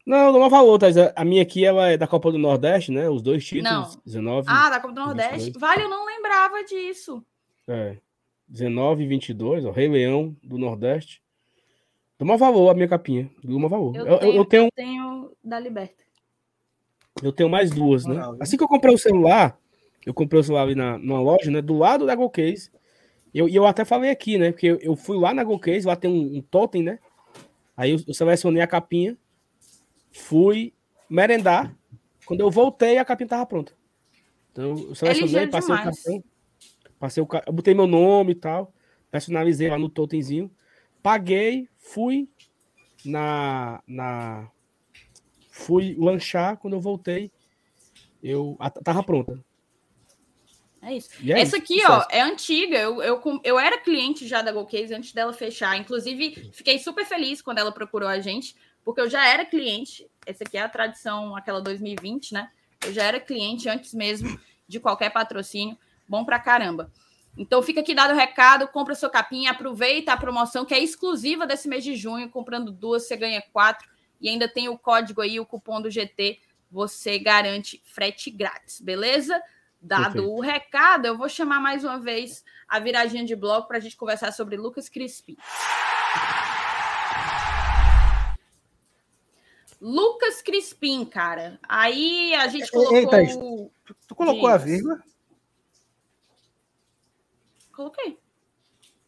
Não, 0.04 0.32
não 0.32 0.50
valor, 0.50 0.78
Thais. 0.78 0.96
A 0.96 1.24
minha 1.24 1.42
aqui 1.42 1.64
ela 1.64 1.88
é 1.88 1.96
da 1.96 2.08
Copa 2.08 2.32
do 2.32 2.38
Nordeste, 2.38 2.90
né? 2.90 3.08
Os 3.08 3.22
dois 3.22 3.44
títulos, 3.44 3.94
não. 3.94 4.02
19. 4.04 4.46
Ah, 4.50 4.70
da 4.70 4.80
Copa 4.80 4.94
do 4.94 5.00
Nordeste. 5.00 5.46
22. 5.46 5.60
Vale, 5.60 5.82
eu 5.84 5.88
não 5.88 6.04
lembrava 6.04 6.64
disso. 6.64 7.24
É. 7.68 7.96
19 8.48 9.04
e 9.04 9.06
22, 9.06 9.64
ó, 9.64 9.70
Rei 9.70 9.88
Leão 9.88 10.36
do 10.42 10.58
Nordeste. 10.58 11.22
Dá 12.18 12.36
valor 12.36 12.68
a 12.68 12.74
minha 12.74 12.88
capinha. 12.88 13.30
Dá 13.42 13.68
valor. 13.68 13.96
Eu, 13.96 14.06
eu, 14.06 14.18
tenho, 14.18 14.34
eu, 14.34 14.44
tenho, 14.44 14.64
eu 14.64 14.70
tenho 14.74 15.32
da 15.42 15.58
Liberta. 15.58 16.04
Eu 17.22 17.32
tenho 17.32 17.48
mais 17.48 17.70
duas, 17.70 18.04
né? 18.04 18.20
Assim 18.40 18.56
que 18.56 18.62
eu 18.62 18.68
comprei 18.68 18.94
o 18.94 18.98
celular, 18.98 19.58
eu 20.04 20.14
comprei 20.14 20.40
o 20.40 20.44
celular 20.44 20.62
ali 20.62 20.74
na, 20.74 20.98
numa 20.98 21.20
loja, 21.20 21.50
né? 21.50 21.60
Do 21.60 21.76
lado 21.76 22.06
da 22.06 22.14
GoCase. 22.14 22.70
E 23.32 23.38
eu, 23.38 23.48
eu 23.48 23.66
até 23.66 23.84
falei 23.84 24.10
aqui, 24.10 24.38
né? 24.38 24.52
Porque 24.52 24.66
eu, 24.66 24.78
eu 24.80 24.96
fui 24.96 25.18
lá 25.18 25.32
na 25.32 25.44
GoCase, 25.44 25.86
lá 25.86 25.96
tem 25.96 26.10
um, 26.10 26.38
um 26.38 26.42
totem, 26.42 26.82
né? 26.82 26.98
Aí 27.76 27.90
eu, 27.90 27.98
eu 28.06 28.14
selecionei 28.14 28.62
a 28.62 28.66
capinha, 28.66 29.16
fui 30.12 30.72
merendar. 31.08 31.74
Quando 32.24 32.40
eu 32.40 32.50
voltei, 32.50 32.98
a 32.98 33.04
capinha 33.04 33.28
tava 33.28 33.46
pronta. 33.46 33.74
Então 34.52 34.64
eu 34.64 34.94
selecionei, 34.94 35.44
é 35.44 35.46
passei 35.46 35.74
demais. 35.74 35.80
o 35.80 36.04
cartão, 36.04 36.24
passei 36.98 37.22
o 37.22 37.28
eu 37.46 37.52
botei 37.52 37.74
meu 37.74 37.86
nome 37.86 38.32
e 38.32 38.36
tal, 38.36 38.72
personalizei 39.10 39.68
lá 39.68 39.78
no 39.78 39.88
totemzinho. 39.88 40.50
paguei, 41.02 41.68
fui 41.78 42.28
na, 43.04 43.82
na 43.86 44.48
fui 45.50 45.96
lanchar, 45.98 46.56
quando 46.56 46.74
eu 46.74 46.80
voltei, 46.80 47.30
eu 48.22 48.56
a, 48.58 48.70
tava 48.70 49.02
pronta. 49.02 49.42
É 50.80 50.96
isso. 50.96 51.10
É 51.24 51.40
Essa 51.40 51.58
aqui, 51.58 51.80
ó, 51.86 52.04
é 52.10 52.20
antiga. 52.20 52.76
Eu, 52.76 53.00
eu, 53.00 53.40
eu 53.44 53.58
era 53.58 53.78
cliente 53.78 54.26
já 54.26 54.42
da 54.42 54.50
GoCase 54.50 54.92
antes 54.92 55.12
dela 55.12 55.32
fechar. 55.32 55.76
Inclusive, 55.76 56.50
fiquei 56.52 56.78
super 56.80 57.06
feliz 57.06 57.40
quando 57.40 57.58
ela 57.58 57.70
procurou 57.70 58.08
a 58.08 58.18
gente, 58.18 58.56
porque 58.84 59.00
eu 59.00 59.08
já 59.08 59.26
era 59.26 59.44
cliente. 59.44 60.08
Essa 60.26 60.44
aqui 60.44 60.56
é 60.56 60.62
a 60.62 60.68
tradição, 60.68 61.36
aquela 61.36 61.60
2020, 61.60 62.34
né? 62.34 62.50
Eu 62.84 62.92
já 62.92 63.04
era 63.04 63.20
cliente 63.20 63.68
antes 63.68 63.94
mesmo 63.94 64.38
de 64.66 64.80
qualquer 64.80 65.10
patrocínio. 65.10 65.76
Bom 66.08 66.24
pra 66.24 66.38
caramba. 66.38 66.90
Então 67.36 67.62
fica 67.62 67.80
aqui 67.80 67.94
dado 67.94 68.12
o 68.12 68.16
recado, 68.16 68.68
compra 68.68 68.94
sua 68.94 69.08
capinha, 69.08 69.50
aproveita 69.50 70.12
a 70.12 70.16
promoção 70.16 70.64
que 70.64 70.74
é 70.74 70.78
exclusiva 70.78 71.46
desse 71.46 71.68
mês 71.68 71.82
de 71.82 71.96
junho. 71.96 72.28
Comprando 72.28 72.70
duas, 72.70 73.06
você 73.06 73.16
ganha 73.16 73.42
quatro. 73.52 73.88
E 74.20 74.28
ainda 74.28 74.48
tem 74.48 74.68
o 74.68 74.78
código 74.78 75.20
aí, 75.20 75.40
o 75.40 75.46
cupom 75.46 75.80
do 75.80 75.90
GT, 75.90 76.38
você 76.70 77.18
garante 77.18 77.82
frete 77.84 78.30
grátis, 78.30 78.80
beleza? 78.80 79.42
Dado 79.80 80.12
Perfeito. 80.12 80.30
o 80.30 80.40
recado, 80.40 81.06
eu 81.06 81.18
vou 81.18 81.28
chamar 81.28 81.58
mais 81.58 81.82
uma 81.82 81.98
vez 81.98 82.44
a 82.68 82.78
viradinha 82.78 83.24
de 83.24 83.34
bloco 83.34 83.66
para 83.66 83.78
a 83.78 83.80
gente 83.80 83.96
conversar 83.96 84.32
sobre 84.32 84.56
Lucas 84.56 84.88
Crispim. 84.88 85.36
Lucas 89.82 90.40
Crispim, 90.40 91.04
cara. 91.04 91.58
Aí 91.68 92.32
a 92.36 92.46
gente 92.46 92.70
colocou. 92.70 92.96
Eita, 92.96 93.16
tu, 93.84 93.96
tu 94.06 94.14
colocou 94.14 94.48
Diz. 94.48 94.54
a 94.54 94.56
vírgula? 94.56 95.02
Coloquei. 97.72 98.16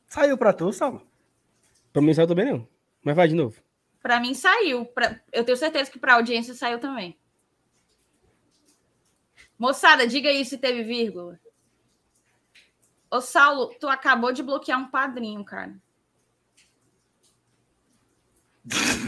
Saiu 0.08 0.36
para 0.36 0.52
tu, 0.52 0.72
Salma? 0.72 1.00
Para 1.92 2.02
mim 2.02 2.12
saiu 2.12 2.26
também 2.26 2.50
não. 2.50 2.68
Mas 3.04 3.14
vai 3.14 3.28
de 3.28 3.36
novo. 3.36 3.62
Para 4.02 4.18
mim 4.18 4.34
saiu. 4.34 4.84
Pra... 4.84 5.20
Eu 5.32 5.44
tenho 5.44 5.56
certeza 5.56 5.88
que 5.88 5.98
para 5.98 6.14
a 6.14 6.16
audiência 6.16 6.54
saiu 6.54 6.80
também. 6.80 7.16
Moçada, 9.56 10.08
diga 10.08 10.28
aí 10.28 10.44
se 10.44 10.58
teve 10.58 10.82
vírgula. 10.82 11.38
Ô, 13.08 13.20
Saulo, 13.20 13.72
tu 13.78 13.86
acabou 13.86 14.32
de 14.32 14.42
bloquear 14.42 14.80
um 14.80 14.90
padrinho, 14.90 15.44
cara. 15.44 15.80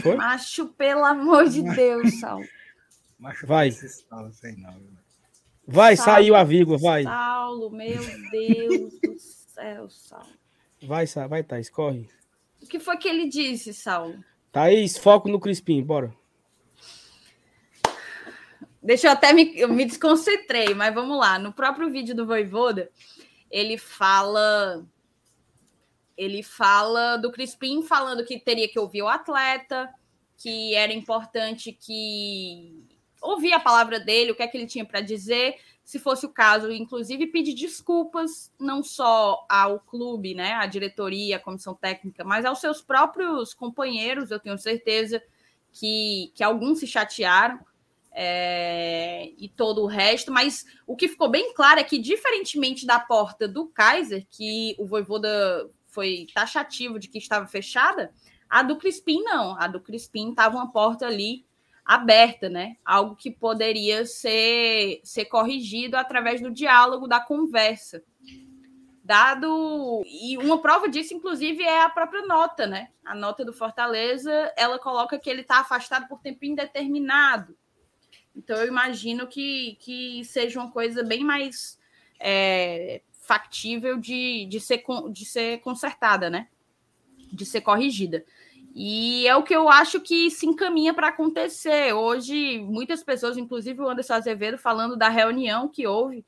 Foi? 0.01 0.15
Macho, 0.15 0.67
pelo 0.67 1.03
amor 1.03 1.49
de 1.49 1.63
Deus, 1.63 2.19
Saulo. 2.19 2.45
Macho, 3.19 3.47
vai. 3.47 3.71
Saulo, 3.71 4.31
sei 4.31 4.55
não, 4.55 4.79
vai, 5.67 5.95
Saulo, 5.95 6.11
saiu 6.11 6.35
a 6.35 6.43
vírgula, 6.43 6.77
vai. 6.77 7.03
Saulo, 7.03 7.69
meu 7.71 7.99
Deus 8.31 8.93
do 9.01 9.19
céu, 9.19 9.89
Saulo. 9.89 10.27
Vai, 10.83 11.05
vai, 11.05 11.43
tá, 11.43 11.59
escorre. 11.59 12.07
O 12.61 12.67
que 12.67 12.79
foi 12.79 12.97
que 12.97 13.07
ele 13.07 13.27
disse, 13.27 13.73
Saulo? 13.73 14.23
Thaís, 14.51 14.97
foco 14.97 15.27
no 15.29 15.39
Crispim, 15.39 15.83
bora. 15.83 16.13
Deixa 18.81 19.07
eu 19.07 19.11
até 19.11 19.33
me, 19.33 19.57
eu 19.59 19.67
me 19.67 19.85
desconcentrei, 19.85 20.73
mas 20.73 20.93
vamos 20.93 21.17
lá. 21.17 21.37
No 21.37 21.51
próprio 21.51 21.89
vídeo 21.89 22.15
do 22.15 22.25
Voivoda, 22.25 22.89
ele 23.51 23.77
fala 23.77 24.85
ele 26.17 26.41
fala 26.41 27.17
do 27.17 27.31
Crispim 27.31 27.83
falando 27.83 28.25
que 28.25 28.39
teria 28.39 28.67
que 28.67 28.79
ouvir 28.79 29.03
o 29.03 29.07
atleta, 29.07 29.93
que 30.37 30.73
era 30.73 30.91
importante 30.91 31.71
que 31.71 32.85
ouvir 33.21 33.53
a 33.53 33.59
palavra 33.59 33.99
dele, 33.99 34.31
o 34.31 34.35
que 34.35 34.43
é 34.43 34.47
que 34.47 34.57
ele 34.57 34.67
tinha 34.67 34.85
para 34.85 35.01
dizer, 35.01 35.55
se 35.83 35.99
fosse 35.99 36.25
o 36.25 36.29
caso, 36.29 36.71
inclusive 36.71 37.27
pedir 37.27 37.53
desculpas 37.53 38.51
não 38.59 38.83
só 38.83 39.45
ao 39.49 39.79
clube, 39.79 40.35
né, 40.35 40.53
à 40.53 40.65
diretoria, 40.65 41.37
à 41.37 41.39
comissão 41.39 41.73
técnica, 41.73 42.23
mas 42.23 42.45
aos 42.45 42.59
seus 42.59 42.81
próprios 42.81 43.53
companheiros. 43.53 44.29
Eu 44.29 44.39
tenho 44.39 44.57
certeza 44.57 45.21
que, 45.71 46.31
que 46.35 46.43
alguns 46.43 46.79
se 46.79 46.87
chatearam 46.87 47.59
é, 48.11 49.31
e 49.37 49.47
todo 49.47 49.83
o 49.83 49.87
resto, 49.87 50.31
mas 50.31 50.65
o 50.85 50.95
que 50.95 51.07
ficou 51.07 51.29
bem 51.29 51.53
claro 51.53 51.79
é 51.79 51.83
que, 51.83 51.97
diferentemente 51.99 52.85
da 52.85 52.99
porta 52.99 53.47
do 53.47 53.67
Kaiser, 53.67 54.25
que 54.29 54.75
o 54.77 54.85
Voivoda 54.85 55.69
foi 55.97 56.27
taxativo 56.31 56.99
de 56.99 57.07
que 57.07 57.17
estava 57.17 57.47
fechada, 57.47 58.13
a 58.47 58.61
do 58.61 58.77
Crispim 58.77 59.23
não. 59.23 59.59
A 59.59 59.65
do 59.65 59.81
Crispim 59.81 60.29
estava 60.29 60.55
uma 60.55 60.71
porta 60.71 61.07
ali 61.07 61.43
aberta, 61.83 62.47
né? 62.47 62.77
Algo 62.85 63.15
que 63.15 63.31
poderia 63.31 64.05
ser, 64.05 65.01
ser 65.03 65.25
corrigido 65.25 65.97
através 65.97 66.39
do 66.39 66.51
diálogo, 66.51 67.07
da 67.07 67.19
conversa. 67.19 68.03
Dado. 69.03 70.03
E 70.05 70.37
uma 70.37 70.61
prova 70.61 70.87
disso, 70.87 71.15
inclusive, 71.15 71.63
é 71.63 71.81
a 71.81 71.89
própria 71.89 72.27
nota, 72.27 72.67
né? 72.67 72.89
A 73.03 73.15
nota 73.15 73.43
do 73.43 73.51
Fortaleza, 73.51 74.53
ela 74.55 74.77
coloca 74.77 75.17
que 75.17 75.27
ele 75.27 75.41
está 75.41 75.61
afastado 75.61 76.07
por 76.07 76.19
tempo 76.19 76.45
indeterminado. 76.45 77.57
Então, 78.35 78.55
eu 78.57 78.67
imagino 78.67 79.25
que, 79.25 79.79
que 79.79 80.23
seja 80.25 80.59
uma 80.59 80.69
coisa 80.69 81.03
bem 81.03 81.23
mais 81.23 81.79
é, 82.19 83.01
factível 83.27 83.97
de, 83.97 84.45
de, 84.45 84.59
ser, 84.59 84.83
de 85.11 85.25
ser 85.25 85.59
consertada, 85.59 86.29
né? 86.29 86.47
De 87.31 87.45
ser 87.45 87.61
corrigida. 87.61 88.23
E 88.73 89.27
é 89.27 89.35
o 89.35 89.43
que 89.43 89.55
eu 89.55 89.67
acho 89.69 89.99
que 89.99 90.29
se 90.29 90.45
encaminha 90.45 90.93
para 90.93 91.07
acontecer. 91.07 91.93
Hoje, 91.93 92.59
muitas 92.59 93.03
pessoas, 93.03 93.35
inclusive 93.35 93.81
o 93.81 93.89
Anderson 93.89 94.13
Azevedo, 94.13 94.57
falando 94.57 94.95
da 94.95 95.09
reunião 95.09 95.67
que 95.67 95.87
houve 95.87 96.23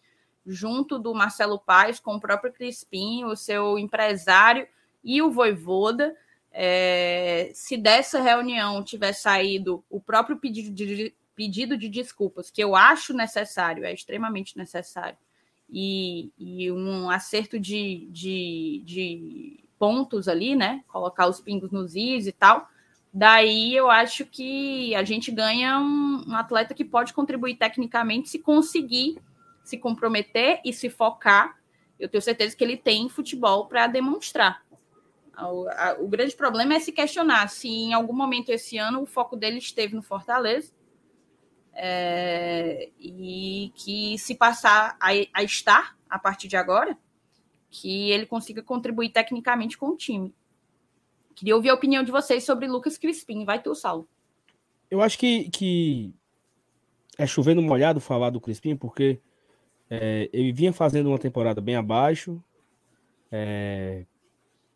junto 0.45 0.97
do 0.97 1.13
Marcelo 1.13 1.59
Paes 1.59 1.99
com 1.99 2.15
o 2.15 2.19
próprio 2.19 2.51
Crispim, 2.51 3.23
o 3.23 3.35
seu 3.35 3.77
empresário 3.77 4.67
e 5.03 5.21
o 5.21 5.31
Voivoda. 5.31 6.15
É, 6.51 7.51
se 7.53 7.77
dessa 7.77 8.19
reunião 8.19 8.83
tiver 8.83 9.13
saído 9.13 9.83
o 9.87 10.01
próprio 10.01 10.37
pedido 10.37 10.71
de, 10.71 11.13
pedido 11.35 11.77
de 11.77 11.87
desculpas, 11.87 12.49
que 12.49 12.63
eu 12.63 12.75
acho 12.75 13.13
necessário, 13.13 13.85
é 13.85 13.93
extremamente 13.93 14.57
necessário, 14.57 15.17
e, 15.71 16.31
e 16.37 16.71
um 16.71 17.09
acerto 17.09 17.59
de, 17.59 18.07
de, 18.11 18.81
de, 18.85 19.63
pontos 19.77 20.27
ali, 20.27 20.55
né? 20.55 20.83
Colocar 20.87 21.27
os 21.27 21.39
pingos 21.39 21.71
nos 21.71 21.95
is 21.95 22.27
e 22.27 22.31
tal. 22.31 22.67
Daí 23.13 23.75
eu 23.75 23.89
acho 23.89 24.25
que 24.25 24.93
a 24.93 25.03
gente 25.03 25.31
ganha 25.31 25.79
um, 25.79 26.25
um 26.27 26.35
atleta 26.35 26.73
que 26.73 26.83
pode 26.83 27.13
contribuir 27.13 27.55
tecnicamente 27.55 28.29
se 28.29 28.39
conseguir 28.39 29.17
se 29.63 29.77
comprometer 29.77 30.59
e 30.65 30.73
se 30.73 30.89
focar. 30.89 31.57
Eu 31.99 32.09
tenho 32.09 32.21
certeza 32.21 32.55
que 32.55 32.63
ele 32.63 32.77
tem 32.77 33.07
futebol 33.07 33.67
para 33.67 33.87
demonstrar. 33.87 34.63
O, 35.37 35.67
a, 35.69 35.95
o, 35.99 36.07
grande 36.07 36.35
problema 36.35 36.73
é 36.73 36.79
se 36.79 36.91
questionar 36.91 37.47
se 37.47 37.67
em 37.67 37.93
algum 37.93 38.13
momento 38.13 38.49
esse 38.49 38.77
ano 38.77 39.01
o 39.01 39.05
foco 39.05 39.37
dele 39.37 39.59
esteve 39.59 39.95
no 39.95 40.01
Fortaleza 40.01 40.73
é, 41.81 42.89
e 42.99 43.71
que 43.73 44.17
se 44.17 44.35
passar 44.35 44.97
a, 44.99 45.11
a, 45.33 45.43
estar 45.43 45.97
a 46.09 46.19
partir 46.19 46.49
de 46.49 46.57
agora, 46.57 46.97
que 47.71 48.11
ele 48.11 48.25
consiga 48.25 48.61
contribuir 48.61 49.09
tecnicamente 49.09 49.77
com 49.77 49.87
o 49.87 49.95
time. 49.95 50.35
Queria 51.33 51.55
ouvir 51.55 51.69
a 51.69 51.73
opinião 51.73 52.03
de 52.03 52.11
vocês 52.11 52.43
sobre 52.43 52.67
Lucas 52.67 52.97
Crispim. 52.97 53.45
Vai 53.45 53.61
tu, 53.61 53.73
Saulo. 53.73 54.05
Eu 54.91 55.01
acho 55.01 55.17
que, 55.17 55.49
que 55.51 56.13
é 57.17 57.25
chovendo 57.25 57.61
molhado 57.61 58.01
falar 58.01 58.29
do 58.29 58.41
Crispim, 58.41 58.75
porque 58.75 59.21
é, 59.89 60.29
ele 60.33 60.51
vinha 60.51 60.73
fazendo 60.73 61.07
uma 61.07 61.19
temporada 61.19 61.61
bem 61.61 61.77
abaixo. 61.77 62.43
É, 63.31 64.05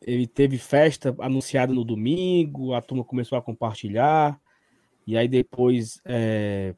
ele 0.01 0.25
teve 0.25 0.57
festa 0.57 1.13
anunciada 1.19 1.73
no 1.73 1.83
domingo, 1.83 2.73
a 2.73 2.81
turma 2.81 3.03
começou 3.03 3.37
a 3.37 3.41
compartilhar. 3.41 4.39
E 5.05 5.17
aí 5.17 5.27
depois 5.27 5.99
é, 6.05 6.73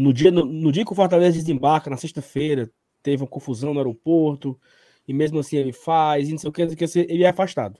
no 0.00 0.14
dia, 0.14 0.30
no, 0.30 0.46
no 0.46 0.72
dia 0.72 0.84
que 0.84 0.92
o 0.92 0.94
Fortaleza 0.94 1.38
desembarca, 1.38 1.90
na 1.90 1.96
sexta-feira, 1.98 2.70
teve 3.02 3.22
uma 3.22 3.28
confusão 3.28 3.74
no 3.74 3.80
aeroporto, 3.80 4.58
e 5.06 5.12
mesmo 5.12 5.38
assim 5.38 5.58
ele 5.58 5.74
faz, 5.74 6.28
e 6.28 6.32
não 6.32 6.38
sei 6.38 6.48
o 6.48 6.52
que, 6.52 6.62
ele 6.62 7.22
é 7.22 7.28
afastado. 7.28 7.78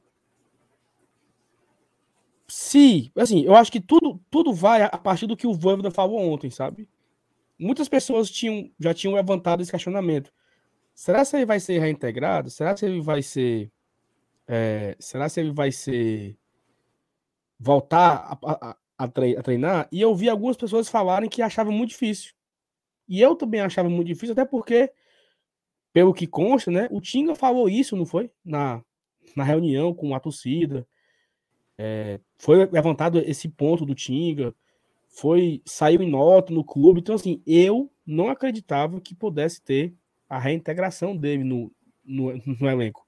Se, 2.47 3.10
assim, 3.16 3.44
eu 3.44 3.55
acho 3.55 3.72
que 3.72 3.80
tudo, 3.80 4.20
tudo 4.30 4.52
vai 4.52 4.82
a 4.82 4.98
partir 4.98 5.26
do 5.26 5.36
que 5.36 5.47
o 5.47 5.55
Voivoda 5.55 5.90
falou 5.90 6.18
ontem, 6.20 6.51
sabe? 6.51 6.86
Muitas 7.59 7.88
pessoas 7.88 8.30
tinham, 8.30 8.70
já 8.78 8.92
tinham 8.92 9.14
levantado 9.14 9.62
esse 9.62 9.70
questionamento. 9.70 10.30
Será 10.94 11.24
que 11.24 11.36
ele 11.36 11.47
vai 11.47 11.59
ser 11.59 11.78
reintegrado? 11.78 12.51
Será 12.51 12.74
que 12.74 12.84
ele 12.84 13.01
vai 13.01 13.22
ser. 13.22 13.70
É, 14.47 14.97
será 14.98 15.30
que 15.30 15.40
ele 15.40 15.52
vai 15.52 15.72
ser. 15.72 16.36
voltar 17.59 18.38
a, 18.42 18.70
a, 18.70 18.76
a, 19.05 19.43
treinar, 19.43 19.89
e 19.90 20.01
eu 20.01 20.14
vi 20.14 20.28
algumas 20.28 20.56
pessoas 20.56 20.89
falarem 20.89 21.31
que 21.31 21.40
achavam 21.40 21.72
muito 21.72 21.90
difícil. 21.90 22.35
E 23.09 23.20
eu 23.20 23.35
também 23.35 23.60
achava 23.60 23.89
muito 23.89 24.09
difícil, 24.09 24.32
até 24.32 24.44
porque, 24.44 24.93
pelo 25.93 26.12
que 26.12 26.27
consta, 26.27 26.70
né, 26.70 26.86
o 26.90 27.01
Tinga 27.01 27.35
falou 27.35 27.68
isso, 27.68 27.97
não 27.97 28.05
foi? 28.05 28.31
Na, 28.44 28.85
na 29.35 29.43
reunião 29.43 29.94
com 29.94 30.14
a 30.14 30.20
torcida. 30.20 30.86
É, 31.78 32.20
foi 32.36 32.66
levantado 32.66 33.18
esse 33.18 33.48
ponto 33.48 33.86
do 33.86 33.94
Tinga, 33.94 34.55
foi 35.09 35.62
saiu 35.64 36.02
em 36.02 36.10
nota 36.10 36.52
no 36.52 36.62
clube. 36.62 37.01
Então, 37.01 37.14
assim, 37.14 37.43
eu 37.47 37.90
não 38.06 38.28
acreditava 38.28 39.01
que 39.01 39.14
pudesse 39.14 39.62
ter 39.62 39.94
a 40.28 40.39
reintegração 40.39 41.16
dele 41.16 41.43
no, 41.43 41.72
no, 42.05 42.36
no 42.60 42.68
elenco. 42.68 43.06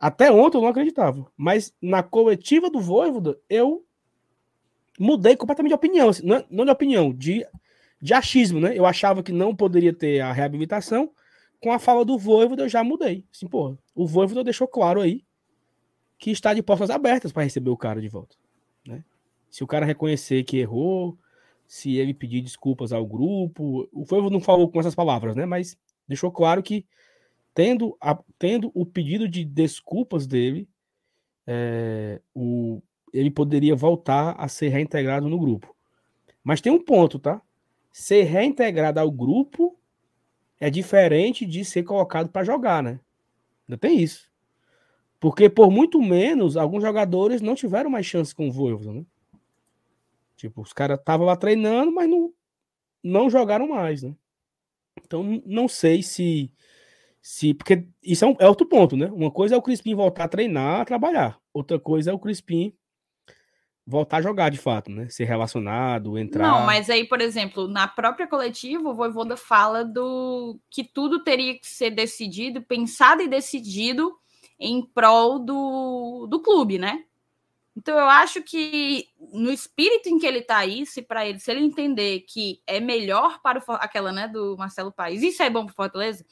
Até 0.00 0.30
ontem 0.32 0.56
eu 0.56 0.62
não 0.62 0.68
acreditava. 0.68 1.30
Mas 1.36 1.74
na 1.80 2.02
coletiva 2.02 2.70
do 2.70 2.80
Voivoda, 2.80 3.38
eu 3.48 3.85
mudei 4.98 5.36
completamente 5.36 5.70
de 5.70 5.74
opinião. 5.74 6.08
Assim, 6.08 6.26
não, 6.26 6.44
não 6.50 6.64
de 6.64 6.70
opinião, 6.70 7.12
de, 7.12 7.46
de 8.00 8.14
achismo, 8.14 8.60
né? 8.60 8.76
Eu 8.76 8.86
achava 8.86 9.22
que 9.22 9.32
não 9.32 9.54
poderia 9.54 9.92
ter 9.92 10.20
a 10.20 10.32
reabilitação. 10.32 11.10
Com 11.60 11.72
a 11.72 11.78
fala 11.78 12.04
do 12.04 12.18
Voivoda, 12.18 12.64
eu 12.64 12.68
já 12.68 12.84
mudei. 12.84 13.24
Assim, 13.32 13.46
porra, 13.46 13.78
o 13.94 14.06
Voivoda 14.06 14.44
deixou 14.44 14.68
claro 14.68 15.00
aí 15.00 15.24
que 16.18 16.30
está 16.30 16.54
de 16.54 16.62
portas 16.62 16.90
abertas 16.90 17.32
para 17.32 17.42
receber 17.42 17.70
o 17.70 17.76
cara 17.76 18.00
de 18.00 18.08
volta. 18.08 18.36
Né? 18.86 19.04
Se 19.50 19.64
o 19.64 19.66
cara 19.66 19.86
reconhecer 19.86 20.44
que 20.44 20.58
errou, 20.58 21.18
se 21.66 21.96
ele 21.96 22.14
pedir 22.14 22.42
desculpas 22.42 22.92
ao 22.92 23.06
grupo, 23.06 23.88
o 23.92 24.04
Voivoda 24.04 24.32
não 24.32 24.40
falou 24.40 24.70
com 24.70 24.80
essas 24.80 24.94
palavras, 24.94 25.34
né? 25.34 25.46
Mas 25.46 25.76
deixou 26.06 26.30
claro 26.30 26.62
que 26.62 26.86
tendo, 27.54 27.96
a, 28.00 28.18
tendo 28.38 28.70
o 28.74 28.84
pedido 28.84 29.26
de 29.26 29.44
desculpas 29.44 30.26
dele, 30.26 30.68
é, 31.46 32.20
o, 32.34 32.82
ele 33.12 33.30
poderia 33.30 33.74
voltar 33.74 34.32
a 34.38 34.48
ser 34.48 34.68
reintegrado 34.68 35.28
no 35.28 35.38
grupo. 35.38 35.74
Mas 36.42 36.60
tem 36.60 36.72
um 36.72 36.82
ponto, 36.82 37.18
tá? 37.18 37.40
Ser 37.92 38.22
reintegrado 38.24 39.00
ao 39.00 39.10
grupo 39.10 39.78
é 40.60 40.70
diferente 40.70 41.44
de 41.44 41.64
ser 41.64 41.82
colocado 41.82 42.28
para 42.28 42.44
jogar, 42.44 42.82
né? 42.82 43.00
Ainda 43.68 43.78
tem 43.78 44.00
isso. 44.00 44.30
Porque 45.18 45.48
por 45.48 45.70
muito 45.70 46.00
menos, 46.00 46.56
alguns 46.56 46.82
jogadores 46.82 47.40
não 47.40 47.54
tiveram 47.54 47.90
mais 47.90 48.06
chance 48.06 48.34
com 48.34 48.48
o 48.48 48.52
Voivoda, 48.52 48.92
né? 48.92 49.04
Tipo, 50.36 50.60
os 50.60 50.72
caras 50.72 50.98
estavam 50.98 51.26
lá 51.26 51.36
treinando, 51.36 51.90
mas 51.92 52.08
não, 52.08 52.32
não 53.02 53.30
jogaram 53.30 53.68
mais, 53.68 54.02
né? 54.02 54.14
Então, 55.02 55.42
não 55.44 55.68
sei 55.68 56.02
se 56.02 56.52
se 57.20 57.52
porque 57.54 57.84
isso 58.04 58.24
é, 58.24 58.28
um, 58.28 58.36
é, 58.38 58.48
outro 58.48 58.64
ponto, 58.68 58.96
né? 58.96 59.06
Uma 59.06 59.32
coisa 59.32 59.56
é 59.56 59.58
o 59.58 59.62
Crispim 59.62 59.96
voltar 59.96 60.24
a 60.24 60.28
treinar, 60.28 60.82
a 60.82 60.84
trabalhar. 60.84 61.40
Outra 61.52 61.76
coisa 61.76 62.12
é 62.12 62.14
o 62.14 62.20
Crispim 62.20 62.72
voltar 63.86 64.16
a 64.16 64.22
jogar 64.22 64.50
de 64.50 64.58
fato, 64.58 64.90
né? 64.90 65.08
Ser 65.08 65.24
relacionado, 65.24 66.18
entrar. 66.18 66.48
Não, 66.48 66.66
mas 66.66 66.90
aí, 66.90 67.04
por 67.04 67.20
exemplo, 67.20 67.68
na 67.68 67.86
própria 67.86 68.26
coletiva, 68.26 68.88
o 68.88 68.94
Voivoda 68.94 69.36
fala 69.36 69.84
do 69.84 70.58
que 70.68 70.82
tudo 70.82 71.22
teria 71.22 71.56
que 71.56 71.66
ser 71.66 71.90
decidido, 71.90 72.60
pensado 72.60 73.22
e 73.22 73.28
decidido 73.28 74.12
em 74.58 74.82
prol 74.82 75.38
do, 75.38 76.26
do 76.28 76.40
clube, 76.40 76.78
né? 76.78 77.04
Então 77.76 77.96
eu 77.96 78.08
acho 78.08 78.42
que 78.42 79.08
no 79.32 79.52
espírito 79.52 80.08
em 80.08 80.18
que 80.18 80.26
ele 80.26 80.40
tá 80.40 80.56
aí, 80.56 80.86
se 80.86 81.02
para 81.02 81.26
ele, 81.26 81.38
se 81.38 81.50
ele 81.50 81.60
entender 81.60 82.20
que 82.20 82.62
é 82.66 82.80
melhor 82.80 83.40
para 83.42 83.58
o, 83.58 83.72
aquela, 83.72 84.10
né, 84.10 84.26
do 84.26 84.56
Marcelo 84.56 84.90
Paes, 84.90 85.22
isso 85.22 85.42
é 85.42 85.50
bom 85.50 85.66
para 85.66 85.74
Fortaleza, 85.74 86.24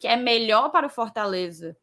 que 0.00 0.08
é 0.08 0.16
melhor 0.16 0.70
para 0.70 0.88
o 0.88 0.90
Fortaleza 0.90 1.76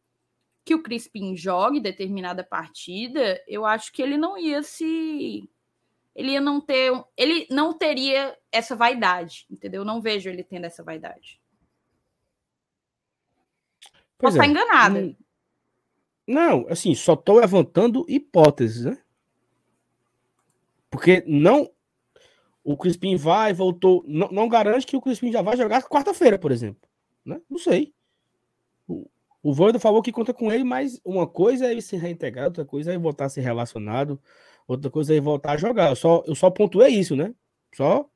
que 0.64 0.74
o 0.74 0.82
Crispim 0.82 1.36
jogue 1.36 1.80
determinada 1.80 2.44
partida, 2.44 3.42
eu 3.48 3.66
acho 3.66 3.92
que 3.92 4.02
ele 4.02 4.16
não 4.16 4.38
ia 4.38 4.62
se 4.62 5.48
ele 6.14 6.32
ia 6.32 6.40
não 6.40 6.60
ter, 6.60 6.92
ele 7.16 7.46
não 7.50 7.72
teria 7.72 8.36
essa 8.50 8.76
vaidade, 8.76 9.46
entendeu? 9.50 9.80
Eu 9.80 9.84
não 9.84 10.00
vejo 10.00 10.28
ele 10.28 10.44
tendo 10.44 10.66
essa 10.66 10.82
vaidade. 10.82 11.40
Pois 14.18 14.34
Posso 14.34 14.36
é. 14.36 14.40
estar 14.40 14.46
enganada. 14.46 15.00
Não, 15.00 15.16
não, 16.26 16.66
assim, 16.68 16.94
só 16.94 17.14
estou 17.14 17.40
levantando 17.40 18.04
hipóteses, 18.08 18.84
né? 18.84 18.98
Porque 20.90 21.24
não 21.26 21.70
o 22.62 22.76
Crispim 22.76 23.16
vai, 23.16 23.52
voltou, 23.52 24.04
não, 24.06 24.28
não 24.28 24.48
garante 24.48 24.86
que 24.86 24.96
o 24.96 25.00
Crispim 25.00 25.32
já 25.32 25.42
vai 25.42 25.56
jogar 25.56 25.82
quarta-feira, 25.82 26.38
por 26.38 26.52
exemplo, 26.52 26.88
né? 27.24 27.40
Não 27.50 27.58
sei. 27.58 27.92
O 29.42 29.52
Voido 29.52 29.80
falou 29.80 30.02
que 30.02 30.12
conta 30.12 30.32
com 30.32 30.52
ele, 30.52 30.62
mas 30.62 31.00
uma 31.04 31.26
coisa 31.26 31.66
é 31.66 31.72
ele 31.72 31.82
se 31.82 31.96
reintegrar, 31.96 32.46
outra 32.46 32.64
coisa 32.64 32.90
é 32.90 32.94
ele 32.94 33.02
voltar 33.02 33.24
a 33.24 33.28
ser 33.28 33.40
relacionado, 33.40 34.20
outra 34.68 34.90
coisa 34.90 35.12
é 35.12 35.16
ele 35.16 35.20
voltar 35.20 35.52
a 35.52 35.56
jogar. 35.56 35.90
Eu 35.90 35.96
só, 35.96 36.22
eu 36.26 36.34
só 36.34 36.48
pontuei 36.48 36.90
isso, 36.94 37.16
né? 37.16 37.34
Só 37.74 38.08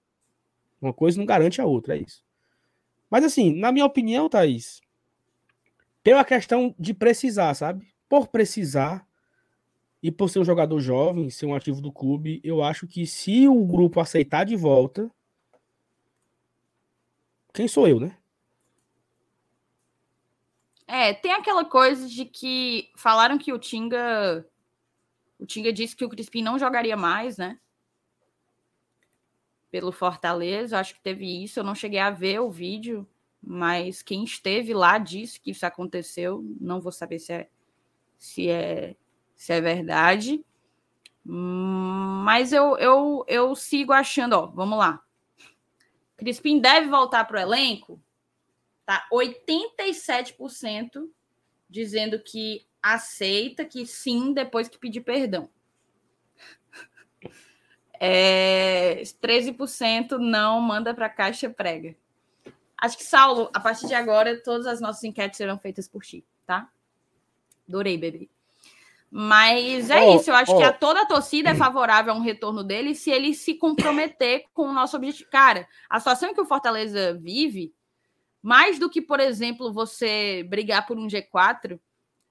uma 0.80 0.92
coisa 0.92 1.18
não 1.18 1.26
garante 1.26 1.60
a 1.60 1.66
outra, 1.66 1.96
é 1.96 2.00
isso. 2.00 2.24
Mas 3.10 3.24
assim, 3.24 3.52
na 3.52 3.72
minha 3.72 3.84
opinião, 3.84 4.28
Thaís, 4.28 4.80
tem 6.02 6.14
uma 6.14 6.24
questão 6.24 6.74
de 6.78 6.94
precisar, 6.94 7.54
sabe? 7.54 7.84
Por 8.08 8.28
precisar 8.28 9.06
e 10.02 10.12
por 10.12 10.28
ser 10.28 10.38
um 10.38 10.44
jogador 10.44 10.78
jovem, 10.78 11.30
ser 11.30 11.46
um 11.46 11.54
ativo 11.54 11.80
do 11.80 11.90
clube, 11.90 12.40
eu 12.44 12.62
acho 12.62 12.86
que 12.86 13.06
se 13.06 13.48
o 13.48 13.64
grupo 13.64 13.98
aceitar 13.98 14.44
de 14.44 14.54
volta, 14.54 15.10
quem 17.52 17.66
sou 17.66 17.88
eu, 17.88 17.98
né? 17.98 18.16
É, 20.86 21.12
tem 21.12 21.32
aquela 21.32 21.64
coisa 21.64 22.08
de 22.08 22.24
que 22.24 22.90
falaram 22.96 23.38
que 23.38 23.52
o 23.52 23.58
Tinga. 23.58 24.46
O 25.38 25.44
Tinga 25.44 25.72
disse 25.72 25.96
que 25.96 26.04
o 26.04 26.08
Crispim 26.08 26.42
não 26.42 26.58
jogaria 26.58 26.96
mais, 26.96 27.36
né? 27.36 27.58
Pelo 29.70 29.90
Fortaleza, 29.90 30.78
acho 30.78 30.94
que 30.94 31.00
teve 31.02 31.42
isso. 31.42 31.58
Eu 31.58 31.64
não 31.64 31.74
cheguei 31.74 31.98
a 31.98 32.10
ver 32.10 32.40
o 32.40 32.50
vídeo, 32.50 33.06
mas 33.42 34.00
quem 34.00 34.22
esteve 34.24 34.72
lá 34.72 34.96
disse 34.96 35.40
que 35.40 35.50
isso 35.50 35.66
aconteceu. 35.66 36.44
Não 36.60 36.80
vou 36.80 36.92
saber 36.92 37.18
se 37.18 37.32
é, 37.32 37.48
se 38.16 38.48
é, 38.48 38.96
se 39.34 39.52
é 39.52 39.60
verdade. 39.60 40.44
Mas 41.24 42.52
eu, 42.52 42.78
eu, 42.78 43.24
eu 43.26 43.56
sigo 43.56 43.92
achando, 43.92 44.34
ó, 44.34 44.46
vamos 44.46 44.78
lá. 44.78 45.02
Crispim 46.16 46.60
deve 46.60 46.88
voltar 46.88 47.24
para 47.24 47.38
o 47.38 47.40
elenco? 47.40 48.00
Tá 48.86 49.06
87% 49.12 51.10
dizendo 51.68 52.18
que 52.20 52.64
aceita, 52.80 53.64
que 53.64 53.84
sim, 53.84 54.32
depois 54.32 54.68
que 54.68 54.78
pedir 54.78 55.00
perdão. 55.00 55.50
É, 57.98 59.02
13% 59.22 60.18
não 60.18 60.60
manda 60.60 60.94
para 60.94 61.08
caixa 61.08 61.50
prega. 61.50 61.96
Acho 62.78 62.98
que, 62.98 63.04
Saulo, 63.04 63.50
a 63.54 63.58
partir 63.58 63.86
de 63.86 63.94
agora, 63.94 64.40
todas 64.42 64.66
as 64.66 64.80
nossas 64.80 65.02
enquetes 65.02 65.38
serão 65.38 65.58
feitas 65.58 65.88
por 65.88 66.02
ti, 66.02 66.24
tá? 66.46 66.68
Adorei, 67.66 67.96
bebê. 67.96 68.28
Mas 69.10 69.88
é 69.88 70.02
oh, 70.02 70.16
isso, 70.16 70.30
eu 70.30 70.34
acho 70.34 70.52
oh. 70.52 70.58
que 70.58 70.64
a, 70.64 70.72
toda 70.72 71.00
a 71.00 71.06
torcida 71.06 71.50
é 71.50 71.54
favorável 71.54 72.12
a 72.12 72.16
um 72.16 72.20
retorno 72.20 72.62
dele 72.62 72.94
se 72.94 73.10
ele 73.10 73.34
se 73.34 73.54
comprometer 73.54 74.44
com 74.52 74.68
o 74.68 74.72
nosso 74.72 74.96
objetivo. 74.96 75.30
Cara, 75.30 75.66
a 75.88 75.98
situação 75.98 76.34
que 76.34 76.40
o 76.40 76.46
Fortaleza 76.46 77.14
vive 77.14 77.72
mais 78.46 78.78
do 78.78 78.88
que, 78.88 79.02
por 79.02 79.18
exemplo, 79.18 79.72
você 79.72 80.44
brigar 80.44 80.86
por 80.86 80.96
um 80.96 81.08
G4, 81.08 81.80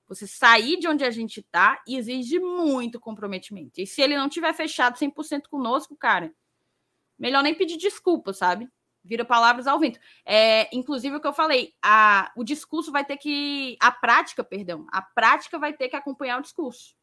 você 0.08 0.26
sair 0.26 0.78
de 0.78 0.88
onde 0.88 1.04
a 1.04 1.12
gente 1.12 1.42
está 1.42 1.84
exige 1.86 2.40
muito 2.40 3.02
comprometimento. 3.02 3.82
E 3.82 3.86
se 3.86 4.02
ele 4.02 4.16
não 4.16 4.30
tiver 4.30 4.54
fechado 4.54 4.98
100% 4.98 5.50
conosco, 5.50 5.94
cara, 5.98 6.34
melhor 7.20 7.44
nem 7.44 7.54
pedir 7.54 7.76
desculpa, 7.76 8.32
sabe? 8.32 8.70
Vira 9.04 9.26
palavras 9.26 9.68
ao 9.68 9.78
vento. 9.78 10.00
É, 10.26 10.74
inclusive 10.74 11.18
o 11.18 11.20
que 11.20 11.28
eu 11.28 11.34
falei, 11.34 11.74
a, 11.84 12.32
o 12.38 12.46
discurso 12.46 12.94
vai 12.94 13.04
ter 13.04 13.18
que. 13.18 13.76
A 13.82 13.92
prática, 13.92 14.42
perdão, 14.42 14.88
a 14.94 15.02
prática 15.02 15.60
vai 15.60 15.74
ter 15.74 15.90
que 15.90 15.98
acompanhar 15.98 16.40
o 16.40 16.44
discurso. 16.44 16.96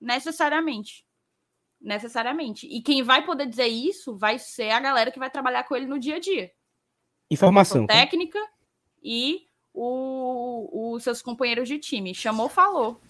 Necessariamente. 0.00 1.06
Necessariamente. 1.80 2.66
E 2.66 2.82
quem 2.82 3.04
vai 3.04 3.24
poder 3.24 3.46
dizer 3.46 3.68
isso 3.68 4.16
vai 4.16 4.36
ser 4.36 4.70
a 4.70 4.80
galera 4.80 5.12
que 5.12 5.18
vai 5.20 5.30
trabalhar 5.30 5.62
com 5.62 5.76
ele 5.76 5.86
no 5.86 5.96
dia 5.96 6.16
a 6.16 6.18
dia. 6.18 6.50
Informação. 7.30 7.86
Tá? 7.86 7.94
Técnica 7.94 8.38
e 9.02 9.46
os 9.74 11.02
seus 11.02 11.22
companheiros 11.22 11.68
de 11.68 11.78
time. 11.78 12.14
Chamou, 12.14 12.48
falou. 12.48 13.00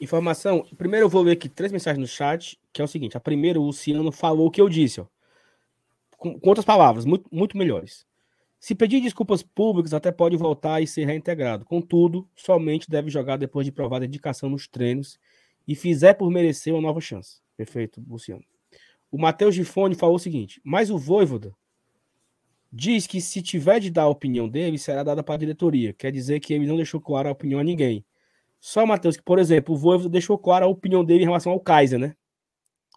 Informação. 0.00 0.66
Primeiro 0.76 1.06
eu 1.06 1.10
vou 1.10 1.22
ler 1.22 1.32
aqui 1.32 1.48
três 1.48 1.72
mensagens 1.72 2.00
no 2.00 2.06
chat, 2.06 2.58
que 2.72 2.80
é 2.80 2.84
o 2.84 2.88
seguinte. 2.88 3.16
A 3.16 3.20
primeira, 3.20 3.60
o 3.60 3.64
Luciano 3.64 4.10
falou 4.12 4.46
o 4.46 4.50
que 4.50 4.60
eu 4.60 4.68
disse, 4.68 5.00
ó. 5.00 5.06
Com, 6.16 6.38
com 6.38 6.48
outras 6.48 6.64
palavras, 6.64 7.04
muito, 7.04 7.28
muito 7.30 7.56
melhores. 7.56 8.06
Se 8.58 8.74
pedir 8.74 9.00
desculpas 9.00 9.42
públicas, 9.42 9.92
até 9.92 10.10
pode 10.10 10.36
voltar 10.36 10.80
e 10.80 10.86
ser 10.86 11.04
reintegrado. 11.04 11.64
Contudo, 11.64 12.28
somente 12.34 12.88
deve 12.88 13.10
jogar 13.10 13.36
depois 13.36 13.66
de 13.66 13.72
provar 13.72 14.00
dedicação 14.00 14.48
nos 14.48 14.66
treinos 14.66 15.18
e 15.68 15.74
fizer 15.74 16.14
por 16.14 16.30
merecer 16.30 16.72
uma 16.72 16.82
nova 16.82 17.00
chance. 17.00 17.40
Perfeito, 17.56 18.02
Luciano. 18.08 18.44
O 19.10 19.18
Matheus 19.18 19.54
Gifone 19.54 19.94
falou 19.94 20.16
o 20.16 20.20
seguinte: 20.20 20.60
mas 20.64 20.90
o 20.90 20.98
Voivoda 20.98 21.54
diz 22.76 23.06
que 23.06 23.22
se 23.22 23.40
tiver 23.40 23.80
de 23.80 23.90
dar 23.90 24.02
a 24.02 24.08
opinião 24.08 24.46
dele, 24.46 24.76
será 24.76 25.02
dada 25.02 25.22
para 25.22 25.34
a 25.34 25.38
diretoria. 25.38 25.94
Quer 25.94 26.12
dizer 26.12 26.40
que 26.40 26.52
ele 26.52 26.66
não 26.66 26.76
deixou 26.76 27.00
clara 27.00 27.30
a 27.30 27.32
opinião 27.32 27.58
a 27.58 27.64
ninguém. 27.64 28.04
Só, 28.60 28.84
Matheus, 28.84 29.16
que, 29.16 29.22
por 29.22 29.38
exemplo, 29.38 29.74
o 29.74 29.78
Voivoda 29.78 30.10
deixou 30.10 30.36
clara 30.36 30.66
a 30.66 30.68
opinião 30.68 31.02
dele 31.02 31.22
em 31.22 31.26
relação 31.26 31.52
ao 31.52 31.60
Kaiser, 31.60 31.98
né? 31.98 32.14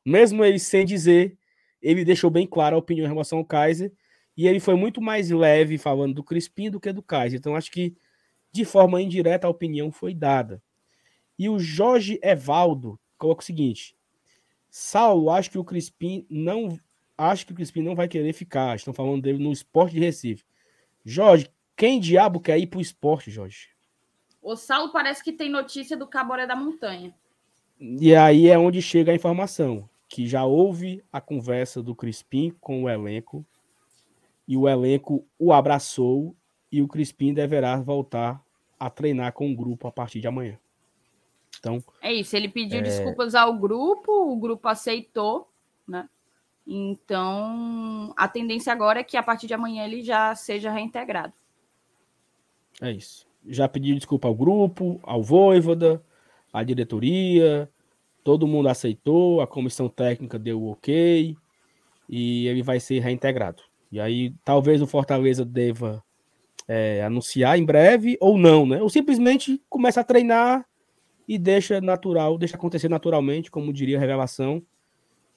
Mesmo 0.06 0.44
ele 0.44 0.60
sem 0.60 0.86
dizer, 0.86 1.38
ele 1.82 2.04
deixou 2.04 2.30
bem 2.30 2.46
clara 2.46 2.76
a 2.76 2.80
opinião 2.80 3.06
em 3.06 3.10
relação 3.10 3.38
ao 3.38 3.46
Kaiser. 3.46 3.94
E 4.36 4.48
ele 4.48 4.60
foi 4.60 4.76
muito 4.76 5.02
mais 5.02 5.30
leve 5.30 5.78
falando 5.78 6.14
do 6.14 6.24
Crispim 6.24 6.70
do 6.70 6.80
que 6.80 6.92
do 6.92 7.02
Kaiser. 7.02 7.40
Então, 7.40 7.56
acho 7.56 7.72
que, 7.72 7.96
de 8.52 8.66
forma 8.66 9.02
indireta, 9.02 9.48
a 9.48 9.50
opinião 9.50 9.92
foi 9.92 10.14
dada. 10.14 10.62
E 11.38 11.48
o 11.48 11.58
Jorge 11.58 12.20
Evaldo 12.22 13.00
coloca 13.18 13.42
o 13.42 13.46
seguinte: 13.46 13.96
Saulo, 14.70 15.30
acho 15.30 15.50
que 15.50 15.58
o 15.58 15.64
Crispim 15.64 16.26
não 16.30 16.78
acho 17.20 17.46
que 17.46 17.52
o 17.52 17.56
Crispim 17.56 17.82
não 17.82 17.96
vai 17.96 18.08
querer 18.08 18.32
ficar. 18.32 18.76
Estão 18.76 18.94
falando 18.94 19.22
dele 19.22 19.44
no 19.44 19.52
esporte 19.52 19.94
de 19.94 20.00
Recife. 20.00 20.46
Jorge, 21.04 21.52
quem 21.76 22.00
diabo 22.00 22.40
quer 22.40 22.58
ir 22.58 22.68
para 22.68 22.80
o 22.80 22.82
esporte, 22.82 23.30
Jorge? 23.30 23.70
O 24.42 24.56
Saulo 24.56 24.92
parece 24.92 25.24
que 25.24 25.34
tem 25.34 25.50
notícia 25.50 25.98
do 25.98 26.08
Caboré 26.08 26.48
da 26.48 26.56
Montanha. 26.56 27.14
E 27.80 28.16
aí 28.16 28.48
é 28.48 28.58
onde 28.58 28.82
chega 28.82 29.12
a 29.12 29.16
informação 29.16 29.90
que 30.08 30.28
já 30.28 30.46
houve 30.46 31.04
a 31.12 31.22
conversa 31.22 31.84
do 31.84 31.94
Crispim 31.94 32.56
com 32.60 32.84
o 32.84 32.90
elenco 32.90 33.46
e 34.48 34.58
o 34.58 34.68
elenco 34.68 35.26
o 35.38 35.54
abraçou 35.54 36.36
e 36.72 36.82
o 36.82 36.88
Crispim 36.88 37.34
deverá 37.34 37.78
voltar 37.78 38.44
a 38.80 38.90
treinar 38.90 39.34
com 39.34 39.52
o 39.52 39.56
grupo 39.56 39.88
a 39.88 39.92
partir 39.92 40.20
de 40.20 40.28
amanhã. 40.28 40.58
Então, 41.60 41.84
é 42.02 42.14
isso, 42.14 42.36
ele 42.36 42.48
pediu 42.48 42.80
é... 42.80 42.82
desculpas 42.82 43.36
ao 43.36 43.58
grupo, 43.58 44.12
o 44.32 44.38
grupo 44.38 44.68
aceitou, 44.68 45.52
né? 45.88 46.10
Então, 46.72 48.14
a 48.16 48.28
tendência 48.28 48.72
agora 48.72 49.00
é 49.00 49.04
que 49.04 49.18
a 49.18 49.24
partir 49.24 49.48
de 49.48 49.56
amanhã 49.56 49.84
ele 49.86 50.04
já 50.04 50.36
seja 50.36 50.70
reintegrado. 50.72 51.34
É 52.80 52.92
isso. 52.92 53.26
Já 53.48 53.68
pediu 53.68 53.96
desculpa 53.96 54.28
ao 54.28 54.36
grupo, 54.36 55.00
ao 55.02 55.24
Voivoda, 55.24 56.00
à 56.54 56.62
diretoria, 56.62 57.68
todo 58.24 58.46
mundo 58.46 58.70
aceitou, 58.70 59.42
a 59.42 59.48
comissão 59.48 59.90
técnica 59.90 60.38
deu 60.38 60.64
ok 60.68 61.36
e 62.08 62.48
ele 62.48 62.62
vai 62.62 62.80
ser 62.80 63.00
reintegrado. 63.00 63.64
E 63.92 64.00
aí 64.00 64.36
talvez 64.46 64.80
o 64.80 64.86
Fortaleza 64.88 65.44
deva 65.44 66.04
é, 66.68 67.04
anunciar 67.04 67.58
em 67.58 67.66
breve 67.66 68.16
ou 68.22 68.38
não, 68.38 68.68
né? 68.68 68.80
Ou 68.80 68.90
simplesmente 68.90 69.60
começa 69.68 70.02
a 70.02 70.04
treinar 70.04 70.64
e 71.28 71.40
deixa 71.40 71.82
natural, 71.82 72.38
deixa 72.38 72.56
acontecer 72.56 72.90
naturalmente, 72.90 73.50
como 73.50 73.74
diria 73.74 73.98
a 73.98 74.00
revelação. 74.00 74.62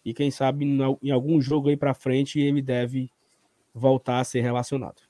E 0.05 0.12
quem 0.12 0.31
sabe 0.31 0.65
em 0.65 1.11
algum 1.11 1.41
jogo 1.41 1.69
aí 1.69 1.77
para 1.77 1.95
frente 1.95 2.41
ele 2.41 2.61
deve 2.61 3.11
voltar 3.74 4.20
a 4.20 4.24
ser 4.24 4.41
relacionado. 4.41 5.03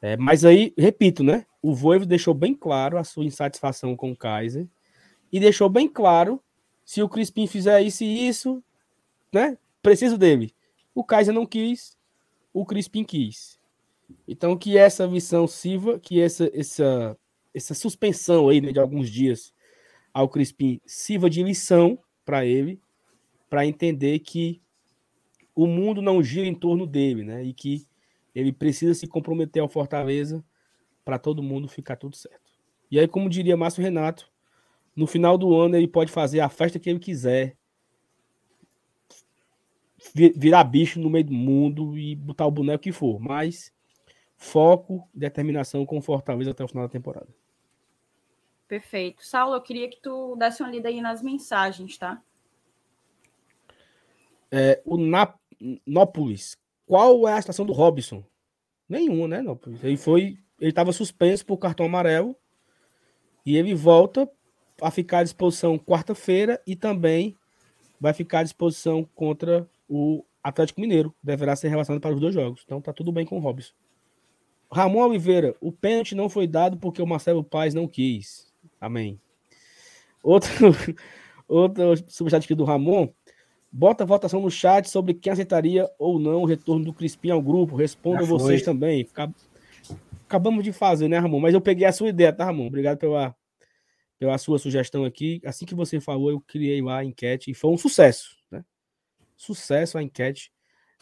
É, 0.00 0.16
mas 0.16 0.44
aí, 0.44 0.74
repito, 0.76 1.22
né? 1.22 1.46
O 1.62 1.74
Voivo 1.74 2.04
deixou 2.04 2.34
bem 2.34 2.54
claro 2.54 2.98
a 2.98 3.04
sua 3.04 3.24
insatisfação 3.24 3.96
com 3.96 4.12
o 4.12 4.16
Kaiser 4.16 4.66
e 5.32 5.40
deixou 5.40 5.68
bem 5.68 5.88
claro 5.88 6.40
se 6.84 7.02
o 7.02 7.08
Crispim 7.08 7.46
fizer 7.46 7.82
isso 7.82 8.04
e 8.04 8.28
isso, 8.28 8.62
né? 9.32 9.56
Preciso 9.82 10.18
dele. 10.18 10.52
O 10.94 11.02
Kaiser 11.02 11.34
não 11.34 11.46
quis, 11.46 11.96
o 12.52 12.64
Crispim 12.64 13.04
quis. 13.04 13.58
Então 14.28 14.56
que 14.56 14.78
essa 14.78 15.08
missão 15.08 15.46
sirva, 15.46 15.98
que 15.98 16.20
essa 16.20 16.50
essa 16.54 17.16
essa 17.52 17.74
suspensão 17.74 18.48
aí 18.48 18.60
né, 18.60 18.70
de 18.70 18.78
alguns 18.78 19.10
dias 19.10 19.52
ao 20.12 20.28
Crispim 20.28 20.80
sirva 20.86 21.28
de 21.28 21.42
lição 21.42 21.98
para 22.24 22.44
ele, 22.44 22.80
para 23.48 23.66
entender 23.66 24.18
que 24.20 24.60
o 25.54 25.66
mundo 25.66 26.02
não 26.02 26.22
gira 26.22 26.46
em 26.46 26.54
torno 26.54 26.86
dele, 26.86 27.24
né? 27.24 27.42
E 27.42 27.52
que 27.54 27.86
ele 28.34 28.52
precisa 28.52 28.94
se 28.94 29.06
comprometer 29.06 29.62
ao 29.62 29.68
Fortaleza 29.68 30.44
para 31.04 31.18
todo 31.18 31.42
mundo 31.42 31.68
ficar 31.68 31.96
tudo 31.96 32.16
certo. 32.16 32.52
E 32.90 32.98
aí, 32.98 33.08
como 33.08 33.30
diria 33.30 33.56
Márcio 33.56 33.82
Renato, 33.82 34.30
no 34.94 35.06
final 35.06 35.38
do 35.38 35.54
ano 35.54 35.76
ele 35.76 35.88
pode 35.88 36.12
fazer 36.12 36.40
a 36.40 36.48
festa 36.48 36.78
que 36.78 36.90
ele 36.90 36.98
quiser, 36.98 37.56
virar 40.14 40.64
bicho 40.64 41.00
no 41.00 41.10
meio 41.10 41.24
do 41.24 41.32
mundo 41.32 41.98
e 41.98 42.14
botar 42.14 42.46
o 42.46 42.50
boneco 42.50 42.82
que 42.82 42.92
for, 42.92 43.18
mas 43.18 43.72
foco, 44.36 45.08
determinação 45.14 45.84
com 45.84 46.00
Fortaleza 46.00 46.50
até 46.50 46.64
o 46.64 46.68
final 46.68 46.84
da 46.84 46.92
temporada. 46.92 47.28
Perfeito. 48.68 49.24
Saulo, 49.24 49.54
eu 49.54 49.62
queria 49.62 49.88
que 49.88 50.00
tu 50.00 50.36
desse 50.36 50.62
uma 50.62 50.70
lida 50.70 50.88
aí 50.88 51.00
nas 51.00 51.22
mensagens, 51.22 51.96
tá? 51.96 52.22
É, 54.50 54.80
o 54.84 54.96
Nópolis. 55.86 56.56
Qual 56.86 57.26
é 57.28 57.32
a 57.32 57.40
situação 57.40 57.66
do 57.66 57.72
Robson? 57.72 58.24
Nenhuma, 58.88 59.28
né, 59.28 59.42
Nópolis? 59.42 59.82
Ele 59.82 59.96
foi. 59.96 60.38
Ele 60.60 60.70
estava 60.70 60.92
suspenso 60.92 61.44
por 61.44 61.58
cartão 61.58 61.86
amarelo. 61.86 62.36
E 63.44 63.56
ele 63.56 63.74
volta 63.74 64.28
a 64.80 64.90
ficar 64.90 65.20
à 65.20 65.22
disposição 65.22 65.78
quarta-feira 65.78 66.60
e 66.66 66.74
também 66.74 67.36
vai 68.00 68.12
ficar 68.12 68.40
à 68.40 68.42
disposição 68.42 69.08
contra 69.14 69.68
o 69.88 70.24
Atlético 70.42 70.80
Mineiro. 70.80 71.14
Deverá 71.22 71.54
ser 71.56 71.68
relacionado 71.68 72.00
para 72.00 72.14
os 72.14 72.20
dois 72.20 72.34
jogos. 72.34 72.62
Então 72.64 72.80
tá 72.80 72.92
tudo 72.92 73.12
bem 73.12 73.24
com 73.24 73.36
o 73.36 73.40
Robson. 73.40 73.72
Ramon 74.70 75.06
Oliveira, 75.06 75.54
o 75.60 75.70
pênalti 75.70 76.14
não 76.14 76.28
foi 76.28 76.46
dado 76.46 76.76
porque 76.76 77.00
o 77.00 77.06
Marcelo 77.06 77.44
Paz 77.44 77.72
não 77.72 77.86
quis. 77.86 78.52
Amém. 78.80 79.20
Outro, 80.22 80.50
outro 81.46 81.96
superchat 82.08 82.44
aqui 82.44 82.54
do 82.54 82.64
Ramon. 82.64 83.08
Bota 83.70 84.04
a 84.04 84.06
votação 84.06 84.40
no 84.40 84.50
chat 84.50 84.88
sobre 84.88 85.14
quem 85.14 85.32
aceitaria 85.32 85.90
ou 85.98 86.18
não 86.18 86.42
o 86.42 86.46
retorno 86.46 86.84
do 86.84 86.92
Crispim 86.92 87.30
ao 87.30 87.42
grupo. 87.42 87.76
Respondam 87.76 88.24
vocês 88.24 88.62
também. 88.62 89.06
Acabamos 90.26 90.64
de 90.64 90.72
fazer, 90.72 91.08
né, 91.08 91.18
Ramon? 91.18 91.40
Mas 91.40 91.54
eu 91.54 91.60
peguei 91.60 91.86
a 91.86 91.92
sua 91.92 92.08
ideia, 92.08 92.32
tá, 92.32 92.44
Ramon? 92.44 92.66
Obrigado 92.66 92.98
pela, 92.98 93.34
pela 94.18 94.38
sua 94.38 94.58
sugestão 94.58 95.04
aqui. 95.04 95.40
Assim 95.44 95.64
que 95.64 95.74
você 95.74 96.00
falou, 96.00 96.30
eu 96.30 96.40
criei 96.40 96.80
lá 96.80 96.98
a 96.98 97.04
enquete 97.04 97.50
e 97.50 97.54
foi 97.54 97.70
um 97.70 97.78
sucesso, 97.78 98.36
né? 98.50 98.64
Sucesso 99.36 99.98
a 99.98 100.02
enquete 100.02 100.50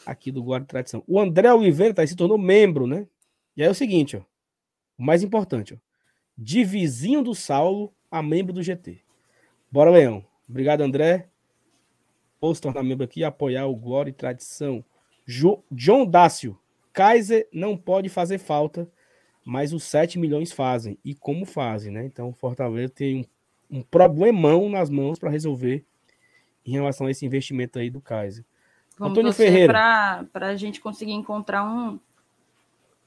aqui 0.05 0.31
do 0.31 0.43
Guarda 0.43 0.65
Tradição. 0.65 1.03
O 1.07 1.19
André 1.19 1.51
Oliveira 1.53 1.93
tá, 1.93 2.05
se 2.05 2.15
tornou 2.15 2.37
membro, 2.37 2.85
né? 2.85 3.07
E 3.55 3.61
aí 3.61 3.67
é 3.67 3.71
o 3.71 3.75
seguinte, 3.75 4.17
ó. 4.17 4.21
O 4.97 5.03
mais 5.03 5.23
importante, 5.23 5.73
ó. 5.73 5.77
De 6.37 6.63
vizinho 6.63 7.23
do 7.23 7.33
Saulo 7.33 7.93
a 8.11 8.21
membro 8.21 8.53
do 8.53 8.61
GT. 8.61 9.01
Bora, 9.71 9.91
Leão. 9.91 10.25
Obrigado, 10.47 10.81
André. 10.81 11.29
Vou 12.45 12.55
se 12.55 12.61
tornar 12.61 12.83
membro 12.83 13.05
aqui 13.05 13.21
e 13.21 13.23
apoiar 13.23 13.65
o 13.65 13.75
Glória 13.75 14.09
e 14.09 14.13
Tradição. 14.13 14.83
Jo 15.25 15.63
John 15.71 16.05
Dácio. 16.05 16.57
Kaiser 16.93 17.47
não 17.51 17.75
pode 17.75 18.07
fazer 18.07 18.37
falta 18.37 18.89
mas 19.45 19.71
os 19.71 19.83
7 19.83 20.17
milhões 20.17 20.51
fazem. 20.51 20.97
E 21.05 21.13
como 21.13 21.45
fazem, 21.45 21.91
né? 21.91 22.03
Então, 22.03 22.33
Fortaleza 22.33 22.91
tem 22.91 23.27
um, 23.69 23.77
um 23.77 23.83
problemão 23.83 24.67
nas 24.67 24.89
mãos 24.89 25.19
para 25.19 25.29
resolver 25.29 25.85
em 26.65 26.71
relação 26.71 27.05
a 27.05 27.11
esse 27.11 27.23
investimento 27.23 27.77
aí 27.77 27.91
do 27.91 28.01
Kaiser. 28.01 28.43
Vamos 28.97 29.11
Antônio 29.11 29.31
Ferreira. 29.31 29.73
Para 30.33 30.47
a 30.47 30.55
gente 30.55 30.81
conseguir 30.81 31.11
encontrar 31.11 31.63
um, 31.63 31.99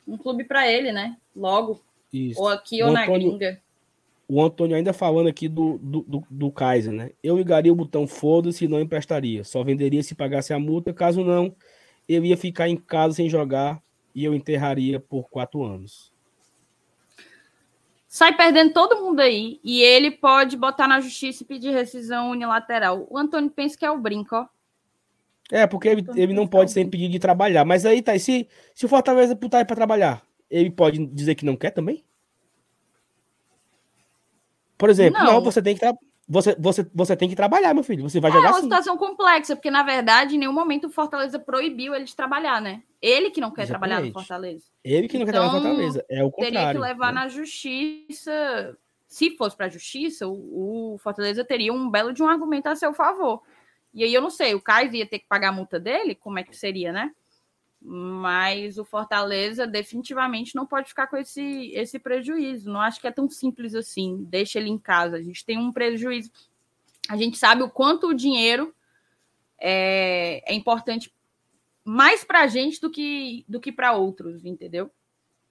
um 0.06 0.16
clube 0.16 0.44
para 0.44 0.70
ele, 0.70 0.93
né? 0.93 1.16
Logo. 1.35 1.82
Isso. 2.12 2.40
Ou 2.40 2.48
aqui 2.48 2.81
ou 2.85 2.90
Antônio, 2.90 3.32
na 3.32 3.39
gringa. 3.39 3.60
O 4.29 4.43
Antônio 4.43 4.77
ainda 4.77 4.93
falando 4.93 5.29
aqui 5.29 5.49
do, 5.49 5.79
do, 5.79 6.03
do, 6.03 6.25
do 6.31 6.53
Kaiser, 6.53 6.93
né? 6.93 7.11
Eu 7.23 7.39
ligaria 7.39 7.73
o 7.73 7.77
botão 7.77 8.07
foda-se 8.07 8.67
e 8.67 8.69
não 8.69 8.81
emprestaria. 8.81 9.43
Só 9.43 9.65
venderia 9.65 10.03
se 10.03 10.15
pagasse 10.15 10.53
a 10.53 10.59
multa. 10.59 10.93
Caso 10.93 11.25
não, 11.25 11.57
eu 12.07 12.25
ia 12.25 12.37
ficar 12.37 12.69
em 12.69 12.77
casa 12.77 13.15
sem 13.15 13.29
jogar 13.29 13.83
e 14.15 14.25
eu 14.25 14.35
enterraria 14.35 15.01
por 15.01 15.31
quatro 15.31 15.63
anos 15.63 16.13
sai 18.09 18.35
perdendo 18.35 18.73
todo 18.73 19.01
mundo 19.01 19.21
aí 19.21 19.61
e 19.63 19.83
ele 19.83 20.11
pode 20.11 20.57
botar 20.57 20.89
na 20.89 21.01
justiça 21.01 21.43
e 21.43 21.47
pedir 21.47 21.71
rescisão 21.71 22.31
unilateral. 22.31 23.07
O 23.09 23.19
Antônio 23.19 23.51
pensa 23.51 23.79
que 23.79 23.85
é 23.85 23.91
o 23.91 24.01
brinco, 24.01 24.35
ó. 24.35 24.47
É, 25.51 25.67
porque 25.67 25.89
ele, 25.89 26.05
ele 26.17 26.35
não 26.35 26.47
pode 26.47 26.73
ser 26.73 26.81
impedido 26.81 27.13
de 27.13 27.19
trabalhar. 27.19 27.65
Mas 27.65 27.87
aí, 27.87 28.03
tá, 28.03 28.19
se, 28.19 28.49
se 28.75 28.85
o 28.85 28.89
Fortaleza 28.89 29.35
botar 29.35 29.59
ele 29.59 29.67
para 29.67 29.77
trabalhar, 29.77 30.23
ele 30.51 30.71
pode 30.71 31.07
dizer 31.07 31.35
que 31.37 31.45
não 31.45 31.57
quer 31.57 31.71
também? 31.71 32.05
Por 34.79 34.89
exemplo, 34.89 35.23
não, 35.23 35.35
não 35.35 35.41
você 35.43 35.61
tem 35.61 35.77
que 35.77 35.85
você, 36.29 36.55
você, 36.59 36.87
você 36.95 37.17
tem 37.17 37.29
que 37.29 37.35
trabalhar, 37.35 37.73
meu 37.73 37.83
filho. 37.83 38.03
Você 38.03 38.21
vai 38.21 38.31
é 38.31 38.35
jogar. 38.35 38.49
É 38.49 38.51
uma 38.51 38.59
assim. 38.59 38.67
situação 38.67 38.99
complexa, 38.99 39.57
porque 39.57 39.71
na 39.71 39.83
verdade, 39.83 40.37
em 40.37 40.39
nenhum 40.39 40.53
momento 40.53 40.87
o 40.87 40.91
Fortaleza 40.91 41.39
proibiu 41.39 41.95
ele 41.95 42.05
de 42.05 42.15
trabalhar, 42.15 42.61
né? 42.61 42.83
Ele 43.01 43.31
que 43.31 43.41
não 43.41 43.51
quer 43.51 43.63
Exatamente. 43.63 43.89
trabalhar 43.89 44.07
no 44.07 44.13
Fortaleza. 44.13 44.65
Ele 44.85 45.09
que 45.09 45.17
não 45.17 45.23
então, 45.23 45.33
quer 45.33 45.39
trabalhar 45.41 45.53
no 45.53 45.59
então, 45.59 45.73
Fortaleza. 45.73 46.05
É 46.09 46.23
o 46.23 46.31
contrário. 46.31 46.55
Teria 46.55 46.73
que 46.73 46.79
levar 46.79 47.15
né? 47.15 47.21
na 47.21 47.29
justiça. 47.29 48.77
Se 49.07 49.31
fosse 49.39 49.57
para 49.57 49.67
a 49.67 49.71
justiça, 49.71 50.29
o, 50.29 50.95
o, 50.95 50.99
Fortaleza 50.99 51.43
teria 51.43 51.73
um 51.73 51.91
belo 51.91 52.13
de 52.13 52.23
um 52.23 52.29
argumento 52.29 52.67
a 52.67 52.77
seu 52.77 52.93
favor. 52.93 53.43
E 53.95 54.05
aí 54.05 54.13
eu 54.13 54.21
não 54.21 54.29
sei, 54.29 54.55
o 54.55 54.61
Caio 54.61 54.95
ia 54.95 55.07
ter 55.07 55.21
que 55.21 55.27
pagar 55.27 55.49
a 55.49 55.53
multa 55.53 55.81
dele? 55.81 56.15
Como 56.15 56.39
é 56.39 56.43
que 56.43 56.55
seria, 56.55 56.93
né? 56.93 57.11
Mas 57.81 58.77
o 58.77 58.85
Fortaleza 58.85 59.67
definitivamente 59.67 60.55
não 60.55 60.67
pode 60.67 60.89
ficar 60.89 61.07
com 61.07 61.17
esse, 61.17 61.71
esse 61.73 61.99
prejuízo. 61.99 62.71
Não 62.71 62.81
acho 62.81 63.01
que 63.01 63.07
é 63.07 63.13
tão 63.13 63.31
simples 63.31 63.75
assim. 63.75 64.25
Deixa 64.25 64.59
ele 64.59 64.69
em 64.69 64.79
casa. 64.79 65.17
A 65.17 65.23
gente 65.23 65.45
tem 65.45 65.57
um 65.59 65.73
prejuízo. 65.73 66.31
A 67.09 67.17
gente 67.17 67.39
sabe 67.39 67.63
o 67.63 67.71
quanto 67.71 68.09
o 68.09 68.15
dinheiro 68.15 68.75
é, 69.59 70.43
é 70.45 70.55
importante 70.55 71.13
mais 71.85 72.25
para 72.25 72.43
a 72.43 72.47
gente 72.47 72.81
do 72.81 72.91
que, 72.91 73.45
do 73.49 73.61
que 73.61 73.73
para 73.73 73.93
outros, 73.93 74.45
entendeu? 74.45 74.91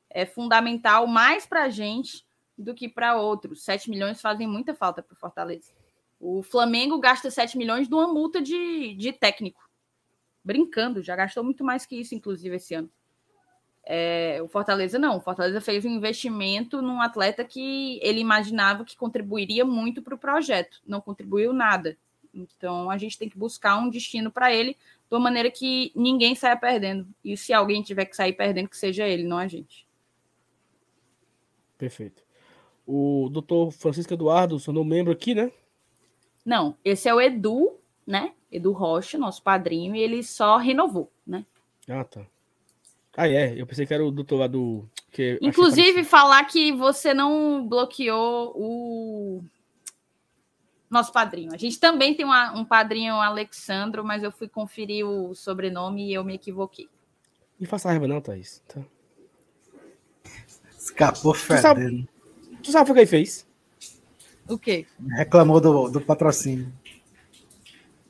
É 0.09 0.25
fundamental 0.25 1.07
mais 1.07 1.45
para 1.45 1.63
a 1.63 1.69
gente 1.69 2.25
do 2.57 2.75
que 2.75 2.87
para 2.87 3.19
outros. 3.19 3.63
7 3.63 3.89
milhões 3.89 4.21
fazem 4.21 4.47
muita 4.47 4.75
falta 4.75 5.01
para 5.01 5.13
o 5.13 5.17
Fortaleza. 5.17 5.71
O 6.19 6.43
Flamengo 6.43 6.99
gasta 6.99 7.31
7 7.31 7.57
milhões 7.57 7.87
de 7.87 7.93
uma 7.93 8.07
multa 8.07 8.41
de, 8.41 8.93
de 8.95 9.13
técnico 9.13 9.66
brincando, 10.47 11.03
já 11.03 11.15
gastou 11.15 11.43
muito 11.43 11.63
mais 11.63 11.85
que 11.85 11.99
isso, 11.99 12.15
inclusive, 12.15 12.55
esse 12.55 12.73
ano. 12.73 12.89
É, 13.83 14.39
o 14.41 14.47
Fortaleza 14.47 14.97
não, 14.97 15.17
o 15.17 15.21
Fortaleza 15.21 15.61
fez 15.61 15.85
um 15.85 15.89
investimento 15.89 16.81
num 16.81 17.01
atleta 17.01 17.43
que 17.45 17.99
ele 18.01 18.19
imaginava 18.19 18.83
que 18.83 18.97
contribuiria 18.97 19.63
muito 19.63 20.01
para 20.01 20.15
o 20.15 20.17
projeto, 20.17 20.81
não 20.85 20.99
contribuiu 20.99 21.53
nada. 21.53 21.97
Então 22.33 22.89
a 22.89 22.97
gente 22.97 23.17
tem 23.17 23.29
que 23.29 23.37
buscar 23.37 23.77
um 23.77 23.89
destino 23.89 24.29
para 24.29 24.53
ele 24.53 24.73
de 24.73 25.15
uma 25.15 25.21
maneira 25.21 25.49
que 25.49 25.91
ninguém 25.95 26.35
saia 26.35 26.57
perdendo. 26.57 27.07
E 27.23 27.37
se 27.37 27.53
alguém 27.53 27.81
tiver 27.81 28.05
que 28.05 28.15
sair 28.15 28.33
perdendo, 28.33 28.67
que 28.67 28.77
seja 28.77 29.07
ele, 29.07 29.23
não 29.23 29.37
a 29.37 29.47
gente. 29.47 29.87
Perfeito. 31.77 32.23
o 32.85 33.29
doutor 33.31 33.71
Francisco 33.71 34.13
Eduardo, 34.13 34.59
seu 34.59 34.73
novo 34.73 34.89
membro 34.89 35.13
aqui, 35.13 35.33
né? 35.35 35.51
Não, 36.43 36.77
esse 36.83 37.07
é 37.07 37.13
o 37.13 37.21
Edu, 37.21 37.77
né? 38.07 38.31
Edu 38.49 38.71
Rocha, 38.71 39.17
nosso 39.17 39.43
padrinho, 39.43 39.93
e 39.93 39.99
ele 39.99 40.23
só 40.23 40.55
renovou, 40.55 41.11
né? 41.25 41.45
Ah, 41.89 42.05
tá. 42.05 42.25
Ah, 43.15 43.27
é. 43.27 43.59
Eu 43.59 43.67
pensei 43.67 43.85
que 43.85 43.93
era 43.93 44.05
o 44.05 44.11
doutor 44.11 44.37
lá 44.37 44.47
do. 44.47 44.87
Que 45.11 45.37
Inclusive, 45.41 46.03
falar 46.03 46.43
que 46.45 46.71
você 46.71 47.13
não 47.13 47.67
bloqueou 47.67 48.53
o 48.55 49.43
nosso 50.89 51.11
padrinho. 51.11 51.53
A 51.53 51.57
gente 51.57 51.79
também 51.79 52.13
tem 52.13 52.25
uma, 52.25 52.53
um 52.57 52.63
padrinho 52.63 53.15
Alexandro, 53.15 54.03
mas 54.05 54.23
eu 54.23 54.31
fui 54.31 54.47
conferir 54.47 55.05
o 55.05 55.33
sobrenome 55.35 56.07
e 56.07 56.13
eu 56.13 56.23
me 56.23 56.35
equivoquei. 56.35 56.87
Não 57.59 57.67
faça 57.67 57.89
raiva, 57.89 58.07
não, 58.07 58.21
Thaís. 58.21 58.63
Tá. 58.67 58.81
Escapou 60.77 61.33
fedendo. 61.33 61.57
Tu 61.57 61.61
sabe, 61.61 62.09
tu 62.63 62.71
sabe 62.71 62.91
o 62.91 62.93
que 62.93 62.99
ele 62.99 63.07
fez? 63.07 63.47
O 64.47 64.57
quê? 64.57 64.85
Reclamou 65.17 65.59
do, 65.59 65.89
do 65.89 65.99
patrocínio. 65.99 66.71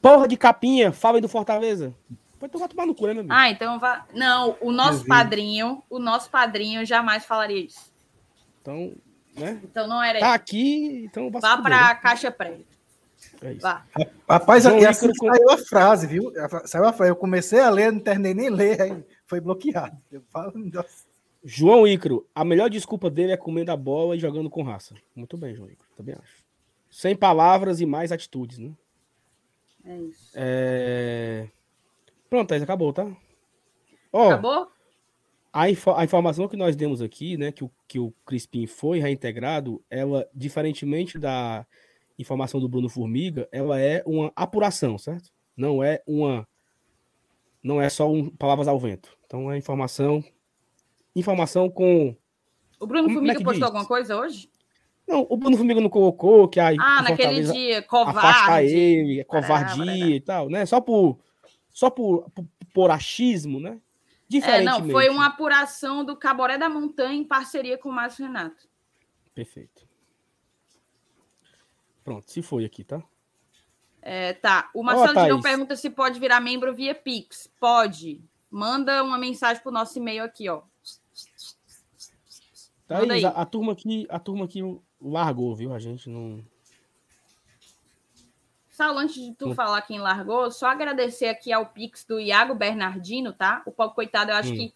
Porra 0.08 0.26
de 0.26 0.38
capinha, 0.38 0.94
fala 0.94 1.20
do 1.20 1.28
Fortaleza. 1.28 1.94
Pode 2.40 2.54
tomar, 2.54 2.70
tomar 2.70 2.86
no 2.86 2.96
cu, 2.96 3.08
né, 3.08 3.14
meu 3.14 3.22
amigo? 3.22 3.34
Ah, 3.36 3.50
então 3.50 3.78
vá. 3.78 4.06
Não, 4.14 4.56
o 4.62 4.72
nosso 4.72 5.06
padrinho, 5.06 5.84
o 5.90 6.00
nosso 6.00 6.30
padrinho 6.30 6.86
jamais 6.86 7.26
falaria 7.26 7.60
isso. 7.60 7.92
Então, 8.62 8.94
né? 9.36 9.60
Então 9.62 9.86
não 9.86 10.02
era 10.02 10.20
Tá 10.20 10.34
aqui, 10.34 11.04
então 11.04 11.30
vá 11.30 11.58
para 11.58 11.78
a 11.78 11.94
né? 11.94 11.96
caixa 11.96 12.32
prévia. 12.32 12.66
É 13.42 13.52
isso. 13.52 13.62
Vá. 13.62 13.84
Rapaz, 14.30 14.64
João 14.64 14.78
assim 14.88 15.14
saiu 15.14 15.50
a 15.50 15.58
frase, 15.58 16.08
viu? 16.08 16.32
Saiu 16.64 16.86
a 16.86 16.94
frase. 16.94 17.12
Eu 17.12 17.16
comecei 17.16 17.60
a 17.60 17.70
ler, 17.70 17.92
não 17.92 18.00
terminei 18.00 18.34
nem 18.34 18.50
ler, 18.50 18.82
aí 18.82 19.04
foi 19.26 19.42
bloqueado. 19.42 19.98
Eu 20.10 20.24
falo, 20.30 20.54
João 21.44 21.86
Icro, 21.86 22.26
a 22.34 22.46
melhor 22.46 22.70
desculpa 22.70 23.10
dele 23.10 23.34
é 23.34 23.38
comendo 23.38 23.74
a 23.74 23.78
bola 23.78 24.16
e 24.16 24.20
jogando 24.20 24.50
com 24.50 24.64
raça. 24.64 24.96
Muito 25.14 25.36
bem, 25.36 25.54
João 25.54 25.70
Icro, 25.70 25.86
também 25.98 26.16
acho. 26.16 26.46
Sem 26.90 27.14
palavras 27.14 27.82
e 27.82 27.86
mais 27.86 28.14
atitudes, 28.14 28.58
né? 28.58 28.72
É 29.88 29.98
isso. 30.02 30.32
É... 30.36 31.48
Pronto, 32.30 32.50
Thais, 32.50 32.62
acabou, 32.62 32.92
tá? 32.92 33.10
Ó, 34.12 34.28
acabou? 34.28 34.68
A, 35.54 35.70
info 35.70 35.92
a, 35.92 36.04
informação 36.04 36.48
que 36.48 36.58
nós 36.58 36.76
demos 36.76 37.02
aqui, 37.02 37.38
né, 37.38 37.52
que 37.52 37.64
o, 37.64 37.72
que 37.88 37.98
o 37.98 38.12
Crispim 38.26 38.68
foi 38.68 39.00
reintegrado, 39.00 39.82
ela, 39.90 40.28
diferentemente 40.36 41.18
da 41.18 41.66
informação 42.20 42.60
do 42.60 42.68
Bruno 42.68 42.90
Formiga, 42.90 43.48
ela 43.52 43.80
é 43.80 44.04
uma 44.06 44.32
apuração, 44.36 44.98
certo? 44.98 45.32
Não 45.56 45.82
é 45.82 46.04
uma. 46.06 46.48
Não 47.64 47.82
é 47.82 47.90
só 47.90 48.12
um, 48.12 48.30
palavras 48.30 48.68
ao 48.68 48.80
vento. 48.80 49.18
Então 49.26 49.52
é 49.52 49.58
informação 49.58 50.24
informação 51.16 51.70
com. 51.70 52.16
O 52.80 52.86
Bruno 52.86 53.04
Como, 53.04 53.12
é 53.12 53.14
Formiga 53.16 53.42
é 53.42 53.44
postou 53.44 53.54
diz? 53.54 53.64
alguma 53.64 53.86
coisa 53.86 54.18
hoje? 54.18 54.50
Não, 55.08 55.26
o 55.30 55.38
Bruno 55.38 55.56
Formiga 55.56 55.80
não 55.80 55.90
colocou 55.90 56.48
que 56.50 56.60
a. 56.60 56.70
Ah, 56.80 57.02
naquele 57.02 57.44
dia, 57.44 57.82
covarde. 57.82 58.68
ele, 58.68 59.20
é 59.22 59.24
covardia 59.24 60.16
e 60.16 60.20
tal, 60.20 60.50
né? 60.50 60.66
Só 60.66 60.82
por. 60.82 61.20
Só 61.70 61.90
por, 61.90 62.30
por, 62.32 62.46
por 62.74 62.92
achismo, 62.92 63.60
né? 63.60 63.80
É, 64.44 64.62
não, 64.62 64.90
foi 64.90 65.08
uma 65.10 65.28
apuração 65.28 66.04
do 66.04 66.18
Caboré 66.18 66.58
da 66.58 66.68
Montanha 66.68 67.14
em 67.14 67.24
parceria 67.24 67.78
com 67.78 67.88
o 67.88 67.94
Márcio 67.94 68.26
Renato. 68.26 68.68
Perfeito. 69.34 69.88
Pronto, 72.04 72.30
se 72.30 72.42
foi 72.42 72.66
aqui, 72.66 72.84
tá? 72.84 73.02
É, 74.02 74.34
tá. 74.34 74.70
O 74.74 74.84
Marcelo 74.84 75.20
oh, 75.20 75.24
Dirão 75.24 75.42
pergunta 75.42 75.76
se 75.76 75.90
pode 75.90 76.20
virar 76.20 76.42
membro 76.42 76.74
via 76.74 76.94
Pix. 76.94 77.50
Pode. 77.60 78.22
Manda 78.50 79.04
uma 79.04 79.18
mensagem 79.18 79.62
pro 79.62 79.72
nosso 79.72 79.98
e-mail 79.98 80.24
aqui, 80.24 80.50
ó. 80.50 80.62
Tá 82.88 83.00
aí, 83.00 83.26
a, 83.26 83.30
a, 83.30 83.46
turma 83.46 83.74
aqui, 83.74 84.08
a 84.10 84.20
turma 84.20 84.46
aqui 84.46 84.62
largou, 85.02 85.56
viu? 85.56 85.74
A 85.74 85.80
gente 85.80 86.10
não. 86.10 86.44
Saulo, 88.70 89.00
antes 89.00 89.16
de 89.16 89.34
tu 89.34 89.50
não. 89.50 89.56
falar 89.56 89.82
quem 89.82 90.00
largou, 90.00 90.52
só 90.52 90.68
agradecer 90.68 91.28
aqui 91.28 91.52
ao 91.52 91.66
Pix 91.66 92.06
do 92.06 92.20
Iago 92.20 92.54
Bernardino, 92.54 93.34
tá? 93.34 93.64
O 93.66 93.72
Paulo 93.72 93.94
Coitado, 93.94 94.32
eu 94.32 94.36
acho 94.36 94.52
hum. 94.54 94.56
que 94.56 94.74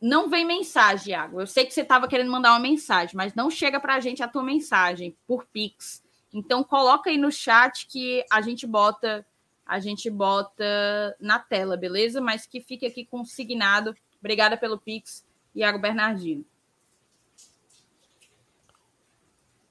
não 0.00 0.28
vem 0.28 0.44
mensagem, 0.44 1.12
Iago. 1.12 1.40
Eu 1.40 1.46
sei 1.46 1.64
que 1.64 1.72
você 1.72 1.82
estava 1.82 2.08
querendo 2.08 2.30
mandar 2.30 2.50
uma 2.50 2.58
mensagem, 2.58 3.14
mas 3.14 3.34
não 3.34 3.48
chega 3.48 3.78
para 3.78 3.94
a 3.94 4.00
gente 4.00 4.22
a 4.22 4.28
tua 4.28 4.42
mensagem 4.42 5.16
por 5.26 5.44
Pix. 5.46 6.02
Então 6.32 6.64
coloca 6.64 7.10
aí 7.10 7.16
no 7.16 7.30
chat 7.30 7.86
que 7.86 8.24
a 8.30 8.40
gente 8.40 8.66
bota 8.66 9.24
a 9.64 9.78
gente 9.78 10.10
bota 10.10 11.16
na 11.20 11.38
tela, 11.38 11.76
beleza? 11.76 12.20
Mas 12.20 12.44
que 12.44 12.60
fique 12.60 12.84
aqui 12.84 13.04
consignado. 13.04 13.96
Obrigada 14.18 14.56
pelo 14.56 14.76
Pix. 14.76 15.24
Iago 15.54 15.78
Bernardino. 15.78 16.44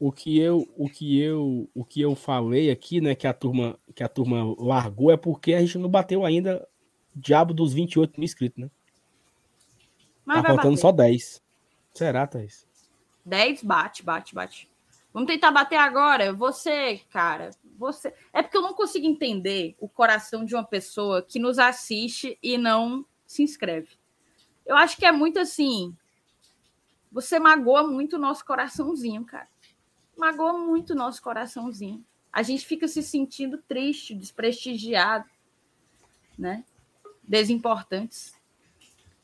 O 0.04 0.12
que 0.12 0.40
eu, 0.40 0.68
o 0.76 0.90
que 0.90 1.22
eu, 1.22 1.70
o 1.76 1.86
que 1.86 2.02
eu 2.02 2.16
falei 2.16 2.72
aqui, 2.72 3.00
né, 3.00 3.14
que 3.14 3.28
a 3.28 3.34
turma, 3.34 3.78
que 3.94 4.04
a 4.04 4.10
turma 4.10 4.56
largou 4.58 5.12
é 5.12 5.16
porque 5.16 5.54
a 5.54 5.60
gente 5.60 5.78
não 5.78 5.88
bateu 5.88 6.26
ainda 6.26 6.68
diabo 7.16 7.54
dos 7.54 7.72
28 7.72 8.20
mil 8.20 8.26
inscritos, 8.26 8.58
né? 8.58 8.72
Mas 10.26 10.42
tá 10.42 10.48
faltando 10.48 10.70
bater. 10.70 10.82
só 10.82 10.92
10. 10.92 11.44
Será, 11.94 12.26
Thaís? 12.26 12.66
10 13.24 13.62
bate, 13.62 14.02
bate, 14.02 14.34
bate. 14.34 14.68
Vamos 15.14 15.28
tentar 15.28 15.52
bater 15.52 15.76
agora. 15.76 16.34
Você, 16.34 17.02
cara, 17.12 17.52
você. 17.78 18.12
É 18.34 18.42
porque 18.42 18.58
eu 18.58 18.64
não 18.64 18.74
consigo 18.74 19.06
entender 19.06 19.76
o 19.80 19.88
coração 19.88 20.44
de 20.44 20.56
uma 20.56 20.64
pessoa 20.64 21.22
que 21.22 21.38
nos 21.38 21.60
assiste 21.60 22.40
e 22.42 22.58
não 22.58 23.06
se 23.28 23.44
inscreve. 23.44 23.90
Eu 24.66 24.76
acho 24.76 24.98
que 24.98 25.06
é 25.06 25.12
muito 25.12 25.38
assim. 25.38 25.96
Você 27.12 27.38
magoa 27.38 27.86
muito 27.86 28.16
o 28.16 28.20
nosso 28.20 28.44
coraçãozinho, 28.44 29.24
cara. 29.26 29.48
Magoa 30.22 30.54
muito 30.54 30.94
o 30.94 30.96
nosso 30.96 31.20
coraçãozinho. 31.20 32.06
A 32.32 32.44
gente 32.44 32.64
fica 32.64 32.88
se 32.88 33.02
sentindo 33.02 33.58
triste, 33.58 34.14
desprestigiado, 34.14 35.28
né? 36.38 36.64
Desimportantes. 37.24 38.36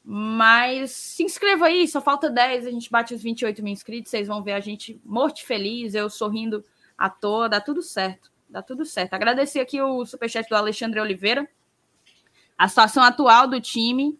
Mas 0.03 0.89
se 0.89 1.21
inscreva 1.21 1.67
aí, 1.67 1.87
só 1.87 2.01
falta 2.01 2.31
10, 2.31 2.65
a 2.65 2.71
gente 2.71 2.89
bate 2.89 3.13
os 3.13 3.21
28 3.21 3.61
mil 3.61 3.73
inscritos, 3.73 4.09
vocês 4.09 4.27
vão 4.27 4.41
ver 4.41 4.53
a 4.53 4.59
gente 4.59 4.99
morto 5.05 5.45
feliz, 5.45 5.93
eu 5.93 6.09
sorrindo 6.09 6.65
à 6.97 7.11
toa, 7.11 7.47
dá 7.47 7.61
tudo 7.61 7.83
certo, 7.83 8.31
dá 8.49 8.63
tudo 8.63 8.83
certo. 8.83 9.13
Agradecer 9.13 9.59
aqui 9.59 9.79
o 9.79 10.03
superchat 10.03 10.49
do 10.49 10.55
Alexandre 10.55 10.99
Oliveira. 10.99 11.47
A 12.57 12.67
situação 12.67 13.03
atual 13.03 13.47
do 13.47 13.61
time 13.61 14.19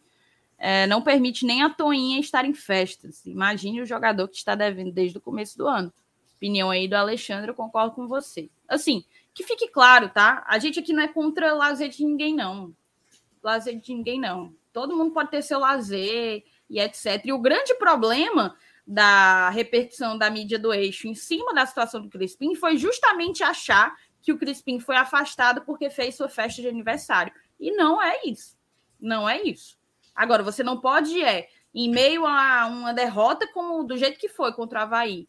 é, 0.59 0.85
não 0.85 1.01
permite 1.01 1.43
nem 1.43 1.63
a 1.63 1.71
Toinha 1.71 2.19
estar 2.19 2.45
em 2.45 2.53
festas. 2.53 3.25
Imagine 3.25 3.81
o 3.81 3.85
jogador 3.85 4.27
que 4.27 4.37
está 4.37 4.53
devendo 4.53 4.91
desde 4.91 5.17
o 5.17 5.21
começo 5.21 5.57
do 5.57 5.67
ano. 5.67 5.91
Opinião 6.37 6.69
aí 6.69 6.87
do 6.87 6.95
Alexandre, 6.95 7.49
eu 7.49 7.55
concordo 7.55 7.95
com 7.95 8.07
você. 8.07 8.49
Assim, 8.67 9.03
que 9.33 9.43
fique 9.43 9.67
claro, 9.67 10.09
tá? 10.09 10.43
A 10.47 10.57
gente 10.59 10.79
aqui 10.79 10.93
não 10.93 11.03
é 11.03 11.07
contra 11.07 11.53
lazer 11.53 11.89
de 11.89 12.05
ninguém, 12.05 12.35
não. 12.35 12.73
Lazer 13.43 13.79
de 13.79 13.93
ninguém, 13.93 14.19
não. 14.19 14.53
Todo 14.71 14.95
mundo 14.95 15.11
pode 15.11 15.31
ter 15.31 15.41
seu 15.41 15.59
lazer 15.59 16.43
e 16.69 16.79
etc. 16.79 17.25
E 17.25 17.33
o 17.33 17.39
grande 17.39 17.73
problema 17.75 18.55
da 18.85 19.49
repercussão 19.49 20.17
da 20.17 20.29
mídia 20.29 20.57
do 20.57 20.73
eixo 20.73 21.07
em 21.07 21.15
cima 21.15 21.53
da 21.53 21.65
situação 21.65 22.01
do 22.01 22.09
Crispim 22.09 22.55
foi 22.55 22.77
justamente 22.77 23.43
achar 23.43 23.95
que 24.21 24.31
o 24.31 24.37
Crispim 24.37 24.79
foi 24.79 24.95
afastado 24.95 25.61
porque 25.61 25.89
fez 25.89 26.15
sua 26.15 26.29
festa 26.29 26.61
de 26.61 26.67
aniversário. 26.67 27.33
E 27.59 27.71
não 27.71 28.01
é 28.01 28.21
isso. 28.25 28.57
Não 28.99 29.27
é 29.27 29.41
isso. 29.41 29.77
Agora, 30.15 30.41
você 30.41 30.63
não 30.63 30.79
pode, 30.79 31.21
é, 31.21 31.47
em 31.73 31.89
meio 31.89 32.25
a 32.25 32.65
uma 32.67 32.93
derrota 32.93 33.47
como 33.53 33.83
do 33.83 33.97
jeito 33.97 34.19
que 34.19 34.29
foi 34.29 34.51
contra 34.53 34.79
o 34.79 34.81
Havaí, 34.83 35.27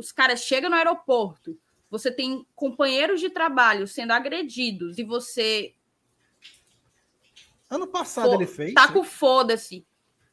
os 0.00 0.10
caras 0.10 0.40
chegam 0.40 0.70
no 0.70 0.76
aeroporto, 0.76 1.58
você 1.90 2.10
tem 2.10 2.46
companheiros 2.54 3.20
de 3.20 3.30
trabalho 3.30 3.86
sendo 3.86 4.12
agredidos 4.12 4.98
e 4.98 5.04
você. 5.04 5.74
Ano 7.68 7.86
passado 7.86 8.34
ele 8.34 8.46
fez. 8.46 8.74
Tá 8.74 8.90
com 8.92 9.04
foda-se. 9.04 9.86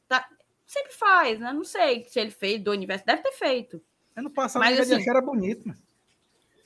Tá... 0.07 0.27
Sempre 0.65 0.93
faz, 0.93 1.39
né? 1.39 1.53
Não 1.53 1.63
sei 1.63 2.05
se 2.05 2.19
ele 2.19 2.31
fez 2.31 2.61
do 2.61 2.71
universo. 2.71 3.05
Deve 3.05 3.21
ter 3.21 3.33
feito. 3.33 3.81
Ano 4.15 4.29
passado 4.31 4.61
Mas, 4.61 4.79
ele 4.79 4.95
assim, 4.95 5.09
era 5.09 5.21
bonito, 5.21 5.67
mano 5.67 5.79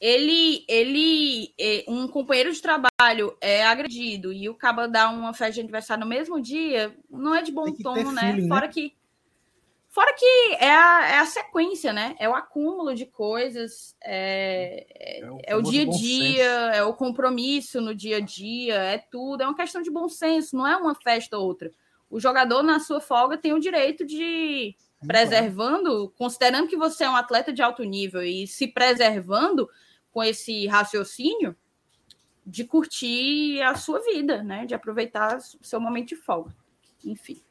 ele, 0.01 0.65
ele, 0.67 1.53
é, 1.59 1.85
um 1.87 2.07
companheiro 2.07 2.51
de 2.51 2.59
trabalho 2.59 3.37
é 3.39 3.63
agredido 3.63 4.33
e 4.33 4.49
o 4.49 4.55
caba 4.55 4.87
dá 4.87 5.07
uma 5.07 5.31
festa 5.31 5.53
de 5.53 5.59
aniversário 5.59 6.03
no 6.03 6.09
mesmo 6.09 6.41
dia, 6.41 6.97
não 7.07 7.35
é 7.35 7.43
de 7.43 7.51
bom 7.51 7.71
tom, 7.71 8.11
né? 8.11 8.33
Feeling, 8.33 8.47
fora 8.47 8.65
né? 8.65 8.73
que 8.73 8.95
fora 9.91 10.13
que 10.17 10.55
é 10.55 10.71
a, 10.71 11.09
é 11.09 11.19
a 11.19 11.25
sequência, 11.25 11.93
né? 11.93 12.15
É 12.17 12.27
o 12.27 12.33
acúmulo 12.33 12.95
de 12.95 13.05
coisas, 13.05 13.95
é, 14.03 15.19
é, 15.19 15.29
o, 15.29 15.39
é 15.43 15.55
o 15.55 15.61
dia 15.61 15.83
a 15.83 15.89
dia, 15.89 16.51
é 16.75 16.83
o 16.83 16.93
compromisso 16.93 17.79
no 17.79 17.93
dia 17.93 18.17
a 18.17 18.19
dia, 18.21 18.75
é 18.75 18.97
tudo, 18.97 19.43
é 19.43 19.45
uma 19.45 19.55
questão 19.55 19.81
de 19.81 19.91
bom 19.91 20.09
senso, 20.09 20.55
não 20.55 20.65
é 20.65 20.75
uma 20.77 20.95
festa 20.95 21.37
ou 21.37 21.45
outra. 21.45 21.71
O 22.09 22.19
jogador, 22.19 22.63
na 22.63 22.79
sua 22.79 22.99
folga, 22.99 23.37
tem 23.37 23.53
o 23.53 23.59
direito 23.59 24.05
de 24.05 24.75
preservando, 25.05 26.13
considerando 26.17 26.67
que 26.67 26.77
você 26.77 27.03
é 27.03 27.09
um 27.09 27.15
atleta 27.15 27.51
de 27.51 27.61
alto 27.61 27.83
nível 27.83 28.23
e 28.23 28.47
se 28.47 28.67
preservando, 28.67 29.69
com 30.11 30.21
esse 30.23 30.67
raciocínio 30.67 31.55
de 32.45 32.65
curtir 32.65 33.61
a 33.61 33.75
sua 33.75 33.99
vida, 34.01 34.43
né? 34.43 34.65
De 34.65 34.73
aproveitar 34.73 35.37
o 35.37 35.65
seu 35.65 35.79
momento 35.79 36.09
de 36.09 36.15
folga. 36.15 36.55
Enfim. 37.03 37.41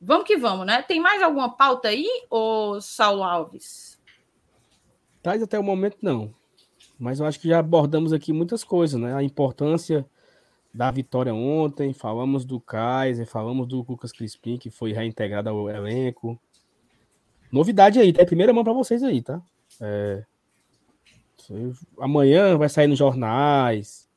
Vamos 0.00 0.26
que 0.26 0.36
vamos, 0.36 0.66
né? 0.66 0.82
Tem 0.82 0.98
mais 0.98 1.20
alguma 1.20 1.50
pauta 1.50 1.88
aí, 1.88 2.06
ô 2.30 2.80
Saulo 2.80 3.22
Alves? 3.22 4.00
Tais 5.22 5.42
até 5.42 5.58
o 5.58 5.62
momento 5.62 5.98
não. 6.00 6.34
Mas 6.98 7.20
eu 7.20 7.26
acho 7.26 7.38
que 7.38 7.48
já 7.48 7.58
abordamos 7.58 8.12
aqui 8.12 8.32
muitas 8.32 8.64
coisas, 8.64 9.00
né? 9.00 9.14
A 9.14 9.22
importância 9.22 10.06
da 10.72 10.90
vitória 10.90 11.34
ontem, 11.34 11.92
falamos 11.92 12.44
do 12.44 12.60
Kaiser, 12.60 13.26
falamos 13.26 13.66
do 13.66 13.84
Lucas 13.86 14.12
Crispim, 14.12 14.56
que 14.56 14.70
foi 14.70 14.92
reintegrado 14.92 15.48
ao 15.48 15.68
elenco. 15.68 16.40
Novidade 17.52 17.98
aí, 17.98 18.12
tá? 18.12 18.24
Primeira 18.24 18.52
mão 18.52 18.64
para 18.64 18.72
vocês 18.72 19.02
aí, 19.02 19.20
tá? 19.20 19.42
É... 19.80 20.24
Amanhã 21.98 22.56
vai 22.56 22.68
sair 22.68 22.86
nos 22.86 22.98
jornais, 22.98 24.08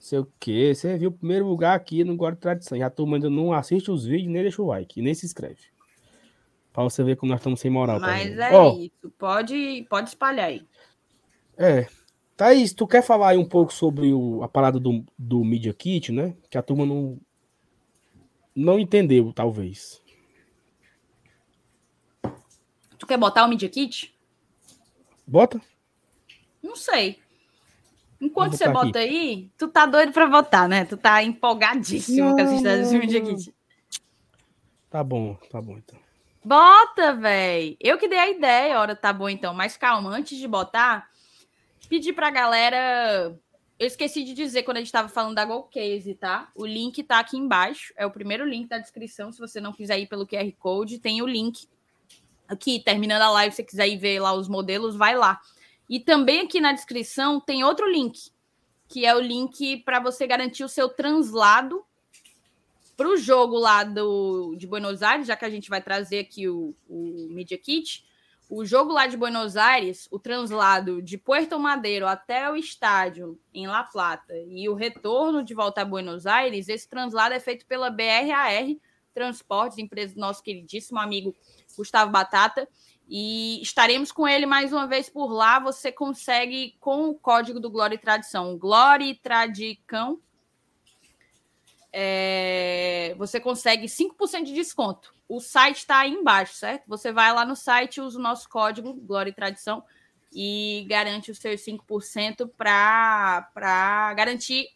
sei 0.00 0.18
o 0.18 0.32
quê. 0.40 0.74
Você 0.74 0.96
viu 0.96 1.10
o 1.10 1.12
primeiro 1.12 1.46
lugar 1.46 1.76
aqui 1.76 2.02
no 2.02 2.16
Guarda 2.16 2.40
Tradição. 2.40 2.76
E 2.76 2.82
a 2.82 2.90
turma 2.90 3.16
ainda 3.16 3.30
não 3.30 3.52
assiste 3.52 3.90
os 3.90 4.04
vídeos, 4.04 4.32
nem 4.32 4.42
deixa 4.42 4.62
o 4.62 4.66
like, 4.66 5.00
nem 5.00 5.14
se 5.14 5.26
inscreve. 5.26 5.60
Pra 6.72 6.82
você 6.82 7.04
ver 7.04 7.16
como 7.16 7.30
nós 7.30 7.40
estamos 7.40 7.60
sem 7.60 7.70
moral. 7.70 8.00
Mas 8.00 8.36
tá 8.36 8.50
é 8.50 8.58
oh, 8.58 8.78
isso. 8.78 9.12
Pode, 9.18 9.86
pode 9.88 10.08
espalhar 10.08 10.46
aí. 10.46 10.66
É. 11.56 11.86
Thaís, 12.36 12.72
tu 12.72 12.86
quer 12.86 13.02
falar 13.02 13.30
aí 13.30 13.36
um 13.36 13.44
pouco 13.44 13.72
sobre 13.72 14.12
o, 14.12 14.42
a 14.42 14.48
parada 14.48 14.80
do, 14.80 15.04
do 15.18 15.44
Media 15.44 15.74
Kit, 15.74 16.10
né? 16.10 16.34
Que 16.48 16.56
a 16.56 16.62
turma 16.62 16.86
não, 16.86 17.20
não 18.56 18.78
entendeu, 18.78 19.30
talvez. 19.32 20.00
Tu 22.98 23.06
quer 23.06 23.18
botar 23.18 23.44
o 23.44 23.48
Media 23.48 23.68
Kit? 23.68 24.14
Bota. 25.26 25.60
Não 26.62 26.76
sei. 26.76 27.18
Enquanto 28.20 28.56
você 28.56 28.68
bota 28.68 28.98
aqui. 28.98 28.98
aí, 28.98 29.50
tu 29.56 29.68
tá 29.68 29.86
doido 29.86 30.12
pra 30.12 30.26
votar, 30.26 30.68
né? 30.68 30.84
Tu 30.84 30.96
tá 30.96 31.22
empolgadíssimo 31.22 32.28
não. 32.28 32.34
com 32.34 32.40
essa 32.40 32.54
história 32.54 32.84
do 32.84 32.92
Media 32.92 33.20
Kit. 33.22 33.54
Tá 34.90 35.02
bom, 35.02 35.36
tá 35.50 35.62
bom 35.62 35.78
então. 35.78 35.98
Bota, 36.44 37.14
velho. 37.14 37.76
Eu 37.80 37.96
que 37.96 38.08
dei 38.08 38.18
a 38.18 38.28
ideia, 38.28 38.78
hora 38.78 38.96
tá 38.96 39.12
bom 39.12 39.28
então. 39.28 39.54
Mas 39.54 39.76
calma, 39.76 40.10
antes 40.10 40.36
de 40.38 40.46
botar, 40.46 41.08
pedir 41.88 42.12
pra 42.12 42.30
galera. 42.30 43.34
Eu 43.78 43.86
esqueci 43.86 44.22
de 44.24 44.34
dizer 44.34 44.62
quando 44.64 44.76
a 44.76 44.80
gente 44.80 44.92
tava 44.92 45.08
falando 45.08 45.36
da 45.36 45.44
Golcase, 45.44 46.14
tá? 46.14 46.50
O 46.54 46.66
link 46.66 47.02
tá 47.02 47.18
aqui 47.18 47.38
embaixo. 47.38 47.94
É 47.96 48.04
o 48.04 48.10
primeiro 48.10 48.44
link 48.46 48.68
da 48.68 48.78
descrição. 48.78 49.32
Se 49.32 49.38
você 49.38 49.60
não 49.60 49.72
quiser 49.72 49.98
ir 49.98 50.06
pelo 50.06 50.26
QR 50.26 50.52
Code, 50.58 50.98
tem 50.98 51.22
o 51.22 51.26
link 51.26 51.66
aqui. 52.46 52.80
Terminando 52.80 53.22
a 53.22 53.30
live, 53.30 53.52
se 53.52 53.56
você 53.56 53.62
quiser 53.62 53.88
ir 53.88 53.96
ver 53.96 54.20
lá 54.20 54.34
os 54.34 54.48
modelos, 54.48 54.96
vai 54.96 55.16
lá. 55.16 55.40
E 55.90 55.98
também 55.98 56.42
aqui 56.42 56.60
na 56.60 56.72
descrição 56.72 57.40
tem 57.40 57.64
outro 57.64 57.90
link, 57.90 58.30
que 58.86 59.04
é 59.04 59.12
o 59.12 59.18
link 59.18 59.78
para 59.78 59.98
você 59.98 60.24
garantir 60.24 60.62
o 60.62 60.68
seu 60.68 60.88
translado 60.88 61.84
para 62.96 63.08
o 63.08 63.16
jogo 63.16 63.58
lá 63.58 63.82
do, 63.82 64.54
de 64.56 64.68
Buenos 64.68 65.02
Aires, 65.02 65.26
já 65.26 65.34
que 65.34 65.44
a 65.44 65.50
gente 65.50 65.68
vai 65.68 65.82
trazer 65.82 66.20
aqui 66.20 66.48
o, 66.48 66.76
o 66.88 67.26
Media 67.30 67.58
Kit, 67.58 68.06
o 68.48 68.64
jogo 68.64 68.92
lá 68.92 69.08
de 69.08 69.16
Buenos 69.16 69.56
Aires, 69.56 70.06
o 70.12 70.18
translado 70.18 71.02
de 71.02 71.18
Puerto 71.18 71.58
Madeiro 71.58 72.06
até 72.06 72.48
o 72.48 72.54
estádio 72.54 73.36
em 73.52 73.66
La 73.66 73.82
Plata 73.82 74.34
e 74.46 74.68
o 74.68 74.74
retorno 74.74 75.42
de 75.42 75.54
volta 75.54 75.80
a 75.80 75.84
Buenos 75.84 76.24
Aires, 76.24 76.68
esse 76.68 76.88
translado 76.88 77.34
é 77.34 77.40
feito 77.40 77.66
pela 77.66 77.90
BRAR 77.90 78.76
Transportes, 79.12 79.78
empresa 79.78 80.14
do 80.14 80.20
nosso 80.20 80.40
queridíssimo 80.40 81.00
amigo 81.00 81.34
Gustavo 81.76 82.12
Batata. 82.12 82.68
E 83.12 83.60
estaremos 83.60 84.12
com 84.12 84.28
ele 84.28 84.46
mais 84.46 84.72
uma 84.72 84.86
vez 84.86 85.10
por 85.10 85.32
lá. 85.32 85.58
Você 85.58 85.90
consegue 85.90 86.76
com 86.78 87.10
o 87.10 87.14
código 87.14 87.58
do 87.58 87.68
Glória 87.68 87.96
e 87.96 87.98
Tradição, 87.98 88.56
Glória 88.56 89.04
e 89.04 89.16
Tradicão, 89.16 90.20
é, 91.92 93.14
você 93.18 93.40
consegue 93.40 93.86
5% 93.86 94.44
de 94.44 94.54
desconto. 94.54 95.12
O 95.28 95.40
site 95.40 95.78
está 95.78 96.00
aí 96.00 96.12
embaixo, 96.12 96.54
certo? 96.54 96.84
Você 96.86 97.12
vai 97.12 97.32
lá 97.32 97.44
no 97.44 97.56
site, 97.56 98.00
usa 98.00 98.18
o 98.18 98.22
nosso 98.22 98.48
código 98.48 98.94
Glória 98.94 99.30
e 99.30 99.34
Tradição 99.34 99.82
e 100.32 100.86
garante 100.88 101.30
os 101.30 101.38
seus 101.38 101.60
5% 101.62 102.48
para 102.56 104.14
garantir 104.14 104.68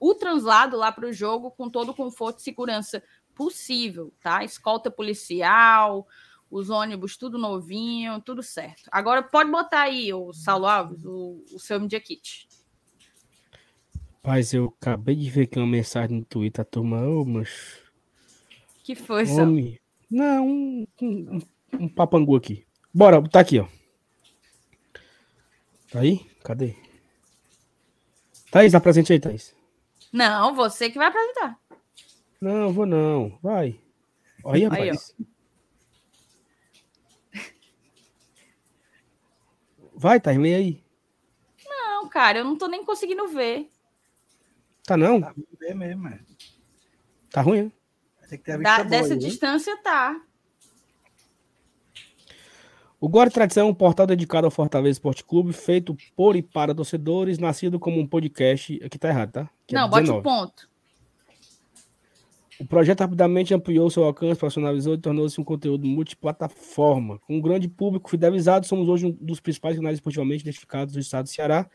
o 0.00 0.14
translado 0.14 0.76
lá 0.76 0.92
para 0.92 1.08
o 1.08 1.12
jogo 1.12 1.50
com 1.50 1.68
todo 1.68 1.90
o 1.90 1.94
conforto 1.94 2.38
e 2.38 2.42
segurança 2.42 3.02
possível, 3.34 4.12
tá? 4.20 4.44
Escolta 4.44 4.90
policial, 4.90 6.06
os 6.54 6.70
ônibus 6.70 7.16
tudo 7.16 7.36
novinho, 7.36 8.20
tudo 8.20 8.40
certo. 8.40 8.88
Agora 8.92 9.24
pode 9.24 9.50
botar 9.50 9.82
aí, 9.82 10.14
o 10.14 10.32
Saulo 10.32 10.66
Alves, 10.66 11.04
o, 11.04 11.44
o 11.52 11.58
seu 11.58 11.80
Media 11.80 12.00
Kit. 12.00 12.48
Mas 14.22 14.54
eu 14.54 14.72
acabei 14.80 15.16
de 15.16 15.28
ver 15.28 15.42
aqui 15.42 15.58
uma 15.58 15.66
mensagem 15.66 16.18
no 16.18 16.24
Twitter, 16.24 16.62
a 16.62 16.64
turma, 16.64 17.04
ô, 17.04 17.24
mas... 17.24 17.82
Que 18.84 18.94
foi, 18.94 19.26
Homem. 19.30 19.80
Não, 20.08 20.46
um, 20.46 20.86
um, 21.02 21.40
um 21.72 21.88
papangu 21.88 22.36
aqui. 22.36 22.64
Bora, 22.92 23.20
tá 23.28 23.40
aqui, 23.40 23.58
ó. 23.58 23.66
Tá 25.90 26.00
aí? 26.00 26.24
Cadê? 26.44 26.76
Thaís, 28.52 28.76
apresente 28.76 29.12
aí, 29.12 29.18
Thaís. 29.18 29.56
Não, 30.12 30.54
você 30.54 30.88
que 30.88 30.98
vai 30.98 31.08
apresentar. 31.08 31.58
Não, 32.40 32.72
vou 32.72 32.86
não. 32.86 33.36
Vai. 33.42 33.80
Olha, 34.44 34.70
aí, 34.70 34.88
rapaz. 34.88 35.14
Vai, 40.04 40.20
Thaís, 40.20 40.38
lê 40.38 40.54
aí. 40.54 40.84
Não, 41.66 42.06
cara, 42.10 42.40
eu 42.40 42.44
não 42.44 42.58
tô 42.58 42.66
nem 42.66 42.84
conseguindo 42.84 43.26
ver. 43.26 43.70
Tá 44.84 44.98
não? 44.98 45.18
Tá 45.18 45.30
ruim 45.30 45.74
mesmo, 45.74 46.08
é. 46.08 46.20
Tá 47.30 47.40
ruim, 47.40 47.62
né? 47.62 47.72
Tem 48.28 48.38
que 48.38 48.44
ter 48.44 48.52
a 48.52 48.56
da, 48.58 48.82
dessa 48.82 49.14
aí, 49.14 49.18
distância, 49.18 49.74
tá. 49.78 50.20
O 53.00 53.08
Gore 53.08 53.30
Tradição 53.30 53.66
é 53.66 53.70
um 53.70 53.74
portal 53.74 54.06
dedicado 54.06 54.46
ao 54.46 54.50
Fortaleza 54.50 54.92
Esporte 54.92 55.24
Clube, 55.24 55.54
feito 55.54 55.96
por 56.14 56.36
e 56.36 56.42
para 56.42 56.74
torcedores, 56.74 57.38
nascido 57.38 57.80
como 57.80 57.98
um 57.98 58.06
podcast. 58.06 58.78
Aqui 58.84 58.98
tá 58.98 59.08
errado, 59.08 59.32
tá? 59.32 59.50
Que 59.66 59.74
é 59.74 59.78
não, 59.78 59.86
é 59.86 59.90
bote 59.90 60.10
o 60.10 60.22
ponto. 60.22 60.68
O 62.58 62.64
projeto 62.64 63.00
rapidamente 63.00 63.52
ampliou 63.52 63.90
seu 63.90 64.04
alcance, 64.04 64.38
profissionalizou 64.38 64.94
e 64.94 64.98
tornou-se 64.98 65.40
um 65.40 65.44
conteúdo 65.44 65.86
multiplataforma. 65.86 67.18
Com 67.20 67.36
um 67.36 67.40
grande 67.40 67.68
público 67.68 68.08
fidelizado, 68.08 68.66
somos 68.66 68.88
hoje 68.88 69.06
um 69.06 69.10
dos 69.10 69.40
principais 69.40 69.76
canais 69.76 69.96
esportivamente 69.96 70.42
identificados 70.42 70.94
do 70.94 71.00
estado 71.00 71.24
do 71.24 71.30
Ceará 71.30 71.68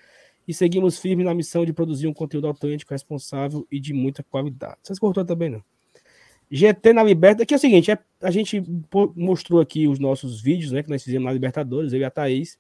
e 0.48 0.54
seguimos 0.54 0.98
firme 0.98 1.24
na 1.24 1.34
missão 1.34 1.66
de 1.66 1.74
produzir 1.74 2.08
um 2.08 2.14
conteúdo 2.14 2.48
autêntico, 2.48 2.94
responsável 2.94 3.68
e 3.70 3.80
de 3.80 3.94
muita 3.94 4.24
qualidade. 4.24 4.78
Vocês 4.82 4.98
cortou 4.98 5.26
também, 5.26 5.50
não? 5.50 5.64
GT 6.50 6.94
na 6.94 7.04
Liberta, 7.04 7.46
que 7.46 7.54
é 7.54 7.58
o 7.58 7.60
seguinte, 7.60 7.92
é, 7.92 8.00
a 8.22 8.32
gente 8.32 8.64
mostrou 9.16 9.62
aqui 9.62 9.88
os 9.88 10.00
nossos 10.00 10.42
vídeos, 10.42 10.72
né, 10.72 10.82
que 10.82 10.90
nós 10.90 11.04
fizemos 11.04 11.26
na 11.26 11.34
Libertadores, 11.34 11.94
eu 11.94 12.00
e 12.00 12.04
a 12.04 12.10
Thaís. 12.10 12.58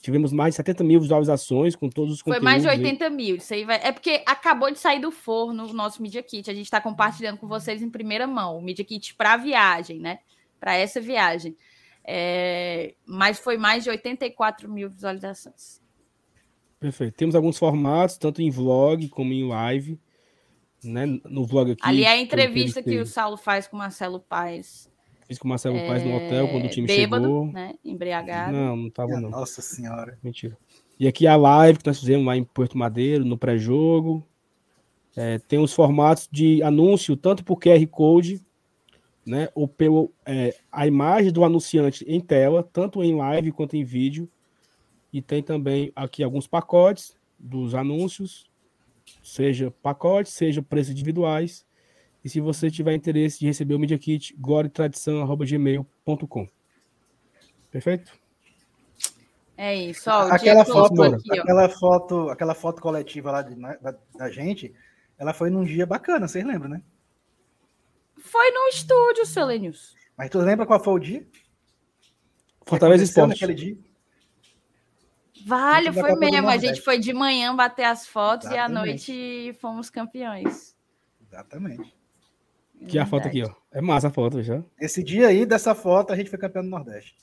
Tivemos 0.00 0.32
mais 0.32 0.52
de 0.52 0.56
70 0.56 0.82
mil 0.82 0.98
visualizações 0.98 1.76
com 1.76 1.88
todos 1.88 2.14
os 2.14 2.22
conteúdos. 2.22 2.42
Foi 2.42 2.44
mais 2.44 2.62
de 2.62 2.68
80 2.68 3.04
aí. 3.04 3.10
mil. 3.10 3.36
Isso 3.36 3.52
aí 3.52 3.64
vai... 3.64 3.78
É 3.82 3.92
porque 3.92 4.22
acabou 4.26 4.70
de 4.70 4.78
sair 4.78 4.98
do 4.98 5.10
forno 5.10 5.66
o 5.66 5.72
nosso 5.74 6.00
Media 6.00 6.22
Kit. 6.22 6.50
A 6.50 6.54
gente 6.54 6.64
está 6.64 6.80
compartilhando 6.80 7.36
com 7.36 7.46
vocês 7.46 7.82
em 7.82 7.90
primeira 7.90 8.26
mão. 8.26 8.56
O 8.56 8.62
Media 8.62 8.84
Kit 8.84 9.14
para 9.14 9.36
viagem, 9.36 10.00
né? 10.00 10.20
Para 10.58 10.74
essa 10.74 11.02
viagem. 11.02 11.54
É... 12.02 12.94
Mas 13.04 13.38
foi 13.38 13.58
mais 13.58 13.84
de 13.84 13.90
84 13.90 14.70
mil 14.70 14.88
visualizações. 14.88 15.82
Perfeito. 16.78 17.14
Temos 17.14 17.34
alguns 17.34 17.58
formatos, 17.58 18.16
tanto 18.16 18.40
em 18.40 18.50
vlog 18.50 19.06
como 19.10 19.34
em 19.34 19.46
live. 19.46 20.00
Né? 20.82 21.04
No 21.26 21.44
vlog 21.44 21.72
aqui. 21.72 21.82
Ali 21.84 22.04
é 22.04 22.08
a 22.08 22.18
entrevista 22.18 22.82
que 22.82 22.98
o 22.98 23.04
Saulo 23.04 23.36
faz 23.36 23.68
com 23.68 23.76
o 23.76 23.78
Marcelo 23.78 24.18
Paes. 24.18 24.89
Fiz 25.30 25.38
com 25.38 25.46
o 25.46 25.48
Marcelo 25.48 25.76
é... 25.76 25.86
Paes 25.86 26.02
no 26.02 26.16
hotel 26.16 26.48
quando 26.48 26.64
o 26.64 26.68
time 26.68 26.88
bêbado, 26.88 27.24
chegou. 27.24 27.46
Né? 27.46 27.74
Embriagado. 27.84 28.52
Não, 28.52 28.76
não 28.76 28.90
tava, 28.90 29.20
não. 29.20 29.30
Nossa 29.30 29.62
senhora. 29.62 30.18
Mentira. 30.20 30.58
E 30.98 31.06
aqui 31.06 31.24
a 31.24 31.36
live 31.36 31.78
que 31.78 31.86
nós 31.86 32.00
fizemos 32.00 32.26
lá 32.26 32.36
em 32.36 32.42
Porto 32.42 32.76
Madeiro, 32.76 33.24
no 33.24 33.38
pré-jogo. 33.38 34.26
É, 35.16 35.38
tem 35.38 35.60
os 35.60 35.72
formatos 35.72 36.28
de 36.32 36.60
anúncio, 36.64 37.16
tanto 37.16 37.44
por 37.44 37.60
QR 37.60 37.86
Code, 37.86 38.44
né? 39.24 39.48
Ou 39.54 39.68
pelo 39.68 40.12
é, 40.26 40.56
a 40.72 40.84
imagem 40.84 41.30
do 41.30 41.44
anunciante 41.44 42.04
em 42.08 42.18
tela, 42.18 42.68
tanto 42.72 43.00
em 43.00 43.14
live 43.14 43.52
quanto 43.52 43.76
em 43.76 43.84
vídeo 43.84 44.28
e 45.12 45.22
tem 45.22 45.44
também 45.44 45.92
aqui 45.94 46.24
alguns 46.24 46.48
pacotes 46.48 47.16
dos 47.38 47.72
anúncios, 47.72 48.50
seja 49.22 49.72
pacotes, 49.80 50.32
seja 50.32 50.60
preços 50.60 50.90
individuais. 50.90 51.64
E 52.24 52.28
se 52.28 52.40
você 52.40 52.70
tiver 52.70 52.94
interesse 52.94 53.40
de 53.40 53.46
receber 53.46 53.74
o 53.74 53.78
Media 53.78 53.98
Kit, 53.98 54.34
goretradição.gmail.com. 54.38 56.48
Perfeito? 57.70 58.12
É 59.56 59.74
isso. 59.74 60.10
Ó, 60.10 60.30
aquela, 60.30 60.64
foto, 60.64 61.02
aqui, 61.02 61.38
aquela, 61.38 61.68
foto, 61.68 62.30
aquela 62.30 62.54
foto 62.54 62.80
coletiva 62.80 63.30
lá 63.30 63.42
de, 63.42 63.54
da, 63.54 63.94
da, 64.16 64.30
gente, 64.30 64.74
ela 65.18 65.34
foi 65.34 65.50
num 65.50 65.64
dia 65.64 65.86
bacana, 65.86 66.26
vocês 66.26 66.44
lembram, 66.44 66.70
né? 66.70 66.82
Foi 68.18 68.50
no 68.50 68.68
estúdio, 68.68 69.26
Selenius. 69.26 69.94
Mas 70.16 70.30
tu 70.30 70.38
lembra 70.38 70.66
qual 70.66 70.82
foi 70.82 70.94
o 70.94 70.98
dia? 70.98 71.26
Fortaleza 72.66 73.04
Esporte. 73.04 73.30
Naquele 73.30 73.54
dia? 73.54 73.78
Vale, 75.46 75.92
foi 75.92 76.14
mesmo. 76.16 76.48
A 76.48 76.56
gente 76.56 76.80
foi 76.80 76.98
de 76.98 77.12
manhã 77.12 77.54
bater 77.54 77.84
as 77.84 78.06
fotos 78.06 78.46
Exatamente. 78.46 79.12
e 79.12 79.14
à 79.14 79.46
noite 79.48 79.60
fomos 79.60 79.90
campeões. 79.90 80.76
Exatamente. 81.26 81.99
Que 82.88 82.98
é 82.98 83.02
a 83.02 83.06
foto 83.06 83.28
aqui, 83.28 83.42
ó. 83.42 83.54
É 83.70 83.80
massa 83.80 84.08
a 84.08 84.10
foto 84.10 84.42
já. 84.42 84.62
Esse 84.80 85.02
dia 85.02 85.28
aí, 85.28 85.44
dessa 85.44 85.74
foto, 85.74 86.12
a 86.12 86.16
gente 86.16 86.30
foi 86.30 86.38
campeão 86.38 86.62
do 86.62 86.70
Nordeste. 86.70 87.14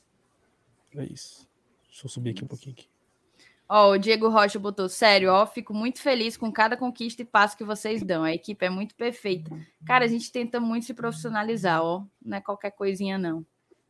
É 0.95 1.03
isso. 1.03 1.47
Deixa 1.87 2.05
eu 2.05 2.09
subir 2.09 2.31
aqui 2.31 2.43
um 2.43 2.47
pouquinho. 2.47 2.75
Aqui. 2.77 2.87
Ó, 3.69 3.91
o 3.91 3.97
Diego 3.97 4.29
Rocha 4.29 4.57
botou, 4.57 4.87
sério, 4.87 5.29
ó, 5.29 5.45
fico 5.45 5.73
muito 5.73 6.01
feliz 6.01 6.37
com 6.37 6.49
cada 6.51 6.77
conquista 6.77 7.21
e 7.21 7.25
passo 7.25 7.57
que 7.57 7.65
vocês 7.65 8.01
dão. 8.01 8.23
A 8.23 8.33
equipe 8.33 8.65
é 8.65 8.69
muito 8.69 8.95
perfeita. 8.95 9.51
Cara, 9.85 10.05
a 10.05 10.07
gente 10.07 10.31
tenta 10.31 10.59
muito 10.59 10.85
se 10.85 10.93
profissionalizar, 10.93 11.83
ó. 11.83 12.05
Não 12.23 12.37
é 12.37 12.41
qualquer 12.41 12.71
coisinha, 12.71 13.17
não. 13.17 13.45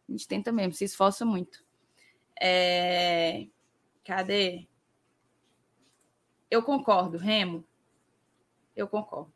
A 0.09 0.11
gente 0.11 0.27
tenta 0.27 0.51
mesmo, 0.51 0.73
se 0.73 0.83
esforça 0.83 1.23
muito. 1.25 1.63
É... 2.41 3.45
Cadê? 4.03 4.67
Eu 6.49 6.63
concordo, 6.63 7.17
Remo. 7.17 7.63
Eu 8.75 8.87
concordo. 8.87 9.33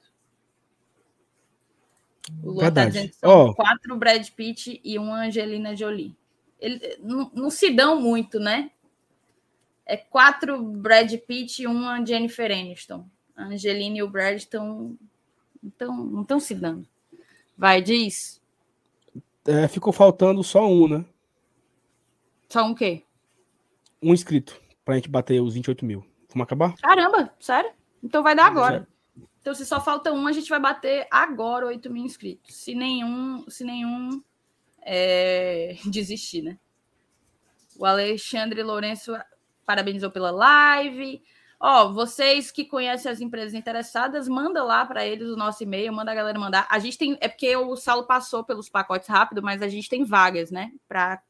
O 2.43 2.51
Lua 2.51 2.71
tá 2.71 2.85
dizendo 2.85 3.09
que 3.09 3.15
são 3.15 3.47
oh. 3.47 3.53
quatro 3.55 3.95
Brad 3.97 4.27
Pitt 4.29 4.79
e 4.83 4.97
uma 4.97 5.25
Angelina 5.25 5.75
Jolie. 5.75 6.15
Ele, 6.59 6.97
não, 6.99 7.31
não 7.33 7.49
se 7.49 7.71
dão 7.71 7.99
muito, 7.99 8.39
né? 8.39 8.71
É 9.85 9.97
quatro 9.97 10.61
Brad 10.61 11.11
Pitt 11.27 11.63
e 11.63 11.67
uma 11.67 12.03
Jennifer 12.05 12.51
Aniston. 12.51 13.05
A 13.35 13.45
Angelina 13.45 13.97
e 13.97 14.03
o 14.03 14.09
Brad 14.09 14.37
estão 14.37 14.97
então, 15.63 15.95
não 15.95 16.21
estão 16.23 16.39
se 16.39 16.55
dando. 16.55 16.87
Vai, 17.57 17.81
diz. 17.81 18.41
É, 19.45 19.67
ficou 19.67 19.93
faltando 19.93 20.43
só 20.43 20.67
um, 20.67 20.87
né? 20.87 21.05
Só 22.49 22.65
um 22.65 22.73
quê? 22.73 23.03
Um 24.01 24.13
inscrito, 24.13 24.59
pra 24.83 24.95
gente 24.95 25.09
bater 25.09 25.41
os 25.41 25.53
28 25.53 25.85
mil. 25.85 26.03
Vamos 26.29 26.45
acabar? 26.45 26.75
Caramba, 26.77 27.31
sério? 27.39 27.71
Então 28.03 28.23
vai 28.23 28.35
dar 28.35 28.47
agora. 28.47 28.87
Então, 29.41 29.55
se 29.55 29.65
só 29.65 29.81
falta 29.81 30.11
um, 30.11 30.27
a 30.27 30.31
gente 30.31 30.49
vai 30.49 30.59
bater 30.59 31.07
agora 31.09 31.65
8 31.65 31.89
mil 31.89 32.05
inscritos. 32.05 32.55
Se 32.55 32.75
nenhum, 32.75 33.43
se 33.49 33.63
nenhum 33.63 34.23
é, 34.81 35.77
desistir, 35.85 36.43
né? 36.43 36.59
O 37.77 37.85
Alexandre 37.85 38.61
Lourenço 38.61 39.13
parabenizou 39.65 40.11
pela 40.11 40.29
live. 40.29 41.23
Ó, 41.59 41.91
vocês 41.91 42.51
que 42.51 42.65
conhecem 42.65 43.11
as 43.11 43.19
empresas 43.19 43.53
interessadas, 43.53 44.27
manda 44.27 44.63
lá 44.63 44.85
para 44.85 45.05
eles 45.05 45.29
o 45.29 45.35
nosso 45.35 45.63
e-mail, 45.63 45.93
manda 45.93 46.11
a 46.11 46.15
galera 46.15 46.37
mandar. 46.39 46.67
A 46.69 46.77
gente 46.77 46.97
tem, 46.97 47.17
é 47.19 47.27
porque 47.27 47.55
o 47.55 47.75
Saulo 47.75 48.05
passou 48.05 48.43
pelos 48.43 48.69
pacotes 48.69 49.07
rápido, 49.07 49.41
mas 49.41 49.61
a 49.61 49.67
gente 49.67 49.89
tem 49.89 50.03
vagas, 50.03 50.51
né? 50.51 50.71
Para 50.87 51.21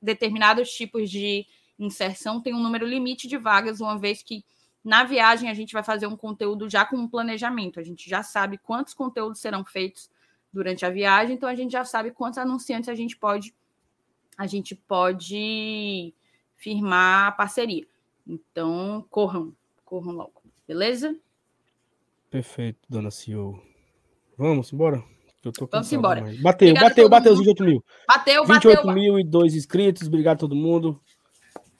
determinados 0.00 0.70
tipos 0.70 1.10
de 1.10 1.46
inserção, 1.78 2.40
tem 2.40 2.54
um 2.54 2.62
número 2.62 2.86
limite 2.86 3.28
de 3.28 3.36
vagas, 3.36 3.80
uma 3.80 3.98
vez 3.98 4.22
que 4.22 4.44
na 4.86 5.02
viagem, 5.02 5.50
a 5.50 5.54
gente 5.54 5.72
vai 5.72 5.82
fazer 5.82 6.06
um 6.06 6.16
conteúdo 6.16 6.70
já 6.70 6.86
com 6.86 6.96
um 6.96 7.08
planejamento. 7.08 7.80
A 7.80 7.82
gente 7.82 8.08
já 8.08 8.22
sabe 8.22 8.56
quantos 8.56 8.94
conteúdos 8.94 9.40
serão 9.40 9.64
feitos 9.64 10.08
durante 10.52 10.86
a 10.86 10.90
viagem, 10.90 11.34
então 11.34 11.48
a 11.48 11.56
gente 11.56 11.72
já 11.72 11.84
sabe 11.84 12.12
quantos 12.12 12.38
anunciantes 12.38 12.88
a 12.88 12.94
gente 12.94 13.16
pode 13.16 13.52
a 14.38 14.46
gente 14.46 14.76
pode 14.76 16.14
firmar 16.56 17.28
a 17.28 17.32
parceria. 17.32 17.84
Então, 18.24 19.04
corram, 19.10 19.52
corram 19.84 20.12
logo, 20.12 20.40
beleza? 20.68 21.16
Perfeito, 22.30 22.78
dona 22.88 23.10
CEO. 23.10 23.60
Vamos 24.38 24.72
embora? 24.72 25.02
Vamos 25.68 25.92
embora. 25.92 26.20
Bateu, 26.40 26.68
Obrigado 26.68 26.88
bateu, 26.90 27.08
bateu 27.08 27.32
os 27.32 27.38
28 27.38 27.64
mil. 27.64 27.84
Bateu, 28.06 28.44
28 28.44 28.76
bateu. 28.76 28.92
mil 28.92 29.18
e 29.18 29.24
dois 29.24 29.54
inscritos. 29.54 30.06
Obrigado 30.06 30.36
a 30.36 30.40
todo 30.40 30.54
mundo. 30.54 31.00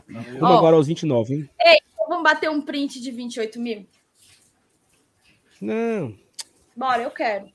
Vamos 0.09 0.41
oh. 0.41 0.59
agora 0.59 0.77
aos 0.77 0.87
29, 0.89 1.35
hein? 1.35 1.51
Ei, 1.61 1.79
vamos 2.09 2.25
bater 2.25 2.51
um 2.51 2.61
print 2.61 3.01
de 3.01 3.11
28 3.11 3.61
mil? 3.61 3.87
Não. 5.61 6.17
Bora, 6.77 7.03
eu 7.03 7.11
quero. 7.11 7.51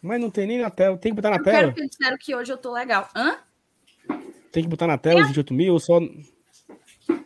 Mas 0.00 0.20
não 0.20 0.30
tem 0.30 0.46
nem 0.46 0.60
na 0.60 0.70
tela. 0.70 0.96
Tem 0.96 1.12
que 1.12 1.16
botar 1.16 1.30
na 1.30 1.36
eu 1.36 1.42
tela. 1.42 1.56
Eu 1.56 1.62
quero 1.62 1.74
que 1.74 1.80
eles 1.80 1.90
disseram 1.90 2.18
que 2.18 2.34
hoje 2.34 2.52
eu 2.52 2.58
tô 2.58 2.72
legal. 2.72 3.08
Hã? 3.14 3.38
Tem 4.50 4.62
que 4.62 4.68
botar 4.68 4.86
na 4.86 4.98
tela 4.98 5.20
é. 5.20 5.22
os 5.22 5.28
28 5.28 5.54
mil 5.54 5.72
ou 5.72 5.80
só. 5.80 6.00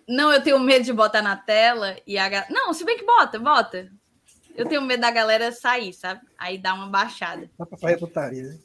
Não, 0.08 0.32
eu 0.32 0.42
tenho 0.42 0.58
medo 0.60 0.84
de 0.84 0.92
botar 0.92 1.22
na 1.22 1.36
tela 1.36 1.96
e 2.06 2.18
a. 2.18 2.46
Não, 2.50 2.72
se 2.72 2.84
bem 2.84 2.96
que 2.96 3.04
bota, 3.04 3.38
bota. 3.38 3.90
Eu 4.54 4.66
tenho 4.66 4.80
medo 4.80 5.00
da 5.00 5.10
galera 5.10 5.52
sair, 5.52 5.92
sabe? 5.92 6.20
Aí 6.38 6.56
dá 6.56 6.72
uma 6.72 6.86
baixada. 6.86 7.50
Dá 7.58 7.66
pra 7.66 7.76
fazer 7.76 7.98
putaria, 7.98 8.42
né? 8.42 8.58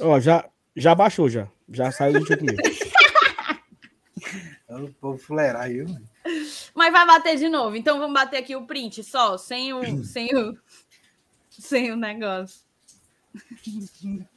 Ó, 0.00 0.20
já, 0.20 0.48
já 0.76 0.94
baixou 0.94 1.28
já. 1.28 1.48
Já 1.68 1.90
saiu 1.90 2.20
os 2.20 2.28
28 2.28 2.44
mil. 2.44 2.56
o 4.86 4.92
povo 5.00 5.18
fuleirar 5.18 5.62
aí, 5.62 5.82
mano. 5.82 6.13
Mas 6.74 6.92
vai 6.92 7.06
bater 7.06 7.36
de 7.36 7.48
novo. 7.48 7.76
Então 7.76 7.98
vamos 7.98 8.14
bater 8.14 8.38
aqui 8.38 8.56
o 8.56 8.66
print 8.66 9.04
só, 9.04 9.38
sem 9.38 9.72
o, 9.72 9.80
sem 10.04 10.34
o, 10.36 10.58
sem 11.48 11.92
o 11.92 11.96
negócio. 11.96 12.60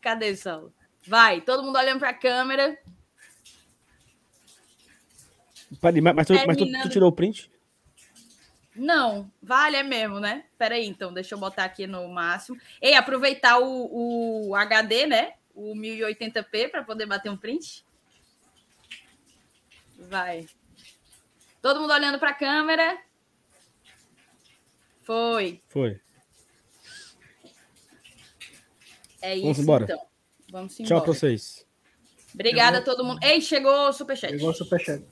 Cadê 0.00 0.34
Saulo? 0.36 0.72
Vai, 1.06 1.40
todo 1.40 1.62
mundo 1.62 1.76
olhando 1.76 1.98
para 1.98 2.10
a 2.10 2.14
câmera. 2.14 2.78
Mas, 5.82 5.94
mas, 6.14 6.26
tu, 6.26 6.34
mas 6.46 6.56
tu, 6.56 6.66
tu, 6.82 6.88
tirou 6.88 7.08
o 7.10 7.12
print? 7.12 7.50
Não, 8.74 9.30
vale 9.42 9.76
é 9.76 9.82
mesmo, 9.82 10.18
né? 10.18 10.44
Peraí, 10.56 10.86
então, 10.86 11.12
deixa 11.12 11.34
eu 11.34 11.38
botar 11.38 11.64
aqui 11.64 11.86
no 11.86 12.08
máximo. 12.08 12.58
E 12.80 12.94
aproveitar 12.94 13.58
o, 13.58 14.48
o 14.48 14.54
HD, 14.54 15.06
né? 15.06 15.34
O 15.54 15.74
1080p 15.74 16.70
para 16.70 16.82
poder 16.82 17.06
bater 17.06 17.30
um 17.30 17.36
print. 17.36 17.84
Vai. 20.00 20.46
Todo 21.60 21.80
mundo 21.80 21.92
olhando 21.92 22.18
para 22.18 22.30
a 22.30 22.34
câmera. 22.34 22.98
Foi. 25.02 25.60
Foi. 25.68 26.00
É 29.20 29.36
Vamos 29.36 29.50
isso, 29.50 29.62
embora. 29.62 29.84
então. 29.84 30.00
Vamos 30.50 30.80
embora. 30.80 30.88
Tchau 30.88 31.02
para 31.02 31.12
vocês. 31.12 31.66
Obrigada 32.32 32.78
a 32.78 32.82
todo 32.82 33.04
mundo. 33.04 33.20
Ei, 33.22 33.40
chegou 33.40 33.88
o 33.88 33.92
superchat. 33.92 34.32
Chegou 34.32 34.50
o 34.50 34.54
superchat. 34.54 35.04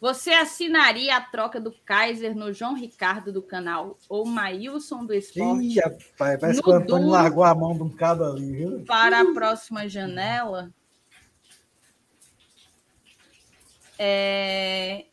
Você 0.00 0.30
assinaria 0.30 1.16
a 1.16 1.20
troca 1.20 1.60
do 1.60 1.70
Kaiser 1.84 2.34
no 2.34 2.52
João 2.52 2.74
Ricardo 2.74 3.32
do 3.32 3.40
canal 3.40 3.96
ou 4.08 4.26
Maílson 4.26 5.04
do 5.04 5.14
Esporte? 5.14 5.64
Ih, 5.64 5.78
rapaz, 5.78 6.40
parece 6.40 6.62
que 6.62 6.68
o 6.68 6.72
Antônio 6.72 7.08
largou 7.08 7.44
a 7.44 7.54
mão 7.54 7.76
de 7.76 7.84
um 7.84 7.88
cabo 7.88 8.24
ali, 8.24 8.50
viu? 8.50 8.84
Para 8.84 9.20
a 9.20 9.32
próxima 9.32 9.88
janela. 9.88 10.72
É... 14.04 15.06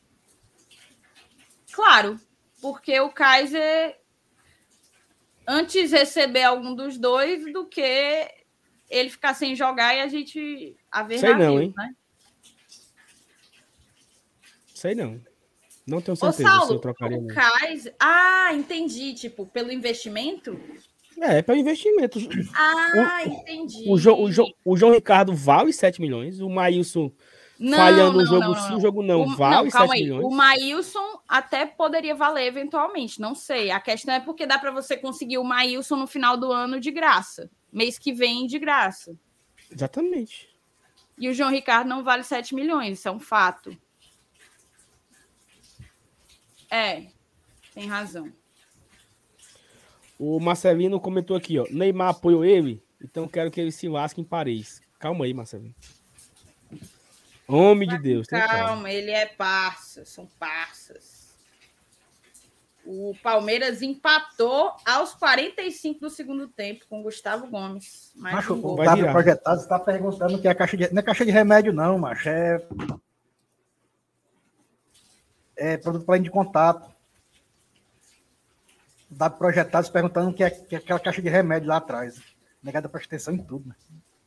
Claro, 1.72 2.20
porque 2.60 3.00
o 3.00 3.12
Kaiser 3.12 4.00
antes 5.48 5.92
receber 5.92 6.42
algum 6.42 6.74
dos 6.74 6.98
dois 6.98 7.54
do 7.54 7.68
que 7.68 8.28
ele 8.90 9.12
ficar 9.12 9.36
sem 9.36 9.56
jogar 9.56 9.96
e 9.96 10.02
a 10.02 10.08
gente 10.08 10.76
a 10.92 11.04
ver 11.04 11.20
Sei 11.20 11.36
não, 11.36 11.62
hein? 11.62 11.72
né? 11.78 11.96
Sei 14.74 14.96
não. 14.96 15.22
Não 15.86 16.02
tenho 16.02 16.18
certeza 16.18 16.50
Ô, 16.50 16.52
Saulo, 16.52 16.68
se 16.68 16.74
eu 16.74 16.80
trocaria. 16.80 17.20
O 17.20 17.28
Kaiser... 17.28 17.96
Ah, 18.00 18.50
entendi. 18.54 19.14
Tipo, 19.14 19.46
pelo 19.46 19.72
investimento? 19.72 20.60
É, 21.22 21.44
pelo 21.44 21.60
investimento. 21.60 22.18
Ah, 22.56 23.24
o, 23.24 23.30
entendi. 23.30 23.84
O, 23.88 23.94
o, 23.94 24.30
o, 24.30 24.54
o, 24.66 24.78
João 24.78 24.94
Ricardo 24.94 25.36
vale 25.36 25.72
7 25.72 26.02
milhões. 26.02 26.40
O 26.40 26.50
Maílson 26.50 27.12
não, 27.60 27.78
falhando 27.78 28.20
o 28.20 28.26
jogo 28.26 28.40
não, 28.40 28.56
sim, 28.56 28.76
o 28.76 28.80
jogo 28.80 29.04
não. 29.04 29.22
O, 29.24 29.36
vale 29.36 29.66
não, 29.66 29.70
7 29.70 29.92
aí. 29.92 30.04
milhões. 30.04 30.24
O 30.24 30.30
Maílson 30.30 31.20
até 31.28 31.66
poderia 31.66 32.16
valer 32.16 32.48
eventualmente, 32.48 33.20
não 33.20 33.36
sei. 33.36 33.70
A 33.70 33.82
questão 33.82 34.16
é 34.16 34.22
porque 34.22 34.48
dá 34.48 34.58
para 34.58 34.72
você 34.72 34.96
conseguir 34.96 35.38
o 35.40 35.44
Maílson 35.44 35.98
no 35.98 36.08
final 36.08 36.38
do 36.38 36.54
ano 36.54 36.80
de 36.80 36.90
graça. 36.90 37.52
Mês 37.70 38.00
que 38.00 38.14
vem 38.14 38.48
de 38.48 38.58
graça. 38.58 39.14
Exatamente. 39.70 40.48
E 41.18 41.28
o 41.28 41.34
João 41.34 41.52
Ricardo 41.52 41.90
não 41.90 42.02
vale 42.02 42.24
7 42.24 42.56
milhões, 42.56 42.98
isso 42.98 43.10
é 43.10 43.12
um 43.12 43.20
fato. 43.20 43.78
É, 46.72 47.08
tem 47.74 47.88
razão. 47.88 48.32
O 50.18 50.40
Marcelino 50.40 50.98
comentou 50.98 51.36
aqui, 51.36 51.60
ó. 51.60 51.66
Neymar 51.70 52.10
apoiou 52.10 52.46
ele, 52.46 52.82
então 53.04 53.28
quero 53.28 53.52
que 53.52 53.60
ele 53.60 53.72
se 53.72 53.90
lasque 53.90 54.22
em 54.22 54.24
Paris. 54.24 54.82
Calma 54.98 55.26
aí, 55.26 55.34
Marcelino. 55.34 55.76
Homem 57.50 57.88
de 57.90 57.98
Deus. 57.98 58.28
Calma, 58.28 58.92
ele 58.92 59.12
é 59.12 59.26
parça, 59.26 60.06
são 60.06 60.28
parças. 60.40 61.20
O 62.86 63.14
Palmeiras 63.22 63.82
empatou 63.82 64.74
aos 64.86 65.14
45 65.14 66.00
do 66.00 66.10
segundo 66.10 66.48
tempo 66.48 66.86
com 66.90 67.04
Gustavo 67.04 67.48
Gomes. 67.48 68.12
macho, 68.16 68.54
um 68.54 68.66
o 68.66 68.74
Otávio 68.74 69.12
Projetado 69.12 69.62
está 69.62 69.78
perguntando 69.78 70.40
que 70.40 70.48
é 70.48 70.56
caixa 70.56 70.78
de. 70.78 70.92
Não 70.92 71.00
é 71.00 71.04
caixa 71.04 71.26
de 71.26 71.32
remédio, 71.32 71.74
não, 71.74 72.00
macho. 72.00 72.30
É 72.30 72.62
é, 75.60 75.78
produto 75.78 76.06
para 76.06 76.20
de 76.20 76.32
contato. 76.32 76.90
Dado 79.10 79.38
projetado 79.38 79.92
perguntando 79.92 80.34
que 80.34 80.44
é, 80.44 80.50
que 80.50 80.76
é 80.76 80.78
aquela 80.78 81.00
caixa 81.00 81.22
de 81.22 81.30
remédio 81.30 81.68
lá 81.68 81.78
atrás. 81.78 82.22
Negada 82.64 82.88
presta 82.88 83.08
atenção 83.08 83.34
em 83.34 83.44
tudo, 83.44 83.68
né? 83.68 83.76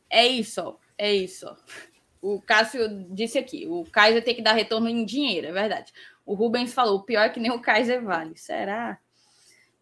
É 0.09 0.27
isso, 0.27 0.77
é 0.97 1.11
isso. 1.11 1.47
O 2.23 2.41
Cássio 2.41 2.87
disse 3.09 3.37
aqui: 3.37 3.67
o 3.67 3.83
Kaiser 3.91 4.23
tem 4.23 4.33
que 4.33 4.41
dar 4.41 4.53
retorno 4.53 4.87
em 4.87 5.03
dinheiro, 5.03 5.47
é 5.47 5.51
verdade. 5.51 5.91
O 6.25 6.33
Rubens 6.33 6.73
falou: 6.73 6.99
o 6.99 7.03
pior 7.03 7.23
é 7.23 7.29
que 7.29 7.39
nem 7.39 7.51
o 7.51 7.59
Kaiser 7.59 8.01
vale. 8.01 8.37
Será? 8.37 8.97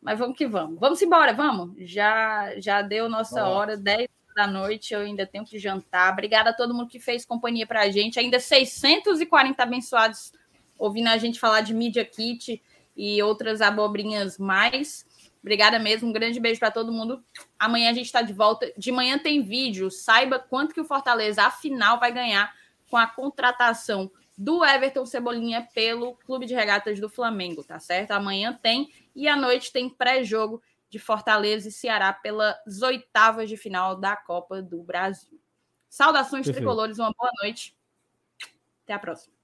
Mas 0.01 0.17
vamos 0.17 0.35
que 0.35 0.47
vamos. 0.47 0.79
Vamos 0.79 0.99
embora, 1.03 1.33
vamos. 1.33 1.75
Já 1.77 2.59
já 2.59 2.81
deu 2.81 3.07
nossa 3.07 3.47
hora, 3.47 3.77
10 3.77 4.09
da 4.35 4.47
noite, 4.47 4.91
eu 4.91 5.01
ainda 5.01 5.23
tenho 5.27 5.45
que 5.45 5.59
jantar. 5.59 6.11
Obrigada 6.11 6.49
a 6.49 6.53
todo 6.53 6.73
mundo 6.73 6.89
que 6.89 6.99
fez 6.99 7.23
companhia 7.23 7.67
para 7.67 7.81
a 7.81 7.91
gente. 7.91 8.19
Ainda 8.19 8.39
640 8.39 9.61
abençoados 9.61 10.33
ouvindo 10.79 11.09
a 11.09 11.17
gente 11.17 11.39
falar 11.39 11.61
de 11.61 11.75
Media 11.75 12.03
Kit 12.03 12.59
e 12.97 13.21
outras 13.21 13.61
abobrinhas 13.61 14.39
mais. 14.39 15.05
Obrigada 15.41 15.79
mesmo, 15.79 16.09
um 16.09 16.11
grande 16.11 16.39
beijo 16.39 16.59
para 16.59 16.69
todo 16.69 16.91
mundo. 16.91 17.23
Amanhã 17.57 17.89
a 17.89 17.93
gente 17.93 18.05
está 18.05 18.21
de 18.21 18.31
volta. 18.31 18.71
De 18.77 18.91
manhã 18.91 19.17
tem 19.17 19.41
vídeo. 19.41 19.89
Saiba 19.89 20.37
quanto 20.37 20.73
que 20.73 20.81
o 20.81 20.85
Fortaleza, 20.85 21.43
afinal, 21.43 21.99
vai 21.99 22.11
ganhar 22.11 22.53
com 22.89 22.95
a 22.95 23.07
contratação 23.07 24.11
do 24.37 24.63
Everton 24.63 25.05
Cebolinha 25.05 25.67
pelo 25.73 26.15
Clube 26.15 26.45
de 26.45 26.53
Regatas 26.53 26.99
do 26.99 27.09
Flamengo, 27.09 27.63
tá 27.63 27.79
certo? 27.79 28.11
Amanhã 28.11 28.57
tem 28.61 28.91
e 29.15 29.27
à 29.27 29.35
noite 29.35 29.71
tem 29.71 29.89
pré-jogo 29.89 30.61
de 30.89 30.99
Fortaleza 30.99 31.69
e 31.69 31.71
Ceará 31.71 32.11
pelas 32.11 32.81
oitavas 32.81 33.49
de 33.49 33.57
final 33.57 33.95
da 33.95 34.15
Copa 34.15 34.61
do 34.61 34.83
Brasil. 34.83 35.39
Saudações 35.89 36.45
Perfeito. 36.45 36.57
tricolores, 36.57 36.99
uma 36.99 37.13
boa 37.17 37.31
noite. 37.41 37.75
Até 38.83 38.93
a 38.93 38.99
próxima. 38.99 39.40